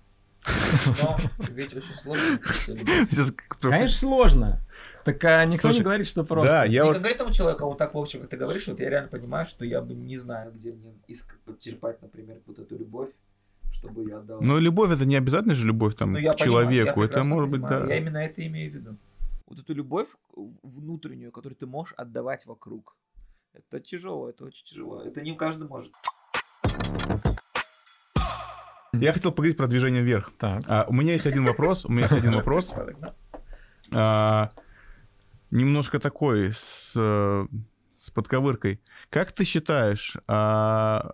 Но 1.03 1.17
ведь 1.49 1.75
очень 1.75 1.95
сложно. 1.95 2.39
Конечно, 3.61 3.89
сложно. 3.89 4.61
Так 5.05 5.23
а 5.23 5.45
никто 5.45 5.63
Слушай, 5.63 5.77
не 5.77 5.83
говорит, 5.83 6.07
что 6.07 6.23
просто. 6.23 6.49
Да, 6.49 6.65
я 6.65 6.85
вот... 6.85 6.97
говорит 6.97 7.17
тому 7.17 7.31
человеку, 7.31 7.63
а 7.63 7.67
вот 7.67 7.77
так, 7.77 7.93
в 7.93 7.97
общем, 7.97 8.21
как 8.21 8.29
ты 8.29 8.37
говоришь, 8.37 8.67
вот 8.67 8.79
я 8.79 8.89
реально 8.89 9.09
понимаю, 9.09 9.45
что 9.47 9.65
я 9.65 9.81
бы 9.81 9.93
не 9.93 10.17
знаю, 10.17 10.51
где 10.51 10.71
мне 10.73 10.93
иск... 11.07 11.37
подчерпать, 11.45 12.01
например, 12.01 12.37
вот 12.45 12.59
эту 12.59 12.77
любовь, 12.77 13.09
чтобы 13.71 14.07
я 14.07 14.19
отдал. 14.19 14.41
Ну, 14.41 14.59
любовь 14.59 14.91
это 14.91 15.05
не 15.05 15.15
обязательно 15.15 15.55
же 15.55 15.65
любовь 15.65 15.95
там, 15.95 16.13
ну, 16.13 16.19
к 16.19 16.35
человеку. 16.35 16.95
Понимаю, 16.95 17.09
это 17.09 17.23
может 17.23 17.49
быть, 17.49 17.61
да. 17.61 17.85
Я 17.87 17.97
именно 17.97 18.17
это 18.17 18.45
имею 18.45 18.71
в 18.71 18.75
виду. 18.75 18.97
Вот 19.47 19.59
эту 19.59 19.73
любовь 19.73 20.09
внутреннюю, 20.63 21.31
которую 21.31 21.57
ты 21.57 21.65
можешь 21.65 21.93
отдавать 21.97 22.45
вокруг. 22.45 22.95
Это 23.53 23.79
тяжело, 23.79 24.29
это 24.29 24.45
очень 24.45 24.65
тяжело. 24.65 25.03
Это 25.03 25.21
не 25.21 25.35
каждый 25.35 25.67
может. 25.67 25.93
Я 28.93 29.13
хотел 29.13 29.31
поговорить 29.31 29.57
про 29.57 29.67
движение 29.67 30.01
вверх. 30.01 30.31
Так. 30.37 30.61
А, 30.67 30.85
у 30.87 30.93
меня 30.93 31.13
есть 31.13 31.25
один 31.25 31.45
вопрос. 31.45 31.85
У 31.85 31.91
меня 31.91 32.03
есть 32.03 32.15
один 32.15 32.35
вопрос. 32.35 32.73
А, 33.91 34.51
немножко 35.49 35.99
такой 35.99 36.53
с, 36.53 36.91
с 36.93 38.11
подковыркой. 38.13 38.79
Как 39.09 39.31
ты 39.31 39.45
считаешь, 39.45 40.15
а, 40.27 41.13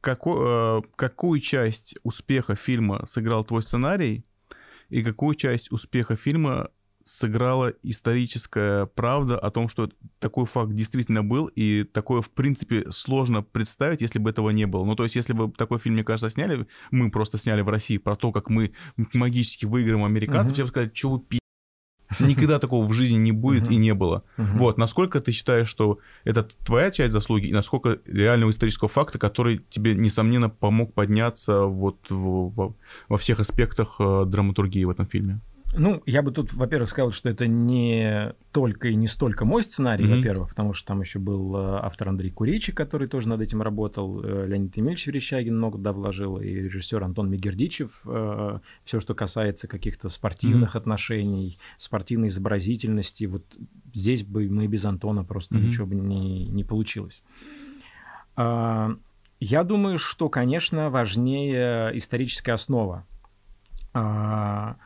какой, 0.00 0.36
а, 0.38 0.82
какую 0.94 1.40
часть 1.40 1.96
успеха 2.04 2.54
фильма 2.54 3.04
сыграл 3.06 3.44
твой 3.44 3.62
сценарий 3.62 4.24
и 4.90 5.02
какую 5.02 5.34
часть 5.34 5.72
успеха 5.72 6.14
фильма 6.14 6.70
сыграла 7.06 7.72
историческая 7.84 8.86
правда 8.86 9.38
о 9.38 9.50
том, 9.52 9.68
что 9.68 9.88
такой 10.18 10.44
факт 10.44 10.72
действительно 10.74 11.22
был, 11.22 11.46
и 11.46 11.84
такое, 11.84 12.20
в 12.20 12.30
принципе, 12.30 12.90
сложно 12.90 13.42
представить, 13.42 14.00
если 14.00 14.18
бы 14.18 14.30
этого 14.30 14.50
не 14.50 14.66
было. 14.66 14.84
Ну, 14.84 14.96
то 14.96 15.04
есть, 15.04 15.14
если 15.14 15.32
бы 15.32 15.50
такой 15.52 15.78
фильм, 15.78 15.94
мне 15.94 16.04
кажется, 16.04 16.30
сняли, 16.30 16.66
мы 16.90 17.10
просто 17.12 17.38
сняли 17.38 17.62
в 17.62 17.68
России 17.68 17.98
про 17.98 18.16
то, 18.16 18.32
как 18.32 18.50
мы 18.50 18.72
магически 19.14 19.66
выиграем 19.66 20.04
американцев, 20.04 20.50
uh-huh. 20.50 20.54
все 20.54 20.62
бы 20.64 20.68
сказали, 20.68 20.90
что 20.92 21.10
вы 21.10 21.20
пи***. 21.20 21.38
Никогда 22.18 22.58
такого 22.58 22.86
в 22.86 22.92
жизни 22.92 23.16
не 23.16 23.32
будет 23.32 23.70
и 23.70 23.76
не 23.76 23.94
было. 23.94 24.24
Вот, 24.36 24.76
насколько 24.76 25.20
ты 25.20 25.30
считаешь, 25.30 25.68
что 25.68 25.98
это 26.24 26.42
твоя 26.64 26.90
часть 26.90 27.12
заслуги, 27.12 27.46
и 27.46 27.52
насколько 27.52 28.00
реального 28.06 28.50
исторического 28.50 28.88
факта, 28.88 29.18
который 29.18 29.60
тебе, 29.70 29.94
несомненно, 29.94 30.48
помог 30.48 30.92
подняться 30.92 31.62
вот 31.62 31.98
во 32.10 33.16
всех 33.16 33.40
аспектах 33.40 33.96
э, 34.00 34.24
драматургии 34.26 34.84
в 34.84 34.90
этом 34.90 35.06
фильме? 35.06 35.40
Ну, 35.72 36.02
я 36.06 36.22
бы 36.22 36.30
тут, 36.30 36.52
во-первых, 36.54 36.88
сказал, 36.88 37.12
что 37.12 37.28
это 37.28 37.46
не 37.46 38.34
только 38.52 38.88
и 38.88 38.94
не 38.94 39.08
столько 39.08 39.44
мой 39.44 39.62
сценарий, 39.62 40.06
mm-hmm. 40.06 40.16
во-первых, 40.16 40.48
потому 40.50 40.72
что 40.72 40.88
там 40.88 41.00
еще 41.00 41.18
был 41.18 41.54
э, 41.54 41.80
автор 41.82 42.08
Андрей 42.08 42.30
Куричи, 42.30 42.72
который 42.72 43.08
тоже 43.08 43.28
над 43.28 43.40
этим 43.40 43.60
работал, 43.60 44.22
э, 44.22 44.46
Леонид 44.46 44.76
Емельевич 44.76 45.06
Верещагин 45.06 45.56
много 45.56 45.76
туда 45.76 45.92
вложил, 45.92 46.38
и 46.38 46.48
режиссер 46.48 47.02
Антон 47.02 47.30
Мегердичев. 47.30 48.02
Э, 48.06 48.60
Все, 48.84 49.00
что 49.00 49.14
касается 49.14 49.68
каких-то 49.68 50.08
спортивных 50.08 50.74
mm-hmm. 50.74 50.78
отношений, 50.78 51.58
спортивной 51.76 52.28
изобразительности, 52.28 53.24
вот 53.24 53.44
здесь 53.92 54.24
бы 54.24 54.48
мы 54.48 54.68
без 54.68 54.84
Антона 54.86 55.24
просто 55.24 55.56
mm-hmm. 55.56 55.66
ничего 55.66 55.86
бы 55.86 55.94
не, 55.96 56.46
не 56.48 56.64
получилось. 56.64 57.22
А, 58.36 58.96
я 59.40 59.64
думаю, 59.64 59.98
что, 59.98 60.28
конечно, 60.28 60.90
важнее 60.90 61.90
историческая 61.96 62.52
основа 62.52 63.06
а, 63.92 64.76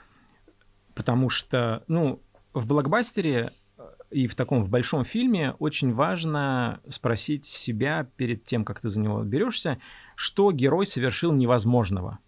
Потому 1.00 1.30
что, 1.30 1.82
ну, 1.88 2.20
в 2.52 2.66
блокбастере 2.66 3.54
э, 3.78 3.82
и 4.10 4.26
в 4.26 4.34
таком 4.34 4.62
в 4.62 4.68
большом 4.68 5.02
фильме 5.02 5.52
очень 5.58 5.94
важно 5.94 6.82
спросить 6.90 7.46
себя 7.46 8.06
перед 8.18 8.44
тем, 8.44 8.66
как 8.66 8.80
ты 8.80 8.90
за 8.90 9.00
него 9.00 9.22
берешься, 9.22 9.78
что 10.14 10.52
герой 10.52 10.86
совершил 10.86 11.32
невозможного. 11.32 12.18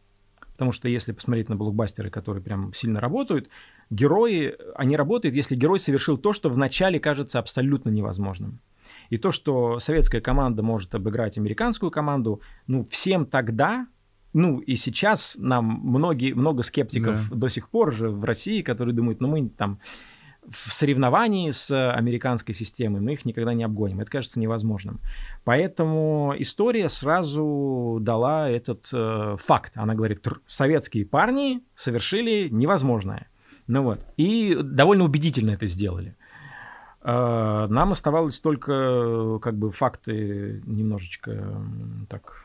Потому 0.52 0.72
что 0.72 0.88
если 0.88 1.12
посмотреть 1.12 1.50
на 1.50 1.56
блокбастеры, 1.56 2.08
которые 2.08 2.42
прям 2.42 2.72
сильно 2.72 2.98
работают, 2.98 3.50
герои, 3.90 4.54
они 4.74 4.96
работают, 4.96 5.34
если 5.34 5.54
герой 5.54 5.78
совершил 5.78 6.16
то, 6.16 6.32
что 6.32 6.48
вначале 6.48 6.98
кажется 6.98 7.40
абсолютно 7.40 7.90
невозможным. 7.90 8.58
И 9.10 9.18
то, 9.18 9.32
что 9.32 9.80
советская 9.80 10.22
команда 10.22 10.62
может 10.62 10.94
обыграть 10.94 11.36
американскую 11.36 11.90
команду, 11.90 12.40
ну, 12.66 12.84
всем 12.84 13.26
тогда 13.26 13.86
ну 14.32 14.58
и 14.60 14.76
сейчас 14.76 15.36
нам 15.38 15.80
многие, 15.82 16.32
много 16.32 16.62
скептиков 16.62 17.28
да. 17.30 17.36
до 17.36 17.48
сих 17.48 17.68
пор 17.68 17.92
же 17.92 18.08
в 18.08 18.24
России, 18.24 18.62
которые 18.62 18.94
думают, 18.94 19.20
ну 19.20 19.28
мы 19.28 19.48
там 19.48 19.78
в 20.48 20.72
соревновании 20.72 21.50
с 21.50 21.70
американской 21.92 22.54
системой 22.54 23.00
мы 23.00 23.12
их 23.12 23.24
никогда 23.24 23.54
не 23.54 23.62
обгоним. 23.62 24.00
Это 24.00 24.10
кажется 24.10 24.40
невозможным. 24.40 25.00
Поэтому 25.44 26.34
история 26.36 26.88
сразу 26.88 27.98
дала 28.00 28.50
этот 28.50 28.88
э, 28.92 29.36
факт. 29.38 29.74
Она 29.76 29.94
говорит, 29.94 30.26
советские 30.46 31.06
парни 31.06 31.62
совершили 31.76 32.48
невозможное. 32.48 33.28
Ну 33.68 33.84
вот. 33.84 34.04
И 34.16 34.56
довольно 34.60 35.04
убедительно 35.04 35.50
это 35.50 35.66
сделали. 35.66 36.16
Э, 37.02 37.66
нам 37.68 37.92
оставалось 37.92 38.40
только 38.40 39.38
как 39.40 39.56
бы 39.56 39.70
факты 39.70 40.60
немножечко 40.66 41.64
так 42.08 42.41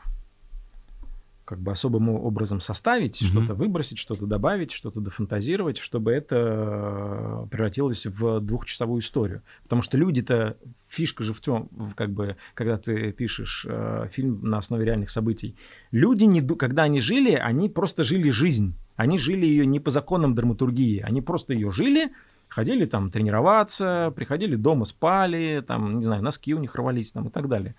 как 1.48 1.60
бы 1.60 1.72
особым 1.72 2.10
образом 2.10 2.60
составить, 2.60 3.22
mm-hmm. 3.22 3.26
что-то 3.26 3.54
выбросить, 3.54 3.96
что-то 3.96 4.26
добавить, 4.26 4.70
что-то 4.70 5.00
дофантазировать, 5.00 5.78
чтобы 5.78 6.12
это 6.12 6.36
э, 6.36 7.46
превратилось 7.50 8.04
в 8.04 8.40
двухчасовую 8.40 9.00
историю. 9.00 9.40
Потому 9.62 9.80
что 9.80 9.96
люди-то, 9.96 10.58
фишка 10.88 11.24
же 11.24 11.32
в 11.32 11.40
том, 11.40 11.70
как 11.96 12.10
бы, 12.10 12.36
когда 12.52 12.76
ты 12.76 13.12
пишешь 13.12 13.64
э, 13.66 14.08
фильм 14.12 14.42
на 14.42 14.58
основе 14.58 14.84
реальных 14.84 15.08
событий, 15.08 15.56
люди, 15.90 16.24
не, 16.24 16.42
когда 16.42 16.82
они 16.82 17.00
жили, 17.00 17.32
они 17.32 17.70
просто 17.70 18.02
жили 18.02 18.28
жизнь. 18.28 18.74
Они 18.96 19.18
жили 19.18 19.46
ее 19.46 19.64
не 19.64 19.80
по 19.80 19.88
законам 19.88 20.34
драматургии, 20.34 21.00
они 21.00 21.22
просто 21.22 21.54
ее 21.54 21.70
жили, 21.70 22.12
ходили 22.48 22.84
там 22.84 23.10
тренироваться, 23.10 24.12
приходили 24.14 24.54
дома, 24.54 24.84
спали, 24.84 25.64
там, 25.66 25.98
не 25.98 26.04
знаю, 26.04 26.22
носки 26.22 26.54
у 26.54 26.58
них 26.58 26.74
рвались 26.74 27.12
там 27.12 27.28
и 27.28 27.30
так 27.30 27.48
далее. 27.48 27.74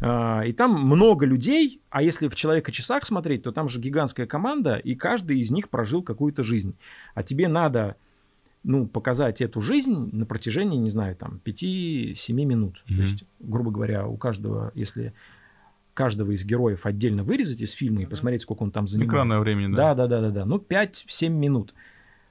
А, 0.00 0.42
и 0.42 0.52
там 0.52 0.72
много 0.72 1.26
людей, 1.26 1.82
а 1.90 2.02
если 2.02 2.28
в 2.28 2.34
«Человека-часах» 2.34 3.04
смотреть, 3.04 3.42
то 3.42 3.52
там 3.52 3.68
же 3.68 3.80
гигантская 3.80 4.26
команда, 4.26 4.76
и 4.76 4.94
каждый 4.94 5.38
из 5.38 5.50
них 5.50 5.68
прожил 5.68 6.02
какую-то 6.02 6.42
жизнь. 6.42 6.76
А 7.14 7.22
тебе 7.22 7.48
надо 7.48 7.96
ну, 8.62 8.86
показать 8.86 9.40
эту 9.40 9.60
жизнь 9.60 10.10
на 10.12 10.26
протяжении, 10.26 10.78
не 10.78 10.90
знаю, 10.90 11.16
там, 11.16 11.40
5-7 11.44 12.32
минут. 12.32 12.82
Mm-hmm. 12.84 12.96
То 12.96 13.02
есть, 13.02 13.24
грубо 13.38 13.70
говоря, 13.70 14.06
у 14.06 14.16
каждого, 14.16 14.72
если 14.74 15.14
каждого 15.94 16.30
из 16.32 16.44
героев 16.44 16.86
отдельно 16.86 17.22
вырезать 17.22 17.60
из 17.60 17.72
фильма 17.72 18.02
и 18.02 18.06
посмотреть, 18.06 18.42
сколько 18.42 18.62
он 18.62 18.70
там 18.70 18.86
занимает. 18.86 19.10
Экранное 19.10 19.40
время, 19.40 19.68
да. 19.70 19.94
Да, 19.94 20.06
да, 20.06 20.06
да, 20.06 20.20
да, 20.28 20.30
да. 20.30 20.44
Ну, 20.44 20.56
5-7 20.56 21.28
минут. 21.28 21.74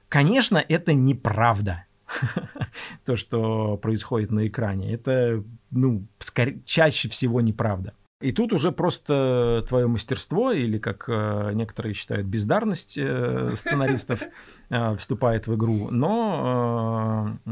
Конечно, 0.08 0.58
это 0.58 0.92
неправда. 0.92 1.84
То, 3.04 3.16
что 3.16 3.76
происходит 3.76 4.32
на 4.32 4.46
экране. 4.48 4.92
Это, 4.92 5.44
ну, 5.70 6.06
скорее, 6.18 6.60
чаще 6.64 7.08
всего 7.08 7.40
неправда. 7.40 7.92
И 8.20 8.32
тут 8.32 8.52
уже 8.52 8.70
просто 8.70 9.64
твое 9.66 9.86
мастерство, 9.86 10.52
или, 10.52 10.76
как 10.78 11.06
э, 11.08 11.52
некоторые 11.54 11.94
считают, 11.94 12.26
бездарность 12.26 12.98
э, 12.98 13.54
сценаристов 13.56 14.20
э, 14.68 14.96
вступает 14.96 15.46
в 15.46 15.54
игру. 15.54 15.88
Но 15.90 17.38
э, 17.46 17.50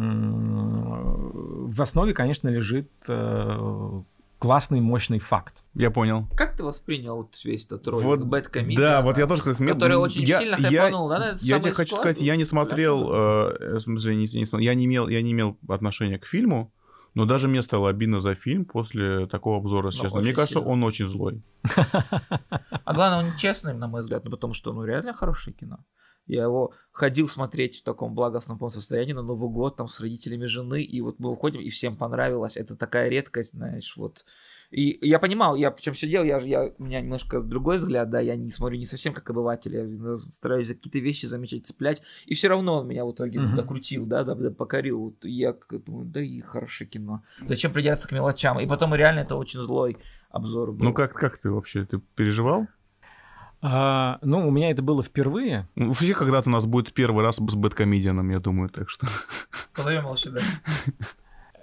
в 1.71 1.81
основе, 1.83 2.13
конечно, 2.15 2.49
лежит 2.49 2.91
э, 3.09 4.03
классный, 4.39 4.81
мощный 4.81 5.19
факт. 5.19 5.65
Я 5.75 5.91
понял. 5.91 6.27
Как 6.37 6.57
ты 6.57 6.63
воспринял 6.63 7.17
вот 7.17 7.39
весь 7.45 7.67
этот 7.67 7.87
ролик? 7.89 8.05
Вот, 8.05 8.21
Bad 8.21 8.51
Comedian, 8.53 8.77
да, 8.77 9.03
вот 9.03 9.19
я 9.19 9.27
тоже, 9.27 9.43
кстати, 9.43 9.63
мне- 9.63 9.73
Который 9.73 9.97
очень 9.97 10.23
я- 10.25 10.41
сильно 10.41 10.57
я- 10.57 10.83
хайпанул, 10.83 11.09
да? 11.09 11.29
Это 11.31 11.39
Я 11.41 11.61
тебе 11.61 11.73
хочу 11.73 11.97
склад- 11.97 12.01
сказать, 12.03 12.21
я 12.21 12.37
не 12.37 12.45
смотрел, 12.45 13.11
э, 13.11 13.77
в 13.77 13.81
смысле, 13.81 14.17
не, 14.17 14.23
не 14.39 14.45
смотрел, 14.45 14.67
я 14.71 14.75
не 14.75 14.85
имел, 14.85 15.09
я 15.09 15.23
не 15.23 15.33
имел 15.33 15.57
отношения 15.69 16.19
к 16.19 16.27
фильму, 16.27 16.73
но 17.19 17.25
даже 17.25 17.49
мне 17.49 17.63
стало 17.63 17.91
обидно 17.91 18.21
за 18.21 18.37
фильм 18.37 18.65
после 18.65 19.27
такого 19.27 19.57
обзора, 19.59 19.89
если 19.89 19.99
Ну, 19.99 20.03
честно. 20.05 20.19
очень 20.21 20.27
Мне 20.29 20.35
кажется, 20.37 20.55
сильно. 20.61 20.71
он 20.71 20.85
очень 20.85 21.09
злой. 21.09 21.43
А 22.85 22.95
главное, 22.95 23.31
он 23.33 23.37
честный, 23.37 23.75
на 23.75 23.89
мой 23.89 24.03
взгляд, 24.03 24.25
ну, 24.25 24.31
потому 24.31 24.55
что, 24.55 24.73
ну, 24.73 24.85
реально 24.85 25.13
хорошее 25.13 25.57
кино. 25.57 25.85
Я 26.27 26.45
его 26.45 26.73
ходил 26.93 27.27
смотреть 27.27 27.81
в 27.81 27.83
таком 27.83 28.15
благостном 28.15 28.71
состоянии 28.71 29.15
на 29.15 29.23
Новый 29.23 29.51
год, 29.51 29.77
там, 29.77 29.89
с 29.89 29.99
родителями 30.01 30.45
жены, 30.45 30.81
и 30.81 31.01
вот 31.01 31.19
мы 31.19 31.31
уходим, 31.33 31.61
и 31.61 31.71
всем 31.71 31.97
понравилось. 31.97 32.57
Это 32.57 32.77
такая 32.77 33.09
редкость, 33.09 33.51
знаешь, 33.55 33.97
вот. 33.97 34.25
И 34.71 34.99
я 35.01 35.19
понимал, 35.19 35.57
я 35.57 35.71
причем 35.71 35.95
сидел, 35.95 36.25
я, 36.25 36.41
же- 36.41 36.49
я, 36.49 36.71
у 36.77 36.85
меня 36.85 37.01
немножко 37.01 37.41
другой 37.41 37.79
взгляд, 37.79 38.11
да, 38.11 38.21
я 38.21 38.37
не 38.37 38.51
смотрю 38.51 38.77
не 38.79 38.85
совсем 38.85 39.15
как 39.15 39.31
обыватель, 39.31 39.75
я 39.75 40.17
стараюсь 40.17 40.67
за 40.69 40.75
какие-то 40.75 40.99
вещи 40.99 41.25
замечать, 41.25 41.67
цеплять, 41.67 42.03
и 42.27 42.35
все 42.35 42.49
равно 42.49 42.81
он 42.81 42.87
меня 42.89 43.07
в 43.07 43.13
итоге 43.13 43.41
Мгм. 43.41 43.57
докрутил, 43.57 44.05
да, 44.05 44.25
да, 44.25 44.35
да, 44.35 44.51
покорил. 44.51 45.01
Вот 45.01 45.25
я 45.25 45.55
думаю, 45.71 46.05
да 46.05 46.21
и 46.21 46.41
хорошее 46.43 46.89
кино. 46.91 47.23
Зачем 47.47 47.73
придираться 47.73 48.09
к 48.09 48.13
мелочам? 48.13 48.61
И 48.61 48.67
потом 48.67 48.95
реально 48.95 49.21
это 49.21 49.37
очень 49.37 49.61
злой 49.61 49.97
обзор 50.29 50.73
был. 50.73 50.85
Ну 50.85 50.93
как, 50.93 51.15
как 51.15 51.39
ты 51.39 51.51
вообще, 51.51 51.87
ты 51.87 51.99
переживал? 52.15 52.67
А, 53.63 54.19
ну, 54.23 54.47
у 54.47 54.51
меня 54.51 54.71
это 54.71 54.83
было 54.83 55.03
впервые. 55.03 55.67
Ну, 55.77 55.91
У 55.91 55.93
всех 55.95 56.19
когда-то 56.19 56.49
у 56.51 56.53
нас 56.53 56.67
будет 56.67 56.93
первый 56.93 57.25
раз 57.25 57.37
с 57.37 57.55
бэткомедианом, 57.57 58.29
я 58.31 58.39
думаю, 58.39 58.69
так 58.69 58.89
что... 58.91 59.07
Позовем 59.75 60.05
его 60.05 60.15
сюда. 60.17 60.41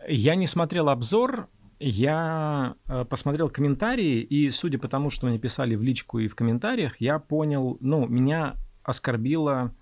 Я 0.08 0.36
не 0.36 0.46
смотрел 0.48 0.90
обзор, 0.90 1.48
я 1.80 2.76
э, 2.88 3.06
посмотрел 3.06 3.50
комментарии, 3.50 4.22
и 4.22 4.50
судя 4.50 4.78
по 4.80 4.88
тому, 4.88 5.10
что 5.10 5.28
мне 5.28 5.38
писали 5.38 5.76
в 5.76 5.84
личку 5.84 6.20
и 6.20 6.28
в 6.28 6.36
комментариях, 6.36 7.02
я 7.02 7.20
понял, 7.20 7.78
ну, 7.82 8.08
меня 8.08 8.56
оскорбило 8.84 9.74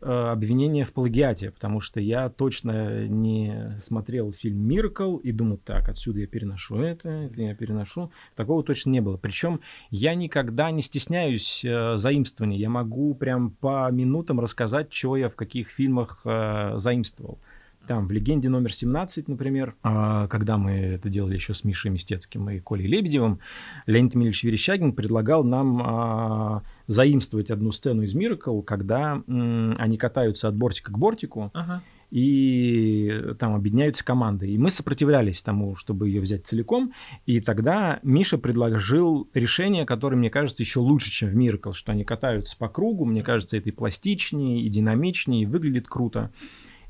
э, 0.00 0.06
обвинение 0.06 0.84
в 0.84 0.92
плагиате, 0.92 1.50
потому 1.50 1.80
что 1.80 2.00
я 2.00 2.30
точно 2.30 3.06
не 3.06 3.76
смотрел 3.80 4.32
фильм 4.32 4.66
«Миркл» 4.66 5.16
и 5.16 5.32
думал, 5.32 5.58
так, 5.58 5.88
отсюда 5.88 6.20
я 6.20 6.26
переношу 6.26 6.76
это, 6.76 7.08
это 7.08 7.42
я 7.42 7.54
переношу. 7.54 8.10
Такого 8.34 8.62
точно 8.62 8.90
не 8.90 9.00
было. 9.00 9.16
Причем 9.16 9.60
я 9.90 10.14
никогда 10.14 10.70
не 10.70 10.80
стесняюсь 10.80 11.64
э, 11.64 11.96
заимствований. 11.96 12.56
Я 12.56 12.70
могу 12.70 13.14
прям 13.14 13.50
по 13.50 13.90
минутам 13.90 14.40
рассказать, 14.40 14.92
что 14.92 15.16
я 15.16 15.28
в 15.28 15.36
каких 15.36 15.68
фильмах 15.68 16.22
э, 16.24 16.74
заимствовал. 16.76 17.38
Там 17.86 18.06
в 18.08 18.12
«Легенде 18.12 18.48
номер 18.48 18.70
17», 18.70 19.24
например, 19.26 19.74
а, 19.82 20.26
когда 20.28 20.56
мы 20.56 20.72
это 20.72 21.10
делали 21.10 21.34
еще 21.34 21.52
с 21.52 21.64
Мишей 21.64 21.90
Мистецким 21.90 22.48
и 22.48 22.58
Колей 22.58 22.86
Лебедевым, 22.86 23.40
Леонид 23.86 24.16
Эмильевич 24.16 24.42
Верещагин 24.42 24.92
предлагал 24.94 25.44
нам 25.44 25.82
а, 25.82 26.62
заимствовать 26.86 27.50
одну 27.50 27.72
сцену 27.72 28.02
из 28.02 28.14
«Миракл», 28.14 28.62
когда 28.62 29.22
они 29.26 29.96
катаются 29.98 30.48
от 30.48 30.56
бортика 30.56 30.92
к 30.92 30.98
бортику, 30.98 31.50
Ага. 31.52 31.82
и 32.10 33.34
там 33.38 33.54
объединяются 33.54 34.02
команды. 34.04 34.48
И 34.50 34.56
мы 34.56 34.70
сопротивлялись 34.70 35.42
тому, 35.42 35.74
чтобы 35.76 36.08
ее 36.08 36.20
взять 36.22 36.46
целиком. 36.46 36.92
И 37.26 37.40
тогда 37.40 38.00
Миша 38.02 38.38
предложил 38.38 39.28
решение, 39.34 39.84
которое, 39.84 40.16
мне 40.16 40.30
кажется, 40.30 40.62
еще 40.62 40.80
лучше, 40.80 41.10
чем 41.10 41.28
в 41.28 41.34
Миракл, 41.34 41.72
что 41.72 41.92
они 41.92 42.04
катаются 42.04 42.56
по 42.56 42.68
кругу. 42.68 43.04
Мне 43.04 43.22
кажется, 43.22 43.56
это 43.58 43.68
и 43.68 43.72
пластичнее, 43.72 44.62
и 44.62 44.68
динамичнее, 44.70 45.42
и 45.42 45.46
выглядит 45.46 45.86
круто. 45.86 46.30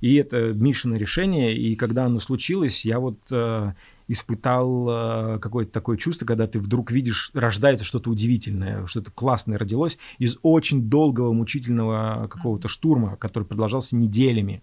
И 0.01 0.15
это 0.17 0.53
Мишино 0.53 0.97
решение. 0.97 1.57
И 1.57 1.75
когда 1.77 2.07
оно 2.07 2.19
случилось, 2.19 2.85
я 2.85 2.99
вот 2.99 3.19
э, 3.31 3.73
испытал 4.09 4.89
э, 4.89 5.39
какое-то 5.41 5.73
такое 5.73 5.97
чувство, 5.97 6.27
когда 6.27 6.47
ты 6.47 6.59
вдруг 6.59 6.91
видишь, 6.91 7.31
рождается 7.35 7.85
что-то 7.85 8.11
удивительное, 8.11 8.87
что-то 8.87 9.11
классное 9.11 9.59
родилось 9.59 9.99
из 10.19 10.39
очень 10.43 10.89
долгого, 10.89 11.33
мучительного 11.33 12.29
какого-то 12.31 12.69
штурма, 12.69 13.17
который 13.17 13.45
продолжался 13.45 13.97
неделями. 13.97 14.63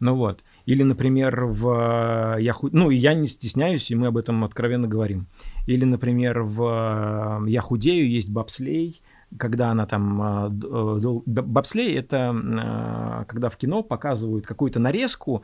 Ну 0.00 0.14
вот. 0.14 0.42
Или, 0.66 0.82
например, 0.82 1.44
в 1.44 2.36
я 2.38 2.52
ху- 2.52 2.70
ну 2.72 2.90
я 2.90 3.14
не 3.14 3.26
стесняюсь, 3.26 3.90
и 3.90 3.94
мы 3.94 4.08
об 4.08 4.16
этом 4.16 4.44
откровенно 4.44 4.88
говорим. 4.88 5.26
Или, 5.66 5.84
например, 5.84 6.42
в 6.42 7.44
Я 7.46 7.60
худею 7.60 8.08
есть 8.08 8.30
бобслей, 8.30 9.00
когда 9.38 9.70
она 9.70 9.86
там 9.86 10.22
а, 10.22 10.46
э, 10.48 11.20
бобслей 11.26 11.98
это 11.98 12.34
а, 12.34 13.24
когда 13.26 13.48
в 13.48 13.56
кино 13.56 13.82
показывают 13.82 14.46
какую-то 14.46 14.78
нарезку 14.78 15.42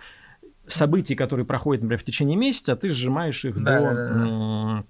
событий, 0.67 1.15
которые 1.15 1.47
проходят, 1.47 1.83
например, 1.83 2.01
в 2.01 2.05
течение 2.05 2.37
месяца, 2.37 2.73
а 2.73 2.77
ты 2.77 2.91
сжимаешь 2.91 3.45
их 3.45 3.61
Да, 3.63 3.79
до 3.79 3.95
да, 3.95 3.95
да, 3.95 4.85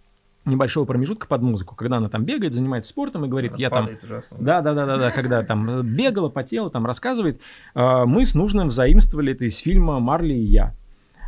небольшого 0.45 0.85
промежутка 0.85 1.27
под 1.27 1.43
музыку, 1.43 1.75
когда 1.75 1.99
она 1.99 2.09
там 2.09 2.25
бегает, 2.25 2.53
занимается 2.53 2.91
спортом 2.91 3.25
и 3.25 3.29
говорит, 3.29 3.53
я 3.57 3.71
там 3.71 3.89
ужасно. 4.03 4.37
да, 4.41 4.63
да, 4.63 4.75
да, 4.75 4.87
да, 4.87 4.99
да, 4.99 5.11
когда 5.11 5.43
там 5.43 5.83
бегала, 5.83 6.29
потела, 6.29 6.71
там 6.71 6.87
рассказывает. 6.87 7.41
Мы 7.75 8.25
с 8.25 8.35
нужным 8.35 8.71
заимствовали 8.71 9.33
это 9.33 9.45
из 9.45 9.59
фильма 9.59 10.01
Марли 10.01 10.35
и 10.35 10.45
я. 10.45 10.75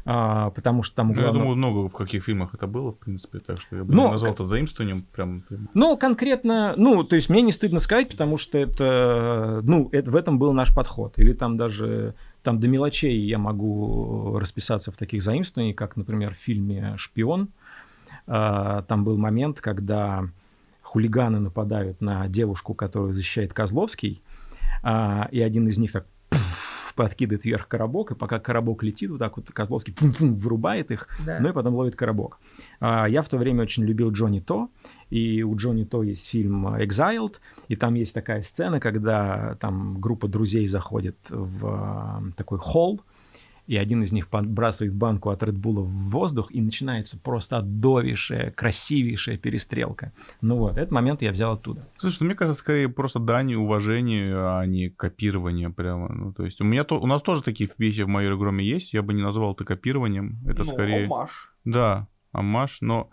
А, 0.04 0.50
Потому 0.50 0.82
что 0.82 0.96
там 0.96 1.12
Ну, 1.12 1.22
я 1.22 1.30
думаю, 1.30 1.56
много 1.56 1.88
в 1.88 1.92
каких 1.92 2.24
фильмах 2.24 2.54
это 2.54 2.66
было, 2.66 2.92
в 2.92 2.98
принципе, 2.98 3.38
так 3.38 3.60
что 3.60 3.76
я 3.76 3.84
бы 3.84 3.94
Ну, 3.94 4.06
не 4.06 4.10
назвал 4.12 4.32
это 4.32 4.46
заимствованием 4.46 5.02
прям. 5.02 5.44
Ну, 5.74 5.96
конкретно, 5.96 6.74
ну, 6.76 7.04
то 7.04 7.14
есть 7.14 7.28
мне 7.28 7.42
не 7.42 7.52
стыдно 7.52 7.78
сказать, 7.78 8.10
потому 8.10 8.36
что 8.36 8.58
это, 8.58 9.60
ну, 9.62 9.88
это, 9.92 10.10
в 10.10 10.16
этом 10.16 10.38
был 10.38 10.52
наш 10.52 10.74
подход. 10.74 11.18
Или 11.18 11.32
там 11.34 11.56
даже, 11.56 12.14
там 12.42 12.58
до 12.58 12.66
мелочей 12.66 13.16
я 13.26 13.38
могу 13.38 14.38
расписаться 14.38 14.90
в 14.90 14.96
таких 14.96 15.22
заимствованиях, 15.22 15.76
как, 15.76 15.96
например, 15.96 16.34
в 16.34 16.38
фильме 16.38 16.94
«Шпион». 16.96 17.48
А, 18.26 18.82
Там 18.82 19.04
был 19.04 19.16
момент, 19.16 19.60
когда 19.60 20.24
хулиганы 20.82 21.38
нападают 21.38 22.00
на 22.00 22.28
девушку, 22.28 22.74
которую 22.74 23.12
защищает 23.12 23.52
Козловский, 23.52 24.20
а, 24.82 25.28
и 25.30 25.40
один 25.40 25.68
из 25.68 25.78
них 25.78 25.92
так 25.92 26.06
подкидывает 26.94 27.44
вверх 27.44 27.68
коробок, 27.68 28.12
и 28.12 28.14
пока 28.14 28.38
коробок 28.38 28.82
летит, 28.82 29.10
вот 29.10 29.18
так 29.18 29.36
вот 29.36 29.50
Козловский 29.50 29.92
пум-пум, 29.92 30.34
вырубает 30.36 30.90
их, 30.90 31.08
Да. 31.26 31.38
ну 31.40 31.48
и 31.50 31.52
потом 31.52 31.74
ловит 31.74 31.96
коробок. 31.96 32.38
А, 32.80 33.06
Я 33.08 33.22
в 33.22 33.28
то 33.28 33.38
время 33.38 33.62
очень 33.62 33.84
любил 33.84 34.10
Джонни 34.12 34.40
То, 34.40 34.68
и 35.10 35.42
у 35.42 35.54
Джонни 35.56 35.84
То 35.84 36.02
есть 36.02 36.26
фильм 36.28 36.66
«Exiled», 36.66 37.34
и 37.68 37.76
там 37.76 37.94
есть 37.94 38.14
такая 38.14 38.42
сцена, 38.42 38.80
когда 38.80 39.56
там 39.60 40.00
группа 40.00 40.28
друзей 40.28 40.66
заходит 40.68 41.16
в 41.30 41.66
а, 41.66 42.22
такой 42.36 42.58
холл, 42.58 43.00
и 43.66 43.76
один 43.76 44.02
из 44.02 44.12
них 44.12 44.28
подбрасывает 44.28 44.94
банку 44.94 45.30
от 45.30 45.42
Редбула 45.42 45.80
в 45.82 46.10
воздух, 46.10 46.50
и 46.50 46.60
начинается 46.60 47.18
просто 47.18 47.58
отдовейшая, 47.58 48.50
красивейшая 48.50 49.38
перестрелка. 49.38 50.12
Ну 50.40 50.56
вот, 50.56 50.76
этот 50.76 50.90
момент 50.90 51.22
я 51.22 51.32
взял 51.32 51.54
оттуда. 51.54 51.88
Слушай, 51.98 52.18
ну, 52.20 52.26
мне 52.26 52.34
кажется, 52.34 52.58
скорее 52.60 52.88
просто 52.88 53.18
дань 53.18 53.54
уважению, 53.54 54.58
а 54.58 54.66
не 54.66 54.88
копирование 54.90 55.70
прямо. 55.70 56.12
Ну, 56.12 56.32
то 56.32 56.44
есть 56.44 56.60
у 56.60 56.64
меня 56.64 56.84
то, 56.84 57.00
у 57.00 57.06
нас 57.06 57.22
тоже 57.22 57.42
такие 57.42 57.70
вещи 57.78 58.02
в 58.02 58.08
моей 58.08 58.32
игроме 58.32 58.64
есть. 58.64 58.92
Я 58.92 59.02
бы 59.02 59.14
не 59.14 59.22
назвал 59.22 59.52
это 59.52 59.64
копированием. 59.64 60.38
Это 60.46 60.60
Ну, 60.60 60.64
скорее. 60.64 61.06
омаж. 61.06 61.52
Да, 61.64 62.08
амаш, 62.32 62.80
но. 62.80 63.10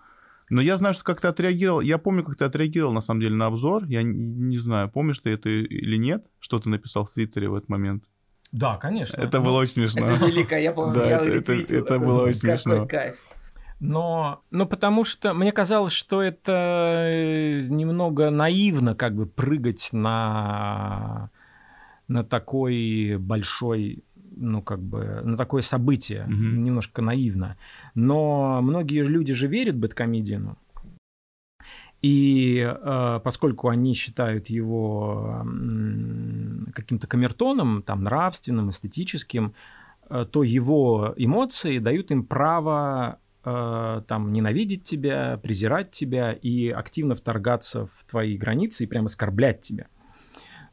Но 0.51 0.61
я 0.61 0.77
знаю, 0.77 0.95
что 0.95 1.03
как 1.03 1.21
ты 1.21 1.27
отреагировал. 1.27 1.79
Я 1.81 1.99
помню, 1.99 2.23
как 2.23 2.35
ты 2.35 2.43
отреагировал 2.43 2.91
на 2.91 3.01
самом 3.01 3.21
деле 3.21 3.35
на 3.35 3.45
обзор. 3.45 3.85
Я 3.85 4.01
не, 4.01 4.13
не 4.17 4.57
знаю, 4.57 4.89
помнишь 4.89 5.19
ты 5.19 5.29
это 5.29 5.47
или 5.47 5.95
нет, 5.95 6.25
что 6.39 6.59
ты 6.59 6.69
написал 6.69 7.05
в 7.05 7.11
Твиттере 7.11 7.49
в 7.49 7.53
этот 7.55 7.69
момент. 7.69 8.03
Да, 8.51 8.77
конечно. 8.77 9.21
Это 9.21 9.39
было 9.41 9.59
очень 9.59 9.73
смешно. 9.73 10.09
Это 10.11 10.25
велико, 10.25 10.55
я 10.55 10.71
помню, 10.71 10.95
Да, 10.95 11.07
я 11.09 11.17
это- 11.19 11.53
это- 11.53 11.53
это 11.53 11.81
такой, 11.83 12.07
было 12.07 12.21
очень 12.23 12.41
какой 12.41 12.57
смешно. 12.59 12.87
кайф. 12.87 13.15
Но, 13.79 14.41
ну, 14.51 14.65
потому 14.65 15.05
что 15.05 15.33
мне 15.33 15.51
казалось, 15.51 15.93
что 15.93 16.21
это 16.21 16.51
э, 17.07 17.61
немного 17.69 18.29
наивно 18.29 18.93
как 18.95 19.15
бы 19.15 19.25
прыгать 19.25 19.89
на, 19.93 21.29
на 22.09 22.23
такой 22.25 23.15
большой, 23.17 24.03
ну, 24.35 24.61
как 24.61 24.81
бы, 24.81 25.21
на 25.23 25.37
такое 25.37 25.61
событие. 25.61 26.25
Мгм. 26.27 26.63
Немножко 26.63 27.01
наивно. 27.01 27.55
Но 27.95 28.59
многие 28.61 29.05
люди 29.05 29.33
же 29.33 29.47
верят 29.47 29.77
Бэткомедиану. 29.77 30.57
И 32.01 32.59
э, 32.65 33.19
поскольку 33.23 33.67
они 33.69 33.93
считают 33.93 34.49
его 34.49 35.41
каким-то 36.73 37.07
камертоном, 37.07 37.83
там, 37.83 38.03
нравственным, 38.03 38.69
эстетическим, 38.69 39.53
э, 40.09 40.25
то 40.29 40.43
его 40.43 41.13
эмоции 41.17 41.79
дают 41.79 42.11
им 42.11 42.25
право 42.25 43.19
э, 43.43 44.01
там 44.07 44.33
ненавидеть 44.33 44.83
тебя, 44.83 45.39
презирать 45.41 45.91
тебя 45.91 46.33
и 46.33 46.69
активно 46.69 47.15
вторгаться 47.15 47.87
в 47.87 48.05
твои 48.09 48.37
границы 48.37 48.83
и 48.83 48.87
прямо 48.87 49.07
оскорблять 49.07 49.61
тебя. 49.61 49.87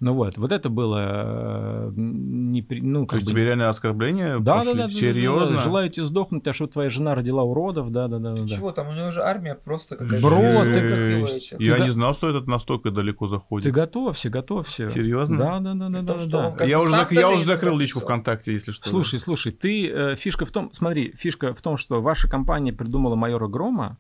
Ну 0.01 0.13
вот, 0.13 0.37
вот 0.37 0.53
это 0.53 0.69
было... 0.69 1.89
э, 1.89 1.93
Не, 1.97 2.63
при- 2.63 2.81
ну, 2.81 3.07
То 3.07 3.17
есть 3.17 3.27
бы- 3.27 3.33
тебе 3.33 3.45
реально 3.45 3.69
оскорбления 3.69 4.39
да, 4.39 4.59
пошли? 4.59 4.75
да, 4.75 4.85
да, 4.87 4.91
Серьезно? 4.91 5.47
Да, 5.47 5.53
да. 5.55 5.63
Желаю 5.63 5.91
тебе 5.91 6.05
сдохнуть, 6.05 6.47
а 6.47 6.53
что 6.53 6.67
твоя 6.67 6.91
жена 6.91 7.15
родила 7.15 7.43
уродов, 7.43 7.91
да, 7.91 8.09
да, 8.09 8.19
да, 8.19 8.35
да. 8.35 8.43
да. 8.43 8.49
Чего 8.49 8.73
там? 8.73 8.89
У 8.89 8.93
него 8.93 9.11
же 9.11 9.23
армия 9.23 9.55
просто 9.55 9.97
какая-то. 9.97 10.27
Бро, 10.27 10.37
ты 10.65 11.27
как. 11.29 11.61
Я 11.61 11.77
Ты 11.77 11.83
не 11.85 11.91
знал, 11.91 12.15
что 12.15 12.29
этот 12.29 12.47
настолько 12.47 12.91
далеко 12.91 13.27
Ты 13.27 13.31
заходит. 13.31 13.73
готовься, 13.73 14.31
готовься. 14.31 14.91
Серьезно? 14.91 15.39
Да, 15.39 15.61
да, 15.61 15.75
да, 15.75 15.89
да, 15.89 16.03
да, 16.03 16.55
да. 16.59 16.65
Я 16.65 16.81
уже, 16.81 16.95
зак- 16.95 17.15
я 17.15 17.31
уже 17.31 17.45
закрыл 17.45 17.77
личку. 17.79 18.01
ВКонтакте, 18.01 18.53
если 18.53 18.73
что. 18.73 18.89
Слушай, 18.89 19.21
слушай, 19.21 19.53
ты 19.53 19.89
э, 19.89 20.17
фишка 20.17 20.45
в 20.45 20.51
том, 20.51 20.71
смотри, 20.73 21.13
фишка 21.17 21.55
в 21.55 21.63
том, 21.63 21.77
что 21.77 22.01
ваша 22.01 22.29
компания 22.29 22.73
придумала 22.73 23.15
майора 23.15 23.49
Грома, 23.49 23.99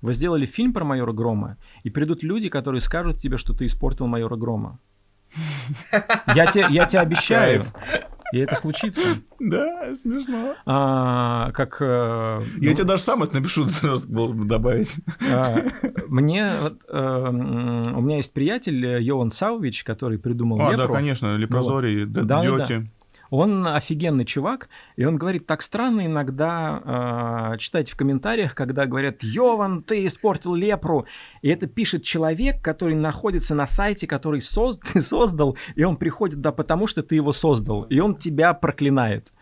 вы 0.00 0.12
сделали 0.14 0.46
фильм 0.46 0.72
про 0.72 0.84
майора 0.84 1.12
Грома, 1.12 1.56
и 1.84 1.90
придут 1.90 2.22
люди, 2.22 2.48
которые 2.48 2.80
скажут 2.80 3.18
тебе, 3.18 3.36
что 3.36 3.54
ты 3.54 3.66
испортил 3.66 4.06
майора 4.06 4.36
Грома. 4.36 4.78
Я 6.34 6.46
тебе, 6.46 6.66
я 6.70 6.84
тебе 6.86 7.00
обещаю, 7.00 7.64
и 8.32 8.38
это 8.38 8.54
случится. 8.54 9.02
Да, 9.38 9.94
смешно. 9.94 10.54
А, 10.64 11.50
как 11.52 11.78
э, 11.80 11.84
Я 12.60 12.70
ну, 12.70 12.74
тебе 12.76 12.84
даже 12.84 13.02
сам 13.02 13.22
это 13.22 13.38
напишу, 13.38 13.66
добавить. 14.44 14.94
а, 15.30 15.56
мне 16.08 16.50
вот, 16.60 16.78
м, 16.90 17.96
у 17.96 18.00
меня 18.00 18.16
есть 18.16 18.32
приятель 18.32 18.84
э, 18.86 19.02
Йоан 19.02 19.30
Саувич, 19.30 19.84
который 19.84 20.18
придумал 20.18 20.60
А, 20.62 20.70
да, 20.76 20.82
лепру. 20.84 20.94
конечно, 20.94 21.36
Лепрозорий, 21.36 22.06
Да, 22.06 22.22
да, 22.22 22.42
да. 22.56 22.82
Он 23.32 23.66
офигенный 23.66 24.26
чувак, 24.26 24.68
и 24.96 25.06
он 25.06 25.16
говорит, 25.16 25.46
так 25.46 25.62
странно 25.62 26.04
иногда 26.04 27.52
э, 27.54 27.56
читать 27.56 27.90
в 27.90 27.96
комментариях, 27.96 28.54
когда 28.54 28.84
говорят, 28.84 29.22
Йован, 29.22 29.82
ты 29.82 30.04
испортил 30.04 30.54
лепру. 30.54 31.06
И 31.40 31.48
это 31.48 31.66
пишет 31.66 32.02
человек, 32.02 32.60
который 32.60 32.94
находится 32.94 33.54
на 33.54 33.66
сайте, 33.66 34.06
который 34.06 34.40
соз- 34.40 34.78
ты 34.78 35.00
создал, 35.00 35.56
и 35.76 35.82
он 35.82 35.96
приходит, 35.96 36.42
да, 36.42 36.52
потому 36.52 36.86
что 36.86 37.02
ты 37.02 37.14
его 37.14 37.32
создал, 37.32 37.84
и 37.84 38.00
он 38.00 38.16
тебя 38.16 38.52
проклинает. 38.52 39.32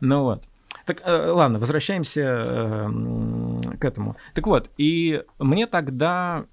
Ну 0.00 0.24
вот. 0.24 0.44
Так, 0.88 1.02
э, 1.04 1.30
ладно, 1.30 1.58
возвращаемся 1.58 2.22
э, 2.22 2.90
к 3.78 3.84
этому. 3.84 4.16
Так 4.32 4.46
вот, 4.46 4.70
и 4.78 5.22
мне 5.38 5.66
тогда 5.66 6.46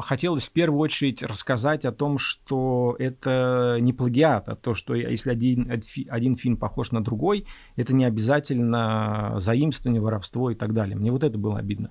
хотелось 0.00 0.46
в 0.46 0.52
первую 0.52 0.80
очередь 0.80 1.22
рассказать 1.22 1.86
о 1.86 1.92
том, 1.92 2.18
что 2.18 2.94
это 2.98 3.78
не 3.80 3.94
плагиат, 3.94 4.50
а 4.50 4.54
то, 4.54 4.74
что 4.74 4.94
если 4.94 5.30
один, 5.30 5.82
один 6.10 6.34
фильм 6.34 6.58
похож 6.58 6.92
на 6.92 7.02
другой, 7.02 7.46
это 7.76 7.94
не 7.94 8.04
обязательно 8.04 9.36
заимствование, 9.38 10.02
воровство 10.02 10.50
и 10.50 10.54
так 10.54 10.74
далее. 10.74 10.94
Мне 10.94 11.10
вот 11.10 11.24
это 11.24 11.38
было 11.38 11.56
обидно. 11.56 11.88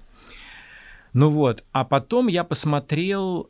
Ну 1.14 1.32
вот, 1.32 1.64
а 1.72 1.86
потом 1.86 2.28
я 2.28 2.44
посмотрел 2.44 3.50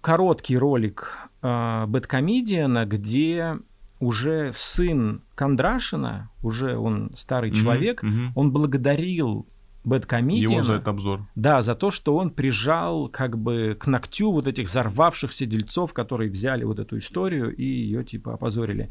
короткий 0.00 0.58
ролик 0.58 1.16
э, 1.42 1.84
Бэткомедиана, 1.86 2.86
где 2.86 3.58
уже 4.00 4.50
сын 4.52 5.22
Кондрашина, 5.34 6.30
уже 6.42 6.76
он 6.76 7.10
старый 7.16 7.50
Мгм, 7.50 7.60
человек, 7.60 8.02
мгм. 8.02 8.32
он 8.34 8.52
благодарил 8.52 9.28
Его 9.28 9.46
за 9.46 9.88
Бэткомедиана, 9.90 10.72
этот 10.74 10.88
обзор. 10.88 11.26
да, 11.34 11.62
за 11.62 11.74
то, 11.74 11.90
что 11.90 12.16
он 12.16 12.30
прижал 12.30 13.08
как 13.08 13.38
бы 13.38 13.76
к 13.78 13.86
ногтю 13.86 14.32
вот 14.32 14.46
этих 14.46 14.66
взорвавшихся 14.66 15.46
дельцов, 15.46 15.92
которые 15.94 16.30
взяли 16.30 16.64
вот 16.64 16.78
эту 16.78 16.98
историю 16.98 17.54
и 17.54 17.64
ее 17.64 18.04
типа 18.04 18.34
опозорили. 18.34 18.90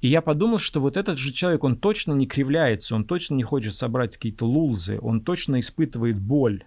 И 0.00 0.08
я 0.08 0.20
подумал, 0.20 0.58
что 0.58 0.80
вот 0.80 0.96
этот 0.98 1.18
же 1.18 1.32
человек, 1.32 1.64
он 1.64 1.76
точно 1.76 2.12
не 2.12 2.26
кривляется, 2.26 2.94
он 2.94 3.04
точно 3.04 3.36
не 3.36 3.42
хочет 3.42 3.72
собрать 3.74 4.14
какие-то 4.14 4.44
лулзы, 4.46 4.98
он 5.00 5.22
точно 5.22 5.58
испытывает 5.60 6.20
боль. 6.20 6.64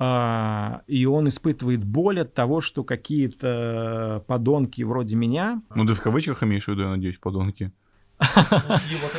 А, 0.00 0.82
и 0.86 1.06
он 1.06 1.28
испытывает 1.28 1.84
боль 1.84 2.20
от 2.20 2.32
того, 2.32 2.60
что 2.60 2.84
какие-то 2.84 4.22
подонки 4.26 4.82
вроде 4.82 5.16
меня, 5.16 5.60
Ну, 5.74 5.84
ты 5.86 5.94
в 5.94 6.00
кавычках 6.00 6.42
имеешь 6.44 6.64
в 6.64 6.68
виду, 6.68 6.82
я 6.82 6.90
надеюсь, 6.90 7.18
подонки. 7.18 7.72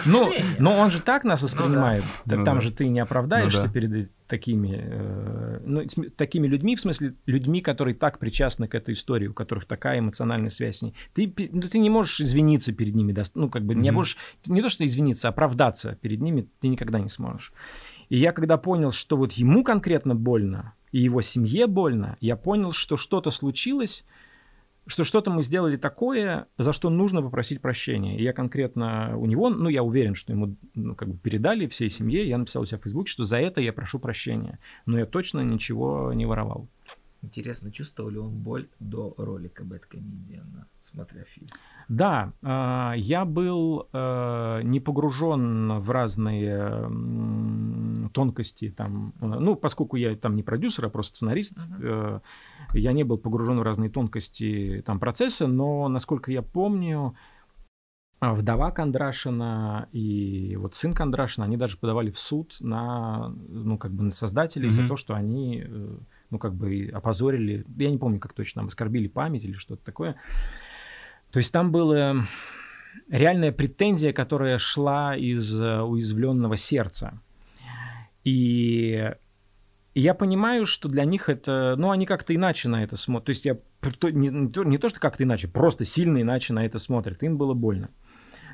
Ну, 0.06 0.32
но 0.60 0.74
он 0.78 0.92
же 0.92 1.02
так 1.02 1.24
нас 1.24 1.42
воспринимает. 1.42 2.04
Т- 2.28 2.36
Ну 2.36 2.44
Там 2.44 2.60
же 2.62 2.72
ты 2.72 2.88
не 2.90 3.00
оправдаешься 3.00 3.62
Ну 3.62 3.66
да. 3.68 3.72
перед 3.74 4.12
такими, 4.28 4.78
э, 4.82 5.60
ну, 5.66 5.84
такими 6.16 6.48
людьми, 6.48 6.76
в 6.76 6.82
смысле 6.82 7.14
людьми, 7.26 7.62
которые 7.62 7.96
так 7.96 8.20
причастны 8.20 8.68
к 8.68 8.76
этой 8.76 8.94
истории, 8.94 9.28
у 9.28 9.34
которых 9.34 9.66
такая 9.66 10.00
эмоциональная 10.00 10.50
связь 10.50 10.78
с 10.78 10.82
ней. 10.82 10.94
Ты, 11.14 11.34
ну, 11.52 11.62
ты 11.62 11.80
не 11.80 11.90
можешь 11.90 12.20
извиниться 12.22 12.74
перед 12.74 12.94
ними, 12.96 13.16
ну, 13.36 13.50
как 13.50 13.64
бы 13.64 13.74
не 13.74 13.92
можешь, 13.92 14.18
не 14.48 14.62
то 14.62 14.70
что 14.70 14.86
извиниться, 14.86 15.30
оправдаться 15.30 15.98
перед 16.02 16.22
ними 16.22 16.48
ты 16.60 16.68
никогда 16.68 17.00
не 17.00 17.10
сможешь. 17.10 17.54
И 18.10 18.18
я 18.18 18.32
когда 18.32 18.58
понял, 18.58 18.92
что 18.92 19.18
вот 19.18 19.34
ему 19.34 19.64
конкретно 19.64 20.16
больно, 20.16 20.74
и 20.92 21.00
его 21.00 21.22
семье 21.22 21.68
больно, 21.68 22.18
я 22.20 22.36
понял, 22.36 22.72
что 22.72 22.98
что-то 22.98 23.32
случилось, 23.32 24.04
что 24.88 25.04
что-то 25.04 25.30
мы 25.30 25.44
сделали 25.44 25.78
такое, 25.78 26.48
за 26.58 26.74
что 26.74 26.90
нужно 26.90 27.22
попросить 27.22 27.62
прощения. 27.62 28.18
И 28.18 28.24
я 28.24 28.34
конкретно 28.34 29.16
у 29.18 29.28
него, 29.28 29.50
ну, 29.50 29.70
я 29.70 29.84
уверен, 29.84 30.16
что 30.16 30.34
ему 30.34 30.56
ну, 30.74 30.96
как 30.96 31.10
бы 31.10 31.18
передали 31.18 31.68
всей 31.68 31.92
семье, 31.92 32.28
я 32.28 32.40
написал 32.40 32.64
у 32.64 32.66
себя 32.66 32.80
в 32.80 32.84
Фейсбуке, 32.84 33.12
что 33.12 33.24
за 33.24 33.38
это 33.38 33.62
я 33.62 33.72
прошу 33.72 34.00
прощения. 34.00 34.58
Но 34.88 34.98
я 34.98 35.06
точно 35.06 35.42
ничего 35.42 36.12
не 36.14 36.26
воровал. 36.26 36.68
Интересно, 37.22 37.70
чувствовал 37.72 38.10
ли 38.10 38.18
он 38.18 38.32
боль 38.32 38.70
до 38.80 39.14
ролика 39.18 39.66
Бэткомедиана, 39.66 40.68
смотря 40.80 41.24
фильм? 41.26 41.50
Да, 41.90 42.32
а, 42.42 42.94
я 42.96 43.26
был 43.26 43.90
э, 43.92 44.62
не 44.64 44.80
погружен 44.80 45.80
в 45.80 45.92
разные 45.92 46.88
тонкости 48.10 48.70
там, 48.70 49.14
ну, 49.20 49.56
поскольку 49.56 49.96
я 49.98 50.16
там 50.16 50.36
не 50.36 50.44
продюсер, 50.44 50.86
а 50.86 50.90
просто 50.90 51.16
сценарист, 51.18 51.58
э, 51.82 52.20
я 52.74 52.92
не 52.94 53.04
был 53.04 53.18
погружен 53.18 53.60
в 53.60 53.64
разные 53.64 53.90
тонкости 53.90 54.84
там 54.86 55.00
процесса, 55.00 55.48
но, 55.48 55.88
насколько 55.88 56.32
я 56.32 56.42
помню, 56.42 57.16
а, 58.22 58.34
вдова 58.34 58.72
Кондрашина 58.72 59.88
и 59.94 60.58
вот 60.58 60.76
сын 60.76 60.94
Кондрашина, 60.94 61.46
они 61.46 61.56
даже 61.56 61.78
подавали 61.78 62.12
в 62.12 62.20
суд 62.20 62.58
на, 62.60 63.30
ну, 63.48 63.78
как 63.78 63.94
бы 63.94 64.04
на 64.04 64.12
создателей 64.12 64.70
за 64.70 64.82
Мгм. 64.82 64.90
то, 64.90 64.96
что 64.98 65.14
они, 65.14 65.64
э, 65.66 65.98
ну, 66.30 66.38
как 66.38 66.54
бы 66.54 66.92
опозорили, 66.94 67.66
я 67.78 67.90
не 67.90 67.98
помню, 67.98 68.20
как 68.20 68.34
точно, 68.34 68.60
там, 68.62 68.68
оскорбили 68.68 69.08
память 69.08 69.46
или 69.46 69.54
что-то 69.54 69.86
такое. 69.86 70.16
То 71.32 71.38
есть 71.38 71.54
там 71.54 71.72
была 71.72 72.28
реальная 73.08 73.54
претензия, 73.54 74.12
которая 74.12 74.58
шла 74.58 75.16
из 75.16 75.60
э, 75.60 75.82
уязвленного 75.82 76.58
сердца. 76.58 77.22
И 78.24 79.14
я 79.96 80.14
понимаю, 80.14 80.66
что 80.66 80.90
для 80.90 81.06
них 81.06 81.30
это, 81.30 81.76
ну, 81.78 81.92
они 81.92 82.06
как-то 82.06 82.36
иначе 82.36 82.70
на 82.70 82.84
это 82.84 82.96
смотрят. 82.96 83.26
То 83.26 83.30
есть 83.32 83.46
я 83.46 83.60
не, 84.12 84.30
не 84.30 84.78
то, 84.78 84.90
что 84.90 85.00
как-то 85.00 85.24
иначе, 85.24 85.48
просто 85.48 85.86
сильно 85.86 86.22
иначе 86.22 86.54
на 86.54 86.66
это 86.66 86.80
смотрят. 86.80 87.24
Им 87.24 87.38
было 87.38 87.54
больно. 87.54 87.90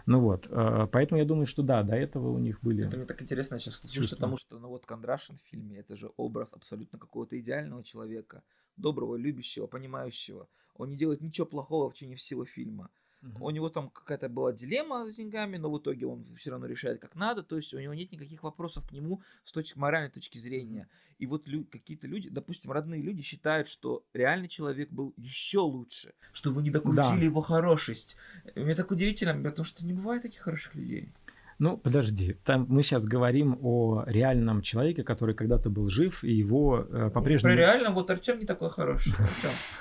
Ну 0.06 0.20
вот, 0.20 0.48
э, 0.48 0.88
поэтому 0.92 1.20
я 1.20 1.26
думаю, 1.26 1.48
что 1.48 1.64
да, 1.64 1.82
до 1.82 1.96
этого 1.96 2.30
у 2.30 2.38
них 2.38 2.62
были. 2.62 2.86
Это 2.86 2.96
мне 2.96 3.08
так 3.08 3.22
интересно 3.22 3.58
сейчас 3.58 3.78
слушать, 3.78 4.12
потому 4.12 4.38
что, 4.38 4.60
ну 4.60 4.68
вот 4.68 4.86
Кондрашин 4.86 5.38
в 5.38 5.42
фильме, 5.42 5.78
это 5.78 5.98
же 5.98 6.12
образ 6.16 6.54
абсолютно 6.54 7.00
какого-то 7.00 7.40
идеального 7.40 7.84
человека, 7.84 8.44
доброго, 8.78 9.16
любящего, 9.16 9.66
понимающего. 9.66 10.48
Он 10.76 10.90
не 10.90 10.96
делает 10.96 11.22
ничего 11.22 11.48
плохого 11.48 11.90
в 11.90 11.96
течение 11.96 12.18
всего 12.18 12.46
фильма. 12.46 12.92
У 13.40 13.50
него 13.50 13.70
там 13.70 13.90
какая-то 13.90 14.30
была 14.30 14.52
дилемма 14.54 15.12
с 15.12 15.16
деньгами, 15.16 15.58
но 15.58 15.72
в 15.72 15.78
итоге 15.80 16.06
он 16.06 16.26
все 16.36 16.52
равно 16.52 16.68
решает 16.68 17.00
как 17.02 17.16
надо. 17.16 17.44
То 17.44 17.58
есть 17.58 17.74
у 17.74 17.80
него 17.80 17.94
нет 17.94 18.12
никаких 18.12 18.44
вопросов 18.44 18.88
к 18.88 18.92
нему 18.92 19.22
с 19.44 19.52
точки 19.52 19.78
моральной 19.78 20.10
точки 20.12 20.38
зрения. 20.38 20.88
И 21.18 21.26
вот 21.28 21.48
лю- 21.48 21.66
какие-то 21.66 22.08
люди, 22.08 22.30
допустим, 22.30 22.72
родные 22.72 23.02
люди 23.02 23.22
считают, 23.22 23.68
что 23.68 24.04
реальный 24.14 24.48
человек 24.50 24.92
был 24.92 25.14
еще 25.18 25.60
лучше, 25.60 26.14
что 26.34 26.52
вы 26.52 26.62
не 26.62 26.70
докрутили 26.72 27.20
Да. 27.20 27.26
его 27.26 27.42
хорошесть. 27.42 28.18
Мне 28.56 28.76
так 28.76 28.92
удивительно, 28.92 29.34
потому 29.42 29.66
что 29.66 29.86
не 29.86 29.94
бывает 29.94 30.22
таких 30.24 30.42
хороших 30.42 30.76
людей. 30.76 31.14
Ну, 31.58 31.78
подожди, 31.78 32.36
там 32.44 32.66
мы 32.68 32.84
сейчас 32.84 33.06
говорим 33.06 33.58
о 33.62 34.04
реальном 34.06 34.62
человеке, 34.62 35.04
который 35.04 35.34
когда-то 35.34 35.70
был 35.70 35.90
жив, 35.90 36.24
и 36.24 36.34
его 36.34 36.86
э, 36.90 37.10
по-прежнему... 37.14 37.54
Про 37.54 37.60
реально, 37.62 37.92
вот 37.92 38.10
Артем 38.12 38.40
не 38.40 38.46
такой 38.46 38.70
хороший. 38.72 39.14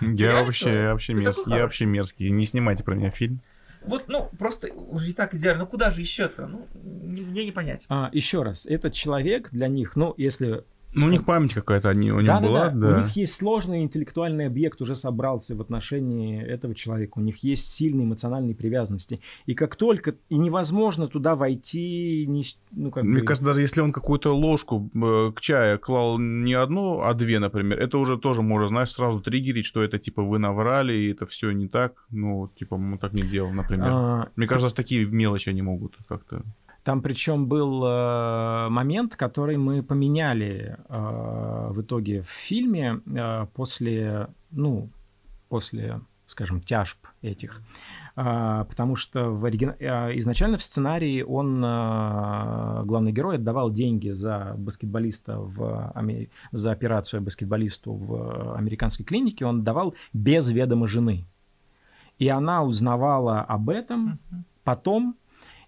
Я 0.00 0.42
вообще, 0.44 0.88
вообще, 0.92 1.12
я 1.12 1.62
вообще 1.62 1.86
мерзкий. 1.86 2.30
Не 2.30 2.46
снимайте 2.46 2.84
про 2.84 2.94
меня 2.94 3.10
фильм. 3.10 3.40
Вот, 3.84 4.04
ну, 4.08 4.30
просто 4.38 4.72
уже 4.72 5.10
и 5.10 5.12
так 5.12 5.34
идеально. 5.34 5.64
Ну, 5.64 5.66
куда 5.66 5.90
же 5.90 6.00
еще-то? 6.00 6.46
Ну, 6.46 6.66
не- 6.74 7.20
мне 7.22 7.44
не 7.44 7.52
понять. 7.52 7.84
А, 7.88 8.08
еще 8.12 8.42
раз, 8.42 8.64
этот 8.66 8.94
человек 8.94 9.50
для 9.50 9.68
них, 9.68 9.94
ну, 9.96 10.14
если 10.16 10.64
Ну, 10.94 11.06
у 11.06 11.08
них 11.08 11.24
память 11.24 11.54
какая-то 11.54 11.90
они, 11.90 12.12
у 12.12 12.18
них 12.18 12.26
Да, 12.26 12.40
была, 12.40 12.68
да, 12.68 12.74
да. 12.74 12.96
У 12.96 13.00
них 13.00 13.16
есть 13.16 13.34
сложный 13.34 13.82
интеллектуальный 13.82 14.46
объект, 14.46 14.80
уже 14.80 14.94
собрался 14.94 15.54
в 15.56 15.60
отношении 15.60 16.42
этого 16.42 16.74
человека. 16.74 17.18
У 17.18 17.20
них 17.20 17.38
есть 17.38 17.72
сильные 17.72 18.06
эмоциональные 18.06 18.54
привязанности. 18.54 19.20
И 19.46 19.54
как 19.54 19.76
только... 19.76 20.14
И 20.28 20.36
невозможно 20.36 21.08
туда 21.08 21.34
войти... 21.36 22.24
Не, 22.28 22.44
ну, 22.70 22.90
как 22.90 23.04
Мне 23.04 23.20
бы... 23.20 23.26
кажется, 23.26 23.44
даже 23.44 23.60
если 23.60 23.80
он 23.80 23.92
какую-то 23.92 24.30
ложку 24.34 24.90
э, 24.94 25.32
к 25.34 25.40
чаю 25.40 25.78
клал 25.78 26.18
не 26.18 26.54
одну, 26.54 27.00
а 27.00 27.14
две, 27.14 27.38
например, 27.38 27.78
это 27.78 27.98
уже 27.98 28.16
тоже 28.16 28.42
можно, 28.42 28.68
знаешь, 28.68 28.90
сразу 28.90 29.20
триггерить, 29.20 29.66
что 29.66 29.82
это 29.82 29.98
типа 29.98 30.22
вы 30.22 30.38
наврали, 30.38 30.92
и 30.92 31.12
это 31.12 31.26
все 31.26 31.50
не 31.50 31.68
так. 31.68 32.04
Ну, 32.10 32.50
типа, 32.58 32.76
мы 32.76 32.98
так 32.98 33.12
не 33.12 33.22
делал, 33.22 33.50
например. 33.50 33.88
А, 33.90 34.28
Мне 34.36 34.46
кажется, 34.46 34.74
такие 34.74 35.06
мелочи 35.06 35.48
они 35.48 35.62
могут 35.62 35.96
как-то... 36.08 36.42
Там 36.84 37.00
причем 37.00 37.46
был 37.46 37.82
э, 37.84 38.68
момент, 38.68 39.16
который 39.16 39.56
мы 39.56 39.82
поменяли 39.82 40.76
э, 40.88 41.68
в 41.70 41.80
итоге 41.80 42.22
в 42.22 42.28
фильме 42.28 43.00
э, 43.06 43.46
после, 43.54 44.28
ну, 44.50 44.90
после, 45.48 46.00
скажем, 46.26 46.60
тяжб 46.60 46.98
этих. 47.22 47.62
А, 48.16 48.64
потому 48.64 48.94
что 48.94 49.30
в 49.30 49.44
оригина... 49.44 49.76
а, 49.80 50.10
изначально 50.18 50.56
в 50.56 50.62
сценарии 50.62 51.22
он, 51.22 51.62
а, 51.64 52.82
главный 52.84 53.12
герой, 53.12 53.36
отдавал 53.36 53.72
деньги 53.72 54.10
за 54.10 54.54
баскетболиста 54.56 55.38
в 55.38 55.90
Аме- 55.94 56.28
за 56.52 56.70
операцию 56.70 57.22
баскетболисту 57.22 57.92
в 57.92 58.56
американской 58.56 59.04
клинике, 59.04 59.46
он 59.46 59.64
давал 59.64 59.94
без 60.12 60.48
ведома 60.50 60.86
жены. 60.86 61.24
И 62.18 62.28
она 62.28 62.62
узнавала 62.62 63.40
об 63.40 63.68
этом 63.68 64.20
потом, 64.62 65.16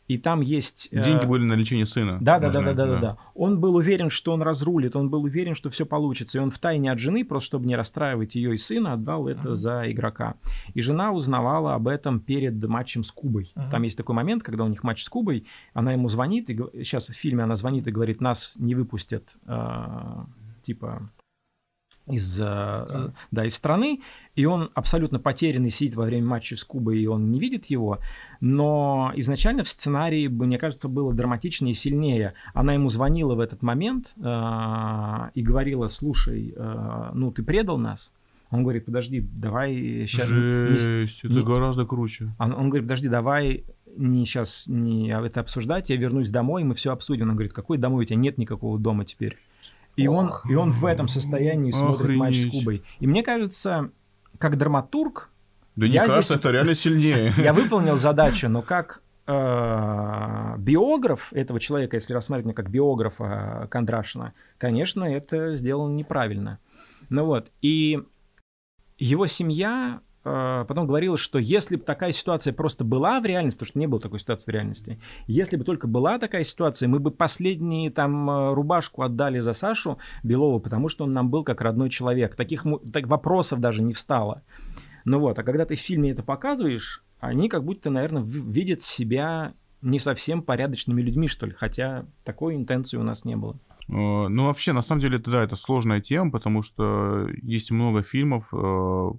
и 0.08 0.18
там 0.18 0.40
есть... 0.40 0.88
э, 0.92 1.02
Деньги 1.02 1.26
были 1.26 1.42
на 1.42 1.54
лечение 1.54 1.86
сына. 1.86 2.18
да, 2.20 2.38
да, 2.38 2.48
да, 2.48 2.60
да, 2.60 2.72
да, 2.72 2.86
да, 2.86 2.98
да. 2.98 3.18
Он 3.34 3.60
был 3.60 3.74
уверен, 3.74 4.10
что 4.10 4.32
он 4.32 4.42
разрулит, 4.42 4.96
он 4.96 5.10
был 5.10 5.22
уверен, 5.24 5.54
что 5.54 5.68
все 5.70 5.84
получится. 5.84 6.38
И 6.38 6.40
он 6.40 6.50
втайне 6.50 6.92
от 6.92 6.98
жены, 6.98 7.24
просто 7.24 7.46
чтобы 7.46 7.66
не 7.66 7.76
расстраивать 7.76 8.34
ее 8.34 8.54
и 8.54 8.56
сына, 8.56 8.94
отдал 8.94 9.28
это 9.28 9.56
за 9.56 9.90
игрока. 9.90 10.34
И 10.74 10.80
жена 10.80 11.12
узнавала 11.12 11.74
об 11.74 11.88
этом 11.88 12.20
перед 12.20 12.62
матчем 12.66 13.04
с 13.04 13.10
Кубой. 13.10 13.52
Там 13.70 13.82
есть 13.82 13.96
такой 13.96 14.14
момент, 14.14 14.42
когда 14.42 14.64
у 14.64 14.68
них 14.68 14.84
матч 14.84 15.02
с 15.02 15.08
Кубой, 15.08 15.46
она 15.74 15.92
ему 15.92 16.08
звонит, 16.08 16.50
и 16.50 16.56
сейчас 16.84 17.08
в 17.08 17.14
фильме 17.14 17.42
она 17.44 17.56
звонит 17.56 17.86
и 17.86 17.90
говорит, 17.90 18.20
нас 18.20 18.54
не 18.58 18.74
выпустят, 18.74 19.36
э, 19.46 20.24
типа 20.62 21.10
из, 22.06 22.40
э, 22.40 23.12
да, 23.30 23.44
из 23.44 23.54
страны, 23.54 24.00
и 24.36 24.44
он 24.44 24.70
абсолютно 24.74 25.18
потерянный 25.18 25.70
сидит 25.70 25.96
во 25.96 26.04
время 26.04 26.26
матча 26.26 26.56
с 26.56 26.62
Кубой, 26.62 27.00
и 27.00 27.06
он 27.06 27.30
не 27.30 27.40
видит 27.40 27.66
его, 27.66 27.98
но 28.40 29.10
изначально 29.16 29.64
в 29.64 29.68
сценарии, 29.68 30.28
мне 30.28 30.58
кажется, 30.58 30.88
было 30.88 31.12
драматичнее 31.12 31.72
и 31.72 31.74
сильнее. 31.74 32.34
Она 32.52 32.74
ему 32.74 32.90
звонила 32.90 33.34
в 33.34 33.40
этот 33.40 33.62
момент 33.62 34.14
э, 34.18 35.30
и 35.34 35.42
говорила, 35.42 35.88
слушай, 35.88 36.52
э, 36.54 37.10
ну 37.14 37.32
ты 37.32 37.42
предал 37.42 37.78
нас. 37.78 38.12
Он 38.50 38.62
говорит, 38.62 38.84
подожди, 38.84 39.20
давай 39.20 39.74
сейчас... 40.06 40.28
Жесть, 40.28 41.20
это 41.24 41.32
не- 41.32 41.42
гораздо 41.42 41.84
круче. 41.86 42.28
Он, 42.38 42.52
он 42.52 42.68
говорит, 42.68 42.84
подожди, 42.84 43.08
давай 43.08 43.64
не 43.96 44.26
сейчас 44.26 44.66
не 44.68 45.08
это 45.08 45.40
обсуждать, 45.40 45.88
я 45.88 45.96
вернусь 45.96 46.28
домой, 46.28 46.62
мы 46.62 46.74
все 46.74 46.92
обсудим. 46.92 47.30
Он 47.30 47.36
говорит, 47.36 47.54
какой 47.54 47.78
домой, 47.78 48.04
у 48.04 48.06
тебя 48.06 48.18
нет 48.18 48.36
никакого 48.36 48.78
дома 48.78 49.06
теперь. 49.06 49.38
И, 49.96 50.08
он, 50.08 50.28
и 50.46 50.54
он 50.54 50.70
в 50.72 50.84
этом 50.84 51.08
состоянии 51.08 51.70
смотрит 51.70 52.18
матч 52.18 52.36
с. 52.36 52.50
Кубой. 52.50 52.82
И 53.00 53.06
мне 53.06 53.22
кажется, 53.22 53.90
как 54.38 54.56
драматург, 54.58 55.30
Да 55.76 55.86
не 55.88 55.96
кажется, 55.98 56.22
здесь- 56.22 56.38
это 56.38 56.50
реально 56.50 56.74
сильнее. 56.74 57.34
я 57.38 57.52
выполнил 57.52 57.96
задачу, 57.96 58.48
но 58.48 58.62
как 58.62 59.02
э, 59.26 60.54
биограф 60.58 61.32
этого 61.32 61.60
человека, 61.60 61.96
если 61.96 62.12
рассматривать 62.14 62.54
как 62.56 62.70
биографа 62.70 63.66
Кондрашина, 63.70 64.32
конечно, 64.58 65.04
это 65.04 65.56
сделано 65.56 65.92
неправильно. 65.94 66.58
Ну 67.08 67.24
вот, 67.24 67.50
и 67.62 68.02
его 68.98 69.26
семья 69.26 70.00
э, 70.26 70.64
потом 70.66 70.86
говорила, 70.86 71.16
что 71.16 71.38
если 71.38 71.76
бы 71.76 71.82
такая 71.82 72.12
ситуация 72.12 72.52
просто 72.52 72.84
была 72.84 73.20
в 73.20 73.24
реальности, 73.24 73.58
потому 73.58 73.68
что 73.68 73.78
не 73.78 73.86
было 73.86 74.00
такой 74.00 74.18
ситуации 74.18 74.50
в 74.50 74.54
реальности, 74.54 74.98
если 75.26 75.56
бы 75.56 75.64
только 75.64 75.86
была 75.86 76.18
такая 76.18 76.44
ситуация, 76.44 76.88
мы 76.88 76.98
бы 76.98 77.10
последние 77.10 77.90
там 77.90 78.28
э, 78.28 78.54
рубашку 78.54 79.02
отдали 79.02 79.38
за 79.38 79.52
Сашу 79.52 79.98
Белову, 80.22 80.60
потому 80.60 80.88
что 80.88 81.04
он 81.04 81.12
нам 81.12 81.30
был 81.30 81.44
как 81.44 81.60
родной 81.60 81.90
человек. 81.90 82.36
Таких 82.36 82.66
так, 82.92 83.06
вопросов 83.06 83.60
даже 83.60 83.82
не 83.82 83.94
встало. 83.94 84.42
Ну 85.04 85.20
вот, 85.20 85.38
а 85.38 85.42
когда 85.42 85.64
ты 85.64 85.76
в 85.76 85.80
фильме 85.80 86.10
это 86.10 86.22
показываешь, 86.22 87.04
они 87.20 87.48
как 87.48 87.64
будто, 87.64 87.90
наверное, 87.90 88.22
видят 88.22 88.82
себя 88.82 89.54
не 89.82 89.98
совсем 89.98 90.42
порядочными 90.42 91.00
людьми, 91.00 91.28
что 91.28 91.46
ли, 91.46 91.52
хотя 91.52 92.06
такой 92.24 92.56
интенции 92.56 92.96
у 92.96 93.02
нас 93.02 93.24
не 93.24 93.36
было. 93.36 93.58
Э, 93.88 94.28
Ну, 94.28 94.46
вообще, 94.46 94.72
на 94.72 94.82
самом 94.82 95.00
деле, 95.00 95.18
это, 95.18 95.30
да, 95.30 95.42
это 95.42 95.56
сложная 95.56 96.00
тема, 96.00 96.30
потому 96.30 96.62
что 96.62 97.28
есть 97.42 97.70
много 97.70 98.02
фильмов 98.02 98.48
э, 98.52 99.10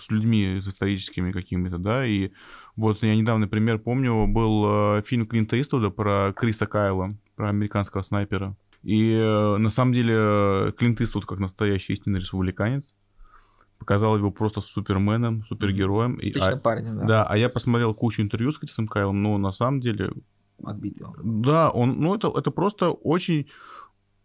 с, 0.00 0.10
людьми, 0.10 0.60
с 0.60 0.68
историческими 0.68 1.32
какими-то, 1.32 1.78
да, 1.78 2.06
и 2.06 2.30
вот 2.76 3.02
я 3.02 3.14
недавно 3.14 3.48
пример 3.48 3.78
помню, 3.78 4.26
был 4.26 4.98
э, 4.98 5.02
фильм 5.02 5.26
Клинта 5.26 5.60
Иствуда 5.60 5.90
про 5.90 6.32
Криса 6.34 6.66
Кайла, 6.66 7.14
про 7.36 7.48
американского 7.50 8.02
снайпера. 8.02 8.56
И 8.82 9.12
э, 9.12 9.56
на 9.58 9.68
самом 9.68 9.92
деле 9.92 10.14
э, 10.16 10.72
Клинт 10.78 11.00
Иствуд, 11.00 11.26
как 11.26 11.38
настоящий 11.38 11.92
истинный 11.92 12.20
республиканец, 12.20 12.94
показал 13.78 14.16
его 14.16 14.30
просто 14.30 14.60
суперменом, 14.60 15.44
супергероем. 15.44 16.14
И- 16.16 16.32
а- 16.38 16.56
парнем, 16.56 16.98
да. 16.98 17.04
да, 17.04 17.24
а 17.24 17.36
я 17.36 17.48
посмотрел 17.48 17.94
кучу 17.94 18.22
интервью 18.22 18.52
с 18.52 18.58
Крисом 18.58 18.86
Кайлом, 18.86 19.22
но 19.22 19.38
на 19.38 19.52
самом 19.52 19.80
деле 19.80 20.12
Отбитый 20.64 21.06
он. 21.06 21.42
да, 21.42 21.70
он, 21.70 22.00
ну 22.00 22.14
это, 22.14 22.30
это 22.34 22.50
просто 22.50 22.90
очень, 22.90 23.46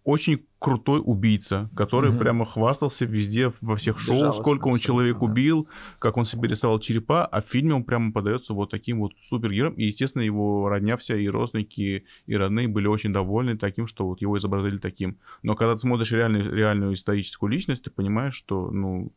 очень 0.05 0.45
крутой 0.59 1.01
убийца, 1.03 1.69
который 1.75 2.11
Мгм. 2.11 2.19
прямо 2.19 2.45
хвастался 2.45 3.05
везде 3.05 3.51
во 3.61 3.75
всех 3.75 3.97
шоу, 3.99 4.13
Безжалостно 4.15 4.43
сколько 4.43 4.67
он 4.67 4.77
человек 4.77 5.17
да. 5.19 5.25
убил, 5.25 5.67
как 5.99 6.17
он 6.17 6.25
себе 6.25 6.47
рисовал 6.47 6.79
черепа, 6.79 7.25
а 7.25 7.41
в 7.41 7.45
фильме 7.45 7.73
он 7.73 7.83
прямо 7.83 8.11
подается 8.13 8.53
вот 8.53 8.69
таким 8.69 8.99
вот 8.99 9.13
супергероем, 9.19 9.73
и 9.73 9.85
естественно 9.85 10.21
его 10.21 10.69
родня 10.69 10.95
вся 10.95 11.15
и 11.17 11.27
родственники 11.27 12.05
и 12.27 12.35
родные 12.35 12.67
были 12.67 12.87
очень 12.87 13.11
довольны 13.13 13.57
таким, 13.57 13.87
что 13.87 14.05
вот 14.07 14.21
его 14.21 14.37
изобразили 14.37 14.77
таким. 14.77 15.17
Но 15.41 15.55
когда 15.55 15.73
ты 15.73 15.79
смотришь 15.79 16.11
реальную, 16.11 16.53
реальную 16.53 16.93
историческую 16.93 17.49
личность, 17.51 17.83
ты 17.83 17.89
понимаешь, 17.89 18.35
что 18.35 18.69
ну 18.69 19.11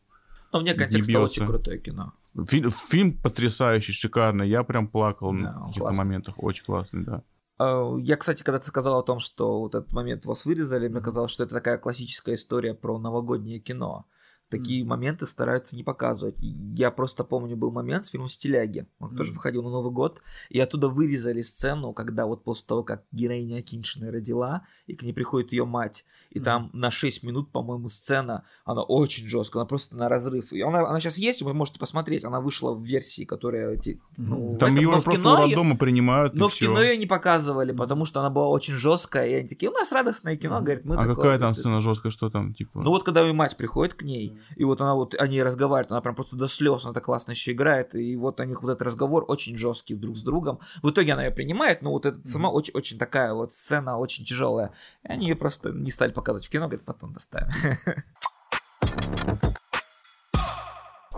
Но 0.51 0.59
вне 0.59 0.71
Не 0.73 0.77
контекста 0.79 1.19
очень 1.21 1.45
крутое 1.45 1.79
кино. 1.79 2.13
фильм, 2.47 2.71
фильм 2.71 3.13
потрясающий, 3.13 3.93
шикарный, 3.93 4.49
я 4.49 4.63
прям 4.63 4.87
плакал 4.87 5.31
Да, 5.33 5.53
в 5.53 5.61
он 5.61 5.67
каких-то 5.67 5.93
моментах, 5.93 6.33
очень 6.37 6.65
классный, 6.65 7.03
да. 7.05 7.21
А, 7.59 7.95
Я, 7.99 8.15
кстати, 8.17 8.41
когда 8.43 8.59
ты 8.59 8.65
сказал 8.65 8.99
о 8.99 9.03
том, 9.03 9.19
что 9.19 9.59
вот 9.59 9.75
этот 9.75 9.91
момент 9.91 10.25
вас 10.25 10.45
вырезали, 10.45 10.87
мне 10.87 11.01
казалось, 11.01 11.31
что 11.31 11.43
это 11.43 11.55
такая 11.55 11.77
классическая 11.77 12.35
история 12.35 12.73
про 12.73 12.97
новогоднее 12.97 13.59
кино. 13.59 14.05
Такие 14.49 14.83
моменты 14.83 15.27
стараются 15.27 15.75
не 15.75 15.83
показывать. 15.83 16.37
Я 16.39 16.91
просто 16.91 17.23
помню, 17.23 17.55
был 17.55 17.71
момент 17.71 18.05
с 18.05 18.09
фильмом 18.09 18.29
«Стиляги». 18.29 18.87
Он 18.99 19.15
тоже 19.15 19.31
выходил 19.31 19.63
на 19.63 19.69
Новый 19.69 19.91
год. 19.91 20.21
И 20.49 20.59
оттуда 20.59 20.89
вырезали 20.89 21.41
сцену, 21.41 21.93
когда 21.93 22.25
вот 22.25 22.43
после 22.43 22.65
того, 22.65 22.83
как 22.83 23.03
героиня 23.11 23.59
Акиншина 23.59 24.11
родила, 24.11 24.63
и 24.87 24.95
к 24.95 25.03
ней 25.03 25.13
приходит 25.13 25.51
ее 25.51 25.65
мать. 25.65 26.03
И 26.31 26.39
там 26.39 26.71
на 26.73 26.89
6 26.89 27.23
минут, 27.23 27.51
по-моему, 27.51 27.89
сцена, 27.89 28.43
она 28.65 28.81
очень 28.81 29.27
жесткая, 29.27 29.61
она 29.61 29.67
просто 29.67 29.95
на 29.95 30.09
разрыв. 30.09 30.51
И 30.51 30.61
она, 30.61 30.87
она 30.87 30.99
сейчас 30.99 31.17
есть, 31.17 31.41
вы 31.41 31.53
можете 31.53 31.79
посмотреть. 31.79 32.25
Она 32.25 32.41
вышла 32.41 32.73
в 32.73 32.83
версии, 32.83 33.23
которая... 33.23 33.79
ну, 34.17 34.57
Там 34.57 34.75
этом, 34.75 34.99
в 34.99 35.03
просто 35.03 35.21
кино 35.21 35.35
роддома 35.35 35.77
принимают, 35.77 36.33
но 36.33 36.49
в 36.49 36.53
всё. 36.53 36.65
кино 36.65 36.81
ее 36.81 36.97
не 36.97 37.05
показывали, 37.05 37.71
потому 37.71 38.05
что 38.05 38.19
она 38.19 38.29
была 38.29 38.47
очень 38.47 38.73
жесткая, 38.73 39.29
и 39.29 39.33
они 39.33 39.47
такие, 39.47 39.69
у 39.69 39.73
нас 39.73 39.91
радостное 39.91 40.37
кино, 40.37 40.59
говорит, 40.61 40.85
мы 40.85 40.95
а 40.95 40.97
такое 40.99 41.15
какая 41.15 41.39
там 41.39 41.49
вот 41.49 41.53
это». 41.53 41.59
сцена 41.59 41.81
жесткая, 41.81 42.11
что 42.11 42.29
там, 42.29 42.53
типа? 42.53 42.79
Ну 42.79 42.89
вот 42.89 43.03
когда 43.03 43.21
ее 43.21 43.33
мать 43.33 43.57
приходит 43.57 43.93
к 43.93 44.03
ней, 44.03 44.38
и 44.55 44.63
вот 44.63 44.81
она 44.81 44.95
вот, 44.95 45.15
они 45.15 45.41
разговаривают, 45.41 45.91
она 45.91 46.01
прям 46.01 46.15
просто 46.15 46.35
до 46.35 46.47
слез, 46.47 46.85
она 46.85 46.93
так 46.93 47.05
классно 47.05 47.31
еще 47.31 47.51
играет, 47.51 47.95
и 47.95 48.15
вот 48.15 48.39
у 48.39 48.43
них 48.43 48.61
вот 48.63 48.69
этот 48.71 48.81
разговор 48.83 49.25
очень 49.27 49.55
жесткий 49.55 49.95
друг 49.95 50.17
с 50.17 50.21
другом. 50.21 50.59
В 50.81 50.89
итоге 50.89 51.13
она 51.13 51.25
ее 51.25 51.31
принимает, 51.31 51.81
но 51.81 51.91
вот 51.91 52.05
эта 52.05 52.27
сама 52.27 52.49
очень, 52.49 52.73
очень 52.73 52.97
такая 52.97 53.33
вот 53.33 53.53
сцена 53.53 53.97
очень 53.97 54.25
тяжелая. 54.25 54.71
И 55.03 55.07
они 55.11 55.27
ее 55.27 55.35
просто 55.35 55.71
не 55.71 55.91
стали 55.91 56.11
показывать 56.11 56.47
в 56.47 56.49
кино, 56.49 56.67
говорят, 56.67 56.85
потом 56.85 57.13
доставим. 57.13 57.49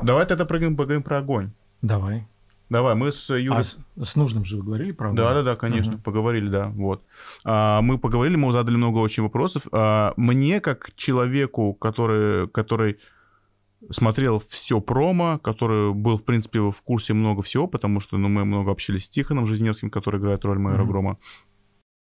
Давай 0.02 0.26
тогда 0.26 0.45
поговорим, 0.45 0.76
поговорим 0.76 1.03
про 1.03 1.19
огонь. 1.19 1.52
Давай. 1.81 2.27
Давай, 2.72 2.95
мы 2.95 3.11
с 3.11 3.30
Юлей... 3.30 3.60
А 3.60 3.64
с, 3.64 4.15
нужным 4.15 4.45
же 4.45 4.56
вы 4.56 4.64
говорили, 4.64 4.93
правда? 4.93 5.22
Да, 5.22 5.34
да, 5.34 5.43
да, 5.43 5.56
конечно, 5.57 5.98
поговорили, 5.98 6.48
да, 6.48 6.69
вот. 6.69 7.03
А, 7.43 7.81
мы 7.81 7.98
поговорили, 7.98 8.38
мы 8.38 8.49
задали 8.53 8.77
много 8.77 8.99
очень 8.99 9.23
вопросов. 9.23 9.68
А, 9.73 10.14
мне, 10.15 10.61
как 10.61 10.95
человеку, 10.95 11.73
который, 11.73 12.48
который 12.48 12.98
смотрел 13.89 14.39
все 14.39 14.80
промо, 14.80 15.38
который 15.38 15.93
был, 15.93 16.18
в 16.18 16.23
принципе, 16.23 16.61
в 16.61 16.81
курсе 16.81 17.14
много 17.14 17.41
всего, 17.41 17.68
потому 17.68 17.99
что 17.99 18.18
ну, 18.18 18.30
мы 18.30 18.45
много 18.45 18.72
общались 18.72 19.07
с 19.07 19.10
Тихоном 19.10 19.48
Жизневским, 19.48 19.89
который 19.89 20.22
играет 20.22 20.45
роль 20.45 20.57
майора 20.57 20.84
Мгм. 20.84 20.88
Грома. 20.88 21.18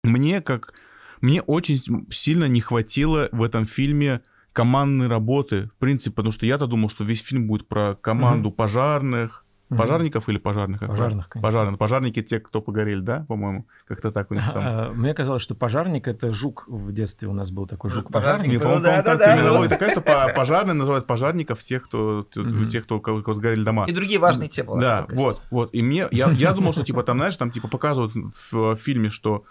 Мне, 0.02 0.40
как... 0.40 0.74
Мне 1.20 1.40
очень 1.40 1.80
сильно 2.10 2.46
не 2.46 2.60
хватило 2.60 3.28
в 3.30 3.44
этом 3.44 3.64
фильме 3.64 4.22
командной 4.52 5.06
работы, 5.06 5.70
в 5.76 5.78
принципе, 5.78 6.16
потому 6.16 6.32
что 6.32 6.46
я-то 6.46 6.66
думал, 6.66 6.90
что 6.90 7.04
весь 7.04 7.22
фильм 7.22 7.46
будет 7.46 7.68
про 7.68 7.94
команду 7.94 8.50
пожарных, 8.50 9.44
Пожарников 9.68 10.28
или 10.28 10.38
пожарных? 10.38 10.80
Пожарных, 10.80 11.28
конечно. 11.28 11.40
Пожарных. 11.46 11.78
Пожарники 11.78 12.22
те, 12.22 12.40
кто 12.40 12.62
погорели, 12.62 13.00
да, 13.00 13.26
по-моему? 13.28 13.66
Как-то 13.86 14.10
так 14.10 14.30
у 14.30 14.34
них 14.34 14.44
там. 14.52 14.62
А, 14.64 14.92
Мне 14.92 15.12
казалось, 15.12 15.42
что 15.42 15.54
пожарник 15.54 16.08
это 16.08 16.32
жук. 16.32 16.64
В 16.68 16.92
детстве 16.92 17.28
у 17.28 17.32
нас 17.34 17.50
был 17.50 17.66
такой 17.66 17.90
жук-пожарник. 17.90 18.48
Не, 18.48 18.58
по-моему, 18.58 18.78
Ну 18.80 18.86
да, 18.86 19.02
да, 19.02 19.16
да. 19.16 19.34
терминология 19.36 19.68
такая, 19.68 19.90
что 19.90 20.00
по- 20.00 20.32
пожарные 20.34 20.74
называют 20.74 21.06
пожарников 21.06 21.60
тех, 21.60 21.84
кто, 21.84 22.26
тех, 22.70 22.84
кто, 22.84 22.96
у 22.96 23.00
кого 23.00 23.32
сгорели 23.34 23.62
дома. 23.62 23.84
И 23.86 23.92
другие 23.92 24.18
важные 24.18 24.48
темы. 24.48 24.80
Да, 24.80 25.06
вот, 25.12 25.40
вот. 25.50 25.70
И 25.74 25.82
мне, 25.82 26.06
я, 26.10 26.30
я 26.30 26.52
думал, 26.52 26.72
что, 26.72 26.82
типа, 26.84 27.02
там, 27.02 27.18
знаешь, 27.18 27.36
там, 27.36 27.50
типа, 27.50 27.68
показывают 27.68 28.12
в, 28.14 28.52
в 28.52 28.76
фильме, 28.76 29.10
что 29.10 29.44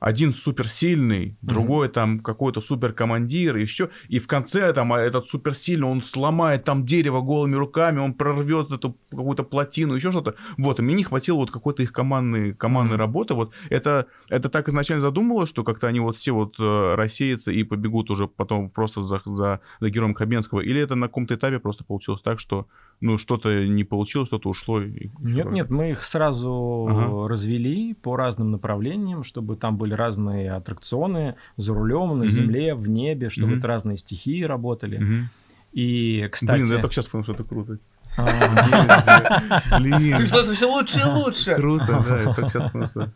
один 0.00 0.32
суперсильный, 0.32 1.36
другой 1.42 1.88
там 1.88 2.20
какой-то 2.20 2.60
суперкомандир, 2.60 3.56
и 3.56 3.64
все. 3.64 3.88
И 4.08 4.18
в 4.18 4.26
конце 4.26 4.72
там 4.72 4.92
а, 4.92 5.00
этот 5.00 5.26
суперсильный, 5.26 5.88
он 5.88 6.02
сломает 6.02 6.64
там 6.64 6.84
дерево 6.86 7.20
голыми 7.20 7.56
руками, 7.56 7.98
он 7.98 8.14
прорвет 8.14 8.70
эту 8.70 8.96
какую-то 9.10 9.42
плотину, 9.44 9.94
еще 9.94 10.12
что-то. 10.12 10.34
Вот, 10.56 10.78
и 10.78 10.82
мне 10.82 10.94
не 10.94 11.04
хватило 11.04 11.36
вот 11.36 11.50
какой-то 11.50 11.82
их 11.82 11.92
командной, 11.92 12.52
командной 12.54 12.94
Мгм. 12.96 13.00
работы. 13.00 13.34
Вот 13.34 13.52
это, 13.70 14.06
это 14.28 14.48
так 14.48 14.68
изначально 14.68 15.00
задумывалось, 15.00 15.48
что 15.48 15.64
как-то 15.64 15.86
они 15.88 16.00
вот 16.00 16.16
все 16.16 16.32
вот 16.32 16.54
э, 16.60 16.94
рассеются 16.94 17.50
и 17.52 17.62
побегут 17.64 18.10
уже 18.10 18.28
потом 18.28 18.70
просто 18.70 19.02
за, 19.02 19.20
за, 19.24 19.60
за 19.80 19.90
героем 19.90 20.14
Хабенского. 20.14 20.60
Или 20.60 20.80
это 20.80 20.94
на 20.94 21.08
каком-то 21.08 21.34
этапе 21.34 21.58
просто 21.58 21.84
получилось 21.84 22.22
так, 22.22 22.38
что 22.40 22.66
ну 23.00 23.16
что-то 23.18 23.66
не 23.66 23.84
получилось, 23.84 24.28
что-то 24.28 24.48
ушло. 24.48 24.80
и- 24.82 25.10
Нет, 25.20 25.50
нет, 25.50 25.70
мы 25.70 25.90
их 25.90 26.04
сразу 26.04 26.86
Ага. 26.88 27.28
развели 27.28 27.94
по 27.94 28.16
разным 28.16 28.50
направлениям, 28.50 29.22
чтобы 29.24 29.56
там 29.56 29.76
были 29.76 29.87
разные 29.92 30.52
аттракционы 30.52 31.34
за 31.56 31.74
рулем, 31.74 32.18
на 32.18 32.26
земле, 32.26 32.74
в 32.74 32.88
небе, 32.88 33.28
чтобы 33.28 33.56
это 33.56 33.66
разные 33.68 33.96
стихии 33.96 34.42
работали. 34.42 35.28
И, 35.72 36.26
кстати... 36.32 36.60
Блин, 36.60 36.72
я 36.72 36.78
только 36.80 36.94
сейчас 36.94 37.06
понял, 37.06 37.24
что 37.24 37.32
это 37.32 37.44
круто. 37.44 37.78
а, 38.16 39.78
Блин, 39.78 40.16
Пришлось 40.16 40.48
все 40.48 40.66
лучше 40.66 40.98
и 40.98 41.04
лучше. 41.04 41.54
круто, 41.54 42.04
да, 42.08 42.16
я 42.18 42.24
только 42.34 42.48
сейчас 42.48 42.70
понял, 42.70 42.88
что... 42.88 43.12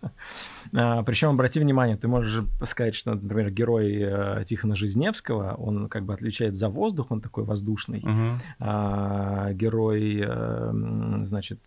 а, 0.74 1.03
Причем, 1.03 1.31
обрати 1.31 1.59
внимание, 1.61 1.97
ты 1.97 2.09
можешь 2.09 2.44
сказать, 2.65 2.94
что, 2.94 3.15
например, 3.15 3.51
герой 3.51 3.97
э, 4.01 4.44
Тихона 4.44 4.77
Жизневского, 4.77 5.55
он 5.55 5.89
как 5.89 6.05
бы 6.05 6.12
отличает 6.15 6.55
за 6.55 6.69
воздух, 6.69 7.07
он 7.11 7.20
такой 7.20 7.44
воздушный. 7.44 8.05
А 8.61 9.53
герой, 9.55 10.20
э, 10.20 10.24
м, 10.28 11.27
значит, 11.27 11.59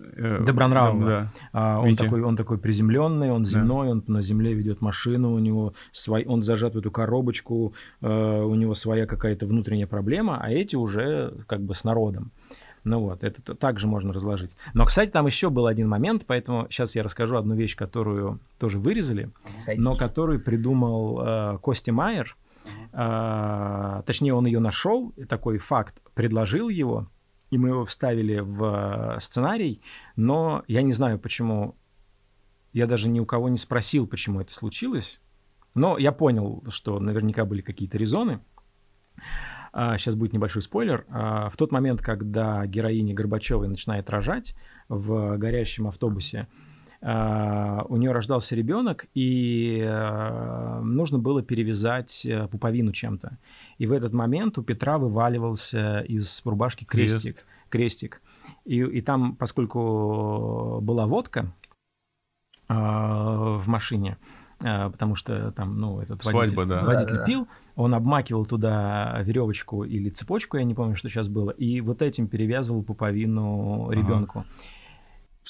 э, 0.00 0.20
Э, 0.40 0.44
Добронравова. 0.44 1.06
Да. 1.06 1.26
А, 1.52 1.80
он, 1.80 1.88
Витя. 1.88 2.04
такой, 2.04 2.22
он 2.22 2.36
такой 2.36 2.58
приземленный, 2.58 3.30
он 3.30 3.44
земной, 3.44 3.88
он 3.88 4.04
на 4.06 4.22
земле 4.22 4.54
ведет 4.54 4.80
машину, 4.80 5.32
у 5.32 5.38
него 5.38 5.74
свой, 5.92 6.24
он 6.24 6.42
зажат 6.42 6.74
в 6.74 6.78
эту 6.78 6.90
коробочку, 6.90 7.74
э, 8.00 8.42
у 8.42 8.54
него 8.54 8.74
своя 8.74 9.06
какая-то 9.06 9.46
внутренняя 9.46 9.86
проблема, 9.86 10.38
а 10.40 10.50
эти 10.50 10.76
уже 10.76 11.34
как 11.46 11.60
бы 11.60 11.74
с 11.74 11.84
народом. 11.84 12.30
Ну 12.82 13.00
вот, 13.00 13.24
это 13.24 13.54
также 13.54 13.86
можно 13.86 14.12
разложить. 14.12 14.52
Но, 14.72 14.86
кстати, 14.86 15.10
там 15.10 15.26
еще 15.26 15.50
был 15.50 15.66
один 15.66 15.86
момент, 15.86 16.24
поэтому 16.26 16.66
сейчас 16.70 16.96
я 16.96 17.02
расскажу 17.02 17.36
одну 17.36 17.54
вещь, 17.54 17.76
которую 17.76 18.40
тоже 18.58 18.78
вырезали, 18.78 19.30
но 19.76 19.94
которую 19.94 20.40
придумал 20.40 21.20
э, 21.22 21.58
Костя 21.60 21.92
Майер. 21.92 22.36
А, 22.92 24.02
точнее, 24.06 24.34
он 24.34 24.46
ее 24.46 24.60
нашел, 24.60 25.12
и 25.16 25.24
такой 25.24 25.58
факт, 25.58 25.94
предложил 26.14 26.68
его, 26.68 27.06
и 27.50 27.58
мы 27.58 27.70
его 27.70 27.84
вставили 27.84 28.38
в 28.40 29.16
э, 29.16 29.20
сценарий, 29.20 29.82
но 30.16 30.64
я 30.68 30.82
не 30.82 30.92
знаю, 30.92 31.18
почему. 31.18 31.76
Я 32.72 32.86
даже 32.86 33.08
ни 33.08 33.18
у 33.18 33.26
кого 33.26 33.48
не 33.48 33.56
спросил, 33.56 34.06
почему 34.06 34.40
это 34.40 34.54
случилось. 34.54 35.20
Но 35.74 35.98
я 35.98 36.12
понял, 36.12 36.62
что 36.68 37.00
наверняка 37.00 37.44
были 37.44 37.62
какие-то 37.62 37.98
резоны. 37.98 38.40
сейчас 39.72 40.14
будет 40.14 40.32
небольшой 40.32 40.62
спойлер. 40.62 41.04
А, 41.08 41.48
в 41.48 41.56
тот 41.56 41.72
момент, 41.72 42.00
когда 42.00 42.64
героиня 42.66 43.12
Горбачевой 43.12 43.66
начинает 43.66 44.08
рожать 44.08 44.54
в 44.88 45.36
горящем 45.36 45.88
автобусе, 45.88 46.46
а, 46.46 46.69
у 47.02 47.96
нее 47.96 48.12
рождался 48.12 48.54
ребенок, 48.54 49.06
и 49.14 49.82
а, 49.82 50.80
нужно 50.82 51.18
было 51.18 51.42
перевязать 51.42 52.26
э, 52.26 52.46
пуповину 52.48 52.92
чем-то. 52.92 53.38
И 53.78 53.86
в 53.86 53.92
этот 53.92 54.12
момент 54.12 54.58
у 54.58 54.62
Петра 54.62 54.98
вываливался 54.98 56.00
из 56.00 56.42
рубашки 56.44 56.84
Крест. 56.84 57.22
крестик. 57.22 57.46
крестик. 57.70 58.22
И, 58.66 58.80
и 58.80 59.00
там, 59.00 59.34
поскольку 59.36 60.80
была 60.82 61.06
водка 61.06 61.54
а, 62.68 63.56
в 63.56 63.66
машине, 63.66 64.18
а, 64.62 64.90
потому 64.90 65.14
что 65.14 65.52
там, 65.52 65.78
ну, 65.78 66.00
этот 66.00 66.22
водитель, 66.22 66.48
Свадьба, 66.48 66.66
да. 66.66 66.84
водитель 66.84 67.12
Да-да-да. 67.12 67.24
пил, 67.24 67.48
он 67.76 67.94
обмакивал 67.94 68.44
туда 68.44 69.22
веревочку 69.22 69.84
или 69.84 70.10
цепочку, 70.10 70.58
я 70.58 70.64
не 70.64 70.74
помню, 70.74 70.96
что 70.96 71.08
сейчас 71.08 71.28
было, 71.28 71.50
и 71.50 71.80
вот 71.80 72.02
этим 72.02 72.28
перевязывал 72.28 72.82
пуповину 72.82 73.90
Ага. 74.42 74.44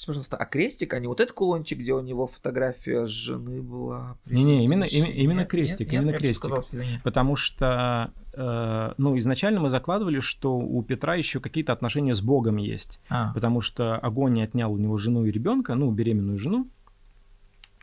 Пожалуйста, 0.07 0.37
а 0.37 0.47
крестик, 0.47 0.95
а 0.95 0.99
не 1.01 1.07
вот 1.07 1.21
этот 1.21 1.35
кулончик, 1.35 1.79
где 1.79 1.93
у 1.93 2.01
него 2.01 2.27
фотография 2.27 3.07
жены 3.07 3.63
была? 3.63 4.17
Не-не, 4.27 4.65
именно- 4.65 4.85
Нет, 4.85 4.93
им- 4.93 5.05
именно 5.07 5.39
нет, 5.41 5.49
крестик, 5.49 5.91
нет, 5.93 6.03
именно 6.03 6.11
я 6.13 6.19
крестик. 6.19 6.45
сказал. 6.45 6.65
Потому 7.05 7.37
что, 7.37 8.13
э, 8.33 8.93
ну, 8.97 9.19
изначально 9.19 9.61
мы 9.61 9.69
закладывали, 9.71 10.21
что 10.21 10.57
у 10.57 10.83
Петра 10.83 11.15
еще 11.15 11.41
какие-то 11.41 11.73
отношения 11.73 12.15
с 12.15 12.23
Богом 12.23 12.57
есть. 12.57 13.01
А, 13.09 13.33
Потому 13.35 13.61
что 13.61 13.97
огонь 13.97 14.35
не 14.35 14.43
отнял 14.43 14.73
у 14.73 14.79
него 14.79 14.97
жену 14.97 15.25
и 15.25 15.31
ребенка, 15.31 15.75
ну, 15.75 15.91
беременную 15.91 16.39
жену. 16.39 16.69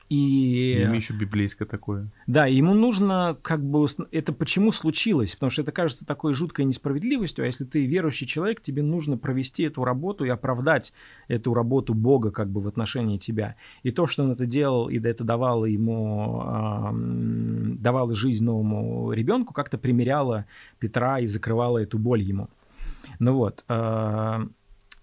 И 0.10 0.80
Имя 0.82 0.96
еще 0.96 1.14
библейское 1.14 1.68
такое. 1.68 2.08
да, 2.28 2.46
ему 2.46 2.74
нужно 2.74 3.38
как 3.42 3.62
бы... 3.62 3.86
Это 4.12 4.32
почему 4.32 4.72
случилось? 4.72 5.36
Потому 5.36 5.50
что 5.50 5.64
это 5.64 5.74
кажется 5.74 6.06
такой 6.06 6.34
жуткой 6.34 6.64
несправедливостью, 6.64 7.44
а 7.44 7.46
если 7.46 7.66
ты 7.66 7.86
верующий 7.86 8.26
человек, 8.26 8.62
тебе 8.62 8.84
нужно 8.84 9.18
провести 9.18 9.64
эту 9.64 9.84
работу 9.84 10.24
и 10.24 10.30
оправдать 10.30 10.94
эту 11.28 11.54
работу 11.54 11.94
Бога 11.94 12.32
как 12.32 12.50
бы 12.50 12.62
в 12.62 12.68
отношении 12.70 13.18
тебя. 13.18 13.56
И 13.84 13.92
то, 13.92 14.08
что 14.08 14.24
он 14.24 14.32
это 14.32 14.46
делал, 14.46 14.88
и 14.88 14.98
это 14.98 15.26
давало 15.26 15.66
ему... 15.66 16.42
ам, 16.46 17.78
давало 17.78 18.14
жизнь 18.14 18.46
новому 18.46 19.12
ребенку, 19.12 19.54
как-то 19.54 19.78
примеряло 19.78 20.46
Петра 20.80 21.20
и 21.20 21.28
закрывало 21.28 21.80
эту 21.80 21.98
боль 22.00 22.22
ему. 22.22 22.50
Ну 23.20 23.34
вот. 23.34 23.66
а, 23.68 24.48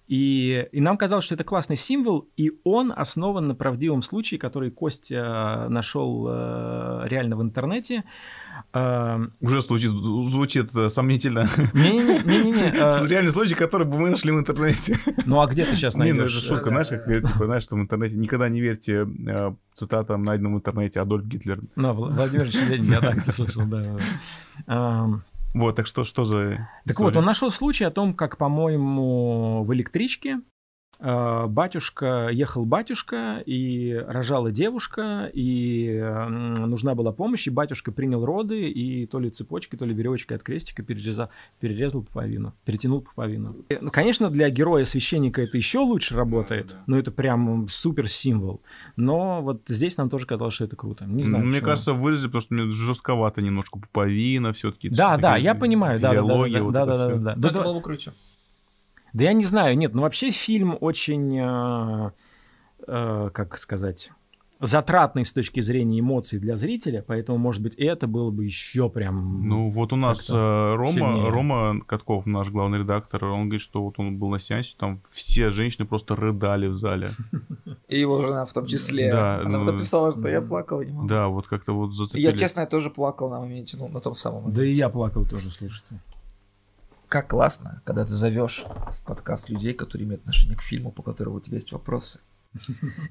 И, 0.06 0.66
и 0.70 0.81
нам 0.82 0.98
казалось, 0.98 1.24
что 1.24 1.35
это 1.35 1.44
классный 1.44 1.76
символ, 1.76 2.28
и 2.36 2.52
он 2.62 2.93
основан 2.94 3.48
на 3.48 3.55
правдивом 3.55 4.02
случае, 4.02 4.39
который 4.39 4.70
Костя 4.70 5.66
нашел 5.70 6.26
э, 6.28 7.02
реально 7.09 7.36
в 7.36 7.43
интернете. 7.43 8.05
Э, 8.74 9.24
Уже 9.40 9.62
звучит, 9.62 9.90
звучит 9.90 10.76
э, 10.76 10.90
сомнительно. 10.90 11.47
Не-не-не, 11.72 12.52
э, 13.05 13.06
Реальный 13.09 13.31
случай, 13.31 13.55
который 13.55 13.86
бы 13.86 13.98
мы 13.98 14.10
нашли 14.10 14.31
в 14.31 14.39
интернете. 14.39 14.97
ну 15.24 15.40
а 15.40 15.47
где 15.47 15.64
ты 15.64 15.74
сейчас 15.74 15.94
Не, 15.97 16.12
ну 16.12 16.24
это 16.24 16.24
найдешь? 16.24 16.43
шутка, 16.48 16.68
знаешь, 16.68 16.89
как 16.89 17.06
типа, 17.06 17.47
знаешь, 17.47 17.62
что 17.62 17.76
в 17.76 17.81
интернете 17.81 18.16
никогда 18.16 18.48
не 18.51 18.60
верьте 18.60 19.06
э, 19.26 19.55
цитатам, 19.74 20.22
найденным 20.22 20.52
в 20.55 20.56
интернете 20.59 21.01
Адольф 21.01 21.24
Гитлер. 21.24 21.60
Ну, 21.76 21.89
Вла- 21.94 22.12
Владимир 22.14 22.44
Ленин, 22.70 22.93
я 22.93 23.01
так 23.01 23.26
не 23.26 23.32
слышал, 23.32 23.62
да. 23.64 23.97
Вот, 25.55 25.76
так 25.76 25.86
что, 25.86 26.05
что 26.05 26.24
за 26.24 26.68
Так 26.86 26.98
вот, 26.98 27.16
он 27.16 27.24
нашел 27.24 27.51
случай 27.51 27.85
о 27.85 27.90
том, 27.90 28.12
как, 28.14 28.36
по-моему, 28.36 29.62
в 29.64 29.72
электричке. 29.72 30.40
э, 30.40 30.53
батюшка, 31.01 32.29
ехал 32.33 32.65
батюшка, 32.65 33.43
и 33.45 33.93
рожала 34.07 34.51
девушка, 34.51 35.31
и 35.33 35.99
нужна 36.59 36.95
была 36.95 37.12
помощь, 37.12 37.47
и 37.47 37.51
батюшка 37.51 37.93
принял 37.93 38.25
роды, 38.25 38.69
и 38.71 39.07
то 39.07 39.19
ли 39.21 39.31
цепочкой, 39.31 39.79
то 39.79 39.85
ли 39.85 39.95
веревочкой 39.95 40.37
от 40.37 40.43
крестика 40.43 40.83
перерезал, 40.83 41.29
перерезал 41.61 42.03
пуповину, 42.03 42.55
перетянул 42.65 43.01
пуповину. 43.03 43.57
Э, 43.69 43.79
Ну, 43.81 43.91
конечно, 43.91 44.31
для 44.31 44.49
героя 44.51 44.85
священника 44.85 45.43
это 45.43 45.57
еще 45.57 45.79
лучше 45.81 46.16
работает, 46.16 46.77
но 46.87 46.99
это 46.99 47.11
прям 47.11 47.69
супер 47.69 48.09
символ. 48.09 48.61
Но 48.97 49.43
вот 49.43 49.62
здесь 49.66 49.97
нам 49.97 50.09
тоже 50.09 50.27
казалось, 50.27 50.55
что 50.55 50.65
это 50.65 50.77
круто. 50.77 51.05
Не 51.07 51.23
знаю, 51.25 51.45
Мне 51.45 51.55
почему. 51.55 51.66
кажется, 51.69 51.93
вырезали, 51.93 52.29
потому 52.29 52.41
что 52.41 52.55
мне 52.55 52.73
жестковато 52.73 53.43
немножко 53.43 53.79
пуповина 53.79 54.53
все-таки. 54.53 54.89
Да, 54.89 55.16
да, 55.16 55.37
я 55.37 55.55
понимаю, 55.55 56.01
да, 56.01 56.12
да, 56.12 56.23
да, 56.23 56.27
да, 56.49 56.62
вот 56.62 56.73
да, 56.73 56.83
это 56.83 56.87
да, 56.87 56.97
всё. 56.99 57.09
да, 57.09 57.15
да. 57.16 57.35
ну, 57.35 57.41
Да, 57.43 57.49
это 57.49 57.59
да. 57.59 57.65
было 57.65 57.75
бы 57.75 57.81
круче. 57.83 58.11
Да 58.11 58.16
я 59.23 59.32
не 59.32 59.45
знаю, 59.45 59.77
нет, 59.77 59.95
ну 59.95 60.03
вообще 60.03 60.31
фильм 60.31 60.77
очень, 60.81 61.39
э, 61.39 62.11
э, 62.86 63.31
как 63.32 63.59
сказать, 63.59 64.11
затратный 64.61 65.24
с 65.24 65.32
точки 65.32 65.61
зрения 65.61 66.01
эмоций 66.01 66.39
для 66.39 66.57
зрителя, 66.57 67.05
поэтому, 67.07 67.39
может 67.39 67.62
быть, 67.62 67.74
это 67.74 68.07
было 68.07 68.31
бы 68.31 68.45
еще 68.45 68.89
прям... 68.89 69.49
Ну, 69.49 69.70
вот 69.70 69.93
у 69.93 69.97
нас 69.97 70.31
э, 70.31 70.32
Рома, 70.32 70.93
сильнее. 70.93 71.28
Рома 71.28 71.81
Катков, 71.86 72.27
наш 72.27 72.51
главный 72.51 72.78
редактор, 72.78 73.24
он 73.24 73.45
говорит, 73.45 73.62
что 73.62 73.82
вот 73.82 73.99
он 73.99 74.19
был 74.19 74.28
на 74.28 74.39
сеансе, 74.39 74.74
там 74.78 75.01
все 75.11 75.51
женщины 75.51 75.86
просто 75.86 76.16
рыдали 76.16 76.66
в 76.66 76.77
зале. 76.77 77.11
И 77.89 77.99
его 77.99 78.20
жена 78.20 78.45
в 78.45 78.53
том 78.53 78.66
числе. 78.66 79.12
Да, 79.12 79.41
Она 79.41 79.59
ну, 79.59 79.73
написала, 79.73 80.12
что 80.12 80.28
я 80.28 80.41
плакал 80.41 80.82
не 80.82 80.93
могу. 80.93 81.09
Да, 81.09 81.28
вот 81.28 81.47
как-то 81.47 81.73
вот 81.73 81.91
И 81.91 81.95
зацепили. 81.95 82.23
Я, 82.23 82.32
честно, 82.32 82.61
я 82.61 82.66
тоже 82.66 82.91
плакал 82.91 83.28
на 83.31 83.41
моменте, 83.41 83.77
ну, 83.77 83.89
на 83.89 84.01
том 84.01 84.15
самом 84.15 84.43
моменте. 84.43 84.61
Да 84.61 84.66
и 84.66 84.73
я 84.73 84.89
плакал 84.89 85.27
тоже, 85.27 85.51
слушайте. 85.51 86.01
Как 87.09 87.28
классно, 87.28 87.82
когда 87.85 88.05
ты 88.05 88.12
зовешь 88.12 88.64
в 88.66 89.05
подкаст 89.05 89.48
людей, 89.48 89.72
которые 89.74 90.06
имеют 90.06 90.22
отношение 90.22 90.56
к 90.56 90.62
фильму, 90.62 90.90
по 90.90 91.02
которому 91.02 91.36
у 91.36 91.40
тебя 91.40 91.56
есть 91.56 91.72
вопросы. 91.72 92.18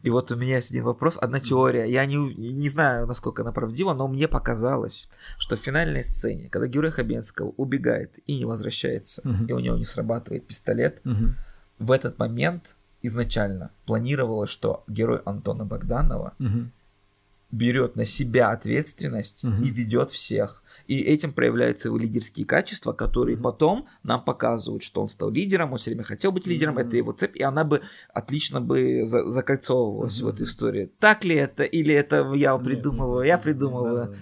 И 0.03 0.09
вот 0.09 0.31
у 0.31 0.37
меня 0.37 0.55
есть 0.55 0.71
один 0.71 0.85
вопрос, 0.85 1.17
одна 1.21 1.39
теория. 1.41 1.83
Я 1.85 2.05
не, 2.05 2.15
не 2.15 2.69
знаю, 2.69 3.05
насколько 3.07 3.41
она 3.41 3.51
правдива, 3.51 3.93
но 3.93 4.07
мне 4.07 4.29
показалось, 4.29 5.09
что 5.37 5.57
в 5.57 5.59
финальной 5.59 6.01
сцене, 6.03 6.47
когда 6.49 6.67
герой 6.67 6.91
Хабенского 6.91 7.53
убегает 7.57 8.11
и 8.25 8.37
не 8.39 8.45
возвращается, 8.45 9.21
Мгм. 9.25 9.45
и 9.47 9.51
у 9.51 9.59
него 9.59 9.75
не 9.75 9.85
срабатывает 9.85 10.47
пистолет, 10.47 11.01
Мгм. 11.03 11.35
в 11.79 11.91
этот 11.91 12.17
момент 12.19 12.75
изначально 13.01 13.69
планировалось, 13.85 14.49
что 14.49 14.85
герой 14.87 15.19
Антона 15.25 15.65
Богданова 15.65 16.33
Мгм. 16.39 16.71
берет 17.51 17.97
на 17.97 18.05
себя 18.05 18.51
ответственность 18.51 19.43
Мгм. 19.43 19.61
и 19.61 19.69
ведет 19.71 20.09
всех. 20.09 20.62
И 20.87 20.99
этим 20.99 21.31
проявляются 21.33 21.87
его 21.87 21.97
лидерские 21.97 22.45
качества, 22.45 22.93
которые 22.93 23.37
потом 23.37 23.87
нам 24.03 24.23
показывают, 24.23 24.83
что 24.83 25.01
он 25.01 25.09
стал 25.09 25.29
лидером, 25.29 25.71
он 25.71 25.77
все 25.77 25.91
время 25.91 26.03
хотел 26.03 26.31
быть 26.31 26.47
лидером, 26.47 26.77
это 26.77 26.97
его 26.97 27.11
цепь, 27.11 27.35
и 27.37 27.43
она 27.43 27.63
бы 27.63 27.81
отлично 28.13 28.61
бы 28.61 29.03
за- 29.05 29.29
закольцовывалась 29.29 30.19
в 30.21 30.27
этой 30.27 30.43
истории. 30.45 30.91
Так 30.99 31.23
ли 31.25 31.35
это, 31.35 31.63
или 31.63 31.93
это 31.93 32.31
я 32.35 32.57
придумываю, 32.57 33.25
я 33.25 33.37
придумываю. 33.37 34.15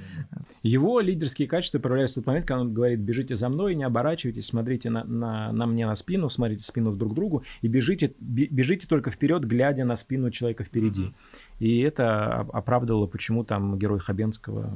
Его 0.64 1.00
лидерские 1.00 1.48
качества 1.48 1.80
проявляются 1.80 2.20
в 2.20 2.24
тот 2.24 2.28
момент, 2.28 2.46
когда 2.46 2.62
он 2.62 2.74
говорит, 2.74 3.00
бежите 3.00 3.36
за 3.36 3.50
мной, 3.50 3.74
не 3.74 3.84
оборачивайтесь, 3.84 4.46
смотрите 4.46 4.92
на, 4.92 5.04
на, 5.04 5.52
на 5.52 5.66
мне 5.66 5.88
на 5.88 5.96
спину, 5.96 6.30
смотрите 6.30 6.64
спину 6.64 6.96
друг 6.96 7.16
другу 7.16 7.44
и 7.64 7.68
бежите, 7.68 8.14
бе- 8.20 8.46
бежите 8.46 8.86
только 8.86 9.10
вперед, 9.10 9.44
глядя 9.44 9.86
на 9.86 9.96
спину 9.96 10.30
человека 10.30 10.64
впереди. 10.64 11.14
И 11.58 11.80
это 11.80 12.42
оп- 12.42 12.56
оправдывало, 12.56 13.08
почему 13.08 13.44
там 13.44 13.80
герой 13.80 14.00
Хабенского 14.00 14.72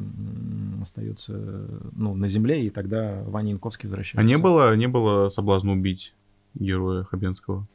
остается 0.82 1.65
ну, 1.94 2.16
на 2.16 2.28
земле, 2.28 2.66
и 2.66 2.70
тогда 2.70 3.24
Ваня 3.24 3.52
Янковский 3.52 3.90
возвращается. 3.90 4.20
А 4.20 4.24
не 4.24 4.42
было, 4.42 4.76
не 4.76 4.88
было 4.88 5.30
соблазна 5.30 5.72
убить 5.72 6.14
героя 6.54 7.04
Хабенского? 7.04 7.68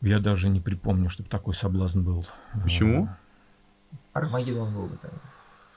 Я 0.00 0.20
даже 0.20 0.48
не 0.48 0.60
припомню, 0.60 1.08
чтобы 1.08 1.28
такой 1.28 1.54
соблазн 1.54 2.02
был. 2.02 2.26
Почему? 2.62 3.08
Армагеддон 4.12 4.72
был 4.74 4.86
бы 4.86 4.96
тогда. 4.96 5.18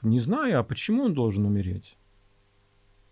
Не 0.03 0.19
знаю, 0.19 0.59
а 0.59 0.63
почему 0.63 1.03
он 1.03 1.13
должен 1.13 1.45
умереть? 1.45 1.97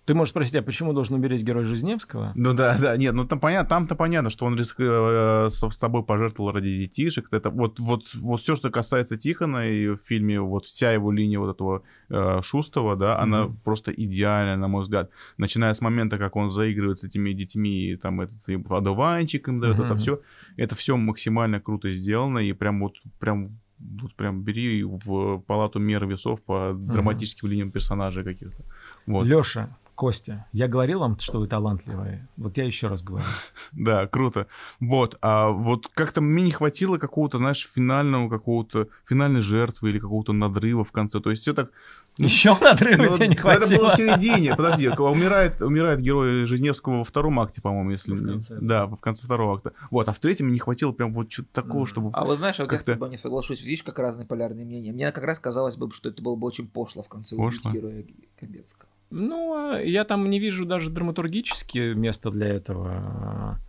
Ты 0.09 0.15
можешь 0.15 0.31
спросить, 0.31 0.55
а 0.55 0.63
почему 0.63 0.91
должен 0.93 1.17
умереть 1.17 1.43
герой 1.43 1.65
Жизневского? 1.65 2.31
Ну 2.33 2.53
да, 2.55 2.75
да, 2.81 2.97
нет, 2.97 3.13
ну 3.13 3.27
там 3.27 3.39
понятно, 3.39 3.69
там-то 3.69 3.93
понятно, 3.93 4.31
что 4.31 4.47
он 4.47 4.57
риск, 4.57 4.77
э, 4.79 5.49
с 5.51 5.59
собой 5.77 6.01
пожертвовал 6.01 6.51
ради 6.51 6.73
детишек. 6.75 7.27
Это 7.29 7.51
вот, 7.51 7.79
вот, 7.79 8.05
вот 8.15 8.41
все, 8.41 8.55
что 8.55 8.71
касается 8.71 9.17
Тихона 9.17 9.69
и 9.69 9.89
в 9.89 9.97
фильме, 9.97 10.41
вот 10.41 10.65
вся 10.65 10.91
его 10.93 11.11
линия 11.11 11.37
вот 11.37 11.55
этого 11.55 11.83
э, 12.09 12.41
Шустова, 12.41 12.95
да, 12.95 13.19
она 13.19 13.43
Мгм. 13.43 13.57
просто 13.63 13.91
идеальная, 13.91 14.57
на 14.57 14.67
мой 14.67 14.81
взгляд. 14.81 15.11
Начиная 15.37 15.75
с 15.75 15.81
момента, 15.81 16.17
как 16.17 16.35
он 16.35 16.49
заигрывает 16.49 16.97
с 16.97 17.03
этими 17.03 17.31
детьми, 17.33 17.91
и 17.91 17.95
там 17.95 18.21
этот 18.21 18.49
и 18.49 18.55
одуванчик 18.67 19.47
им 19.47 19.59
дает, 19.59 19.75
это 19.77 19.93
Мгм. 19.93 19.97
все, 19.99 20.21
это 20.57 20.73
все 20.75 20.97
максимально 20.97 21.59
круто 21.61 21.91
сделано, 21.91 22.39
и 22.39 22.51
прям 22.53 22.79
вот, 22.79 22.95
прям 23.19 23.59
вот 24.01 24.15
прям 24.15 24.41
бери 24.41 24.83
в 24.83 25.37
палату 25.41 25.77
мер 25.77 26.07
весов 26.07 26.41
по 26.41 26.73
драматическим 26.73 27.47
линиям 27.47 27.69
персонажей 27.69 28.23
каких-то. 28.23 28.63
Вот. 29.05 29.27
Леша, 29.27 29.77
Костя, 29.99 30.45
я 30.53 30.69
говорил 30.69 30.99
вам, 30.99 31.19
что 31.19 31.39
вы 31.39 31.47
талантливые. 31.47 32.25
Вот 32.37 32.57
я 32.57 32.63
еще 32.63 32.87
раз 32.87 33.03
говорю. 33.03 33.25
Да, 33.73 34.07
круто. 34.07 34.47
Вот, 34.79 35.17
а 35.21 35.49
вот 35.49 35.89
как-то 35.93 36.21
мне 36.21 36.41
не 36.43 36.51
хватило 36.51 36.97
какого-то, 36.97 37.37
знаешь, 37.37 37.69
финального 37.69 38.29
какого-то, 38.29 38.87
финальной 39.05 39.41
жертвы 39.41 39.89
или 39.89 39.99
какого-то 39.99 40.31
надрыва 40.31 40.85
в 40.85 40.93
конце. 40.93 41.19
То 41.19 41.31
есть 41.31 41.41
все 41.41 41.53
так... 41.53 41.71
ну, 42.17 42.23
Еще 42.23 42.55
надрыва 42.61 43.03
ну, 43.03 43.13
тебе 43.13 43.27
не 43.27 43.35
Это 43.35 43.43
было 43.43 43.55
хватило. 43.57 43.89
в 43.89 43.93
середине. 43.93 44.55
Подожди, 44.55 44.87
умирает, 44.87 45.61
умирает 45.61 45.99
герой 45.99 46.45
Жизневского 46.45 46.99
во 46.99 47.03
втором 47.03 47.37
акте, 47.41 47.61
по-моему, 47.61 47.91
если... 47.91 48.13
В 48.13 48.23
не- 48.23 48.31
конце, 48.31 48.57
Да, 48.61 48.85
в 48.85 48.95
конце 49.01 49.25
второго 49.25 49.57
акта. 49.57 49.73
Вот, 49.91 50.07
а 50.07 50.13
в 50.13 50.19
третьем 50.21 50.45
мне 50.45 50.53
не 50.53 50.59
хватило 50.59 50.93
прям 50.93 51.13
вот 51.13 51.29
что-то 51.29 51.49
такого, 51.51 51.85
чтобы... 51.85 52.11
А 52.13 52.23
вот 52.23 52.37
знаешь, 52.37 52.57
вот 52.57 52.71
я 52.71 52.79
с 52.79 52.85
тобой 52.85 53.09
не 53.09 53.17
соглашусь. 53.17 53.61
Видишь, 53.61 53.83
как 53.83 53.99
разные 53.99 54.25
полярные 54.25 54.65
мнения. 54.65 54.93
Мне 54.93 55.11
как 55.11 55.25
раз 55.25 55.39
казалось 55.39 55.75
бы, 55.75 55.91
что 55.91 56.07
это 56.07 56.23
было 56.23 56.37
бы 56.37 56.47
очень 56.47 56.69
пошло 56.69 57.03
в 57.03 57.09
конце 57.09 57.35
убить 57.35 57.65
героя 57.65 58.05
Кобецкого. 58.39 58.89
Ну, 59.11 59.53
а 59.73 59.81
я 59.81 60.03
там 60.05 60.29
не 60.29 60.39
вижу 60.39 60.65
даже 60.65 60.89
драматургически 60.89 61.93
места 61.93 62.29
для 62.29 62.47
этого. 62.47 63.59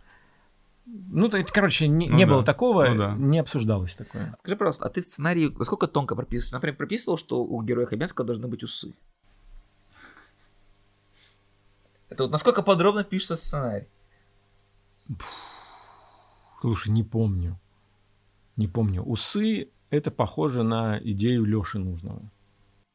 Ну, 0.85 1.29
то 1.29 1.37
есть, 1.37 1.51
короче, 1.51 1.87
не, 1.87 2.09
Ну 2.09 2.17
не 2.17 2.25
да, 2.25 2.31
было 2.31 2.43
такого, 2.43 2.85
ну 2.89 2.97
да. 2.97 3.15
не 3.15 3.39
обсуждалось 3.39 3.95
такое. 3.95 4.35
Скажи, 4.39 4.55
пожалуйста, 4.55 4.85
а 4.85 4.89
ты 4.89 5.01
в 5.01 5.05
сценарии 5.05 5.53
насколько 5.57 5.87
тонко 5.87 6.15
прописывал? 6.15 6.57
Например, 6.57 6.75
прописывал, 6.75 7.17
что 7.17 7.43
у 7.43 7.61
героя 7.63 7.85
Хабенского 7.85 8.27
должны 8.27 8.47
быть 8.47 8.63
усы? 8.63 8.93
Это 12.09 12.23
вот 12.23 12.31
насколько 12.31 12.61
подробно 12.61 13.03
пишется 13.03 13.37
сценарий? 13.37 13.87
Слушай, 16.59 16.89
не 16.89 17.03
помню. 17.03 17.57
Не 18.57 18.67
помню. 18.67 19.01
Усы— 19.03 19.69
это 19.89 20.11
похоже 20.11 20.63
на 20.63 20.99
идею 20.99 21.45
Лёши 21.45 21.79
нужного. 21.79 22.21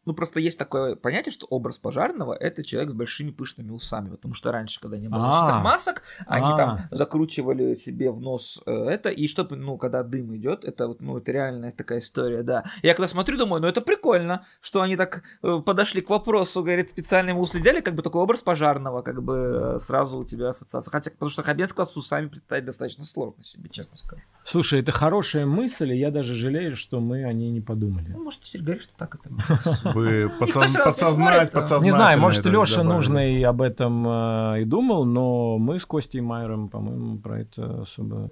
Ну, 0.07 0.15
просто 0.15 0.41
есть 0.41 0.59
такое 0.59 0.95
понятие, 0.95 1.33
что 1.33 1.47
образ 1.51 1.79
пожарного— 1.79 2.33
это 2.41 2.63
человек 2.65 2.91
с 2.91 2.95
большими 2.95 3.31
пышными 3.31 3.73
усами, 3.73 4.11
потому 4.11 4.35
что 4.35 4.53
раньше, 4.53 4.81
когда 4.81 4.97
не 4.99 5.09
было 5.09 5.25
А. 5.25 5.27
носительных 5.27 5.63
масок, 5.65 6.03
они 6.27 6.47
А. 6.53 6.57
там 6.57 6.79
закручивали 6.93 7.75
себе 7.75 8.11
в 8.11 8.21
нос 8.21 8.63
э, 8.67 8.73
это, 8.73 9.09
и 9.09 9.27
чтобы, 9.29 9.57
ну, 9.57 9.77
когда 9.79 10.03
дым 10.05 10.37
идет, 10.37 10.65
это 10.65 10.89
вот, 10.89 11.01
ну, 11.01 11.19
это 11.19 11.33
реальная 11.33 11.73
такая 11.73 11.99
история, 11.99 12.43
да. 12.43 12.65
Я 12.83 12.95
когда 12.95 13.09
смотрю, 13.09 13.37
думаю, 13.37 13.61
ну, 13.61 13.69
это 13.69 13.81
прикольно, 13.81 14.47
что 14.61 14.81
они 14.81 14.97
так 14.97 15.25
э, 15.43 15.59
подошли 15.65 16.01
к 16.01 16.11
вопросу, 16.11 16.63
говорит, 16.63 16.91
специально 16.91 17.31
ему 17.31 17.41
уследили, 17.41 17.81
как 17.81 17.95
бы 17.97 18.03
такой 18.03 18.23
образ 18.23 18.43
пожарного, 18.43 19.03
как 19.03 19.23
бы 19.23 19.75
э, 19.75 19.79
сразу 19.81 20.19
у 20.19 20.25
тебя 20.25 20.51
ассоциация. 20.51 20.91
Хотя, 20.91 21.11
потому 21.11 21.31
что 21.31 21.43
Хабенского 21.43 21.85
с 21.85 21.97
усами 21.97 22.29
представить 22.29 22.65
достаточно 22.65 23.05
сложно 23.05 23.43
себе, 23.43 23.69
честно 23.71 23.97
скажу. 23.97 24.23
Слушай, 24.45 24.81
это 24.81 24.93
хорошая 24.93 25.47
мысль, 25.47 25.93
и 25.93 25.99
я 25.99 26.13
даже 26.13 26.35
жалею, 26.35 26.77
что 26.77 27.01
мы 27.01 27.25
о 27.25 27.33
ней 27.33 27.51
не 27.51 27.61
подумали. 27.61 28.11
Ну, 28.11 28.23
может, 28.23 28.43
теперь 28.43 28.63
говоришь, 28.63 28.85
что 28.85 28.97
так 28.97 29.17
это 29.17 29.31
Никто 30.41 30.45
подсоз- 30.45 30.85
подсознать, 30.85 31.53
подсознательно 31.53 31.85
Не 31.85 31.91
знаю, 31.91 32.21
может, 32.21 32.47
Леша 32.47 32.77
добавили. 32.77 32.93
нужный 32.93 33.43
об 33.43 33.63
этом 33.63 34.07
э, 34.07 34.63
и 34.63 34.65
думал, 34.65 35.05
но 35.05 35.59
мы 35.59 35.79
с 35.79 35.87
Костей 35.87 36.21
Майером, 36.21 36.69
по-моему, 36.69 37.19
про 37.19 37.41
это 37.41 37.83
особо... 37.83 38.31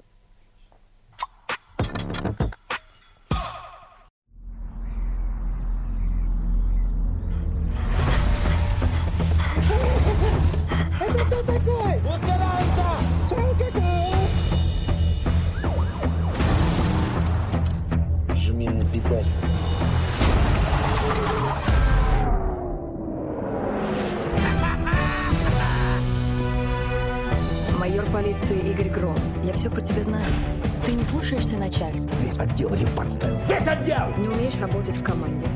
умеешь 34.45 34.61
работать 34.61 34.97
в 34.97 35.03
команде. 35.03 35.47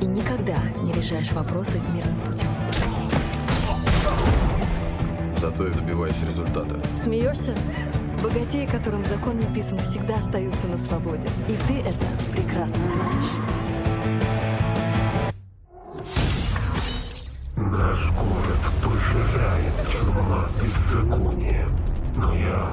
И 0.00 0.06
никогда 0.06 0.56
не 0.82 0.92
решаешь 0.92 1.30
вопросы 1.32 1.78
мирным 1.94 2.18
путем. 2.20 2.48
Зато 5.36 5.66
я 5.66 5.74
добиваюсь 5.74 6.14
результата. 6.26 6.80
Смеешься? 6.96 7.54
Богатеи, 8.22 8.66
которым 8.66 9.04
закон 9.04 9.38
не 9.38 9.46
писан, 9.54 9.78
всегда 9.78 10.16
остаются 10.16 10.66
на 10.68 10.78
свободе. 10.78 11.28
И 11.48 11.56
ты 11.68 11.80
это 11.80 12.06
прекрасно 12.32 12.78
знаешь. 12.78 13.30
Наш 17.56 18.10
город 18.12 18.62
пожирает 18.82 19.72
чума 19.92 20.48
беззакония. 20.60 21.68
Но 22.16 22.34
я 22.34 22.72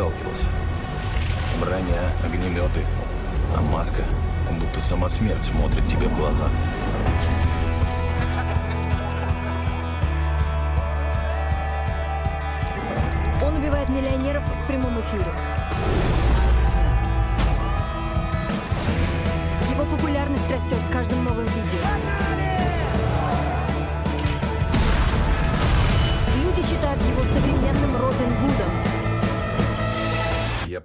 сталкивался. 0.00 0.46
Броня, 1.60 2.00
огнеметы, 2.24 2.86
а 3.54 3.60
маска, 3.60 4.02
будто 4.58 4.80
сама 4.80 5.10
смерть 5.10 5.44
смотрит 5.44 5.86
тебе 5.86 6.06
в 6.06 6.16
глаза. 6.16 6.48
Он 13.42 13.56
убивает 13.56 13.90
миллионеров 13.90 14.44
в 14.44 14.66
прямом 14.66 14.98
эфире. 15.02 16.29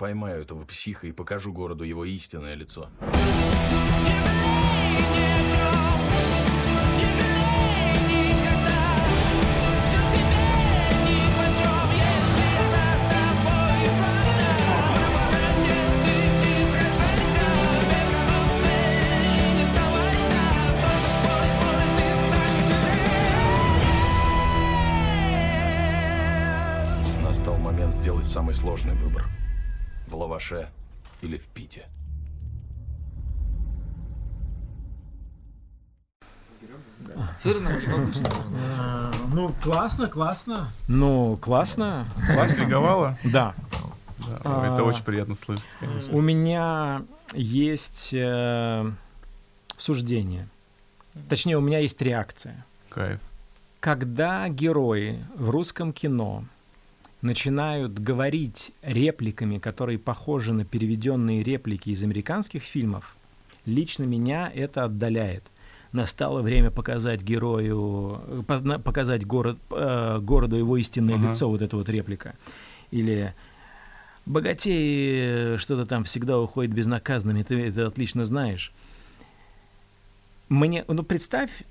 поймаю 0.06 0.44
этого 0.44 0.64
психа 0.66 1.08
и 1.08 1.12
покажу 1.12 1.52
городу 1.52 1.84
его 1.84 2.06
истинное 2.06 2.54
лицо. 2.54 2.92
Настал 27.24 27.58
момент 27.58 27.96
сделать 27.96 28.26
самый 28.26 28.54
сложный 28.54 28.94
выбор– 28.94 29.26
в 30.36 30.38
лаваше 30.38 30.68
или 31.22 31.38
в 31.38 31.48
пите. 31.48 31.86
Получится. 37.44 38.32
А, 38.78 39.12
Ну, 39.32 39.54
классно, 39.64 40.08
классно. 40.08 40.68
Ну, 40.90 41.38
классно. 41.38 42.06
Лиговало? 42.60 43.18
Да. 43.24 43.54
Да, 44.18 44.42
А, 44.44 44.74
Это 44.74 44.84
очень 44.84 45.04
приятно 45.04 45.36
слышать, 45.36 45.70
конечно. 45.80 46.14
У 46.14 46.20
меня 46.20 47.04
есть 47.34 48.10
э, 48.14 48.92
суждение. 49.78 50.50
Точнее, 51.30 51.58
у 51.58 51.62
меня 51.62 51.80
есть 51.80 52.02
реакция. 52.02 52.66
Кайф. 52.90 53.22
Когда 53.80 54.50
герои 54.50 55.24
в 55.38 55.50
русском 55.50 55.94
кино 55.94 56.44
начинают 57.26 58.00
говорить 58.00 58.72
репликами, 58.82 59.58
которые 59.58 60.00
похожи 60.00 60.54
на 60.54 60.64
переведенные 60.64 61.44
реплики 61.44 61.90
из 61.90 62.04
американских 62.04 62.64
фильмов, 62.64 63.18
лично 63.66 64.04
меня 64.04 64.50
это 64.54 64.86
отдаляет. 64.86 65.44
Настало 65.92 66.42
время 66.42 66.72
показать 66.72 67.22
герою, 67.24 68.46
показать 68.84 69.26
город, 69.26 69.58
э, 69.72 70.20
городу 70.22 70.56
его 70.56 70.78
истинное 70.78 71.16
Ага. 71.16 71.28
лицо, 71.28 71.50
вот 71.50 71.62
эта 71.62 71.76
вот 71.76 71.90
реплика. 71.90 72.36
Или 72.92 73.34
богатей 74.26 75.56
э, 75.56 75.58
что-то 75.58 75.86
там 75.86 76.04
всегда 76.04 76.40
уходит 76.40 76.74
безнаказанными, 76.74 77.44
ты 77.44 77.60
это 77.68 77.88
отлично 77.88 78.26
знаешь. 78.26 78.72
Мне, 80.50 80.86
ну 80.88 81.02
представь, 81.04 81.64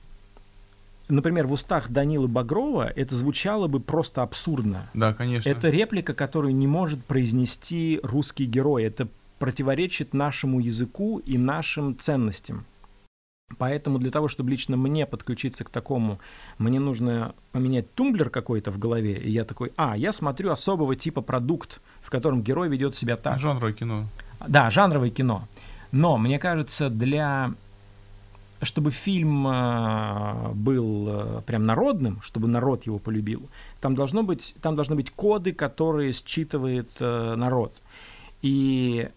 например, 1.09 1.47
в 1.47 1.53
устах 1.53 1.89
Данилы 1.91 2.29
Багрова 2.29 2.89
это 2.89 3.15
звучало 3.15 3.69
бы 3.69 3.81
просто 3.81 4.23
абсурдно. 4.23 4.91
Да, 4.95 5.13
конечно. 5.13 5.49
Это 5.49 5.69
реплика, 5.69 6.15
которую 6.15 6.55
не 6.55 6.67
может 6.67 7.05
произнести 7.05 8.01
русский 8.03 8.47
герой. 8.47 8.85
Это 8.85 9.09
противоречит 9.39 10.15
нашему 10.15 10.61
языку 10.61 11.19
и 11.19 11.37
нашим 11.39 11.99
ценностям. 11.99 12.67
Поэтому 13.59 13.99
для 13.99 14.11
того, 14.11 14.27
чтобы 14.29 14.51
лично 14.51 14.77
мне 14.77 15.07
подключиться 15.07 15.65
к 15.65 15.71
такому, 15.71 16.19
мне 16.59 16.81
нужно 16.81 17.35
поменять 17.53 17.93
тумблер 17.95 18.31
какой-то 18.31 18.71
в 18.71 18.79
голове, 18.79 19.17
и 19.17 19.31
я 19.31 19.45
такой, 19.45 19.73
а, 19.77 19.97
я 19.97 20.13
смотрю 20.13 20.51
особого 20.51 20.97
типа 20.97 21.21
продукт, 21.21 21.81
в 22.01 22.11
котором 22.11 22.43
герой 22.43 22.69
ведет 22.69 22.95
себя 22.95 23.17
так. 23.17 23.39
Жанровое 23.39 23.73
кино. 23.73 24.09
Да, 24.47 24.71
жанровое 24.71 25.11
кино. 25.11 25.47
Но 25.93 26.17
мне 26.17 26.39
кажется, 26.39 26.89
для 26.89 27.55
чтобы 28.65 28.91
фильм 28.91 29.47
э, 29.47 30.53
был 30.55 31.07
э, 31.09 31.43
прям 31.47 31.67
народным, 31.67 32.21
чтобы 32.21 32.49
народ 32.49 32.87
его 32.87 32.99
полюбил, 32.99 33.49
там 33.81 33.95
должно 33.95 34.23
быть, 34.23 34.55
там 34.63 34.77
должны 34.77 34.97
быть 34.97 35.11
коды, 35.11 35.53
которые 35.53 36.13
считывает 36.13 36.89
э, 37.01 37.35
народ. 37.37 37.75
И 38.43 39.09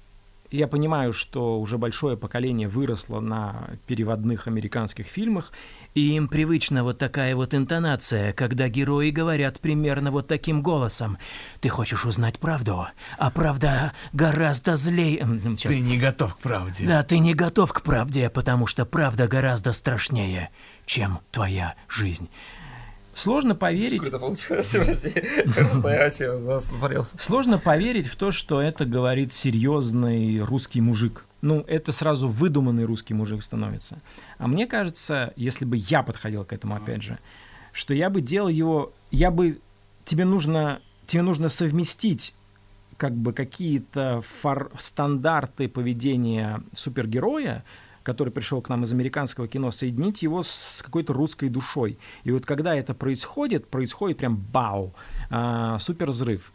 я 0.51 0.67
понимаю, 0.67 1.13
что 1.13 1.59
уже 1.59 1.77
большое 1.77 2.15
поколение 2.15 2.67
выросло 2.67 3.19
на 3.19 3.69
переводных 3.85 4.47
американских 4.47 5.05
фильмах, 5.05 5.51
и 5.93 6.15
им 6.15 6.27
привычна 6.27 6.83
вот 6.83 6.97
такая 6.97 7.35
вот 7.35 7.53
интонация, 7.53 8.33
когда 8.33 8.67
герои 8.69 9.09
говорят 9.09 9.59
примерно 9.59 10.11
вот 10.11 10.27
таким 10.27 10.61
голосом. 10.61 11.17
Ты 11.61 11.69
хочешь 11.69 12.05
узнать 12.05 12.39
правду, 12.39 12.87
а 13.17 13.31
правда 13.31 13.93
гораздо 14.13 14.77
злее... 14.77 15.19
М, 15.19 15.57
щас. 15.57 15.71
Ты 15.71 15.79
не 15.79 15.97
готов 15.97 16.35
к 16.35 16.39
правде. 16.39 16.85
Да, 16.85 17.03
ты 17.03 17.19
не 17.19 17.33
готов 17.33 17.73
к 17.73 17.81
правде, 17.81 18.29
потому 18.29 18.67
что 18.67 18.85
правда 18.85 19.27
гораздо 19.27 19.73
страшнее, 19.73 20.49
чем 20.85 21.19
твоя 21.31 21.75
жизнь. 21.87 22.29
Сложно 23.17 23.55
поверить... 23.55 24.03
Сложно 27.17 27.57
поверить 27.57 28.05
в 28.05 28.15
то, 28.15 28.29
что 28.29 28.61
это 28.61 28.85
говорит 28.85 29.33
серьезный 29.33 30.39
русский 30.41 30.81
мужик. 30.81 31.25
Ну, 31.47 31.63
это 31.65 31.93
сразу 31.93 32.27
выдуманный 32.27 32.83
русский 32.83 33.13
мужик 33.13 33.41
становится. 33.41 34.01
А 34.37 34.49
мне 34.49 34.67
кажется, 34.67 35.31
если 35.37 35.63
бы 35.63 35.77
я 35.77 36.03
подходил 36.03 36.43
к 36.43 36.51
этому, 36.51 36.75
опять 36.75 37.01
же, 37.01 37.19
что 37.71 37.93
я 37.93 38.09
бы 38.09 38.19
делал 38.19 38.49
его, 38.49 38.91
я 39.11 39.31
бы, 39.31 39.61
тебе 40.03 40.25
нужно, 40.25 40.81
тебе 41.05 41.21
нужно 41.21 41.47
совместить 41.47 42.35
как 42.97 43.15
бы 43.15 43.31
какие-то 43.31 44.21
фор- 44.41 44.73
стандарты 44.77 45.69
поведения 45.69 46.61
супергероя, 46.75 47.63
который 48.03 48.33
пришел 48.33 48.61
к 48.61 48.67
нам 48.67 48.83
из 48.83 48.91
американского 48.91 49.47
кино, 49.47 49.71
соединить 49.71 50.23
его 50.23 50.43
с, 50.43 50.81
какой-то 50.83 51.13
русской 51.13 51.47
душой. 51.47 51.97
И 52.25 52.31
вот 52.31 52.45
когда 52.45 52.75
это 52.75 52.93
происходит, 52.93 53.69
происходит 53.69 54.17
прям 54.17 54.35
бау, 54.35 54.93
а, 55.29 55.79
супер 55.79 56.09
взрыв. 56.11 56.51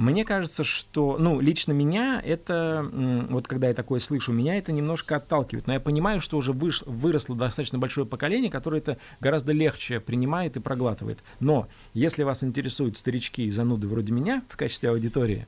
Мне 0.00 0.24
кажется, 0.24 0.64
что, 0.64 1.18
ну, 1.18 1.40
лично 1.40 1.72
меня 1.72 2.22
это, 2.24 2.88
вот 3.28 3.46
когда 3.46 3.68
я 3.68 3.74
такое 3.74 4.00
слышу, 4.00 4.32
меня 4.32 4.56
это 4.56 4.72
немножко 4.72 5.16
отталкивает. 5.16 5.66
Но 5.66 5.74
я 5.74 5.80
понимаю, 5.80 6.22
что 6.22 6.38
уже 6.38 6.52
выш- 6.52 6.82
выросло 6.86 7.36
достаточно 7.36 7.78
большое 7.78 8.06
поколение, 8.06 8.50
которое 8.50 8.78
это 8.78 8.96
гораздо 9.20 9.52
легче 9.52 10.00
принимает 10.00 10.56
и 10.56 10.60
проглатывает. 10.60 11.22
Но 11.38 11.68
если 11.92 12.22
вас 12.22 12.42
интересуют 12.42 12.96
старички 12.96 13.44
и 13.44 13.50
зануды 13.50 13.88
вроде 13.88 14.10
меня 14.14 14.42
в 14.48 14.56
качестве 14.56 14.88
аудитории, 14.88 15.46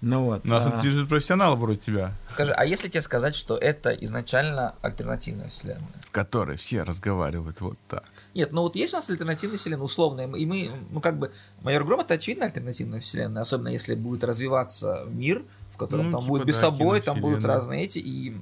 ну 0.00 0.26
вот. 0.26 0.44
Нас 0.44 0.64
а, 0.64 0.76
интересует 0.76 1.08
профессионал 1.08 1.56
вроде 1.56 1.80
тебя, 1.80 2.12
Скажи, 2.30 2.52
а 2.52 2.64
если 2.64 2.86
тебе 2.86 3.02
сказать, 3.02 3.34
что 3.34 3.56
это 3.56 3.90
изначально 3.90 4.76
альтернативная 4.80 5.48
вселенная? 5.48 5.88
в 6.06 6.12
которой 6.12 6.56
все 6.56 6.84
разговаривают 6.84 7.60
вот 7.60 7.76
так. 7.88 8.04
Нет, 8.34 8.52
ну 8.52 8.62
вот 8.62 8.76
есть 8.76 8.92
у 8.92 8.96
нас 8.96 9.08
альтернативная 9.10 9.58
вселенная, 9.58 9.84
условная, 9.84 10.28
и 10.28 10.46
мы, 10.46 10.70
ну 10.90 11.00
как 11.00 11.18
бы, 11.18 11.32
Майор 11.62 11.84
Гром 11.84 12.00
это 12.00 12.14
очевидно 12.14 12.46
альтернативная 12.46 13.00
вселенная, 13.00 13.42
особенно 13.42 13.68
если 13.68 13.94
будет 13.94 14.22
развиваться 14.22 15.04
мир, 15.08 15.44
в 15.74 15.76
котором 15.76 16.06
Ну, 16.06 16.12
там 16.12 16.20
типа, 16.22 16.28
будет 16.28 16.46
без 16.46 16.54
да, 16.54 16.60
собой, 16.60 17.00
там 17.00 17.20
будут 17.20 17.44
разные 17.44 17.84
эти, 17.84 17.98
и 17.98 18.36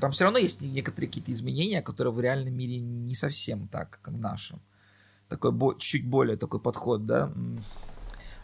там 0.00 0.12
все 0.12 0.24
равно 0.24 0.38
есть 0.38 0.60
некоторые 0.60 1.08
какие-то 1.08 1.32
изменения, 1.32 1.82
которые 1.82 2.12
в 2.12 2.20
реальном 2.20 2.54
мире 2.54 2.78
не 2.78 3.14
совсем 3.14 3.68
так, 3.68 4.00
как 4.02 4.14
в 4.14 4.20
нашем. 4.20 4.58
Такой 5.28 5.52
бо- 5.52 5.74
чуть 5.78 6.06
более 6.06 6.36
такой 6.36 6.60
подход, 6.60 7.06
да, 7.06 7.30
м, 7.34 7.62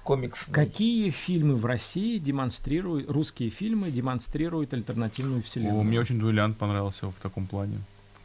комиксный. 0.05 0.55
Какие 0.55 1.11
фильмы 1.11 1.57
в 1.57 1.67
России 1.67 2.19
демонстрируют, 2.19 3.11
русские 3.11 3.51
фильмы 3.51 3.91
демонстрируют 3.91 4.75
альтернативную 4.75 5.43
вселенную? 5.43 5.81
О, 5.81 5.83
мне 5.83 6.01
очень 6.01 6.19
дуэлянт 6.19 6.57
понравился 6.57 7.09
в 7.11 7.15
таком 7.21 7.47
плане. 7.47 7.79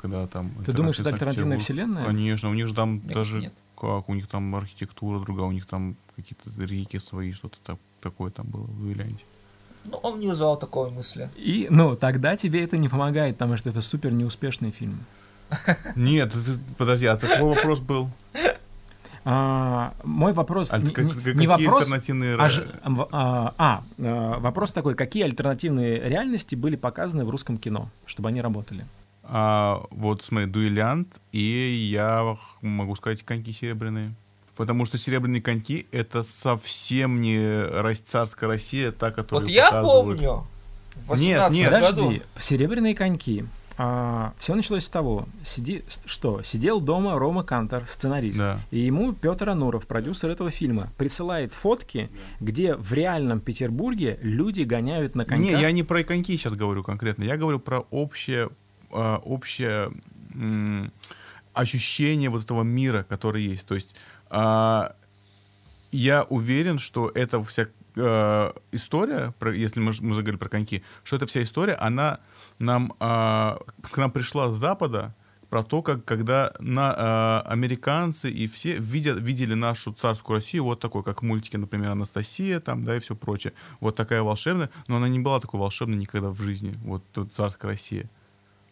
Когда 0.05 0.27
там 0.27 0.51
Ты 0.65 0.71
думаешь, 0.71 0.99
это 0.99 1.09
альтернативная 1.09 1.57
вселенная? 1.57 2.05
Конечно, 2.05 2.49
у 2.49 2.53
них 2.53 2.67
же 2.67 2.75
там 2.75 3.01
Мне 3.03 3.15
даже 3.15 3.39
нет. 3.39 3.53
как, 3.75 4.07
у 4.07 4.13
них 4.13 4.27
там 4.27 4.55
архитектура 4.55 5.19
другая, 5.19 5.47
у 5.47 5.51
них 5.51 5.65
там 5.65 5.95
какие-то 6.15 6.49
реки 6.63 6.99
свои, 6.99 7.33
что-то 7.33 7.57
так, 7.63 7.77
такое 8.01 8.29
там 8.29 8.45
было 8.45 8.61
в 8.61 8.79
дуэлянте. 8.79 9.23
Ну, 9.85 9.97
он 9.97 10.19
не 10.19 10.27
вызывал 10.27 10.57
такой 10.57 10.91
мысли. 10.91 11.29
И, 11.35 11.67
ну, 11.71 11.95
тогда 11.95 12.35
тебе 12.35 12.63
это 12.63 12.77
не 12.77 12.87
помогает, 12.87 13.35
потому 13.37 13.57
что 13.57 13.69
это 13.69 13.81
супер 13.81 14.11
неуспешный 14.11 14.69
фильм. 14.69 14.99
Нет, 15.95 16.33
подожди, 16.77 17.07
а 17.07 17.17
какой 17.17 17.55
вопрос 17.55 17.79
был? 17.79 18.09
А, 19.27 19.93
мой 20.03 20.33
вопрос 20.33 20.71
Аль- 20.71 20.83
не, 20.83 20.91
как- 20.91 21.05
не- 21.05 21.13
как- 21.13 21.35
не 21.35 21.47
какие 21.47 21.65
вопрос, 21.65 21.85
альтернативные 21.85 22.35
а, 22.35 22.47
а, 23.11 23.53
а, 23.57 23.83
э, 23.97 24.39
вопрос 24.39 24.71
такой: 24.71 24.93
какие 24.93 25.23
альтернативные 25.23 25.99
реальности 25.99 26.53
были 26.53 26.75
показаны 26.75 27.25
в 27.25 27.31
русском 27.31 27.57
кино, 27.57 27.89
чтобы 28.05 28.29
они 28.29 28.39
работали? 28.41 28.85
А, 29.27 29.83
вот 29.89 30.23
смотри, 30.23 30.47
дуэлянт, 30.47 31.07
и 31.31 31.87
я 31.91 32.35
могу 32.61 32.95
сказать 32.95 33.23
коньки 33.23 33.51
серебряные. 33.53 34.13
Потому 34.55 34.85
что 34.85 34.97
серебряные 34.97 35.41
коньки 35.41 35.85
это 35.91 36.23
совсем 36.23 37.19
не 37.21 37.65
царская 38.05 38.47
Россия, 38.47 38.91
та, 38.91 39.11
которую 39.11 39.47
Вот 39.47 39.51
я 39.53 39.69
показывают. 39.71 40.19
помню, 40.21 40.47
в 41.07 41.19
Нет, 41.19 41.39
18 41.41 41.59
нет, 41.59 41.71
году. 41.71 42.01
Подожди, 42.03 42.21
серебряные 42.37 42.95
коньки. 42.95 43.45
все 43.75 44.55
началось 44.55 44.85
с 44.85 44.89
того, 44.89 45.27
сиди, 45.43 45.83
что 46.05 46.41
сидел 46.43 46.79
дома 46.79 47.19
Рома 47.19 47.43
Кантор, 47.43 47.85
сценарист, 47.85 48.37
Да. 48.37 48.61
и 48.71 48.79
ему 48.79 49.11
Петр 49.11 49.49
Ануров, 49.49 49.85
продюсер 49.87 50.29
этого 50.29 50.51
фильма, 50.51 50.89
присылает 50.97 51.51
фотки, 51.51 52.09
где 52.39 52.75
в 52.75 52.93
реальном 52.93 53.41
Петербурге 53.41 54.17
люди 54.21 54.61
гоняют 54.61 55.15
на 55.15 55.25
коньках. 55.25 55.45
Не, 55.45 55.59
я 55.61 55.71
не 55.73 55.83
про 55.83 56.03
коньки 56.05 56.37
сейчас 56.37 56.53
говорю 56.53 56.83
конкретно. 56.83 57.25
Я 57.25 57.35
говорю 57.35 57.59
про 57.59 57.81
общее, 57.91 58.49
а, 58.95 59.17
общее 59.17 59.91
ощущение 61.53 62.29
вот 62.29 62.43
этого 62.43 62.63
мира, 62.63 63.05
который 63.07 63.41
есть. 63.41 63.65
То 63.65 63.75
есть 63.75 63.95
а, 64.29 64.95
я 65.91 66.23
уверен, 66.23 66.79
что 66.79 67.09
эта 67.15 67.41
вся 67.43 67.67
э, 67.95 68.51
история, 68.73 69.33
про- 69.39 69.55
если 69.55 69.79
мы, 69.79 69.93
мы 70.01 70.13
заговорили 70.13 70.37
про 70.37 70.49
коньки, 70.49 70.83
что 71.05 71.15
эта 71.15 71.25
вся 71.25 71.41
история, 71.41 71.75
она 71.75 72.19
нам, 72.59 72.93
а, 72.99 73.59
к 73.81 73.95
нам 73.97 74.11
пришла 74.11 74.51
с 74.51 74.55
Запада, 74.55 75.15
про 75.49 75.63
то, 75.63 75.81
как 75.81 76.03
когда 76.03 76.53
на, 76.59 76.93
а, 76.97 77.41
американцы 77.47 78.29
и 78.29 78.47
все 78.47 78.77
видят, 78.77 79.19
видели 79.19 79.53
нашу 79.53 79.93
царскую 79.93 80.35
Россию 80.35 80.65
вот 80.65 80.81
такой, 80.81 81.03
как 81.03 81.21
в 81.21 81.25
мультике, 81.25 81.57
например, 81.57 81.91
Анастасия, 81.91 82.59
там, 82.59 82.83
да, 82.83 82.97
и 82.97 82.99
все 82.99 83.15
прочее. 83.15 83.53
Вот 83.79 83.95
такая 83.95 84.21
волшебная, 84.21 84.69
но 84.87 84.97
она 84.97 85.07
не 85.07 85.19
была 85.19 85.39
такой 85.39 85.59
волшебной 85.59 85.97
никогда 85.97 86.29
в 86.29 86.41
жизни, 86.41 86.75
вот 86.83 87.03
тут 87.13 87.31
царская 87.33 87.71
Россия. 87.71 88.09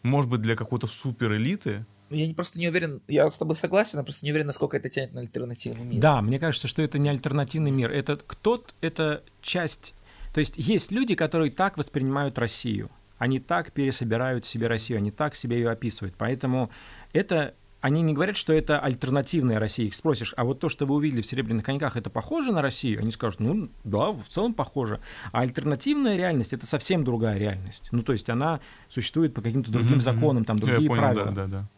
Может 0.04 0.30
быть, 0.30 0.42
для 0.42 0.54
какой-то 0.54 0.86
супер 0.86 1.32
элиты, 1.34 1.86
Я 2.10 2.26
не, 2.26 2.34
просто 2.34 2.58
не 2.58 2.68
уверен, 2.68 3.00
я 3.08 3.28
с 3.28 3.38
тобой 3.38 3.56
согласен, 3.56 3.98
но 3.98 4.04
просто 4.04 4.26
не 4.26 4.32
уверен, 4.32 4.46
насколько 4.46 4.76
это 4.76 4.90
тянет 4.90 5.14
на 5.14 5.22
альтернативный 5.22 5.84
мир. 5.84 6.00
Да, 6.00 6.20
мне 6.20 6.38
кажется, 6.38 6.68
что 6.68 6.82
это 6.82 6.98
не 6.98 7.08
альтернативный 7.08 7.70
мир. 7.70 7.90
Это 7.90 8.16
кто-то, 8.18 8.74
это 8.82 9.24
часть... 9.40 9.94
То 10.34 10.40
есть 10.40 10.54
есть 10.58 10.92
люди, 10.92 11.14
которые 11.14 11.50
так 11.50 11.78
воспринимают 11.78 12.38
Россию. 12.38 12.90
Они 13.16 13.40
так 13.40 13.72
пересобирают 13.72 14.44
себе 14.44 14.66
Россию, 14.66 14.98
они 14.98 15.10
так 15.10 15.36
себе 15.36 15.56
ее 15.56 15.70
описывают. 15.70 16.14
Поэтому 16.18 16.70
это 17.14 17.54
они 17.84 18.00
не 18.00 18.14
говорят, 18.14 18.38
что 18.38 18.54
это 18.54 18.80
альтернативная 18.80 19.58
Россия. 19.58 19.88
Их 19.88 19.94
спросишь, 19.94 20.32
а 20.38 20.44
вот 20.44 20.58
то, 20.58 20.70
что 20.70 20.86
вы 20.86 20.94
увидели 20.94 21.20
в 21.20 21.26
«Серебряных 21.26 21.66
коньках», 21.66 21.98
это 21.98 22.08
похоже 22.08 22.50
на 22.50 22.62
Россию? 22.62 23.00
Они 23.00 23.10
скажут, 23.10 23.40
ну 23.40 23.68
да, 23.84 24.12
в 24.12 24.26
целом 24.26 24.54
похоже. 24.54 25.00
А 25.32 25.40
альтернативная 25.40 26.16
реальность— 26.16 26.52
это 26.54 26.64
совсем 26.64 27.04
другая 27.04 27.36
реальность. 27.36 27.88
Ну 27.92 28.00
то 28.00 28.14
есть 28.14 28.30
она 28.30 28.60
существует 28.88 29.34
по 29.34 29.42
каким-то 29.42 29.70
другим 29.70 29.98
mm-hmm. 29.98 30.00
законам, 30.00 30.46
там 30.46 30.58
другие 30.58 30.84
Я 30.84 30.88
понял, 30.88 31.02
правила. 31.02 31.24
Да, 31.26 31.32
да, 31.32 31.46
да. 31.46 31.68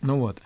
Ну 0.00 0.18
вот. 0.18 0.42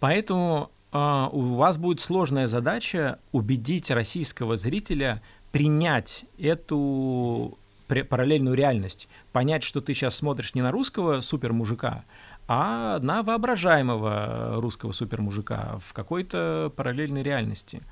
Поэтому 0.00 0.70
э, 0.92 1.26
у 1.30 1.40
вас 1.56 1.76
будет 1.76 2.00
сложная 2.00 2.46
задача 2.46 3.18
убедить 3.32 3.90
российского 3.90 4.56
зрителя 4.56 5.20
принять 5.52 6.24
эту 6.38 7.58
параллельную 7.86 8.56
реальность, 8.56 9.08
понять, 9.32 9.62
что 9.62 9.82
ты 9.82 9.92
сейчас 9.92 10.14
смотришь 10.14 10.54
не 10.54 10.62
на 10.62 10.70
русского 10.70 11.20
супермужика, 11.20 12.04
а 12.48 12.98
на 13.00 13.22
воображаемого 13.22 14.54
русского 14.56 14.92
супермужика 14.92 15.78
в 15.86 15.92
какой-то 15.92 16.72
параллельной 16.74 17.22
реальности. 17.22 17.82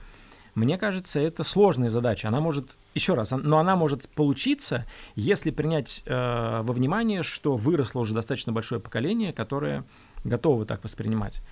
Мне 0.54 0.78
кажется, 0.78 1.20
это 1.20 1.44
сложная 1.44 1.90
задача. 1.90 2.28
Она 2.28 2.40
может, 2.40 2.78
еще 2.94 3.12
раз, 3.12 3.30
но 3.32 3.58
она 3.58 3.76
может 3.76 4.08
получиться, 4.08 4.86
если 5.14 5.50
принять 5.50 6.02
э, 6.06 6.60
во 6.62 6.72
внимание, 6.72 7.22
что 7.22 7.56
выросло 7.56 8.00
уже 8.00 8.14
достаточно 8.14 8.52
большое 8.52 8.80
поколение, 8.80 9.34
которое 9.34 9.84
готово 10.24 10.64
так 10.64 10.82
воспринимать. 10.82 11.42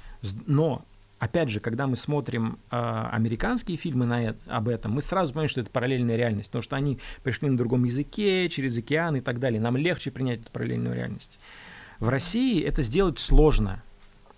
Но 0.46 0.86
опять 1.18 1.50
же, 1.50 1.60
когда 1.60 1.86
мы 1.86 1.96
смотрим 1.96 2.58
э, 2.70 3.08
американские 3.12 3.76
фильмы 3.76 4.06
на 4.06 4.24
это, 4.24 4.38
об 4.46 4.70
этом, 4.70 4.92
мы 4.92 5.02
сразу 5.02 5.34
понимаем, 5.34 5.50
что 5.50 5.60
это 5.60 5.70
параллельная 5.70 6.16
реальность, 6.16 6.48
потому 6.48 6.62
что 6.62 6.76
они 6.76 6.98
пришли 7.22 7.50
на 7.50 7.58
другом 7.58 7.84
языке, 7.84 8.48
через 8.48 8.78
океан 8.78 9.16
и 9.16 9.20
так 9.20 9.38
далее. 9.38 9.60
Нам 9.60 9.76
легче 9.76 10.10
принять 10.10 10.40
эту 10.40 10.50
параллельную 10.50 10.96
реальность. 10.96 11.38
В 12.00 12.08
России 12.08 12.62
это 12.62 12.82
сделать 12.82 13.18
сложно. 13.18 13.82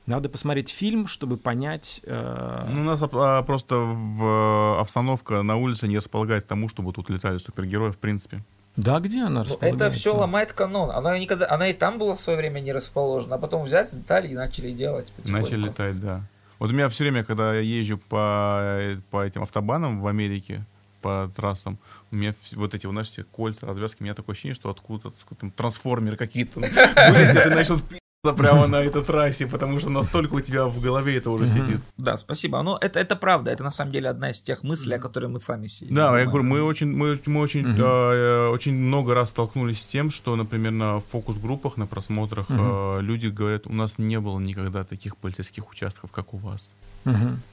Надо 0.07 0.28
посмотреть 0.28 0.70
фильм, 0.70 1.09
чтобы 1.09 1.37
понять. 1.37 2.01
Э... 2.05 2.69
Ну, 2.70 2.83
у 2.83 2.85
нас 2.85 3.03
а, 3.03 3.43
просто 3.43 3.74
в, 3.77 4.81
обстановка 4.81 5.43
на 5.43 5.57
улице 5.57 5.89
не 5.89 5.97
располагает 5.97 6.45
к 6.45 6.47
тому, 6.47 6.69
чтобы 6.69 6.93
тут 6.93 7.11
летали 7.11 7.39
супергерои, 7.39 7.91
в 7.91 7.99
принципе. 7.99 8.43
Да, 8.77 9.01
где 9.01 9.23
она 9.24 9.43
ну, 9.43 9.57
Это 9.61 9.91
все 9.91 10.15
ломает 10.15 10.53
канон. 10.53 10.91
Она 10.91 11.19
никогда, 11.19 11.51
она 11.51 11.69
и 11.69 11.73
там 11.73 11.99
была 11.99 12.15
в 12.15 12.20
свое 12.20 12.39
время 12.39 12.61
не 12.61 12.73
расположена, 12.73 13.37
а 13.37 13.39
потом 13.39 13.65
взять, 13.65 13.91
детали 13.91 14.28
и 14.28 14.35
начали 14.35 14.70
делать. 14.70 15.11
Начали 15.24 15.65
летать, 15.65 15.99
да. 16.01 16.23
Вот 16.59 16.70
у 16.70 16.73
меня 16.73 16.89
все 16.89 17.05
время, 17.05 17.24
когда 17.24 17.55
я 17.55 17.61
езжу 17.61 17.99
по, 17.99 18.97
по 19.11 19.24
этим 19.24 19.43
автобанам 19.43 20.01
в 20.01 20.07
Америке, 20.07 20.62
по 21.07 21.31
трассам, 21.37 21.78
у 22.11 22.16
меня 22.16 22.35
вот 22.55 22.74
эти, 22.74 22.89
знаешь, 22.89 23.07
все 23.07 23.23
кольца, 23.23 23.65
развязки, 23.65 24.03
у 24.03 24.05
меня 24.05 24.15
такое 24.15 24.35
ощущение, 24.35 24.57
что 24.57 24.70
откуда-то 24.70 25.15
откуда 25.16 25.41
там 25.41 25.51
трансформеры 25.53 26.16
какие-то 26.16 26.59
вылетят 26.59 27.47
и 27.47 27.51
начнут 27.51 27.85
прямо 28.32 28.66
на 28.66 28.82
этой 28.82 29.03
трассе, 29.03 29.47
потому 29.47 29.81
что 29.81 29.90
настолько 29.90 30.35
у 30.35 30.40
тебя 30.40 30.66
в 30.66 30.81
голове 30.81 31.16
это 31.16 31.31
уже 31.31 31.47
сидит. 31.47 31.81
Да, 31.97 32.16
спасибо. 32.16 32.62
Ну, 32.62 32.77
это, 32.77 32.98
это 32.98 33.16
правда. 33.16 33.51
Это 33.51 33.65
на 33.65 33.70
самом 33.70 33.93
деле 33.93 34.09
одна 34.09 34.31
из 34.31 34.40
тех 34.40 34.62
мыслей, 34.62 34.97
о 34.97 34.98
которых 34.98 35.31
мы 35.31 35.40
сами 35.40 35.66
все. 35.66 35.86
Да, 35.90 36.19
я 36.19 36.27
говорю, 36.27 36.44
мы 36.44 36.62
очень, 36.62 36.89
мы, 36.89 37.19
мы 37.27 37.40
очень, 37.40 37.65
uh 37.66 38.51
очень 38.51 38.74
много 38.74 39.15
раз 39.15 39.31
столкнулись 39.31 39.82
с 39.82 39.86
тем, 39.86 40.11
что, 40.11 40.36
например, 40.36 40.73
на 40.73 41.01
фокус-группах, 41.01 41.77
на 41.77 41.86
просмотрах 41.86 42.51
uh 42.51 43.01
люди 43.03 43.27
говорят, 43.28 43.66
у 43.66 43.73
нас 43.73 43.98
не 43.98 44.20
было 44.20 44.39
никогда 44.39 44.85
таких 44.85 45.16
полицейских 45.16 45.70
участков, 45.70 46.11
как 46.11 46.35
у 46.35 46.39
вас. 46.39 46.70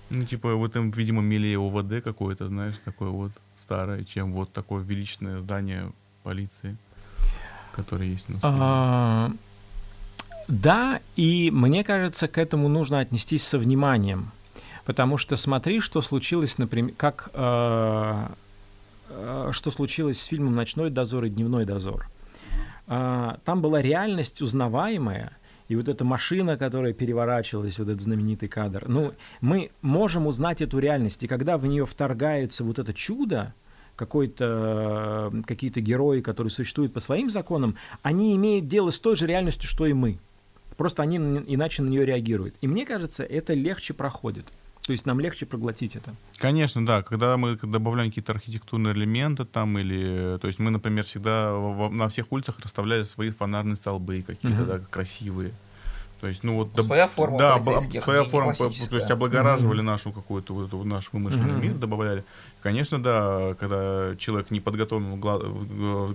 Ну, 0.09 0.23
типа, 0.25 0.55
вот 0.55 0.75
им, 0.75 0.91
видимо, 0.91 1.21
милее 1.21 1.57
ОВД 1.59 2.03
какое-то, 2.03 2.47
знаешь, 2.47 2.75
такое 2.85 3.09
вот 3.09 3.31
старое, 3.55 4.03
чем 4.03 4.31
вот 4.31 4.51
такое 4.51 4.83
величественное 4.83 5.39
здание 5.39 5.91
полиции, 6.23 6.75
которое 7.75 8.09
есть 8.09 8.25
у 8.29 8.33
нас. 8.33 9.31
Да, 10.47 10.99
и 11.15 11.51
мне 11.51 11.83
кажется, 11.83 12.27
к 12.27 12.37
этому 12.37 12.67
нужно 12.67 12.99
отнестись 12.99 13.45
со 13.47 13.57
вниманием, 13.57 14.31
потому 14.85 15.17
что 15.17 15.35
смотри, 15.35 15.79
что 15.79 16.01
случилось, 16.01 16.57
например, 16.57 16.93
как 16.97 17.29
э, 17.33 18.27
э, 19.09 19.49
что 19.51 19.71
случилось 19.71 20.21
с 20.21 20.25
фильмом 20.25 20.55
"Ночной 20.55 20.89
дозор" 20.89 21.25
и 21.25 21.29
"Дневной 21.29 21.65
дозор". 21.65 22.09
Э, 22.87 23.35
там 23.45 23.61
была 23.61 23.81
реальность 23.81 24.41
узнаваемая, 24.41 25.37
и 25.69 25.75
вот 25.75 25.87
эта 25.87 26.03
машина, 26.03 26.57
которая 26.57 26.93
переворачивалась, 26.93 27.79
вот 27.79 27.87
этот 27.87 28.01
знаменитый 28.01 28.49
кадр. 28.49 28.83
Ну, 28.87 29.13
мы 29.39 29.71
можем 29.81 30.27
узнать 30.27 30.61
эту 30.61 30.79
реальность, 30.79 31.23
и 31.23 31.27
когда 31.27 31.57
в 31.57 31.65
нее 31.65 31.85
вторгается 31.85 32.63
вот 32.63 32.79
это 32.79 32.93
чудо, 32.93 33.53
какой-то 33.95 35.31
какие-то 35.45 35.79
герои, 35.79 36.21
которые 36.21 36.51
существуют 36.51 36.93
по 36.93 36.99
своим 36.99 37.29
законам, 37.29 37.75
они 38.01 38.35
имеют 38.35 38.67
дело 38.67 38.89
с 38.89 38.99
той 38.99 39.15
же 39.15 39.27
реальностью, 39.27 39.69
что 39.69 39.85
и 39.85 39.93
мы. 39.93 40.19
Просто 40.77 41.03
они 41.03 41.17
иначе 41.17 41.83
на 41.83 41.89
нее 41.89 42.05
реагируют. 42.05 42.55
И 42.61 42.67
мне 42.67 42.85
кажется, 42.85 43.23
это 43.23 43.53
легче 43.53 43.93
проходит. 43.93 44.45
То 44.85 44.91
есть 44.91 45.05
нам 45.05 45.21
легче 45.21 45.45
проглотить 45.45 45.95
это. 45.95 46.13
Конечно, 46.37 46.85
да. 46.85 47.03
Когда 47.03 47.37
мы 47.37 47.55
добавляем 47.55 48.09
какие-то 48.09 48.33
архитектурные 48.33 48.93
элементы 48.93 49.45
там 49.45 49.77
или... 49.77 50.37
То 50.39 50.47
есть 50.47 50.59
мы, 50.59 50.71
например, 50.71 51.05
всегда 51.05 51.53
на 51.89 52.09
всех 52.09 52.31
улицах 52.33 52.59
расставляли 52.59 53.03
свои 53.03 53.29
фонарные 53.29 53.77
столбы 53.77 54.21
какие-то, 54.27 54.63
uh-huh. 54.63 54.79
да, 54.79 54.79
красивые. 54.79 55.53
То 56.23 56.29
есть, 56.29 56.41
ну 56.41 56.55
вот, 56.55 56.69
ну, 56.77 56.83
своя 56.83 57.09
форма 57.09 57.37
да, 57.37 57.59
своя 57.59 58.23
форма, 58.23 58.53
то 58.55 58.67
есть 58.67 59.11
облагораживали 59.11 59.81
mm-hmm. 59.81 59.83
нашу 59.83 60.13
какую-то 60.13 60.53
вот, 60.53 60.85
наш 60.85 61.11
вымышленный 61.11 61.55
mm-hmm. 61.55 61.61
мир, 61.61 61.73
добавляли. 61.73 62.23
Конечно, 62.61 63.03
да, 63.03 63.55
когда 63.59 64.15
человек 64.15 64.49
не 64.49 64.61
подготовлен 64.61 65.19
глаз, 65.19 65.41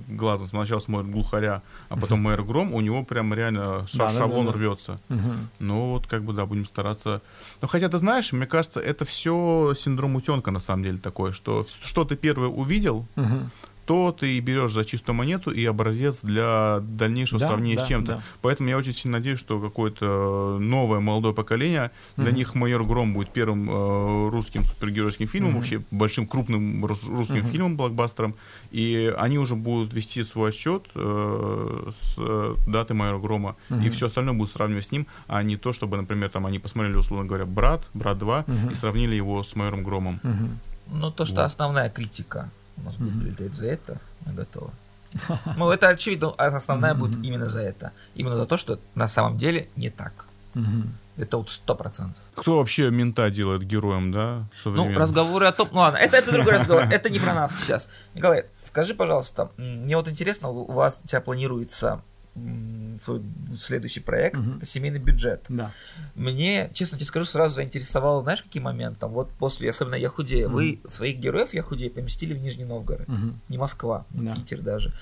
глазом, 0.08 0.46
сначала 0.46 0.78
смотрит 0.78 1.12
глухаря, 1.12 1.60
а 1.90 1.98
потом 1.98 2.20
мэр 2.20 2.42
гром, 2.42 2.72
у 2.72 2.80
него 2.80 3.04
прям 3.04 3.34
реально 3.34 3.86
да, 3.92 4.08
шаблон 4.08 4.46
да, 4.46 4.52
да, 4.52 4.58
рвется. 4.58 5.00
Mm-hmm. 5.10 5.36
Ну 5.58 5.90
вот 5.90 6.06
как 6.06 6.22
бы 6.22 6.32
да, 6.32 6.46
будем 6.46 6.64
стараться. 6.64 7.20
Но 7.60 7.68
хотя 7.68 7.90
ты 7.90 7.98
знаешь, 7.98 8.32
мне 8.32 8.46
кажется, 8.46 8.80
это 8.80 9.04
все 9.04 9.74
синдром 9.76 10.16
утенка 10.16 10.50
на 10.50 10.60
самом 10.60 10.84
деле 10.84 10.96
такое, 10.96 11.32
что 11.32 11.66
что 11.82 12.06
ты 12.06 12.16
первое 12.16 12.48
увидел, 12.48 13.06
mm-hmm 13.16 13.48
то 13.88 14.12
ты 14.12 14.38
берешь 14.40 14.72
за 14.72 14.84
чистую 14.84 15.16
монету 15.16 15.50
и 15.50 15.64
образец 15.64 16.18
для 16.22 16.80
дальнейшего 16.82 17.40
да, 17.40 17.46
сравнения 17.46 17.76
да, 17.76 17.84
с 17.86 17.88
чем-то. 17.88 18.12
Да. 18.12 18.22
Поэтому 18.42 18.68
я 18.68 18.76
очень 18.76 18.92
сильно 18.92 19.16
надеюсь, 19.16 19.38
что 19.38 19.58
какое-то 19.60 20.58
новое 20.60 21.00
молодое 21.00 21.34
поколение, 21.34 21.90
mm 22.16 22.22
для 22.22 22.32
них 22.32 22.54
«Майор 22.54 22.84
Гром» 22.84 23.14
будет 23.14 23.30
первым 23.30 23.70
э, 23.70 24.28
русским 24.28 24.62
супергеройским 24.64 25.26
фильмом, 25.26 25.52
mm 25.52 25.56
вообще 25.56 25.82
большим 25.90 26.26
крупным 26.26 26.84
рус- 26.84 27.08
русским 27.08 27.36
mm 27.36 27.50
фильмом, 27.50 27.76
блокбастером, 27.78 28.34
и 28.70 29.14
они 29.16 29.38
уже 29.38 29.54
будут 29.54 29.94
вести 29.94 30.22
свой 30.22 30.50
отсчет 30.50 30.84
э, 30.94 31.90
с 31.98 32.16
э, 32.18 32.54
даты 32.66 32.92
«Майора 32.92 33.18
Грома», 33.18 33.56
mm 33.70 33.86
и 33.86 33.88
все 33.88 34.06
остальное 34.08 34.34
будут 34.34 34.52
сравнивать 34.52 34.86
с 34.86 34.92
ним, 34.92 35.06
а 35.28 35.42
не 35.42 35.56
то, 35.56 35.72
чтобы, 35.72 35.96
например, 35.96 36.28
там 36.28 36.44
они 36.44 36.58
посмотрели, 36.58 36.96
условно 36.96 37.26
говоря, 37.26 37.46
«Брат», 37.46 37.88
«Брат 37.94 38.18
2» 38.18 38.44
mm 38.44 38.72
и 38.72 38.74
сравнили 38.74 39.14
его 39.14 39.42
с 39.42 39.56
«Майором 39.56 39.82
Громом. 39.82 40.20
mm 40.22 40.48
Ну, 40.92 41.10
то, 41.10 41.24
что 41.24 41.36
вот. 41.36 41.44
основная 41.44 41.88
критика 41.88 42.50
у 42.80 42.84
нас 42.84 42.96
будет 42.96 43.20
прилететь 43.20 43.54
за 43.54 43.66
это, 43.66 43.98
мы 44.26 44.32
готовы. 44.32 44.70
Ну, 45.56 45.70
это 45.70 45.88
очевидно, 45.88 46.34
а 46.36 46.46
основная 46.46 46.94
будет 46.94 47.24
именно 47.24 47.48
за 47.48 47.60
это. 47.60 47.92
Именно 48.14 48.36
за 48.36 48.46
то, 48.46 48.56
что 48.56 48.78
на 48.94 49.08
самом 49.08 49.38
деле 49.38 49.68
не 49.76 49.90
так. 49.90 50.26
Это 51.16 51.36
вот 51.36 51.50
сто 51.50 51.74
процентов. 51.74 52.22
Кто 52.36 52.58
вообще 52.58 52.90
мента 52.90 53.28
делает 53.28 53.64
героем, 53.64 54.12
да? 54.12 54.46
Ну, 54.64 54.94
разговоры 54.94 55.46
о 55.46 55.52
том... 55.52 55.68
Ну 55.72 55.78
ладно, 55.80 55.96
это, 55.96 56.16
это 56.16 56.30
другой 56.30 56.52
разговор. 56.52 56.84
Это 56.92 57.10
не 57.10 57.18
про 57.18 57.34
нас 57.34 57.58
сейчас. 57.60 57.88
Николай, 58.14 58.44
скажи, 58.62 58.94
пожалуйста, 58.94 59.50
мне 59.56 59.96
вот 59.96 60.08
интересно, 60.08 60.50
у 60.50 60.70
вас, 60.70 61.00
у 61.04 61.08
тебя 61.08 61.20
планируется 61.20 62.02
свой 63.00 63.22
следующий 63.56 64.00
проект, 64.00 64.38
угу. 64.38 64.56
это 64.56 64.66
семейный 64.66 64.98
бюджет. 64.98 65.44
Да. 65.48 65.72
Мне, 66.14 66.70
честно 66.74 66.98
тебе 66.98 67.06
скажу, 67.06 67.26
сразу 67.26 67.54
заинтересовало, 67.54 68.22
знаешь, 68.22 68.42
какие 68.42 68.62
моменты? 68.62 69.00
Там, 69.00 69.12
вот 69.12 69.30
после, 69.32 69.70
особенно 69.70 69.94
«Я 69.94 70.08
худею», 70.08 70.48
угу. 70.48 70.56
вы 70.56 70.80
своих 70.86 71.18
героев 71.18 71.54
«Я 71.54 71.62
худею» 71.62 71.92
поместили 71.92 72.34
в 72.34 72.38
Нижний 72.38 72.64
Новгород, 72.64 73.08
угу. 73.08 73.34
не 73.48 73.58
Москва, 73.58 74.06
не 74.10 74.26
да. 74.26 74.34
Питер 74.34 74.60
даже. 74.60 74.92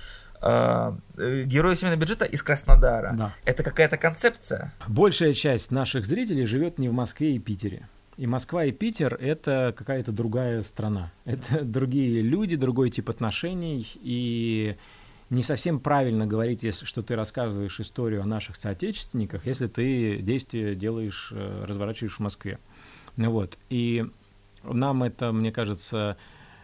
А, 0.40 0.96
э, 1.16 1.44
герои 1.44 1.74
семейного 1.74 2.00
бюджета 2.00 2.24
из 2.24 2.42
Краснодара. 2.42 3.14
Да. 3.16 3.34
Это 3.44 3.62
какая-то 3.62 3.96
концепция? 3.96 4.74
Большая 4.86 5.32
часть 5.32 5.70
наших 5.70 6.06
зрителей 6.06 6.46
живет 6.46 6.78
не 6.78 6.88
в 6.88 6.92
Москве 6.92 7.34
и 7.34 7.38
Питере. 7.38 7.88
И 8.16 8.26
Москва 8.26 8.64
и 8.64 8.72
Питер— 8.72 9.14
это 9.20 9.74
какая-то 9.76 10.12
другая 10.12 10.62
страна. 10.62 11.10
Это 11.24 11.60
другие 11.64 12.22
люди, 12.22 12.56
другой 12.56 12.90
тип 12.90 13.10
отношений. 13.10 13.90
И 13.96 14.76
не 15.30 15.42
совсем 15.42 15.80
правильно 15.80 16.26
говорить, 16.26 16.62
если, 16.62 16.84
что 16.84 17.02
ты 17.02 17.16
рассказываешь 17.16 17.80
историю 17.80 18.22
о 18.22 18.26
наших 18.26 18.56
соотечественниках, 18.56 19.46
если 19.46 19.66
ты 19.66 20.18
действия 20.18 20.74
делаешь, 20.74 21.30
э, 21.32 21.64
разворачиваешь 21.66 22.16
в 22.16 22.20
Москве. 22.20 22.58
Вот. 23.16 23.58
И 23.70 24.04
нам 24.62 25.02
это, 25.02 25.32
мне 25.32 25.50
кажется, 25.52 26.16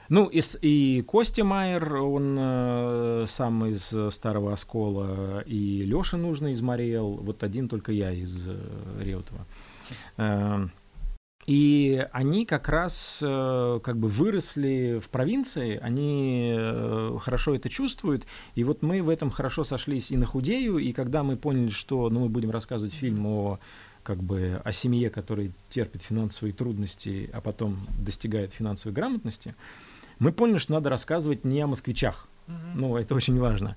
Ну, 0.08 0.26
и, 0.26 0.40
и 0.60 1.02
Костя 1.02 1.42
Майер, 1.44 1.94
он 1.94 2.36
э, 2.38 3.24
сам 3.28 3.64
из 3.66 3.94
Старого 4.10 4.52
Оскола, 4.52 5.40
и 5.46 5.84
Леша 5.84 6.18
нужно 6.18 6.48
из 6.48 6.60
Мариэл, 6.60 7.14
вот 7.14 7.42
один 7.42 7.68
только 7.68 7.92
я 7.92 8.12
из 8.12 8.46
э, 8.46 8.54
Реутова. 9.00 9.46
Э, 10.18 10.66
и 11.46 12.06
они 12.12 12.46
как 12.46 12.68
раз 12.68 13.20
э, 13.20 13.80
как 13.82 13.96
бы 13.98 14.08
выросли 14.08 15.00
в 15.02 15.08
провинции, 15.08 15.78
они 15.82 16.54
э, 16.56 17.18
хорошо 17.20 17.54
это 17.54 17.68
чувствуют, 17.68 18.26
и 18.54 18.62
вот 18.62 18.82
мы 18.82 19.02
в 19.02 19.08
этом 19.08 19.30
хорошо 19.30 19.64
сошлись 19.64 20.10
и 20.10 20.16
на 20.16 20.26
худею, 20.26 20.78
и 20.78 20.92
когда 20.92 21.22
мы 21.22 21.36
поняли, 21.36 21.70
что 21.70 22.08
ну, 22.10 22.20
мы 22.20 22.28
будем 22.28 22.50
рассказывать 22.50 22.94
фильм 22.94 23.26
о 23.26 23.58
как 24.04 24.22
бы 24.22 24.60
о 24.64 24.72
семье, 24.72 25.10
которая 25.10 25.52
терпит 25.68 26.02
финансовые 26.02 26.52
трудности, 26.52 27.30
а 27.32 27.40
потом 27.40 27.86
достигает 27.98 28.52
финансовой 28.52 28.94
грамотности, 28.94 29.54
мы 30.18 30.32
поняли, 30.32 30.58
что 30.58 30.72
надо 30.74 30.90
рассказывать 30.90 31.44
не 31.44 31.60
о 31.60 31.66
москвичах. 31.66 32.28
Ну, 32.74 32.96
это 32.96 33.14
очень 33.14 33.38
важно. 33.38 33.76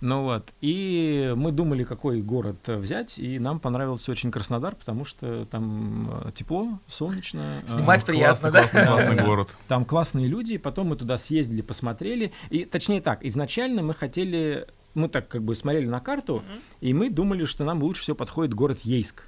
Ну 0.00 0.22
вот, 0.22 0.54
и 0.60 1.32
мы 1.36 1.50
думали, 1.50 1.82
какой 1.82 2.22
город 2.22 2.56
взять, 2.66 3.18
и 3.18 3.38
нам 3.38 3.58
понравился 3.58 4.10
очень 4.12 4.30
Краснодар, 4.30 4.76
потому 4.76 5.04
что 5.04 5.44
там 5.46 6.26
э, 6.26 6.32
тепло, 6.32 6.78
солнечно. 6.86 7.62
Снимать 7.66 8.02
э, 8.04 8.06
приятно, 8.06 8.50
да? 8.50 8.60
классный, 8.60 8.86
классный 8.86 9.24
город. 9.24 9.56
Там 9.66 9.84
классные 9.84 10.28
люди, 10.28 10.52
и 10.52 10.58
потом 10.58 10.88
мы 10.88 10.96
туда 10.96 11.18
съездили, 11.18 11.62
посмотрели. 11.62 12.32
И 12.50 12.64
точнее 12.64 13.00
так, 13.00 13.24
изначально 13.24 13.82
мы 13.82 13.92
хотели, 13.92 14.68
мы 14.94 15.08
так 15.08 15.26
как 15.28 15.42
бы 15.42 15.54
смотрели 15.54 15.86
на 15.86 16.00
карту, 16.00 16.42
и 16.80 16.94
мы 16.94 17.10
думали, 17.10 17.44
что 17.44 17.64
нам 17.64 17.82
лучше 17.82 18.02
всего 18.02 18.16
подходит 18.16 18.54
город 18.54 18.80
Ейск. 18.82 19.24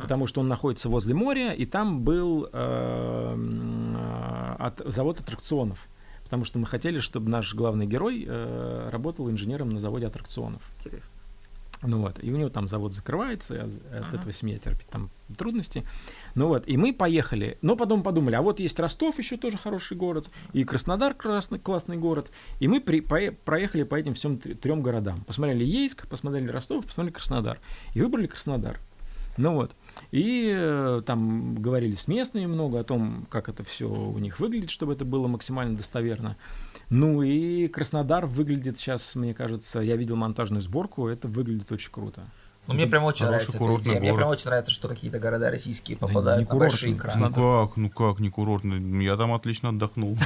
Потому 0.00 0.26
что 0.26 0.40
он 0.40 0.48
находится 0.48 0.88
возле 0.88 1.14
моря, 1.14 1.52
и 1.52 1.66
там 1.66 2.00
был 2.02 2.48
э, 2.52 3.32
м, 3.32 3.96
э, 3.96 4.56
от, 4.58 4.82
завод 4.84 5.20
аттракционов. 5.20 5.88
Потому 6.30 6.44
что 6.44 6.60
мы 6.60 6.66
хотели, 6.66 7.00
чтобы 7.00 7.28
наш 7.28 7.54
главный 7.56 7.86
герой 7.86 8.24
э, 8.24 8.88
работал 8.92 9.28
инженером 9.28 9.70
на 9.70 9.80
заводе 9.80 10.06
аттракционов. 10.06 10.62
Интересно. 10.78 11.12
Ну 11.82 12.02
вот, 12.02 12.22
и 12.22 12.30
у 12.32 12.36
него 12.36 12.50
там 12.50 12.68
завод 12.68 12.92
закрывается, 12.94 13.54
и 13.56 13.58
от 13.58 13.72
Ага. 13.90 14.16
этого 14.18 14.32
семья 14.32 14.58
терпит 14.58 14.86
там 14.88 15.10
трудности. 15.36 15.84
Ну 16.34 16.46
вот, 16.46 16.68
и 16.68 16.76
мы 16.76 16.92
поехали, 16.92 17.58
но 17.62 17.74
потом 17.74 18.02
подумали, 18.04 18.34
а 18.36 18.42
вот 18.42 18.60
есть 18.60 18.78
Ростов 18.78 19.18
еще 19.18 19.38
тоже 19.38 19.56
хороший 19.58 19.96
город, 19.96 20.28
и 20.52 20.62
Краснодар 20.62 21.14
красный, 21.14 21.58
классный 21.58 21.96
город, 21.96 22.30
и 22.60 22.68
мы 22.68 22.80
при, 22.80 23.00
пое- 23.00 23.34
проехали 23.44 23.82
по 23.84 23.94
этим 23.96 24.12
всем 24.14 24.34
тр- 24.34 24.54
трем 24.54 24.82
городам. 24.82 25.24
Посмотрели 25.24 25.64
Ейск, 25.64 26.06
посмотрели 26.06 26.46
Ростов, 26.48 26.84
посмотрели 26.86 27.14
Краснодар, 27.14 27.58
и 27.94 28.00
выбрали 28.02 28.26
Краснодар. 28.28 28.78
Ну 29.36 29.54
вот, 29.54 29.74
и 30.10 30.52
э, 30.54 31.02
там 31.06 31.54
говорили 31.54 31.94
с 31.94 32.08
местными 32.08 32.46
много 32.46 32.80
о 32.80 32.84
том, 32.84 33.26
как 33.30 33.48
это 33.48 33.62
все 33.62 33.88
у 33.88 34.18
них 34.18 34.40
выглядит, 34.40 34.70
чтобы 34.70 34.92
это 34.92 35.04
было 35.04 35.28
максимально 35.28 35.76
достоверно. 35.76 36.36
Ну 36.90 37.22
и 37.22 37.68
Краснодар 37.68 38.26
выглядит 38.26 38.78
сейчас, 38.78 39.14
мне 39.14 39.32
кажется, 39.32 39.80
я 39.80 39.96
видел 39.96 40.16
монтажную 40.16 40.62
сборку, 40.62 41.06
это 41.06 41.28
выглядит 41.28 41.70
очень 41.72 41.92
круто. 41.92 42.28
Ну, 42.70 42.76
мне 42.76 42.86
прям 42.86 43.02
очень 43.02 43.26
нравится 43.26 43.56
эта 43.56 43.76
идея. 43.80 43.98
Мне 43.98 44.10
город. 44.10 44.16
прям 44.16 44.28
очень 44.30 44.46
нравится, 44.46 44.70
что 44.70 44.86
какие-то 44.86 45.18
города 45.18 45.50
российские 45.50 45.98
Да 45.98 46.06
попадают 46.06 46.48
не 46.48 46.52
на 46.52 46.58
большие 46.58 46.92
экраны. 46.92 47.28
Ну 47.28 47.66
как, 47.66 47.76
ну 47.76 47.90
как, 47.90 48.20
не 48.20 48.30
курортный? 48.30 49.04
Я 49.04 49.16
там 49.16 49.32
отлично 49.32 49.70
отдохнул. 49.70 50.16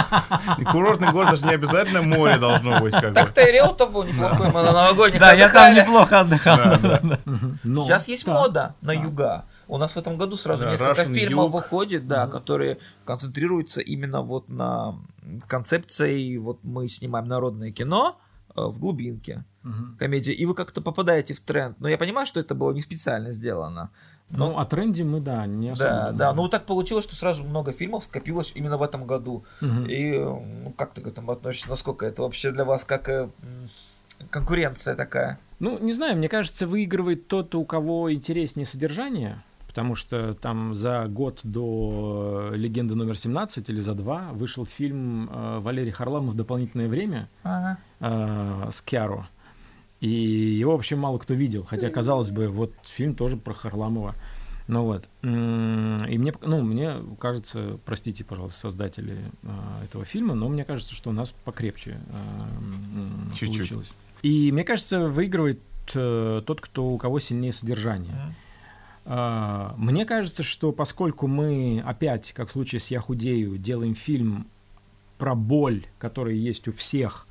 Курортный 0.70 1.12
город 1.12 1.30
даже 1.30 1.46
не 1.46 1.54
обязательно 1.54 2.02
море 2.02 2.38
должно 2.38 2.78
быть, 2.80 2.92
Так 2.92 3.32
ты 3.32 3.48
и 3.48 3.52
Реутов 3.52 3.90
был 3.90 4.04
неплохой, 4.04 4.48
мы 4.48 4.62
на 4.62 4.72
новогодних 4.72 5.18
Да, 5.18 5.32
я 5.32 5.48
там 5.48 5.74
неплохо 5.74 6.20
отдыхал. 6.20 6.56
Да, 6.56 7.00
да. 7.02 7.18
Сейчас 7.64 8.06
есть 8.08 8.26
да. 8.26 8.34
мода 8.34 8.74
на 8.82 8.92
юга. 8.92 9.44
У 9.66 9.78
нас 9.78 9.92
в 9.92 9.96
этом 9.96 10.18
году 10.18 10.36
сразу 10.36 10.64
Да, 10.64 10.72
несколько 10.72 11.02
Russian 11.02 11.14
фильмов 11.14 11.46
юг. 11.46 11.54
выходит, 11.54 12.06
да, 12.06 12.26
которые 12.26 12.78
концентрируются 13.04 13.80
именно 13.80 14.20
вот 14.20 14.48
на 14.48 14.94
концепции, 15.46 16.36
вот 16.36 16.58
мы 16.62 16.88
снимаем 16.88 17.28
народное 17.28 17.70
кино 17.70 18.18
в 18.66 18.78
глубинке, 18.80 19.44
Мгм. 19.62 19.96
комедия, 19.98 20.32
и 20.32 20.44
вы 20.46 20.54
как-то 20.54 20.80
попадаете 20.80 21.34
в 21.34 21.40
тренд. 21.40 21.78
Но 21.80 21.88
я 21.88 21.96
понимаю, 21.98 22.26
что 22.26 22.40
это 22.40 22.54
было 22.54 22.72
не 22.72 22.80
специально 22.82 23.30
сделано. 23.30 23.90
Но, 24.30 24.50
Ну, 24.50 24.58
о 24.58 24.64
тренде 24.66 25.04
мы, 25.04 25.20
да, 25.20 25.46
не 25.46 25.70
особо. 25.70 25.88
да, 25.88 25.98
думаем. 26.00 26.16
да, 26.18 26.32
ну 26.34 26.48
так 26.48 26.66
получилось, 26.66 27.04
что 27.04 27.14
сразу 27.14 27.44
много 27.44 27.72
фильмов 27.72 28.04
скопилось 28.04 28.52
именно 28.54 28.76
в 28.76 28.82
этом 28.82 29.06
году. 29.06 29.44
Мгм. 29.62 29.86
И 29.86 30.12
э, 30.12 30.24
ну, 30.24 30.72
как 30.76 30.92
ты 30.92 31.00
к 31.00 31.06
этому 31.06 31.32
относишься? 31.32 31.70
Насколько 31.70 32.04
это 32.04 32.22
вообще 32.22 32.50
для 32.50 32.64
вас 32.66 32.84
как 32.84 33.08
э, 33.08 33.28
конкуренция 34.30 34.94
такая? 34.96 35.38
Ну, 35.60 35.78
не 35.80 35.92
знаю, 35.92 36.16
мне 36.16 36.28
кажется, 36.28 36.66
выигрывает 36.66 37.26
тот, 37.28 37.54
у 37.54 37.64
кого 37.64 38.12
интереснее 38.12 38.66
содержание, 38.66 39.38
потому 39.66 39.94
что 39.94 40.34
там 40.34 40.74
за 40.74 41.06
год 41.06 41.40
до 41.42 42.50
«Легенды 42.54 42.94
номер 42.94 43.14
17» 43.14 43.64
или 43.68 43.80
за 43.80 43.94
два 43.94 44.28
вышел 44.32 44.66
фильм 44.66 45.28
э, 45.32 45.58
Валерий 45.60 45.90
Харламов 45.92 46.36
«Дополнительное 46.36 46.88
время» 46.88 47.28
э, 48.00 48.70
с 48.72 48.82
Киаро. 48.82 49.28
И 50.00 50.08
его 50.08 50.72
вообще 50.72 50.94
мало 50.96 51.18
кто 51.18 51.34
видел, 51.34 51.64
хотя, 51.64 51.90
казалось 51.90 52.30
бы, 52.30 52.48
вот 52.48 52.72
фильм 52.84 53.14
тоже 53.14 53.36
про 53.36 53.52
Харламова. 53.52 54.14
Ну 54.68 54.84
вот. 54.84 55.08
И 55.22 55.26
мне, 55.26 56.32
ну, 56.42 56.60
мне 56.60 56.96
кажется, 57.18 57.78
простите, 57.86 58.22
пожалуйста, 58.22 58.60
создатели 58.60 59.16
э, 59.42 59.84
этого 59.84 60.04
фильма, 60.04 60.34
но 60.34 60.48
мне 60.48 60.64
кажется, 60.64 60.94
что 60.94 61.08
у 61.10 61.12
нас 61.14 61.34
покрепче 61.44 61.98
э, 62.06 63.34
Чуть-чуть. 63.34 63.56
получилось. 63.56 63.92
И 64.22 64.52
мне 64.52 64.64
кажется, 64.64 65.08
выигрывает 65.08 65.60
э, 65.94 66.42
тот, 66.44 66.60
кто 66.60 66.86
у 66.86 66.98
кого 66.98 67.18
сильнее 67.18 67.54
содержание. 67.54 68.12
Мгм. 68.12 68.34
А, 69.10 69.74
Мне 69.78 70.04
кажется, 70.04 70.42
что 70.42 70.70
поскольку 70.70 71.26
мы 71.26 71.82
опять, 71.84 72.32
как 72.34 72.48
в 72.48 72.52
случае 72.52 72.80
с 72.80 72.88
Я 72.88 73.00
худею, 73.00 73.56
делаем 73.56 73.94
фильм 73.94 74.46
про 75.16 75.34
боль, 75.34 75.86
которая 75.98 76.34
есть 76.34 76.68
у 76.68 76.72
всех, 76.72 77.26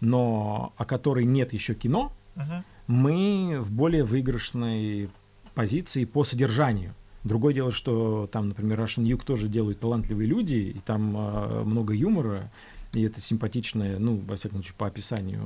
но 0.00 0.72
о 0.76 0.84
которой 0.84 1.24
нет 1.24 1.52
еще 1.52 1.74
кино, 1.74 2.12
Мгм. 2.36 2.64
мы 2.86 3.58
в 3.60 3.70
более 3.70 4.04
выигрышной 4.04 5.08
позиции 5.54 6.04
по 6.04 6.24
содержанию. 6.24 6.94
Другое 7.24 7.52
дело, 7.52 7.70
что 7.70 8.28
там, 8.32 8.48
например, 8.48 8.80
Russian 8.80 9.04
Юг 9.04 9.24
тоже 9.24 9.48
делают 9.48 9.80
талантливые 9.80 10.26
люди, 10.26 10.54
и 10.76 10.80
там 10.80 11.14
э, 11.16 11.62
много 11.64 11.92
юмора, 11.92 12.50
и 12.94 13.02
это 13.02 13.20
симпатичная, 13.20 13.98
ну, 13.98 14.16
во 14.26 14.36
всяком 14.36 14.58
случае, 14.58 14.74
по 14.78 14.86
описанию 14.86 15.42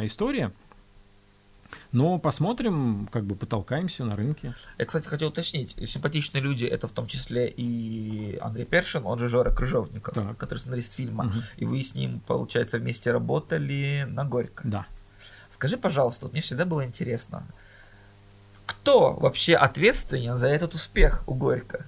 э, 0.00 0.06
история. 0.06 0.52
Но 1.92 2.18
посмотрим, 2.18 3.08
как 3.12 3.24
бы 3.24 3.34
потолкаемся 3.34 4.04
на 4.04 4.16
рынке. 4.16 4.54
Я, 4.78 4.84
кстати, 4.84 5.06
хотел 5.06 5.28
уточнить, 5.28 5.76
симпатичные 5.88 6.42
люди 6.42 6.64
это 6.64 6.88
в 6.88 6.92
том 6.92 7.06
числе 7.06 7.48
и 7.48 8.38
Андрей 8.40 8.64
Першин, 8.64 9.06
он 9.06 9.18
же 9.18 9.28
Жора 9.28 9.50
Крыжовников, 9.50 10.14
Так. 10.14 10.36
который 10.36 10.58
сценарист 10.58 10.94
фильма. 10.94 11.24
Мгм. 11.24 11.42
И 11.56 11.64
вы 11.64 11.82
с 11.82 11.94
ним, 11.94 12.20
получается, 12.26 12.78
вместе 12.78 13.10
работали 13.12 14.06
на 14.08 14.24
Горько. 14.24 14.62
Да. 14.66 14.86
Скажи, 15.50 15.76
пожалуйста, 15.76 16.26
вот 16.26 16.32
мне 16.32 16.42
всегда 16.42 16.64
было 16.64 16.84
интересно, 16.84 17.46
кто 18.66 19.14
вообще 19.14 19.54
ответственен 19.56 20.36
за 20.36 20.48
этот 20.48 20.74
успех 20.74 21.24
у 21.26 21.34
Горько? 21.34 21.86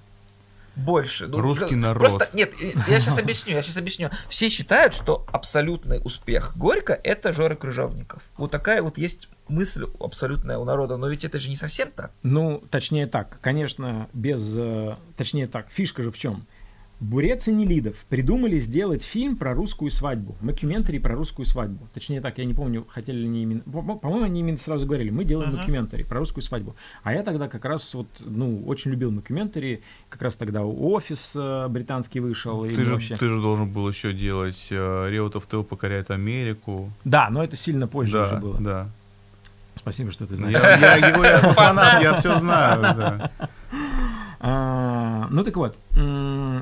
Больше. 0.85 1.27
Ну, 1.27 1.40
Русский 1.40 1.77
народ. 1.77 1.98
Просто, 1.98 2.28
нет, 2.32 2.52
я 2.89 3.01
сейчас 3.01 3.19
объясню, 3.19 3.55
я 3.55 3.62
сейчас 3.62 3.77
объясню. 3.77 4.11
Все 4.28 4.48
считают, 4.48 4.94
что 4.94 5.27
абсолютный 5.32 6.01
успех 6.05 6.57
Горько– 6.57 6.98
это 7.05 7.32
Жора 7.32 7.55
Крыжовников. 7.55 8.23
Вот 8.36 8.51
такая 8.51 8.82
вот 8.82 8.98
есть 8.98 9.28
мысль 9.48 9.85
абсолютная 9.98 10.59
у 10.59 10.65
народа, 10.65 10.97
но 10.97 11.09
ведь 11.09 11.24
это 11.24 11.39
же 11.39 11.48
не 11.51 11.57
совсем 11.57 11.90
так. 11.90 12.12
Ну, 12.23 12.62
точнее 12.70 13.07
так, 13.07 13.39
конечно, 13.40 14.09
без... 14.12 14.57
э, 14.57 14.97
Точнее 15.16 15.47
так, 15.48 15.66
фишка 15.70 16.02
же 16.02 16.11
в 16.11 16.19
чем? 16.19 16.47
Бурец 17.01 17.49
и 17.49 17.53
Нелидов 17.53 17.97
придумали 18.11 18.59
сделать 18.59 19.03
фильм 19.03 19.37
про 19.37 19.55
русскую 19.55 19.91
свадьбу. 19.91 20.37
Мокюментари 20.43 20.99
про 20.99 21.15
русскую 21.15 21.47
свадьбу. 21.47 21.89
Точнее 21.95 22.21
так, 22.21 22.37
я 22.37 22.45
не 22.45 22.53
помню, 22.53 22.85
хотели 22.87 23.17
ли 23.17 23.25
они 23.25 23.43
именно... 23.43 23.61
по- 23.63 23.81
По-моему, 23.97 24.27
они 24.27 24.41
именно 24.41 24.59
сразу 24.59 24.85
говорили, 24.87 25.09
мы 25.09 25.25
делаем 25.25 25.57
мокюментари 25.57 26.03
про 26.03 26.19
русскую 26.19 26.43
свадьбу. 26.45 26.77
А 27.03 27.15
я 27.15 27.23
тогда 27.23 27.49
как 27.49 27.65
раз 27.65 27.95
вот, 27.95 28.07
ну, 28.21 28.63
очень 28.67 28.91
любил 28.91 29.11
мокюментари. 29.11 29.83
Как 30.11 30.21
раз 30.21 30.37
тогда 30.37 30.63
офис 30.63 31.33
э, 31.35 31.69
британский 31.69 32.21
вышел. 32.21 32.67
и 32.67 32.75
Ты 32.75 32.85
же, 32.85 32.93
вообще... 32.93 33.17
ты 33.17 33.29
же 33.29 33.41
должен 33.41 33.71
был 33.73 33.89
еще 33.89 34.13
делать 34.13 34.67
э, 34.71 35.07
Реутов 35.09 35.47
Тыл 35.47 35.65
покоряет 35.65 36.11
Америку. 36.11 36.93
Да, 37.05 37.29
но 37.31 37.43
это 37.43 37.57
сильно 37.57 37.89
позже 37.89 38.13
да, 38.13 38.27
уже 38.27 38.37
было. 38.37 38.59
да. 38.61 38.89
Спасибо, 39.75 40.11
что 40.13 40.27
ты 40.27 40.35
Я, 40.35 40.37
знаешь. 40.37 40.81
я 40.83 40.97
его 41.09 41.25
я 41.25 41.41
фанат, 41.55 42.03
я 42.03 42.15
все 42.17 42.37
знаю. 42.37 42.83
да. 42.83 43.31
А, 45.21 45.29
ну 45.31 45.45
так 45.45 45.57
вот, 45.57 45.77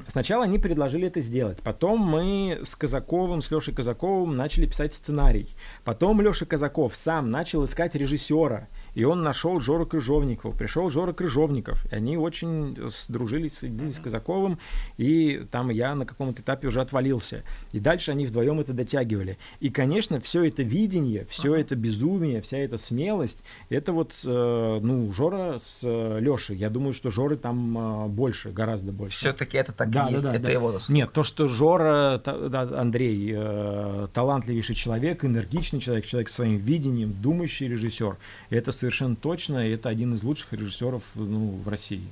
сначала 0.08 0.44
они 0.44 0.58
предложили 0.58 1.06
это 1.06 1.20
сделать. 1.20 1.58
Потом 1.62 2.00
мы 2.00 2.58
с 2.62 2.74
Казаковым, 2.74 3.40
с 3.40 3.50
Лешей 3.52 3.72
Казаковым 3.72 4.36
начали 4.36 4.66
писать 4.66 4.94
сценарий. 4.94 5.54
Потом 5.84 6.20
Леша 6.20 6.44
Казаков 6.44 6.96
сам 6.96 7.30
начал 7.30 7.64
искать 7.64 7.94
режиссера. 7.94 8.68
И 8.98 9.04
он 9.04 9.22
нашел 9.22 9.60
Жору 9.60 9.86
Крыжовникова. 9.86 10.50
Пришел 10.50 10.90
Жора 10.90 11.12
Крыжовников. 11.12 11.86
И 11.92 11.94
они 11.94 12.16
очень 12.16 12.76
сдружились, 12.88 13.58
соединились 13.58 13.94
с 13.94 14.00
Казаковым. 14.00 14.58
И 14.96 15.44
там 15.52 15.70
я 15.70 15.94
на 15.94 16.04
каком-то 16.04 16.42
этапе 16.42 16.66
уже 16.66 16.80
отвалился. 16.80 17.44
И 17.70 17.78
дальше 17.78 18.10
они 18.10 18.26
вдвоем 18.26 18.58
это 18.58 18.72
дотягивали. 18.72 19.38
И, 19.60 19.70
конечно, 19.70 20.18
все 20.18 20.42
это 20.42 20.64
видение, 20.64 21.24
все 21.30 21.54
это 21.54 21.76
безумие, 21.76 22.40
вся 22.40 22.58
эта 22.58 22.76
смелость, 22.76 23.44
это 23.70 23.92
вот, 23.92 24.20
э, 24.24 24.78
ну, 24.82 25.12
Жора 25.12 25.60
с 25.60 25.82
э, 25.84 26.18
Лешей. 26.18 26.56
Я 26.56 26.68
думаю, 26.68 26.92
что 26.92 27.10
Жоры 27.10 27.36
там 27.36 27.78
э, 27.78 28.08
больше, 28.08 28.50
гораздо 28.50 28.90
больше. 28.90 29.16
Все-таки 29.16 29.58
это 29.58 29.72
так 29.72 29.90
Да, 29.90 30.08
и 30.08 30.14
есть, 30.14 30.24
да, 30.24 30.30
да, 30.32 30.36
это 30.38 30.46
да. 30.46 30.50
его 30.50 30.72
заслуга. 30.72 30.96
Нет, 30.96 31.12
то, 31.12 31.22
что 31.22 31.46
Жора, 31.46 32.20
та- 32.24 32.48
да, 32.48 32.62
Андрей, 32.62 33.32
э, 33.32 34.08
талантливейший 34.12 34.74
человек, 34.74 35.24
энергичный 35.24 35.78
человек, 35.78 36.04
человек 36.04 36.28
с 36.28 36.34
своим 36.34 36.56
видением, 36.56 37.12
думающий 37.12 37.68
режиссер, 37.68 38.16
это 38.50 38.72
совершенно 38.72 38.87
точно, 39.16 39.66
и 39.68 39.72
это 39.72 39.88
один 39.88 40.14
из 40.14 40.22
лучших 40.22 40.52
режиссеров 40.52 41.02
ну, 41.14 41.60
в 41.64 41.68
России. 41.68 42.06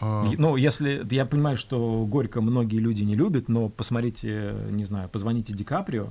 А, 0.00 0.24
Ну, 0.38 0.56
если 0.56 1.06
я 1.10 1.24
понимаю, 1.26 1.56
что 1.56 2.04
Горько 2.06 2.40
многие 2.40 2.78
люди 2.78 3.02
не 3.02 3.14
любят, 3.14 3.48
но 3.48 3.68
посмотрите, 3.68 4.54
не 4.70 4.84
знаю, 4.84 5.08
позвоните 5.08 5.52
Ди 5.52 5.64
Каприо. 5.64 6.08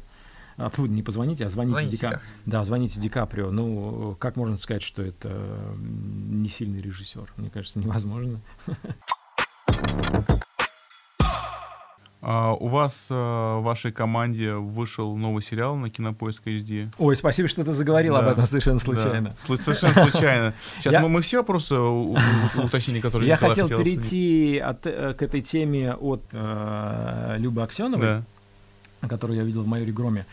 А, 0.58 0.72
не 0.78 1.02
позвоните, 1.02 1.46
а 1.46 1.50
звоните, 1.50 1.74
Звоните 1.74 1.98
Ди 1.98 2.02
Ка- 2.02 2.12
как? 2.12 2.22
Да, 2.46 2.64
звоните 2.64 3.00
Ди 3.00 3.10
Каприо. 3.10 3.52
Ну, 3.52 4.16
как 4.20 4.36
можно 4.36 4.58
сказать, 4.58 4.84
что 4.84 5.02
это 5.02 5.76
не 5.80 6.50
сильный 6.50 6.82
режиссер? 6.82 7.34
Мне 7.38 7.50
кажется, 7.50 7.80
невозможно. 7.80 8.40
а 12.26 12.54
у 12.54 12.68
вас 12.68 13.08
э, 13.10 13.14
в 13.14 13.62
вашей 13.64 13.92
команде 13.92 14.54
вышел 14.54 15.16
новый 15.18 15.44
сериал 15.44 15.76
на 15.76 15.90
Кинопоиск 15.90 16.42
HD. 16.48 16.90
Ой, 16.98 17.16
спасибо, 17.18 17.50
что 17.50 17.66
ты 17.66 17.72
заговорил 17.74 18.16
об 18.16 18.26
Да, 18.26 18.32
этом 18.32 18.46
совершенно 18.46 18.78
да. 18.80 18.84
случайно. 18.86 19.36
Слу- 19.46 19.62
Совершенно 19.62 20.10
случайно. 20.10 20.54
Сейчас 20.80 20.94
Я- 20.94 21.02
мы, 21.02 21.10
мы 21.10 21.22
все 21.22 21.38
вопросы 21.40 21.76
уточнили, 21.76 23.02
которые 23.02 23.28
Я 23.28 23.36
хотел 23.36 23.66
обсудить. 23.66 23.84
перейти 23.86 24.58
от, 24.60 24.86
э, 24.88 25.14
к 25.14 25.22
этой 25.22 25.42
теме 25.42 25.94
от 25.94 26.22
э, 26.32 27.36
Любы 27.40 27.62
Аксеновой, 27.62 28.24
Да. 29.02 29.08
которую 29.10 29.38
я 29.38 29.44
видел 29.44 29.64
в 29.64 29.68
майоре 29.68 29.92
Громе. 29.92 30.26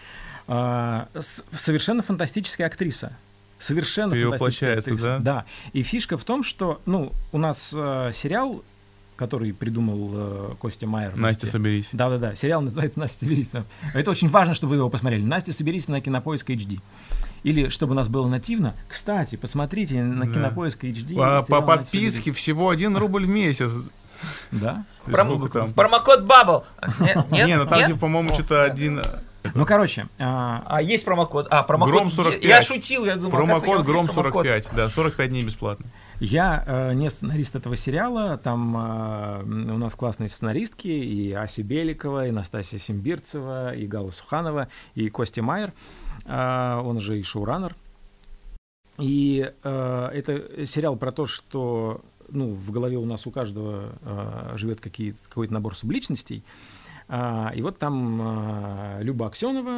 С- 0.47 1.45
совершенно 1.57 2.03
фантастическая 2.03 2.67
актриса. 2.67 3.13
Совершенно 3.59 4.15
фантастическая 4.17 4.81
да? 4.99 5.19
Да. 5.19 5.45
И 5.73 5.83
фишка 5.83 6.17
в 6.17 6.25
том, 6.25 6.43
что 6.43 6.81
ну, 6.87 7.13
у 7.33 7.39
нас 7.39 7.73
э, 7.77 8.11
сериал, 8.15 8.63
который 9.21 9.53
придумал 9.53 10.11
э, 10.15 10.55
Костя 10.59 10.87
Майер. 10.87 11.15
Настя, 11.15 11.43
вместе- 11.43 11.47
соберись. 11.47 11.89
Да-да-да, 11.93 12.35
сериал 12.35 12.63
называется 12.63 12.99
«Настя, 13.01 13.27
соберись». 13.27 13.51
Это 13.93 14.11
очень 14.11 14.29
важно, 14.29 14.55
чтобы 14.55 14.71
вы 14.71 14.77
его 14.79 14.89
посмотрели. 14.89 15.23
«Настя, 15.23 15.53
соберись» 15.53 15.89
на 15.89 16.01
Кинопоиск 16.01 16.49
HD. 16.49 16.81
Или, 17.43 17.69
чтобы 17.69 17.93
у 17.93 17.95
нас 17.95 18.09
было 18.09 18.27
нативно, 18.27 18.75
кстати, 18.89 19.37
посмотрите 19.37 20.03
на 20.03 20.25
Да. 20.25 20.33
Кинопоиск 20.33 20.83
HD. 20.85 21.17
По, 21.17 21.43
по 21.43 21.47
сериал 21.47 21.61
«Настя, 21.61 21.61
подписке 21.67 22.11
соберись». 22.21 22.37
всего 22.39 22.71
1 22.71 22.97
рубль 22.97 23.27
в 23.27 23.29
месяц. 23.29 23.73
Да? 24.53 24.85
Там? 25.05 25.71
Промокод 25.75 26.25
Бабл. 26.25 26.65
Нет, 27.01 27.17
нет, 27.31 27.31
Не, 27.47 27.57
ну 27.59 27.67
там, 27.67 27.79
нет? 27.79 28.01
по-моему, 28.01 28.33
что-то 28.33 28.65
один... 28.65 29.03
Ну, 29.55 29.67
короче, 29.67 30.07
а, 30.19 30.63
А, 30.67 30.81
есть 30.83 31.05
промокод. 31.05 31.47
А, 31.51 31.63
промокод. 31.63 31.93
Гром 31.95 32.09
я- 32.09 32.15
45. 32.15 32.45
Я 32.45 32.63
шутил, 32.63 33.05
я 33.05 33.17
думал, 33.17 33.31
Промокод 33.33 33.85
Гром 33.87 34.03
есть 34.07 34.15
промокод. 34.15 34.47
45. 34.47 34.71
Да, 34.75 34.89
45 34.89 35.29
дней 35.29 35.43
бесплатно. 35.45 35.87
Я 36.21 36.65
э, 36.67 36.93
не 36.93 37.09
сценарист 37.09 37.57
этого 37.57 37.77
сериала, 37.77 38.37
там 38.37 38.77
э, 38.77 39.43
у 39.43 39.79
нас 39.79 39.95
классные 39.95 40.29
сценаристки, 40.29 40.89
и 40.89 41.33
Ася 41.33 41.63
Беликова, 41.63 42.27
и 42.27 42.31
Настасья 42.31 42.79
Симбирцева, 42.79 43.75
и 43.75 43.87
Галла 43.87 44.11
Суханова, 44.11 44.69
и 44.95 45.09
Костя 45.09 45.43
Майер, 45.43 45.73
э, 46.27 46.81
он 46.85 47.01
же 47.01 47.19
и 47.19 47.23
шоураннер. 47.23 47.75
И 48.99 49.51
э, 49.63 50.11
это 50.13 50.67
сериал 50.67 50.97
про 50.97 51.11
то, 51.11 51.25
что 51.25 52.03
ну, 52.29 52.53
в 52.53 52.71
голове 52.71 52.99
у 52.99 53.07
нас 53.07 53.27
у 53.27 53.31
каждого 53.31 53.93
э, 54.03 54.53
живет 54.57 54.81
какой-то 54.81 55.55
набор 55.55 55.75
субличностей. 55.75 56.45
А, 57.13 57.51
и 57.57 57.61
вот 57.61 57.79
там 57.79 58.21
а, 58.23 59.01
Люба 59.01 59.27
Аксенова 59.27 59.71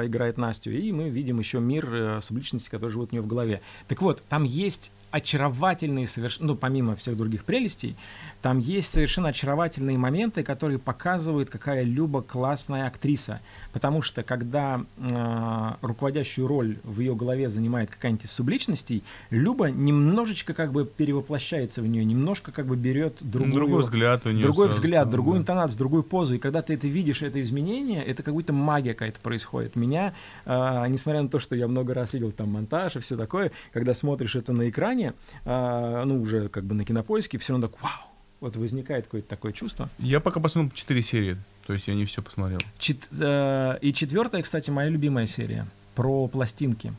а, 0.00 0.06
играет 0.06 0.38
Настю, 0.38 0.72
и 0.72 0.90
мы 0.90 1.08
видим 1.08 1.38
еще 1.38 1.60
мир 1.60 1.88
э, 1.94 2.20
субличностей, 2.20 2.68
которые 2.68 2.90
живут 2.90 3.12
у 3.12 3.14
нее 3.14 3.22
в 3.22 3.28
голове. 3.28 3.60
Так 3.86 4.02
вот, 4.02 4.24
там 4.28 4.42
есть 4.42 4.90
очаровательные, 5.10 6.06
соверш- 6.06 6.38
ну, 6.40 6.54
помимо 6.54 6.96
всех 6.96 7.16
других 7.16 7.44
прелестей, 7.44 7.96
там 8.42 8.58
есть 8.58 8.90
совершенно 8.90 9.28
очаровательные 9.28 9.98
моменты, 9.98 10.42
которые 10.42 10.78
показывают, 10.78 11.50
какая 11.50 11.82
Люба 11.82 12.22
классная 12.22 12.86
актриса. 12.86 13.40
Потому 13.72 14.02
что, 14.02 14.22
когда 14.22 14.82
э, 14.96 15.70
руководящую 15.82 16.46
роль 16.46 16.78
в 16.82 17.00
ее 17.00 17.14
голове 17.14 17.48
занимает 17.48 17.90
какая-нибудь 17.90 18.24
из 18.24 18.32
субличностей, 18.32 19.04
Люба 19.30 19.70
немножечко 19.70 20.54
как 20.54 20.72
бы 20.72 20.86
перевоплощается 20.86 21.82
в 21.82 21.86
нее, 21.86 22.04
немножко 22.04 22.50
как 22.50 22.66
бы 22.66 22.76
берет 22.76 23.16
другую, 23.20 23.52
Другой 23.52 23.80
взгляд 23.82 24.26
у 24.26 24.30
нее 24.30 24.42
другой 24.42 24.66
сразу 24.66 24.80
взгляд, 24.80 25.04
там, 25.04 25.10
другую 25.10 25.36
да. 25.36 25.42
интонацию, 25.42 25.78
другую 25.78 26.02
позу. 26.02 26.34
И 26.34 26.38
когда 26.38 26.62
ты 26.62 26.74
это 26.74 26.88
видишь, 26.88 27.22
это 27.22 27.40
изменение, 27.40 28.02
это 28.02 28.22
как 28.22 28.34
будто 28.34 28.52
магия 28.52 28.94
какая-то 28.94 29.20
происходит. 29.20 29.76
Меня, 29.76 30.14
а, 30.46 30.86
несмотря 30.86 31.22
на 31.22 31.28
то, 31.28 31.38
что 31.38 31.54
я 31.54 31.68
много 31.68 31.94
раз 31.94 32.12
видел 32.12 32.32
там 32.32 32.50
монтаж 32.50 32.96
и 32.96 33.00
все 33.00 33.16
такое, 33.16 33.52
когда 33.72 33.94
смотришь 33.94 34.34
это 34.34 34.52
на 34.52 34.68
экране, 34.68 35.14
а, 35.44 36.04
ну, 36.04 36.20
уже 36.20 36.48
как 36.48 36.64
бы 36.64 36.74
на 36.74 36.84
кинопоиске, 36.84 37.38
все 37.38 37.52
равно 37.52 37.68
так, 37.68 37.82
вау, 37.82 38.09
вот 38.40 38.56
возникает 38.56 39.04
какое-то 39.06 39.28
такое 39.28 39.52
чувство. 39.52 39.88
Я 39.98 40.20
пока 40.20 40.40
посмотрел 40.40 40.72
4 40.74 41.02
серии. 41.02 41.36
То 41.66 41.74
есть 41.74 41.86
я 41.88 41.94
не 41.94 42.04
все 42.04 42.22
посмотрел. 42.22 42.58
Чет- 42.78 43.08
э, 43.20 43.78
и 43.80 43.92
четвертая, 43.92 44.42
кстати, 44.42 44.70
моя 44.70 44.88
любимая 44.88 45.26
серия 45.26 45.66
про 45.94 46.26
пластинки. 46.26 46.92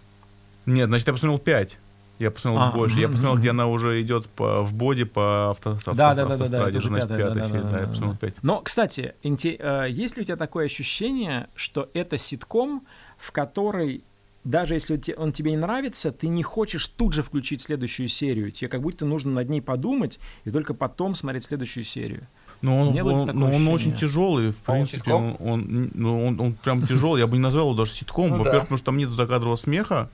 Нет, 0.65 0.88
значит, 0.88 1.07
я 1.07 1.13
посмотрел 1.13 1.39
5. 1.39 1.80
Я 2.19 2.30
посмотрел 2.30 2.61
А, 2.61 2.72
больше. 2.72 2.99
Я 2.99 3.07
мгм, 3.07 3.13
посмотрел, 3.13 3.34
мгм. 3.34 3.41
где 3.41 3.49
она 3.49 3.68
уже 3.68 4.01
идет 4.01 4.27
по, 4.30 4.61
в 4.61 4.73
боди 4.76 5.03
по 5.05 5.49
авто, 5.49 5.72
авто- 5.72 5.93
Да, 5.93 6.13
да, 6.13 6.23
да, 6.26 6.38
да, 6.38 6.38
да, 6.38 6.43
автостраде. 6.45 6.77
это 6.77 6.88
значит, 6.88 7.09
пятая, 7.09 7.18
пятая 7.27 7.41
да, 7.43 7.49
серия. 7.49 7.61
да, 7.61 7.63
Да, 7.63 7.69
да, 7.72 7.77
я 7.80 7.85
да, 7.85 7.89
посмотрел 7.89 8.13
да. 8.13 8.27
5. 8.27 8.43
Но, 8.43 8.61
кстати, 8.61 9.15
инте- 9.23 9.57
э, 9.59 9.89
есть 9.89 10.15
ли 10.18 10.22
у 10.22 10.26
тебя 10.26 10.35
такое 10.38 10.65
ощущение, 10.68 11.47
что 11.55 11.89
это 11.95 12.18
ситком, 12.19 12.85
в 13.18 13.31
который 13.31 14.03
даже 14.43 14.73
если 14.73 14.99
он 15.18 15.31
тебе 15.31 15.51
не 15.51 15.57
нравится, 15.57 16.11
ты 16.11 16.27
не 16.27 16.43
хочешь 16.43 16.88
тут 16.88 17.13
же 17.13 17.22
включить 17.23 17.61
следующую 17.61 18.07
серию. 18.07 18.51
Тебе 18.51 18.69
как 18.69 18.81
будто 18.81 19.05
нужно 19.05 19.31
над 19.31 19.49
ней 19.49 19.61
подумать 19.61 20.19
и 20.45 20.51
только 20.51 20.73
потом 20.73 21.13
смотреть 21.15 21.43
следующую 21.45 21.84
серию. 21.84 22.27
Но 22.61 22.80
он, 22.81 22.93
Не 22.93 23.03
было 23.03 23.13
он- 23.13 23.27
такого 23.27 23.39
но 23.39 23.45
он 23.47 23.51
ощущения? 23.53 23.73
очень 23.76 23.95
тяжелый, 23.95 24.51
в 24.51 24.55
А 24.65 24.72
он 24.72 24.77
принципе. 24.77 25.13
Он, 25.13 25.35
он, 25.39 25.91
ну, 25.93 26.26
он, 26.27 26.39
он 26.39 26.53
прям 26.53 26.85
тяжелый. 26.85 27.19
Я 27.19 27.27
бы 27.27 27.34
не 27.34 27.39
назвал 27.43 27.68
его 27.69 27.77
даже 27.77 27.91
ситком. 27.91 28.30
Ну 28.30 28.38
Во-первых, 28.38 28.53
да. 28.53 28.59
потому 28.61 28.77
что 28.77 28.85
там 28.85 28.97
нет 28.97 29.09
закадрового 29.09 29.55
смеха. 29.55 30.09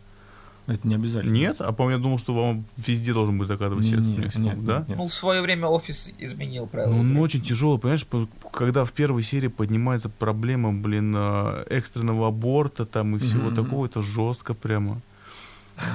Это 0.67 0.85
не 0.87 0.95
обязательно. 0.95 1.31
Нет, 1.31 1.55
а 1.59 1.71
по-моему, 1.71 1.97
я 1.97 2.03
думал, 2.03 2.19
что 2.19 2.33
вам 2.33 2.65
везде 2.75 3.13
должен 3.13 3.37
быть 3.37 3.47
закадровый 3.47 3.85
Нет, 3.85 4.03
смех, 4.03 4.17
нет, 4.17 4.25
ситком, 4.25 4.43
нет, 4.43 4.65
да? 4.65 4.85
нет. 4.87 4.97
Ну, 4.97 5.07
в 5.07 5.13
свое 5.13 5.41
время 5.41 5.67
офис 5.67 6.11
изменил 6.19 6.67
правила. 6.67 6.93
Ну, 6.93 6.99
он 6.99 7.17
очень 7.17 7.41
тяжелый, 7.41 7.79
понимаешь, 7.79 8.05
по- 8.05 8.27
когда 8.51 8.83
в 8.83 8.91
первой 8.91 9.23
серии 9.23 9.47
поднимается 9.47 10.09
проблема, 10.09 10.73
блин, 10.73 11.13
э, 11.15 11.63
экстренного 11.69 12.27
аборта 12.27 12.85
там 12.85 13.15
и 13.15 13.19
всего 13.19 13.45
Мгм, 13.47 13.55
такого, 13.55 13.85
это 13.85 14.01
жестко 14.01 14.53
прямо. 14.53 14.99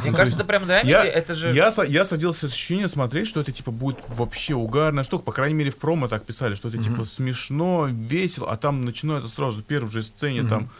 Мне 0.05 0.12
кажется, 0.12 0.39
это 0.39 0.47
прям 0.47 0.66
драмеди, 0.66 0.90
Я, 0.90 1.05
это 1.05 1.35
же... 1.35 1.53
я, 1.53 1.70
я 1.89 2.05
садился 2.05 2.49
с 2.49 2.53
ощущением 2.53 2.89
смотреть, 2.89 3.27
что 3.27 3.40
это 3.40 3.51
типа 3.53 3.73
будет 3.73 3.99
вообще 4.09 4.55
угарная 4.55 5.03
штука. 5.05 5.24
По 5.24 5.32
крайней 5.32 5.55
мере, 5.57 5.70
в 5.70 5.77
промо 5.77 6.07
так 6.09 6.24
писали, 6.24 6.55
что 6.55 6.69
это 6.69 6.78
типа 6.78 7.05
смешно, 7.05 7.89
весело, 7.90 8.51
а 8.51 8.57
там 8.57 8.82
начинается 8.85 9.28
сразу 9.28 9.61
в 9.61 9.65
первой 9.65 9.90
же 9.90 10.03
сцене 10.03 10.44
там. 10.44 10.70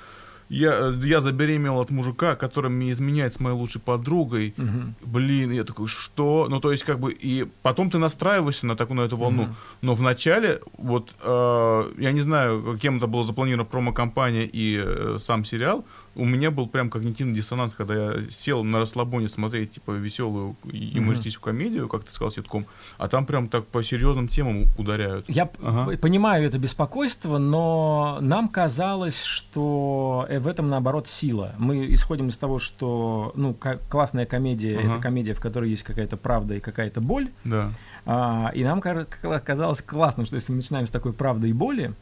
Я, 0.53 0.91
э, 0.91 0.93
я 1.05 1.21
забеременел 1.21 1.81
от 1.81 1.91
мужика, 1.91 2.37
который 2.37 2.71
мне 2.71 2.93
изменяет 2.93 3.35
с 3.35 3.41
моей 3.41 3.57
лучшей 3.57 3.81
подругой. 3.81 4.53
Мгм. 4.59 4.95
Блин, 5.03 5.51
я 5.51 5.65
такой, 5.65 5.89
что? 5.89 6.47
Ну, 6.51 6.61
то 6.61 6.71
есть, 6.71 6.85
как 6.85 7.01
бы, 7.01 7.11
и 7.13 7.47
потом 7.63 7.91
ты 7.91 7.99
настраиваешься 7.99 8.67
на 8.67 8.77
такую, 8.77 9.01
на 9.01 9.05
эту 9.05 9.17
волну. 9.17 9.49
Но 9.81 9.95
в 9.95 10.03
начале, 10.03 10.61
вот, 10.77 11.11
э, 11.23 11.93
я 11.99 12.13
не 12.13 12.21
знаю, 12.21 12.79
кем 12.81 12.99
это 12.99 13.07
было 13.07 13.23
запланировано 13.23 13.65
промо-компания 13.65 14.45
и 14.45 14.79
э, 14.85 15.17
сам 15.19 15.45
сериал, 15.45 15.87
у 16.15 16.25
меня 16.25 16.51
был 16.51 16.67
прям 16.67 16.91
когнитивный 16.91 17.35
диссонанс, 17.35 17.73
когда 17.75 17.95
я 17.95 18.31
сел 18.31 18.65
на 18.65 18.79
расслабоне 18.79 19.29
смотреть, 19.29 19.73
типа, 19.73 19.93
веселую 19.93 20.57
юмористическую 20.65 21.55
комедию, 21.55 21.89
как 21.89 22.05
ты 22.05 22.13
сказал, 22.13 22.31
ситком, 22.31 22.67
а 22.99 23.09
там 23.09 23.25
прям 23.27 23.49
так 23.49 23.67
по 23.67 23.83
серьезным 23.83 24.29
темам 24.29 24.67
ударяют. 24.77 25.25
Я 25.29 25.49
Ага. 25.63 25.97
понимаю 25.97 26.47
это 26.47 26.59
беспокойство, 26.59 27.39
но 27.39 28.19
нам 28.21 28.49
казалось, 28.49 29.23
что 29.23 30.27
э, 30.29 30.39
в 30.39 30.47
этом 30.47 30.69
наоборот 30.69 31.09
сила. 31.09 31.55
Мы 31.59 31.93
исходим 31.95 32.29
из 32.29 32.37
того, 32.37 32.59
что 32.59 33.33
ну, 33.35 33.57
классная 33.89 34.27
комедия 34.27 34.79
Ага. 34.79 34.89
это 34.95 34.99
комедия, 35.03 35.35
в 35.35 35.41
которой 35.41 35.71
есть 35.71 35.83
какая-то 35.83 36.17
правда 36.17 36.55
и 36.55 36.61
какая-то 36.61 37.01
боль. 37.01 37.31
Да. 37.45 37.71
А, 38.05 38.51
и 38.55 38.65
нам 38.65 38.81
казалось 38.81 39.81
классным, 39.83 40.27
что 40.27 40.37
если 40.37 40.53
мы 40.53 40.59
начинаем 40.59 40.87
с 40.87 40.91
такой 40.91 41.13
правды 41.13 41.49
и 41.49 41.53
боли 41.53 41.95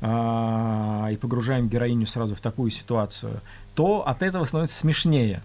и 0.00 1.16
погружаем 1.16 1.68
героиню 1.68 2.06
сразу 2.06 2.34
в 2.34 2.40
такую 2.40 2.70
ситуацию, 2.70 3.40
то 3.74 4.06
от 4.06 4.22
этого 4.22 4.44
становится 4.44 4.78
смешнее. 4.78 5.42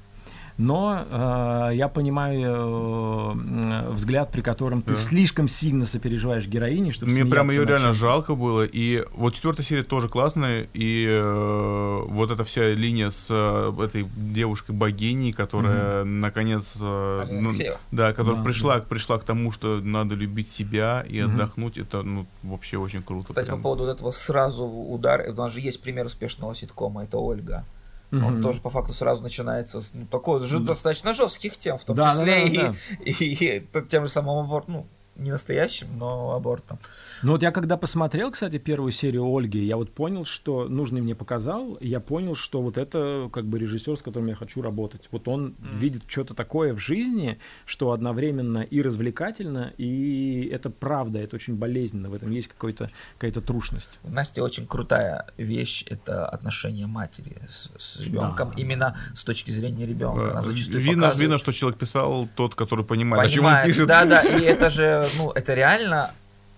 Но 0.61 1.05
э, 1.09 1.71
я 1.73 1.88
понимаю 1.88 3.35
э, 3.35 3.89
взгляд, 3.93 4.31
при 4.31 4.41
котором 4.41 4.83
ты 4.83 4.93
Да. 4.93 4.95
слишком 4.99 5.47
сильно 5.47 5.88
сопереживаешь 5.88 6.45
героине, 6.47 6.91
чтобы 6.91 7.11
Мне 7.11 7.25
прям 7.25 7.49
ее 7.49 7.65
реально 7.65 7.93
жалко 7.93 8.35
было. 8.35 8.61
И 8.63 9.03
вот 9.15 9.33
четвертая 9.33 9.65
серия 9.65 9.81
тоже 9.83 10.07
классная. 10.07 10.67
И 10.75 11.07
э, 11.09 12.03
вот 12.07 12.29
эта 12.29 12.43
вся 12.43 12.67
линия 12.73 13.09
с 13.09 13.27
э, 13.31 13.73
этой 13.83 14.05
девушкой 14.15 14.75
богиней, 14.75 15.33
которая 15.33 16.03
наконец... 16.03 16.77
э, 16.79 17.25
ну, 17.31 17.51
да, 17.91 18.13
которая 18.13 18.38
Да, 18.39 18.43
пришла, 18.45 18.77
пришла 18.79 19.17
к 19.17 19.23
тому, 19.23 19.51
что 19.51 19.79
надо 19.81 20.13
любить 20.13 20.51
себя 20.51 21.03
и 21.09 21.21
Мгм. 21.23 21.33
отдохнуть. 21.33 21.77
Это 21.79 22.03
ну, 22.03 22.27
вообще 22.43 22.77
очень 22.77 23.01
круто. 23.01 23.29
Кстати, 23.29 23.47
по 23.47 23.53
прям. 23.53 23.61
поводу 23.63 23.85
вот 23.85 23.89
этого 23.95 24.11
сразу 24.11 24.65
удар, 24.65 25.25
у 25.27 25.33
нас 25.33 25.53
же 25.53 25.59
есть 25.59 25.81
пример 25.81 26.05
успешного 26.05 26.53
ситкома, 26.55 27.03
это 27.03 27.17
Ольга. 27.17 27.65
Он 28.11 28.17
Мгм. 28.17 28.43
тоже 28.43 28.59
по 28.61 28.69
факту 28.69 28.91
сразу 28.93 29.23
начинается 29.23 29.79
с 29.79 29.91
ну, 29.93 30.05
такой 30.05 30.45
же 30.45 30.59
достаточно 30.59 31.13
жестких 31.13 31.55
тем, 31.57 31.77
в 31.77 31.85
том 31.85 31.95
Да, 31.95 32.11
числе 32.11 32.49
да, 32.49 32.61
да. 32.71 32.75
и, 33.05 33.11
и- 33.11 33.33
и 33.57 33.59
т- 33.61 33.81
тем 33.83 34.03
же 34.05 34.11
самым 34.11 34.39
абортом, 34.39 34.73
ну, 34.73 34.85
не 35.22 35.31
настоящим, 35.31 35.88
но 35.98 36.31
абортом. 36.34 36.80
Ну 37.23 37.34
вот 37.34 37.41
я 37.43 37.52
когда 37.52 37.77
посмотрел, 37.77 38.31
кстати, 38.31 38.57
первую 38.57 38.91
серию 38.91 39.23
Ольги, 39.26 39.64
я 39.64 39.77
вот 39.77 39.91
понял, 39.91 40.26
что 40.26 40.68
нужный 40.68 41.02
мне 41.02 41.15
показал, 41.15 41.77
я 41.81 41.99
понял, 41.99 42.35
что 42.35 42.61
вот 42.61 42.77
это 42.77 43.30
как 43.31 43.45
бы 43.45 43.60
режиссер, 43.60 43.98
с 43.98 44.02
которым 44.02 44.27
я 44.30 44.35
хочу 44.35 44.61
работать. 44.61 45.07
Вот 45.11 45.27
он 45.27 45.56
видит 45.60 46.03
что-то 46.07 46.34
такое 46.34 46.73
в 46.73 46.80
жизни, 46.80 47.38
что 47.65 47.91
одновременно 47.91 48.60
и 48.60 48.81
развлекательно, 48.81 49.73
и 49.77 50.49
это 50.52 50.69
правда, 50.69 51.19
это 51.19 51.35
очень 51.35 51.56
болезненно, 51.56 52.10
в 52.10 52.14
этом 52.14 52.31
есть 52.31 52.48
какой-то, 52.48 52.89
какая-то 53.18 53.41
трушность. 53.41 53.99
Насте 54.03 54.41
очень 54.41 54.65
крутая 54.68 55.26
вещь 55.38 55.84
это 55.88 56.26
отношение 56.26 56.88
матери 56.88 57.38
с, 57.48 57.69
с 57.77 57.99
ребенком, 58.02 58.52
именно 58.57 58.95
с 59.14 59.23
точки 59.23 59.52
зрения 59.52 59.85
ребенка. 59.85 60.34
Нам 60.34 60.43
Э, 60.43 60.48
зачастую 60.48 60.80
Видно, 60.80 60.93
показывают- 61.03 61.19
видно, 61.19 61.38
что 61.38 61.52
человек 61.52 61.77
писал 61.80 62.27
тот, 62.35 62.56
который 62.56 62.85
понимает, 62.85 63.26
о 63.26 63.30
чем 63.30 63.45
он 63.45 63.52
понимает. 63.52 63.68
пишет. 63.68 63.88
Да, 63.88 64.06
да, 64.06 64.22
и 64.22 64.41
это 64.43 64.69
же, 64.69 65.06
ну, 65.17 65.31
это 65.31 65.53
реально 65.53 66.13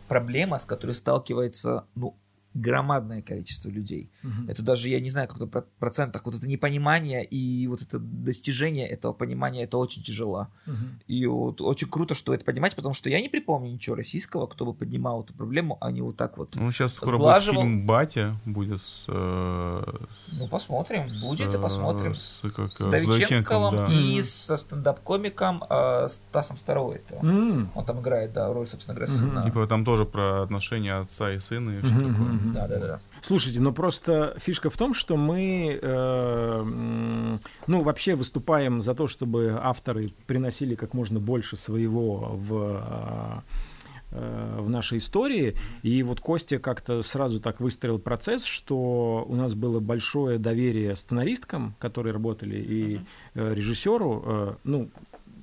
проблема, 0.08 0.60
с 0.60 0.66
которой 0.66 0.94
сталкивается, 0.94 1.86
ну, 1.96 2.16
громадное 2.54 3.22
количество 3.22 3.70
людей. 3.70 4.12
Это 4.48 4.62
даже, 4.62 4.90
я 4.90 5.00
не 5.00 5.10
знаю, 5.10 5.28
как-то 5.28 5.48
про- 5.48 5.66
процентах, 5.80 6.26
вот 6.26 6.36
это 6.36 6.48
непонимание 6.48 7.24
и 7.26 7.68
вот 7.68 7.82
это 7.82 8.00
достижение 8.00 8.88
этого 8.88 9.14
понимания, 9.14 9.64
это 9.64 9.78
очень 9.78 10.04
тяжело. 10.04 10.48
И 11.08 11.26
вот 11.26 11.62
очень 11.62 11.88
круто, 11.90 12.16
что 12.16 12.32
вы 12.32 12.36
это 12.36 12.46
поднимаете, 12.46 12.76
потому 12.76 12.94
что 12.96 13.10
я 13.10 13.22
не 13.22 13.30
припомню 13.30 13.72
ничего 13.72 13.96
российского, 13.96 14.48
кто 14.48 14.66
бы 14.66 14.74
поднимал 14.74 15.24
эту 15.24 15.34
проблему, 15.34 15.78
а 15.82 15.92
не 15.92 16.02
вот 16.02 16.18
так 16.18 16.38
вот. 16.38 16.56
Ну, 16.56 16.72
сейчас 16.72 16.94
скоро 16.94 17.12
будет 17.12 17.20
сглаживал. 17.22 17.62
фильм 17.62 17.86
«Батя», 17.86 18.36
будет 18.46 18.82
с... 18.82 19.06
э, 19.08 19.84
Ну, 20.34 20.48
посмотрим, 20.48 21.04
будет 21.22 21.52
с, 21.52 21.56
и 21.56 21.58
посмотрим. 21.58 22.12
э, 22.12 22.16
С, 22.16 22.42
как, 22.56 22.72
С 22.74 22.78
с 22.78 22.86
Давидченковым 22.90 23.76
да. 23.76 23.88
и 23.92 24.22
со 24.22 24.58
стендап-комиком 24.58 25.64
э, 25.70 26.08
Стасом 26.08 26.58
Старовойтовым. 26.58 27.30
М. 27.30 27.72
Он 27.76 27.86
там 27.86 28.00
играет, 28.02 28.34
да, 28.34 28.52
роль, 28.54 28.68
собственно 28.68 28.96
говоря, 28.96 29.12
сына. 29.12 29.44
Типа 29.44 29.68
там 29.68 29.84
тоже 29.86 30.06
про 30.06 30.42
отношения 30.44 30.94
отца 30.96 31.32
и 31.32 31.40
сына 31.40 31.72
и 31.72 31.82
все 31.82 31.90
такое. 31.98 32.40
Мгм. 32.44 32.54
Да, 32.54 32.68
да, 32.68 32.80
да. 32.80 33.00
Слушайте, 33.22 33.60
ну 33.62 33.74
просто 33.74 34.36
фишка 34.38 34.70
в 34.70 34.78
том, 34.78 34.94
что 34.94 35.18
мы, 35.18 35.80
э, 35.82 36.64
ну, 37.68 37.82
вообще 37.82 38.16
выступаем 38.16 38.82
за 38.82 38.94
то, 38.96 39.08
чтобы 39.08 39.58
авторы 39.62 40.14
приносили 40.28 40.76
как 40.76 40.94
можно 40.94 41.20
больше 41.20 41.56
своего 41.56 42.32
в 42.34 43.44
э, 44.12 44.60
в 44.60 44.70
нашей 44.70 45.00
истории. 45.00 45.56
И 45.82 46.04
вот 46.04 46.20
Костя 46.20 46.60
как-то 46.60 47.02
сразу 47.02 47.40
так 47.40 47.60
выстроил 47.60 47.98
процесс, 47.98 48.44
что 48.44 49.26
у 49.28 49.36
нас 49.36 49.56
было 49.56 49.80
большое 49.80 50.38
доверие 50.38 50.96
сценаристкам, 50.96 51.76
которые 51.80 52.14
работали, 52.14 52.58
и 52.58 53.00
э, 53.34 53.54
режиссеру. 53.54 54.24
э, 54.26 54.56
ну, 54.64 54.90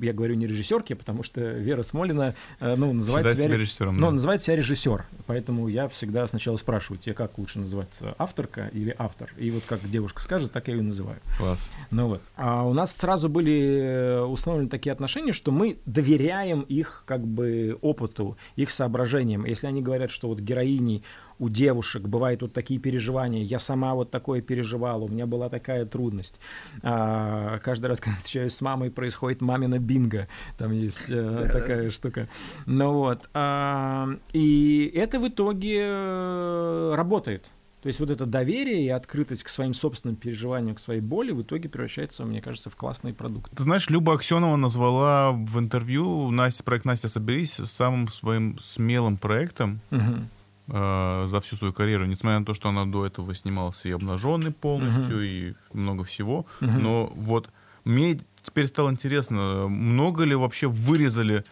я 0.00 0.12
говорю 0.12 0.34
не 0.34 0.46
режиссерке, 0.46 0.94
потому 0.94 1.22
что 1.22 1.40
Вера 1.40 1.82
Смолина, 1.82 2.34
э, 2.60 2.74
ну, 2.76 2.92
называет 2.92 3.26
Считает 3.26 3.38
себя, 3.38 3.46
себя 3.46 3.56
ре- 3.56 3.62
режиссером, 3.62 3.96
ну, 3.96 4.06
да. 4.08 4.12
называет 4.12 4.42
себя 4.42 4.56
режиссер. 4.56 5.04
Поэтому 5.26 5.68
я 5.68 5.88
всегда 5.88 6.26
сначала 6.26 6.56
спрашиваю, 6.56 6.98
тебе 6.98 7.14
как 7.14 7.38
лучше 7.38 7.58
называться, 7.58 8.14
авторка 8.18 8.68
или 8.72 8.94
автор? 8.98 9.32
И 9.36 9.50
вот 9.50 9.62
как 9.66 9.80
девушка 9.88 10.22
скажет, 10.22 10.52
так 10.52 10.68
я 10.68 10.74
ее 10.74 10.82
называю. 10.82 11.18
Класс. 11.38 11.72
Ну 11.90 12.08
вот. 12.08 12.22
А 12.36 12.64
у 12.64 12.72
нас 12.72 12.94
сразу 12.96 13.28
были 13.28 13.80
э, 13.80 14.20
установлены 14.22 14.68
такие 14.70 14.92
отношения, 14.92 15.32
что 15.32 15.52
мы 15.52 15.78
доверяем 15.86 16.62
их 16.62 17.04
как 17.06 17.26
бы 17.26 17.78
опыту, 17.80 18.36
их 18.56 18.70
соображениям. 18.70 19.44
Если 19.44 19.66
они 19.66 19.82
говорят, 19.82 20.10
что 20.10 20.28
вот 20.28 20.40
героиней 20.40 21.04
у 21.40 21.48
девушек 21.48 22.02
бывают 22.02 22.42
вот 22.42 22.52
такие 22.52 22.78
переживания, 22.78 23.42
я 23.42 23.58
сама 23.58 23.94
вот 23.94 24.10
такое 24.10 24.42
переживала, 24.42 25.04
у 25.04 25.08
меня 25.08 25.26
была 25.26 25.48
такая 25.48 25.86
трудность. 25.86 26.38
А, 26.82 27.58
каждый 27.58 27.86
раз, 27.86 27.98
когда 27.98 28.18
встречаюсь 28.18 28.52
с 28.52 28.60
мамой, 28.60 28.90
происходит 28.90 29.40
мамина 29.40 29.78
бинго, 29.78 30.28
там 30.58 30.70
есть 30.72 31.08
э, 31.08 31.48
такая 31.52 31.90
штука. 31.90 32.28
Ну 32.66 32.92
вот. 32.92 33.28
а, 33.34 34.08
и 34.32 34.92
это 34.94 35.18
в 35.18 35.28
итоге 35.28 35.80
э, 35.80 36.94
работает. 36.94 37.50
То 37.82 37.86
есть 37.86 37.98
вот 37.98 38.10
это 38.10 38.26
доверие 38.26 38.84
и 38.84 38.88
открытость 38.90 39.42
к 39.42 39.48
своим 39.48 39.72
собственным 39.72 40.16
переживаниям, 40.16 40.76
к 40.76 40.80
своей 40.80 41.00
боли 41.00 41.30
в 41.30 41.40
итоге 41.40 41.70
превращается, 41.70 42.26
мне 42.26 42.42
кажется, 42.42 42.68
в 42.68 42.76
классный 42.76 43.14
продукт. 43.14 43.56
Ты 43.56 43.62
знаешь, 43.62 43.88
Люба 43.88 44.14
Аксенова 44.14 44.56
назвала 44.56 45.32
в 45.32 45.58
интервью 45.58 46.30
Настя, 46.30 46.62
проект 46.62 46.84
«Настя, 46.84 47.08
соберись» 47.08 47.52
самым 47.64 48.08
своим 48.08 48.58
смелым 48.58 49.16
проектом 49.16 49.80
Мгм. 49.88 50.28
Э, 50.70 51.26
за 51.28 51.40
всю 51.40 51.56
свою 51.56 51.72
карьеру, 51.72 52.06
несмотря 52.06 52.38
на 52.38 52.44
то, 52.44 52.54
что 52.54 52.68
она 52.68 52.84
до 52.86 53.06
этого 53.06 53.34
снималась 53.34 53.84
и 53.84 53.90
обнаженный 53.90 54.52
полностью, 54.52 55.22
и 55.22 55.54
много 55.72 56.04
всего. 56.04 56.46
Мгм. 56.60 56.82
Но 56.82 57.12
вот 57.14 57.48
мне 57.84 58.18
теперь 58.42 58.66
стало 58.66 58.90
интересно, 58.90 59.68
много 59.68 60.24
ли 60.24 60.34
вообще 60.34 60.66
вырезали 60.68 61.44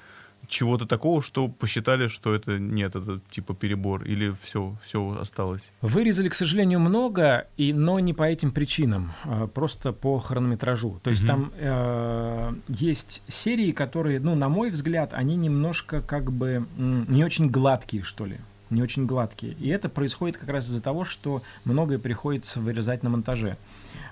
чего-то 0.46 0.86
такого, 0.86 1.22
что 1.22 1.48
посчитали, 1.48 2.06
что 2.06 2.34
это 2.34 2.58
нет, 2.58 2.96
это 2.96 3.20
типа 3.30 3.54
перебор, 3.54 4.04
или 4.04 4.34
все, 4.42 4.76
все 4.82 5.18
осталось? 5.20 5.70
Вырезали, 5.82 6.28
к 6.28 6.34
сожалению, 6.34 6.80
много, 6.80 7.46
и, 7.58 7.72
но 7.72 8.00
не 8.00 8.14
по 8.14 8.22
этим 8.22 8.50
причинам, 8.52 9.12
а 9.24 9.46
просто 9.46 9.92
по 9.92 10.18
хронометражу. 10.18 11.00
То 11.02 11.10
есть 11.10 11.22
Мгм. 11.22 11.28
там 11.28 11.52
э, 11.56 12.52
есть 12.68 13.22
серии, 13.28 13.72
которые, 13.72 14.20
ну, 14.20 14.34
на 14.34 14.48
мой 14.48 14.70
взгляд, 14.70 15.12
они 15.12 15.36
немножко 15.36 16.00
как 16.00 16.32
бы 16.32 16.66
не 16.76 17.24
очень 17.24 17.50
гладкие, 17.50 18.02
что 18.02 18.24
ли. 18.24 18.38
Не 18.70 18.82
очень 18.82 19.06
гладкие. 19.06 19.52
И 19.54 19.68
это 19.68 19.88
происходит 19.88 20.36
как 20.36 20.48
раз 20.48 20.66
из-за 20.66 20.82
того, 20.82 21.04
что 21.04 21.42
многое 21.64 21.98
приходится 21.98 22.60
вырезать 22.60 23.02
на 23.02 23.10
монтаже. 23.10 23.56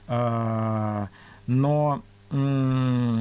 А, 0.09 1.09
но 1.47 2.03
и, 2.33 3.21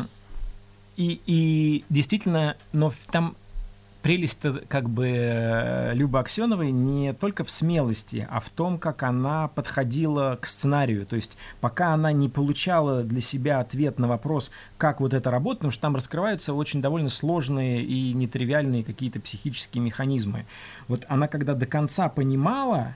и 0.98 1.84
действительно, 1.90 2.56
но 2.72 2.92
там 3.12 3.36
прелесть 4.06 4.42
как 4.68 4.88
бы 4.88 5.08
э, 5.08 5.96
Любы 5.96 6.20
Аксеновой 6.20 6.70
не 6.70 7.12
только 7.14 7.44
в 7.44 7.50
смелости, 7.50 8.28
а 8.30 8.40
в 8.40 8.50
том, 8.50 8.78
как 8.78 9.02
она 9.02 9.48
подходила 9.48 10.38
к 10.40 10.46
сценарию. 10.46 11.08
То 11.08 11.16
есть 11.16 11.36
пока 11.60 11.92
она 11.92 12.12
не 12.12 12.30
получала 12.30 13.02
для 13.02 13.20
себя 13.20 13.60
ответ 13.60 13.98
на 13.98 14.08
вопрос, 14.08 14.52
как 14.78 15.02
вот 15.02 15.16
это 15.16 15.32
работает, 15.32 15.62
потому 15.62 15.72
что 15.72 15.82
там 15.82 15.96
раскрываются 15.96 16.54
очень 16.54 16.84
довольно 16.84 17.10
сложные 17.10 17.82
и 17.82 18.14
нетривиальные 18.14 18.84
какие-то 18.84 19.20
психические 19.20 19.82
механизмы. 19.82 20.46
Вот 20.88 21.04
она 21.08 21.28
когда 21.28 21.56
до 21.56 21.66
конца 21.66 22.08
понимала, 22.08 22.96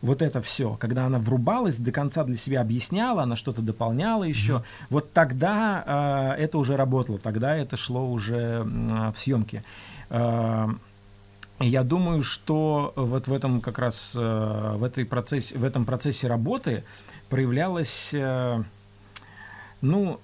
вот 0.00 0.22
это 0.22 0.40
все, 0.40 0.76
когда 0.80 1.04
она 1.04 1.18
врубалась, 1.18 1.78
до 1.78 1.92
конца 1.92 2.24
для 2.24 2.38
себя 2.38 2.62
объясняла, 2.62 3.24
она 3.24 3.36
что-то 3.36 3.60
дополняла 3.60 4.24
еще, 4.24 4.64
вот 4.88 5.12
тогда 5.12 6.34
э, 6.38 6.42
это 6.44 6.56
уже 6.56 6.78
работало, 6.78 7.18
тогда 7.18 7.54
это 7.54 7.76
шло 7.76 8.10
уже 8.10 8.62
м, 8.62 9.12
в 9.12 9.18
съемки. 9.18 9.62
Э, 10.10 10.68
я 11.58 11.84
думаю, 11.84 12.22
что 12.22 12.92
вот 12.96 13.28
в 13.28 13.32
этом 13.32 13.60
как 13.60 13.78
раз 13.78 14.14
э, 14.14 14.72
в, 14.76 14.84
этой 14.84 15.06
процессе, 15.06 15.56
в 15.56 15.64
этом 15.64 15.86
процессе 15.86 16.26
работы 16.26 16.84
проявлялась, 17.30 18.10
э, 18.12 18.62
ну, 19.80 20.20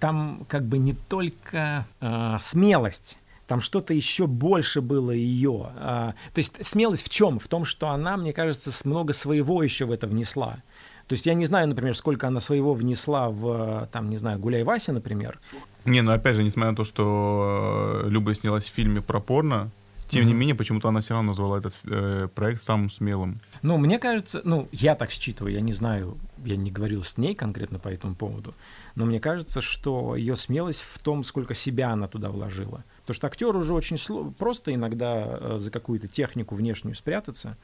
там 0.00 0.44
как 0.48 0.66
бы 0.66 0.78
не 0.78 0.94
только 0.94 1.86
э, 2.00 2.36
смелость, 2.40 3.18
там 3.46 3.60
что-то 3.60 3.94
еще 3.94 4.26
больше 4.26 4.80
было 4.80 5.12
ее. 5.12 5.70
А, 5.76 6.14
то 6.32 6.38
есть 6.38 6.64
смелость 6.64 7.04
в 7.04 7.10
чем? 7.10 7.38
В 7.38 7.46
том, 7.46 7.64
что 7.64 7.90
она, 7.90 8.16
мне 8.16 8.32
кажется, 8.32 8.70
много 8.84 9.12
своего 9.12 9.62
еще 9.62 9.84
в 9.84 9.92
это 9.92 10.06
внесла. 10.06 10.62
То 11.06 11.12
есть 11.14 11.26
я 11.26 11.34
не 11.34 11.44
знаю, 11.44 11.68
например, 11.68 11.94
сколько 11.94 12.26
она 12.26 12.40
своего 12.40 12.72
внесла 12.74 13.28
в, 13.28 13.88
там, 13.92 14.08
не 14.08 14.16
знаю, 14.16 14.38
«Гуляй, 14.38 14.62
Вася», 14.62 14.92
например. 14.92 15.38
Не, 15.84 16.02
ну 16.02 16.12
опять 16.12 16.36
же, 16.36 16.42
несмотря 16.44 16.70
на 16.70 16.76
то, 16.76 16.84
что 16.84 18.02
э, 18.04 18.08
Люба 18.08 18.34
снялась 18.34 18.64
в 18.68 18.72
фильме 18.72 19.00
про 19.00 19.20
порно, 19.20 19.70
тем 20.08 20.24
не 20.26 20.30
Мгм. 20.32 20.40
менее, 20.40 20.54
почему-то 20.54 20.88
она 20.88 21.00
все 21.00 21.14
равно 21.14 21.30
назвала 21.30 21.58
этот 21.58 21.74
э, 21.84 22.28
проект 22.34 22.62
самым 22.62 22.90
смелым. 22.90 23.40
Ну, 23.62 23.78
мне 23.78 23.98
кажется, 23.98 24.42
ну, 24.44 24.68
я 24.70 24.94
так 24.94 25.10
считываю, 25.10 25.54
я 25.54 25.60
не 25.62 25.72
знаю, 25.72 26.18
я 26.44 26.56
не 26.56 26.70
говорил 26.70 27.02
с 27.02 27.16
ней 27.16 27.34
конкретно 27.34 27.78
по 27.78 27.88
этому 27.88 28.14
поводу, 28.14 28.54
но 28.94 29.06
мне 29.06 29.20
кажется, 29.20 29.60
что 29.62 30.14
ее 30.14 30.36
смелость 30.36 30.82
в 30.92 30.98
том, 30.98 31.24
сколько 31.24 31.54
себя 31.54 31.90
она 31.92 32.08
туда 32.08 32.28
вложила. 32.28 32.84
Потому 33.00 33.14
что 33.14 33.26
актеру 33.26 33.58
уже 33.60 33.72
очень 33.72 33.96
сло- 33.96 34.32
просто 34.34 34.74
иногда 34.74 35.24
э, 35.40 35.56
за 35.58 35.70
какую-то 35.70 36.08
технику 36.08 36.54
внешнюю 36.56 36.94
спрятаться. 36.94 37.56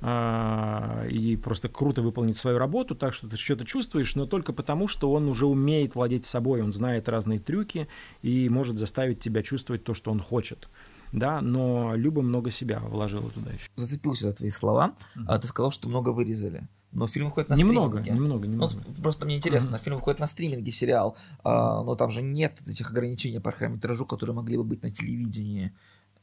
Э, 0.00 1.08
и 1.10 1.36
просто 1.36 1.68
круто 1.68 2.02
выполнить 2.02 2.36
свою 2.36 2.58
работу, 2.58 2.94
так 2.94 3.14
что 3.14 3.28
ты 3.28 3.36
что-то 3.36 3.64
чувствуешь, 3.64 4.14
но 4.14 4.26
только 4.26 4.52
потому, 4.52 4.88
что 4.88 5.12
он 5.12 5.28
уже 5.28 5.46
умеет 5.46 5.94
владеть 5.94 6.24
собой, 6.24 6.62
он 6.62 6.72
знает 6.72 7.08
разные 7.08 7.38
трюки 7.38 7.88
и 8.22 8.48
может 8.48 8.78
заставить 8.78 9.20
тебя 9.20 9.42
чувствовать 9.42 9.84
то, 9.84 9.94
что 9.94 10.10
он 10.10 10.20
хочет 10.20 10.68
да, 11.12 11.40
но 11.40 11.94
Люба 11.94 12.22
много 12.22 12.50
себя 12.50 12.80
вложила 12.80 13.30
туда 13.30 13.50
еще. 13.50 13.68
Зацепился 13.76 14.24
за 14.24 14.32
твои 14.32 14.50
слова. 14.50 14.94
Mm-hmm. 15.16 15.24
А, 15.26 15.38
ты 15.38 15.46
сказал, 15.46 15.70
что 15.70 15.88
много 15.88 16.10
вырезали. 16.10 16.68
Но 16.92 17.06
фильм 17.06 17.26
выходит 17.26 17.50
на 17.50 17.54
немного, 17.54 17.98
стриминге. 17.98 18.10
Немного, 18.12 18.46
немного, 18.46 18.74
ну, 18.86 19.02
Просто 19.02 19.26
мне 19.26 19.36
интересно, 19.36 19.76
mm-hmm. 19.76 19.84
фильм 19.84 19.96
выходит 19.96 20.20
на 20.20 20.26
стриминге, 20.26 20.72
сериал, 20.72 21.16
а, 21.44 21.82
но 21.82 21.94
там 21.96 22.10
же 22.10 22.22
нет 22.22 22.60
этих 22.66 22.90
ограничений 22.90 23.40
по 23.40 23.52
хронометражу, 23.52 24.06
которые 24.06 24.34
могли 24.34 24.56
бы 24.56 24.64
быть 24.64 24.82
на 24.82 24.90
телевидении. 24.90 25.72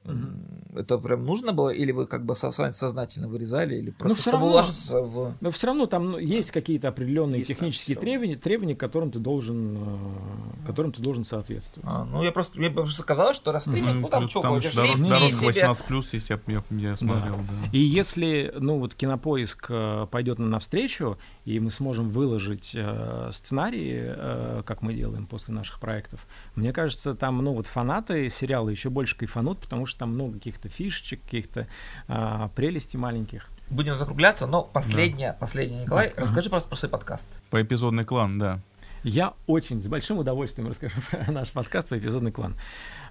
Угу. 0.05 0.79
Это 0.79 0.97
прям 0.97 1.25
нужно 1.25 1.53
было, 1.53 1.69
или 1.69 1.91
вы 1.91 2.05
как 2.05 2.25
бы 2.25 2.35
сознательно 2.35 3.27
вырезали, 3.27 3.75
или 3.75 3.91
просто 3.91 4.09
но 4.09 4.15
все 4.15 4.31
равно, 4.31 5.07
в... 5.07 5.33
Но 5.39 5.51
все 5.51 5.67
равно 5.67 5.85
там 5.85 6.11
ну, 6.11 6.17
есть 6.17 6.51
какие-то 6.51 6.89
определенные 6.89 7.39
есть 7.39 7.47
технические 7.47 7.95
требования, 7.97 8.35
требования, 8.35 8.75
которым 8.75 9.11
ты 9.11 9.19
должен, 9.19 9.77
э, 9.77 10.65
которым 10.67 10.91
ты 10.91 11.01
должен 11.01 11.23
соответствовать. 11.23 11.89
А, 11.89 12.03
ну 12.03 12.23
я 12.23 12.31
просто 12.31 12.59
мне 12.59 12.69
просто 12.69 13.03
казалось, 13.03 13.37
что 13.37 13.51
раз 13.51 13.67
угу. 13.67 13.77
ну 13.77 14.09
там 14.09 14.27
что, 14.27 14.41
там 14.41 14.55
хочешь, 14.55 14.75
дорож, 14.75 14.99
дорожка 14.99 15.45
18 15.45 15.85
плюс, 15.85 16.13
если 16.13 16.39
я, 16.47 16.53
я, 16.71 16.89
я 16.89 16.95
смотрел. 16.95 17.37
Да. 17.37 17.43
Да. 17.43 17.69
И 17.71 17.79
если 17.79 18.53
ну 18.59 18.79
вот 18.79 18.95
кинопоиск 18.95 19.67
э, 19.69 20.07
пойдет 20.11 20.39
нам 20.39 20.49
навстречу, 20.49 21.17
и 21.45 21.59
мы 21.59 21.71
сможем 21.71 22.09
выложить 22.09 22.71
э, 22.73 23.29
сценарии, 23.31 24.03
э, 24.05 24.63
как 24.65 24.81
мы 24.81 24.93
делаем 24.93 25.25
после 25.25 25.53
наших 25.53 25.79
проектов, 25.79 26.27
мне 26.55 26.73
кажется, 26.73 27.15
там, 27.15 27.37
ну, 27.43 27.53
вот 27.53 27.67
фанаты 27.67 28.29
сериала 28.29 28.69
еще 28.69 28.89
больше 28.89 29.15
кайфанут, 29.15 29.59
потому 29.59 29.85
что 29.85 29.94
там 29.97 30.13
много 30.13 30.33
каких-то 30.35 30.69
фишечек, 30.69 31.21
каких-то 31.23 31.67
э, 32.07 32.49
прелестей 32.55 32.97
маленьких. 32.97 33.49
Будем 33.69 33.95
закругляться, 33.95 34.45
но 34.47 34.63
последнее, 34.63 35.31
да. 35.31 35.37
последнее, 35.39 35.83
Николай, 35.83 36.13
да. 36.15 36.21
расскажи 36.21 36.49
просто 36.49 36.69
про 36.69 36.75
свой 36.75 36.89
подкаст. 36.89 37.27
По 37.49 37.61
эпизодный 37.61 38.05
клан, 38.05 38.37
да. 38.37 38.59
Я 39.03 39.33
очень 39.47 39.81
с 39.81 39.87
большим 39.87 40.17
удовольствием 40.19 40.69
расскажу 40.69 40.95
про 41.09 41.31
наш 41.31 41.51
подкаст 41.51 41.89
по 41.89 41.97
эпизодный 41.97 42.31
клан. 42.31 42.55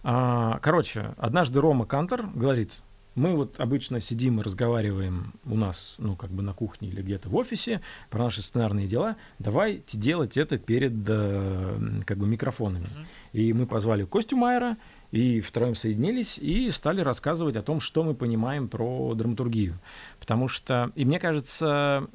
А, 0.03 0.59
короче, 0.61 1.15
однажды 1.19 1.61
Рома 1.61 1.87
Кантор 1.87 2.27
говорит, 2.35 2.73
мы 3.15 3.37
вот 3.37 3.61
обычно 3.61 4.01
сидим 4.01 4.41
и 4.41 4.43
разговариваем 4.43 5.35
у 5.45 5.55
нас, 5.57 5.95
ну, 5.99 6.17
как 6.17 6.31
бы 6.31 6.43
на 6.43 6.53
кухне 6.53 6.89
или 6.89 7.01
где-то 7.01 7.29
в 7.29 7.37
офисе 7.37 7.81
про 8.11 8.25
наши 8.25 8.43
сценарные 8.43 8.89
дела. 8.89 9.17
Давайте 9.39 9.97
делать 9.97 10.37
это 10.37 10.59
перед, 10.59 10.95
э, 11.07 12.03
как 12.07 12.19
бы, 12.19 12.27
микрофонами. 12.27 12.89
И 13.33 13.53
мы 13.53 13.67
позвали 13.67 14.05
Костю 14.05 14.37
Майера, 14.37 14.77
и 15.15 15.41
втроем 15.41 15.75
соединились 15.75 16.39
и 16.39 16.71
стали 16.71 17.01
рассказывать 17.01 17.57
о 17.57 17.63
том, 17.63 17.81
что 17.81 18.03
мы 18.03 18.15
понимаем 18.15 18.69
про 18.69 19.15
драматургию. 19.15 19.79
Потому 20.19 20.49
что, 20.49 20.91
и 20.97 21.05
мне 21.05 21.21
кажется, 21.21 22.07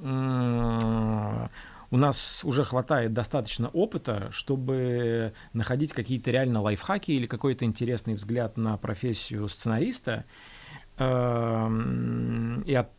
у 1.92 1.98
нас 1.98 2.42
уже 2.44 2.64
хватает 2.64 3.14
достаточно 3.14 3.70
опыта, 3.70 4.28
чтобы 4.32 5.34
находить 5.54 5.94
какие-то 5.94 6.30
реально 6.32 6.62
лайфхаки 6.62 7.12
или 7.12 7.26
какой-то 7.26 7.64
интересный 7.64 8.16
взгляд 8.16 8.58
на 8.58 8.76
профессию 8.78 9.48
сценариста, 9.48 10.26
Эм, 11.00 12.62
и 12.64 12.74
от 12.74 12.90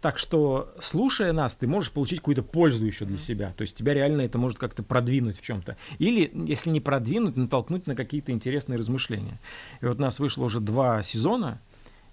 так 0.00 0.18
что, 0.18 0.74
слушая 0.80 1.32
нас, 1.32 1.56
ты 1.56 1.66
можешь 1.66 1.90
получить 1.90 2.18
какую-то 2.18 2.42
пользу 2.42 2.84
еще 2.84 3.04
для 3.04 3.18
себя. 3.18 3.52
То 3.56 3.62
есть 3.62 3.74
тебя 3.74 3.94
реально 3.94 4.22
это 4.22 4.38
может 4.38 4.58
как-то 4.58 4.82
продвинуть 4.82 5.38
в 5.38 5.42
чем-то. 5.42 5.76
Или, 5.98 6.30
если 6.46 6.70
не 6.70 6.80
продвинуть, 6.80 7.36
натолкнуть 7.36 7.86
на 7.86 7.94
какие-то 7.94 8.32
интересные 8.32 8.78
размышления. 8.78 9.40
И 9.80 9.86
вот 9.86 9.98
у 9.98 10.00
нас 10.00 10.18
вышло 10.20 10.44
уже 10.44 10.60
два 10.60 11.02
сезона, 11.02 11.60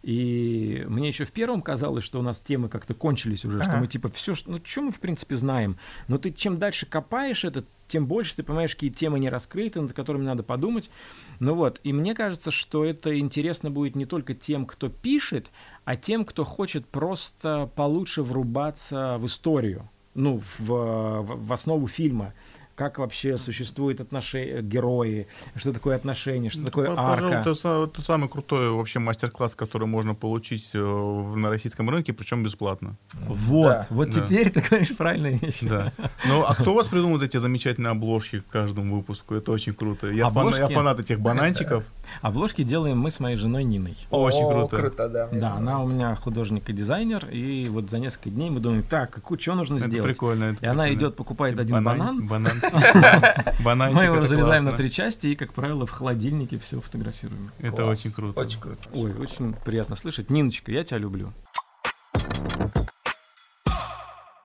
и 0.06 0.86
мне 0.88 1.08
еще 1.08 1.26
в 1.26 1.32
первом 1.32 1.64
казалось, 1.64 2.04
что 2.04 2.20
у 2.20 2.22
нас 2.22 2.40
темы 2.40 2.70
как-то 2.70 2.94
кончились 2.94 3.44
уже, 3.44 3.58
ага. 3.58 3.72
что 3.72 3.80
мы 3.80 3.88
типа 3.88 4.08
все, 4.10 4.36
ну 4.46 4.60
что 4.64 4.84
мы 4.84 4.92
в 4.92 5.00
принципе 5.00 5.36
знаем. 5.36 5.80
Но 6.08 6.20
ты 6.20 6.32
чем 6.32 6.60
дальше 6.60 6.86
копаешь 6.86 7.44
это, 7.44 7.64
тем 7.88 8.06
больше 8.06 8.36
ты 8.36 8.44
понимаешь, 8.44 8.76
какие 8.76 8.92
темы 8.92 9.18
не 9.18 9.30
раскрыты, 9.30 9.82
над 9.82 9.94
которыми 9.94 10.24
надо 10.24 10.44
подумать. 10.44 10.92
Ну 11.40 11.56
вот, 11.56 11.82
и 11.84 11.92
мне 11.92 12.14
кажется, 12.14 12.52
что 12.52 12.86
это 12.86 13.18
интересно 13.18 13.72
будет 13.72 13.96
не 13.96 14.06
только 14.06 14.36
тем, 14.36 14.68
кто 14.68 14.90
пишет, 14.90 15.50
а 15.86 15.96
тем, 15.96 16.26
кто 16.26 16.44
хочет 16.44 16.86
просто 16.88 17.70
получше 17.76 18.24
врубаться 18.24 19.18
в 19.20 19.26
историю, 19.28 19.88
ну, 20.16 20.40
в, 20.40 20.60
в, 20.60 21.48
в 21.48 21.54
основу 21.54 21.88
фильма 21.88 22.34
как 22.76 23.00
вообще 23.00 23.38
существуют 23.38 24.02
отношения, 24.02 24.62
герои, 24.62 25.28
что 25.56 25.72
такое 25.72 25.96
отношения, 25.96 26.50
что 26.50 26.66
такое 26.66 26.94
Пожалуй, 26.94 27.34
арка. 27.36 27.50
Пожалуй, 27.50 27.88
это 27.88 28.02
самый 28.02 28.30
крутой 28.30 28.70
вообще 28.70 29.00
мастер-класс, 29.00 29.56
который 29.56 29.88
можно 29.88 30.14
получить 30.14 30.72
э, 30.74 30.78
на 30.78 31.50
российском 31.50 31.90
рынке, 31.90 32.12
причем 32.12 32.44
бесплатно. 32.44 32.98
Вот, 33.28 33.68
да. 33.68 33.88
вот 33.90 34.10
да. 34.10 34.22
теперь 34.22 34.52
ты 34.52 34.62
говоришь 34.62 34.96
правильные 34.96 35.38
вещи. 35.38 35.68
Да. 35.68 35.94
Ну, 36.28 36.44
а 36.44 36.54
кто 36.54 36.74
у 36.74 36.76
вас 36.76 36.88
придумал 36.88 37.22
эти 37.22 37.38
замечательные 37.38 37.92
обложки 37.92 38.42
к 38.42 38.48
каждому 38.48 38.98
выпуску? 38.98 39.36
Это 39.36 39.52
очень 39.52 39.74
круто. 39.74 40.08
Я, 40.08 40.30
фан, 40.30 40.54
я 40.54 40.68
фанат 40.68 41.00
этих 41.00 41.20
бананчиков. 41.22 41.86
Обложки 42.22 42.64
делаем 42.64 43.00
мы 43.00 43.12
с 43.12 43.20
моей 43.20 43.36
женой 43.36 43.64
Ниной. 43.64 43.98
Очень 44.10 44.50
круто. 44.50 44.76
круто, 44.76 45.10
да. 45.10 45.28
Да, 45.32 45.54
она 45.54 45.82
у 45.82 45.88
меня 45.88 46.16
художник 46.16 46.70
и 46.70 46.74
дизайнер, 46.74 47.28
и 47.30 47.68
вот 47.70 47.90
за 47.90 48.00
несколько 48.00 48.30
дней 48.30 48.50
мы 48.50 48.60
думаем, 48.60 48.84
так, 48.84 49.12
какую, 49.12 49.40
что 49.40 49.56
нужно 49.56 49.76
это 49.76 49.88
сделать? 49.88 50.10
Прикольно, 50.10 50.44
это 50.46 50.54
и 50.54 50.58
прикольно. 50.60 50.84
она 50.84 50.94
идет, 50.94 51.16
покупает 51.16 51.60
один 51.60 51.84
банан. 51.84 52.28
Банан. 52.28 52.54
Мы 53.94 54.04
его 54.04 54.16
разрезаем 54.18 54.66
на 54.66 54.74
три 54.74 54.90
части 54.92 55.28
и, 55.28 55.36
как 55.36 55.54
правило, 55.54 55.86
в 55.86 55.92
холодильнике 55.92 56.58
все 56.58 56.82
фотографируем. 56.82 57.52
Это 57.60 57.86
очень 57.86 58.12
круто. 58.12 58.40
Очень 58.40 58.60
круто. 58.60 58.80
Ой, 58.94 59.14
очень 59.14 59.54
приятно 59.66 59.96
слышать. 59.96 60.30
Ниночка, 60.30 60.72
я 60.72 60.84
тебя 60.84 60.98
люблю. 60.98 61.32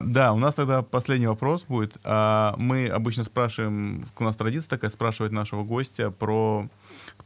Да, 0.00 0.32
у 0.32 0.38
нас 0.38 0.54
тогда 0.54 0.82
последний 0.82 1.26
вопрос 1.26 1.64
будет. 1.64 1.96
А, 2.04 2.54
мы 2.56 2.88
обычно 2.88 3.22
спрашиваем, 3.22 4.04
у 4.18 4.24
нас 4.24 4.34
традиция 4.34 4.70
такая, 4.70 4.90
спрашивать 4.90 5.30
нашего 5.30 5.62
гостя 5.62 6.10
про 6.10 6.68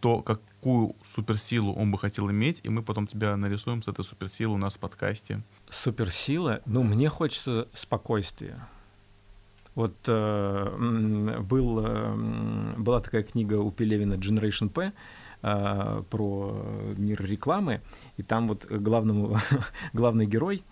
то, 0.04 0.20
какую 0.20 0.96
суперсилу 1.02 1.72
он 1.72 1.90
бы 1.90 1.96
хотел 1.96 2.30
иметь, 2.30 2.60
и 2.62 2.68
мы 2.68 2.82
потом 2.82 3.06
тебя 3.06 3.34
нарисуем 3.38 3.82
с 3.82 3.88
этой 3.88 4.04
суперсилой 4.04 4.56
у 4.56 4.58
нас 4.58 4.74
в 4.74 4.78
подкасте. 4.78 5.40
Суперсила? 5.70 6.60
Ну, 6.66 6.82
мне 6.82 7.08
хочется 7.08 7.68
спокойствия. 7.72 8.68
Вот 9.74 9.94
э, 10.06 11.40
был, 11.40 11.86
э, 11.86 12.74
была 12.76 13.00
такая 13.00 13.22
книга 13.22 13.54
у 13.54 13.70
Пелевина 13.70 14.12
«Generation 14.14 14.68
P», 14.68 14.92
э, 15.42 16.02
про 16.10 16.94
мир 16.98 17.24
рекламы, 17.24 17.80
и 18.18 18.22
там 18.22 18.46
вот 18.46 18.66
главному, 18.66 19.38
главный 19.94 20.26
герой, 20.26 20.64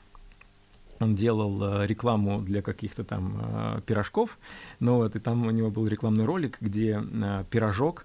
он 1.00 1.14
делал 1.14 1.62
э, 1.62 1.86
рекламу 1.86 2.42
для 2.42 2.60
каких-то 2.60 3.02
там 3.02 3.40
э, 3.42 3.80
пирожков, 3.86 4.38
ну 4.78 4.96
вот, 4.96 5.16
и 5.16 5.20
там 5.20 5.46
у 5.46 5.50
него 5.50 5.70
был 5.70 5.86
рекламный 5.86 6.26
ролик, 6.26 6.58
где 6.60 7.02
э, 7.02 7.44
пирожок 7.50 8.04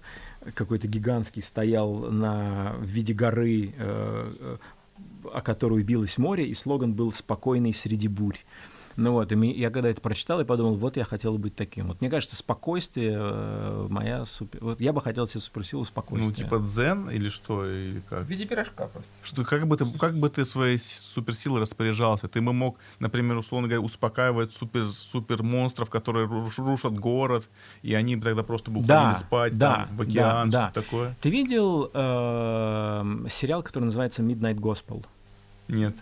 какой-то 0.54 0.88
гигантский 0.88 1.42
стоял 1.42 1.94
на, 2.10 2.74
в 2.78 2.84
виде 2.84 3.14
горы, 3.14 3.74
э, 3.76 4.34
э 4.40 4.56
о 5.32 5.40
которую 5.42 5.84
билось 5.84 6.18
море, 6.18 6.46
и 6.46 6.54
слоган 6.54 6.94
был 6.94 7.12
«Спокойный 7.12 7.72
среди 7.74 8.08
бурь». 8.08 8.38
Ну 8.98 9.12
вот, 9.12 9.30
и 9.30 9.36
я 9.52 9.70
когда 9.70 9.90
это 9.90 10.00
прочитал, 10.00 10.40
я 10.40 10.44
подумал, 10.44 10.74
вот 10.74 10.96
я 10.96 11.04
хотел 11.04 11.38
быть 11.38 11.54
таким. 11.54 11.86
Вот 11.86 12.00
мне 12.00 12.10
кажется, 12.10 12.34
спокойствие 12.34 13.16
э, 13.16 13.86
моя 13.88 14.24
супер... 14.24 14.58
Вот 14.60 14.80
я 14.80 14.92
бы 14.92 15.00
хотел 15.00 15.28
себе 15.28 15.40
суперсилу 15.40 15.84
спокойствия. 15.84 16.30
Ну, 16.30 16.34
типа 16.34 16.58
дзен 16.58 17.08
или 17.08 17.28
что? 17.28 17.64
Или 17.64 18.02
как? 18.10 18.24
В 18.24 18.26
виде 18.28 18.44
пирожка 18.44 18.88
просто. 18.88 19.12
Что, 19.22 19.44
как, 19.44 19.68
бы 19.68 19.76
ты, 19.76 19.86
как 19.86 20.16
бы 20.16 20.28
ты 20.28 20.44
своей 20.44 20.80
суперсилой 20.80 21.60
распоряжался? 21.60 22.26
Ты 22.26 22.40
бы 22.40 22.52
мог, 22.52 22.80
например, 22.98 23.36
условно 23.36 23.68
говоря, 23.68 23.84
успокаивать 23.84 24.52
супер, 24.52 24.88
супер 24.88 25.44
монстров, 25.44 25.90
которые 25.90 26.26
рушат 26.26 26.98
город, 26.98 27.48
и 27.82 27.94
они 27.94 28.16
тогда 28.16 28.42
просто 28.42 28.72
бы 28.72 28.80
уходили 28.80 28.96
да, 28.96 29.14
спать 29.14 29.56
да, 29.56 29.86
там, 29.86 29.96
в 29.96 30.00
океан, 30.00 30.50
да, 30.50 30.72
да. 30.74 30.82
такое? 30.82 31.16
Ты 31.20 31.30
видел 31.30 31.88
э, 31.94 33.26
сериал, 33.30 33.62
который 33.62 33.84
называется 33.84 34.22
Midnight 34.24 34.56
Gospel? 34.56 35.06
Нет. 35.68 35.94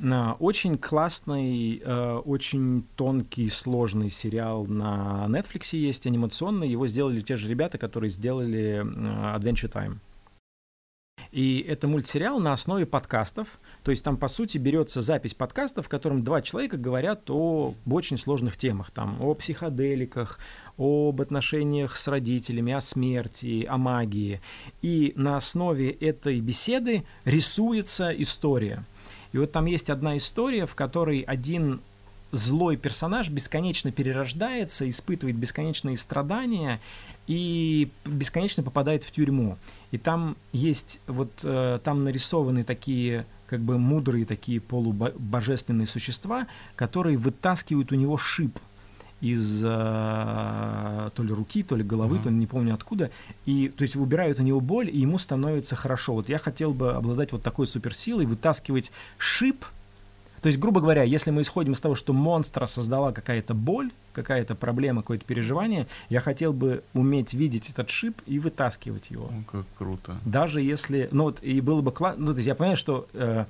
Очень 0.00 0.78
классный, 0.78 1.82
э, 1.84 2.12
очень 2.24 2.84
тонкий, 2.94 3.48
сложный 3.48 4.10
сериал 4.10 4.64
на 4.66 5.26
Netflix 5.28 5.76
есть, 5.76 6.06
анимационный. 6.06 6.68
Его 6.68 6.86
сделали 6.86 7.20
те 7.20 7.34
же 7.36 7.48
ребята, 7.48 7.78
которые 7.78 8.10
сделали 8.10 8.80
э, 8.80 9.36
Adventure 9.36 9.72
Time. 9.72 9.98
И 11.30 11.60
это 11.68 11.88
мультсериал 11.88 12.40
на 12.40 12.52
основе 12.52 12.86
подкастов. 12.86 13.60
То 13.82 13.90
есть 13.90 14.04
там, 14.04 14.16
по 14.16 14.28
сути, 14.28 14.56
берется 14.58 15.00
запись 15.00 15.34
подкастов, 15.34 15.86
в 15.86 15.88
котором 15.88 16.24
два 16.24 16.42
человека 16.42 16.76
говорят 16.76 17.28
о, 17.30 17.74
очень 17.90 18.18
сложных 18.18 18.56
темах. 18.56 18.90
Там, 18.90 19.20
о 19.20 19.34
психоделиках, 19.34 20.38
об 20.78 21.20
отношениях 21.20 21.96
с 21.96 22.08
родителями, 22.08 22.72
о 22.72 22.80
смерти, 22.80 23.66
о 23.68 23.76
магии. 23.76 24.40
И 24.80 25.12
на 25.16 25.36
основе 25.36 25.90
этой 25.90 26.40
беседы 26.40 27.04
рисуется 27.24 28.10
история. 28.10 28.84
И 29.32 29.38
вот 29.38 29.52
там 29.52 29.66
есть 29.66 29.90
одна 29.90 30.16
история, 30.16 30.66
в 30.66 30.74
которой 30.74 31.20
один 31.20 31.80
злой 32.32 32.76
персонаж 32.76 33.28
бесконечно 33.28 33.90
перерождается, 33.90 34.88
испытывает 34.88 35.36
бесконечные 35.36 35.96
страдания 35.96 36.80
и 37.26 37.90
бесконечно 38.04 38.62
попадает 38.62 39.02
в 39.02 39.10
тюрьму. 39.10 39.56
И 39.90 39.98
там 39.98 40.36
есть 40.52 41.00
вот 41.06 41.30
э, 41.42 41.78
там 41.82 42.04
нарисованы 42.04 42.64
такие 42.64 43.26
как 43.46 43.60
бы 43.60 43.78
мудрые 43.78 44.26
такие 44.26 44.60
полубожественные 44.60 45.86
существа, 45.86 46.46
которые 46.76 47.16
вытаскивают 47.16 47.92
у 47.92 47.94
него 47.94 48.18
шип 48.18 48.58
из 49.20 49.62
э, 49.64 49.68
то 49.68 51.22
ли 51.22 51.32
руки, 51.32 51.62
то 51.62 51.76
ли 51.76 51.82
головы, 51.82 52.16
mm-hmm. 52.16 52.22
то 52.22 52.30
ли 52.30 52.36
не 52.36 52.46
помню 52.46 52.74
откуда, 52.74 53.10
и 53.46 53.68
то 53.68 53.82
есть 53.82 53.96
убирают 53.96 54.38
у 54.38 54.42
него 54.42 54.60
боль, 54.60 54.88
и 54.88 54.98
ему 54.98 55.18
становится 55.18 55.76
хорошо. 55.76 56.14
Вот 56.14 56.28
я 56.28 56.38
хотел 56.38 56.72
бы 56.72 56.92
обладать 56.92 57.32
вот 57.32 57.42
такой 57.42 57.66
суперсилой, 57.66 58.26
вытаскивать 58.26 58.90
шип. 59.16 59.64
То 60.40 60.46
есть, 60.46 60.60
грубо 60.60 60.80
говоря, 60.80 61.02
если 61.02 61.32
мы 61.32 61.42
исходим 61.42 61.72
из 61.72 61.80
того, 61.80 61.96
что 61.96 62.12
монстра 62.12 62.66
создала 62.66 63.12
какая-то 63.12 63.54
боль, 63.54 63.90
какая-то 64.12 64.54
проблема, 64.54 65.02
какое-то 65.02 65.24
переживание, 65.24 65.88
я 66.10 66.20
хотел 66.20 66.52
бы 66.52 66.84
уметь 66.94 67.34
видеть 67.34 67.70
этот 67.70 67.90
шип 67.90 68.20
и 68.24 68.38
вытаскивать 68.38 69.10
его. 69.10 69.24
О, 69.24 69.50
как 69.50 69.66
круто. 69.76 70.16
Даже 70.24 70.60
если, 70.62 71.08
ну 71.10 71.24
вот, 71.24 71.42
и 71.42 71.60
было 71.60 71.80
бы 71.80 71.90
классно, 71.90 72.26
ну, 72.26 72.32
то 72.32 72.38
есть 72.38 72.46
я 72.46 72.54
понимаю, 72.54 72.76
что 72.76 73.08
э, 73.14 73.46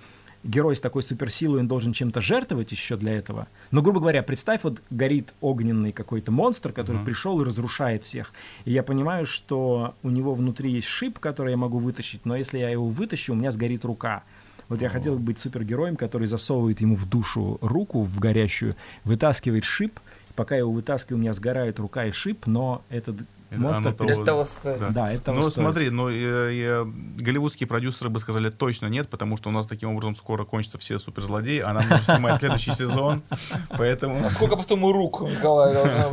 герой 0.48 0.74
с 0.74 0.80
такой 0.80 1.02
суперсилой, 1.02 1.60
он 1.60 1.68
должен 1.68 1.92
чем-то 1.92 2.20
жертвовать 2.20 2.72
еще 2.72 2.96
для 2.96 3.12
этого. 3.12 3.46
Но, 3.70 3.82
грубо 3.82 4.00
говоря, 4.00 4.22
представь, 4.22 4.64
вот 4.64 4.82
горит 4.90 5.34
огненный 5.40 5.92
какой-то 5.92 6.32
монстр, 6.32 6.72
который 6.72 7.02
uh-huh. 7.02 7.04
пришел 7.04 7.40
и 7.40 7.44
разрушает 7.44 8.02
всех. 8.02 8.32
И 8.64 8.72
я 8.72 8.82
понимаю, 8.82 9.26
что 9.26 9.94
у 10.02 10.10
него 10.10 10.34
внутри 10.34 10.72
есть 10.72 10.88
шип, 10.88 11.18
который 11.18 11.50
я 11.50 11.56
могу 11.56 11.78
вытащить, 11.78 12.24
но 12.24 12.34
если 12.34 12.58
я 12.58 12.70
его 12.70 12.88
вытащу, 12.88 13.34
у 13.34 13.36
меня 13.36 13.52
сгорит 13.52 13.84
рука. 13.84 14.24
Вот 14.68 14.82
я 14.82 14.88
хотел 14.88 15.14
бы 15.14 15.20
быть 15.20 15.38
супергероем, 15.38 15.96
который 15.96 16.26
засовывает 16.26 16.80
ему 16.80 16.94
в 16.94 17.08
душу 17.08 17.58
руку, 17.62 18.02
в 18.02 18.18
горящую, 18.18 18.76
вытаскивает 19.04 19.64
шип, 19.64 19.98
пока 20.34 20.54
я 20.54 20.60
его 20.60 20.72
вытаскиваю, 20.72 21.18
у 21.18 21.22
меня 21.22 21.32
сгорает 21.32 21.78
рука 21.78 22.04
и 22.04 22.12
шип, 22.12 22.46
но 22.46 22.82
этот 22.90 23.16
Монстр 23.50 23.92
того, 23.94 24.10
без 24.10 24.18
того 24.18 24.44
стоит. 24.44 24.80
Да, 24.80 24.90
да 24.90 25.12
это 25.12 25.32
Ну, 25.32 25.42
смотри, 25.42 25.90
ну, 25.90 26.08
э, 26.08 26.14
э, 26.14 26.84
голливудские 27.18 27.66
продюсеры 27.66 28.10
бы 28.10 28.20
сказали 28.20 28.50
точно 28.50 28.86
нет, 28.86 29.08
потому 29.08 29.36
что 29.36 29.48
у 29.48 29.52
нас 29.52 29.66
таким 29.66 29.90
образом 29.90 30.14
скоро 30.14 30.44
кончатся 30.44 30.78
все 30.78 30.98
суперзлодеи, 30.98 31.60
а 31.60 31.72
нам 31.72 31.88
нужно 31.88 32.14
снимать 32.14 32.38
следующий 32.38 32.72
сезон, 32.72 33.22
поэтому... 33.70 34.26
А 34.26 34.30
сколько 34.30 34.56
потом 34.56 34.84
у 34.84 34.92
рук 34.92 35.22
у 35.22 35.28
Николая 35.28 36.10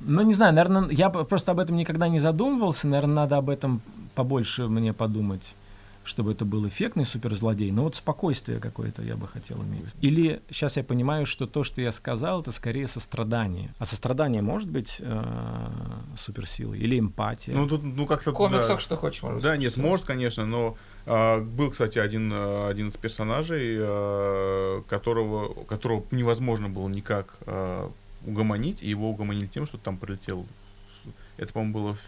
Ну, 0.00 0.22
не 0.22 0.34
знаю, 0.34 0.54
наверное, 0.54 0.88
я 0.90 1.10
просто 1.10 1.52
об 1.52 1.60
этом 1.60 1.76
никогда 1.76 2.08
не 2.08 2.20
задумывался, 2.20 2.88
наверное, 2.88 3.14
надо 3.14 3.36
об 3.36 3.50
этом 3.50 3.82
побольше 4.14 4.66
мне 4.66 4.92
подумать 4.92 5.54
чтобы 6.08 6.32
это 6.32 6.44
был 6.44 6.66
эффектный 6.66 7.04
суперзлодей, 7.04 7.70
но 7.70 7.84
вот 7.84 7.94
спокойствие 7.94 8.60
какое-то 8.60 9.02
я 9.02 9.16
бы 9.16 9.28
хотел 9.28 9.62
иметь. 9.62 9.86
Или 10.00 10.40
сейчас 10.50 10.76
я 10.76 10.84
понимаю, 10.84 11.26
что 11.26 11.46
то, 11.46 11.62
что 11.62 11.80
я 11.80 11.92
сказал, 11.92 12.40
это 12.40 12.50
скорее 12.50 12.88
сострадание. 12.88 13.74
А 13.78 13.84
сострадание 13.84 14.42
может 14.42 14.70
быть 14.70 14.96
э, 15.00 15.24
суперсилой? 16.16 16.78
Или 16.78 16.98
эмпатия? 16.98 17.54
Ну, 17.54 17.68
тут, 17.68 17.82
ну 17.82 18.06
как-то... 18.06 18.32
В 18.32 18.34
комиксах 18.34 18.76
да. 18.76 18.78
что 18.78 18.96
хочешь, 18.96 19.22
может 19.22 19.42
Да, 19.42 19.56
нет, 19.56 19.76
может, 19.76 20.06
конечно, 20.06 20.46
но 20.46 20.76
э, 21.06 21.40
был, 21.40 21.70
кстати, 21.70 21.98
один, 21.98 22.32
э, 22.32 22.68
один 22.68 22.88
из 22.88 22.96
персонажей, 22.96 23.76
э, 23.78 24.82
которого, 24.88 25.64
которого 25.64 26.04
невозможно 26.10 26.68
было 26.68 26.88
никак 26.88 27.36
э, 27.46 27.88
угомонить, 28.26 28.82
и 28.82 28.88
его 28.88 29.10
угомонили 29.10 29.46
тем, 29.46 29.66
что 29.66 29.76
там 29.76 29.98
прилетел 29.98 30.46
это, 31.38 31.52
по-моему, 31.52 31.72
было 31.72 31.94
в, 31.94 32.00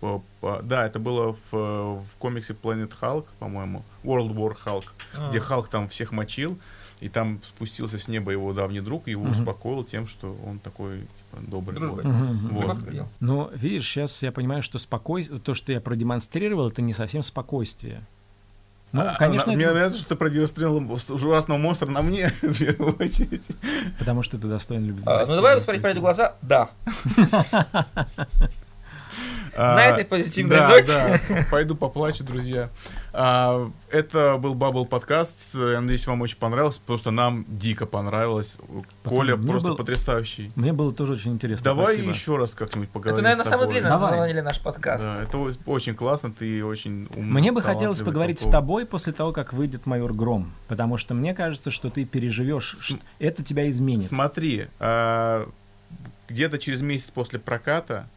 да, 0.00 0.86
это 0.86 0.98
было 0.98 1.36
в, 1.50 1.52
в 1.52 2.06
комиксе 2.18 2.54
Planet 2.54 2.92
Hulk, 3.00 3.26
по-моему, 3.38 3.82
World 4.04 4.34
War 4.34 4.56
Hulk, 4.64 4.84
а. 5.14 5.30
где 5.30 5.40
Халк 5.40 5.68
там 5.68 5.88
всех 5.88 6.12
мочил, 6.12 6.58
и 7.00 7.08
там 7.08 7.40
спустился 7.46 7.98
с 7.98 8.08
неба 8.08 8.32
его 8.32 8.52
давний 8.52 8.80
друг, 8.80 9.08
и 9.08 9.12
его 9.12 9.24
угу. 9.24 9.32
успокоил 9.32 9.84
тем, 9.84 10.06
что 10.06 10.36
он 10.46 10.58
такой 10.58 11.00
типа, 11.00 11.42
добрый. 11.46 11.78
Вот. 11.80 12.04
Угу. 12.04 12.48
Вот. 12.50 13.06
Но 13.20 13.50
видишь, 13.54 13.86
сейчас 13.88 14.22
я 14.22 14.32
понимаю, 14.32 14.62
что 14.62 14.78
спокойствие, 14.78 15.40
то, 15.40 15.54
что 15.54 15.72
я 15.72 15.80
продемонстрировал, 15.80 16.68
это 16.68 16.82
не 16.82 16.94
совсем 16.94 17.22
спокойствие. 17.22 18.02
Ну, 18.92 19.02
а, 19.02 19.16
конечно, 19.16 19.52
мне 19.52 19.64
это... 19.64 19.74
нравится, 19.74 19.98
что 19.98 20.10
ты 20.10 20.16
продемонстрировал 20.16 20.98
ужасного 21.10 21.58
монстра 21.58 21.88
на 21.88 22.02
мне, 22.02 22.28
в 22.42 22.58
первую 22.58 22.96
очередь. 22.96 23.42
Потому 23.98 24.22
что 24.22 24.38
ты 24.38 24.46
достоин 24.46 24.86
любви. 24.86 25.02
А, 25.06 25.26
ну 25.26 25.34
давай 25.34 25.56
посмотреть 25.56 25.82
пройти 25.82 26.00
глаза. 26.00 26.34
Да. 26.40 26.70
На 29.56 29.86
этой 29.86 30.04
позитивной 30.04 30.56
да, 30.56 30.68
ноте. 30.68 31.20
Да. 31.28 31.36
Пойду 31.50 31.74
поплачу, 31.74 32.24
друзья. 32.24 32.70
А, 33.12 33.70
это 33.90 34.36
был 34.36 34.54
Бабл 34.54 34.84
подкаст. 34.84 35.32
Я 35.54 35.80
надеюсь, 35.80 36.06
вам 36.06 36.20
очень 36.20 36.36
понравилось, 36.36 36.78
потому 36.78 36.98
что 36.98 37.10
нам 37.10 37.46
дико 37.48 37.86
понравилось. 37.86 38.56
Пацаны, 39.02 39.16
Коля 39.16 39.36
просто 39.36 39.68
был... 39.68 39.76
потрясающий. 39.76 40.52
Мне 40.54 40.72
было 40.72 40.92
тоже 40.92 41.14
очень 41.14 41.32
интересно. 41.32 41.64
Давай 41.64 41.94
спасибо. 41.94 42.12
еще 42.12 42.36
раз 42.36 42.54
как-нибудь 42.54 42.90
поговорим. 42.90 43.14
Это, 43.14 43.22
наверное, 43.22 43.50
самый 43.50 43.68
длинный 43.68 43.88
название 43.88 44.42
наш 44.42 44.60
подкаст. 44.60 45.04
Да, 45.04 45.22
это 45.22 45.38
очень 45.64 45.94
классно, 45.94 46.30
ты 46.30 46.62
очень 46.64 47.08
умный. 47.16 47.32
Мне 47.40 47.52
бы 47.52 47.62
хотелось 47.62 48.02
поговорить 48.02 48.38
толковый. 48.38 48.50
с 48.50 48.52
тобой 48.52 48.86
после 48.86 49.12
того, 49.12 49.32
как 49.32 49.52
выйдет 49.52 49.86
майор 49.86 50.12
Гром. 50.12 50.52
Потому 50.68 50.98
что 50.98 51.14
мне 51.14 51.34
кажется, 51.34 51.70
что 51.70 51.88
ты 51.88 52.04
переживешь. 52.04 52.76
С... 52.78 52.96
Это 53.18 53.42
тебя 53.42 53.68
изменит. 53.70 54.08
Смотри, 54.08 54.66
а, 54.78 55.48
где-то 56.28 56.58
через 56.58 56.82
месяц 56.82 57.10
после 57.10 57.38
проката 57.38 58.08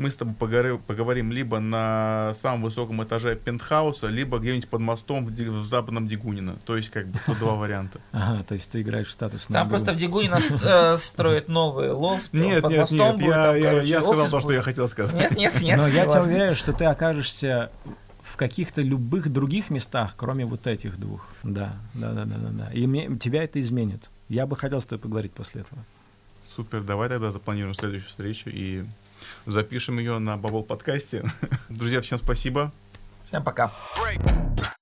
мы 0.00 0.10
с 0.10 0.14
тобой 0.14 0.34
поговорим, 0.34 0.78
поговорим 0.78 1.30
либо 1.30 1.60
на 1.60 2.32
самом 2.34 2.62
высоком 2.62 3.02
этаже 3.04 3.36
пентхауса, 3.36 4.06
либо 4.08 4.38
где-нибудь 4.38 4.68
под 4.68 4.80
мостом 4.80 5.24
в, 5.24 5.30
в 5.30 5.64
западном 5.66 6.08
Дегунино. 6.08 6.56
То 6.64 6.76
есть, 6.76 6.90
как 6.90 7.06
бы, 7.06 7.18
по 7.26 7.34
два 7.34 7.54
варианта. 7.54 8.00
Ага, 8.12 8.44
то 8.44 8.54
есть 8.54 8.70
ты 8.70 8.82
играешь 8.82 9.08
в 9.08 9.12
статус. 9.12 9.46
Там 9.46 9.68
просто 9.68 9.92
в 9.92 9.96
Дегунино 9.96 10.38
э, 10.62 10.96
строят 10.96 11.48
новый 11.48 11.90
лофт. 11.90 12.32
Нет, 12.32 12.62
нет, 12.64 12.90
нет, 12.90 13.84
я 13.84 14.02
сказал 14.02 14.28
то, 14.28 14.40
что 14.40 14.52
я 14.52 14.62
хотел 14.62 14.88
сказать. 14.88 15.14
Нет, 15.14 15.36
нет, 15.36 15.60
нет. 15.62 15.76
Но 15.78 15.88
я 15.88 16.06
тебя 16.06 16.22
уверяю, 16.22 16.54
что 16.54 16.72
ты 16.72 16.84
окажешься 16.84 17.70
в 18.22 18.36
каких-то 18.36 18.80
любых 18.80 19.30
других 19.30 19.70
местах, 19.70 20.14
кроме 20.16 20.44
вот 20.44 20.66
этих 20.66 20.98
двух. 20.98 21.28
Да, 21.42 21.76
да, 21.94 22.12
да, 22.12 22.24
да, 22.24 22.36
да. 22.36 22.48
да. 22.50 22.72
И 22.72 22.86
мне, 22.86 23.16
тебя 23.18 23.42
это 23.42 23.60
изменит. 23.60 24.08
Я 24.28 24.46
бы 24.46 24.56
хотел 24.56 24.80
с 24.80 24.84
тобой 24.84 25.02
поговорить 25.02 25.32
после 25.32 25.62
этого. 25.62 25.84
Супер, 26.48 26.82
давай 26.82 27.08
тогда 27.08 27.30
запланируем 27.30 27.74
следующую 27.74 28.08
встречу 28.08 28.50
и 28.50 28.84
запишем 29.46 29.98
ее 29.98 30.18
на 30.18 30.36
Бабл 30.36 30.62
подкасте. 30.62 31.24
Друзья, 31.68 32.00
всем 32.00 32.18
спасибо. 32.18 32.72
Всем 33.24 33.44
пока. 33.44 33.72
Break. 33.96 34.79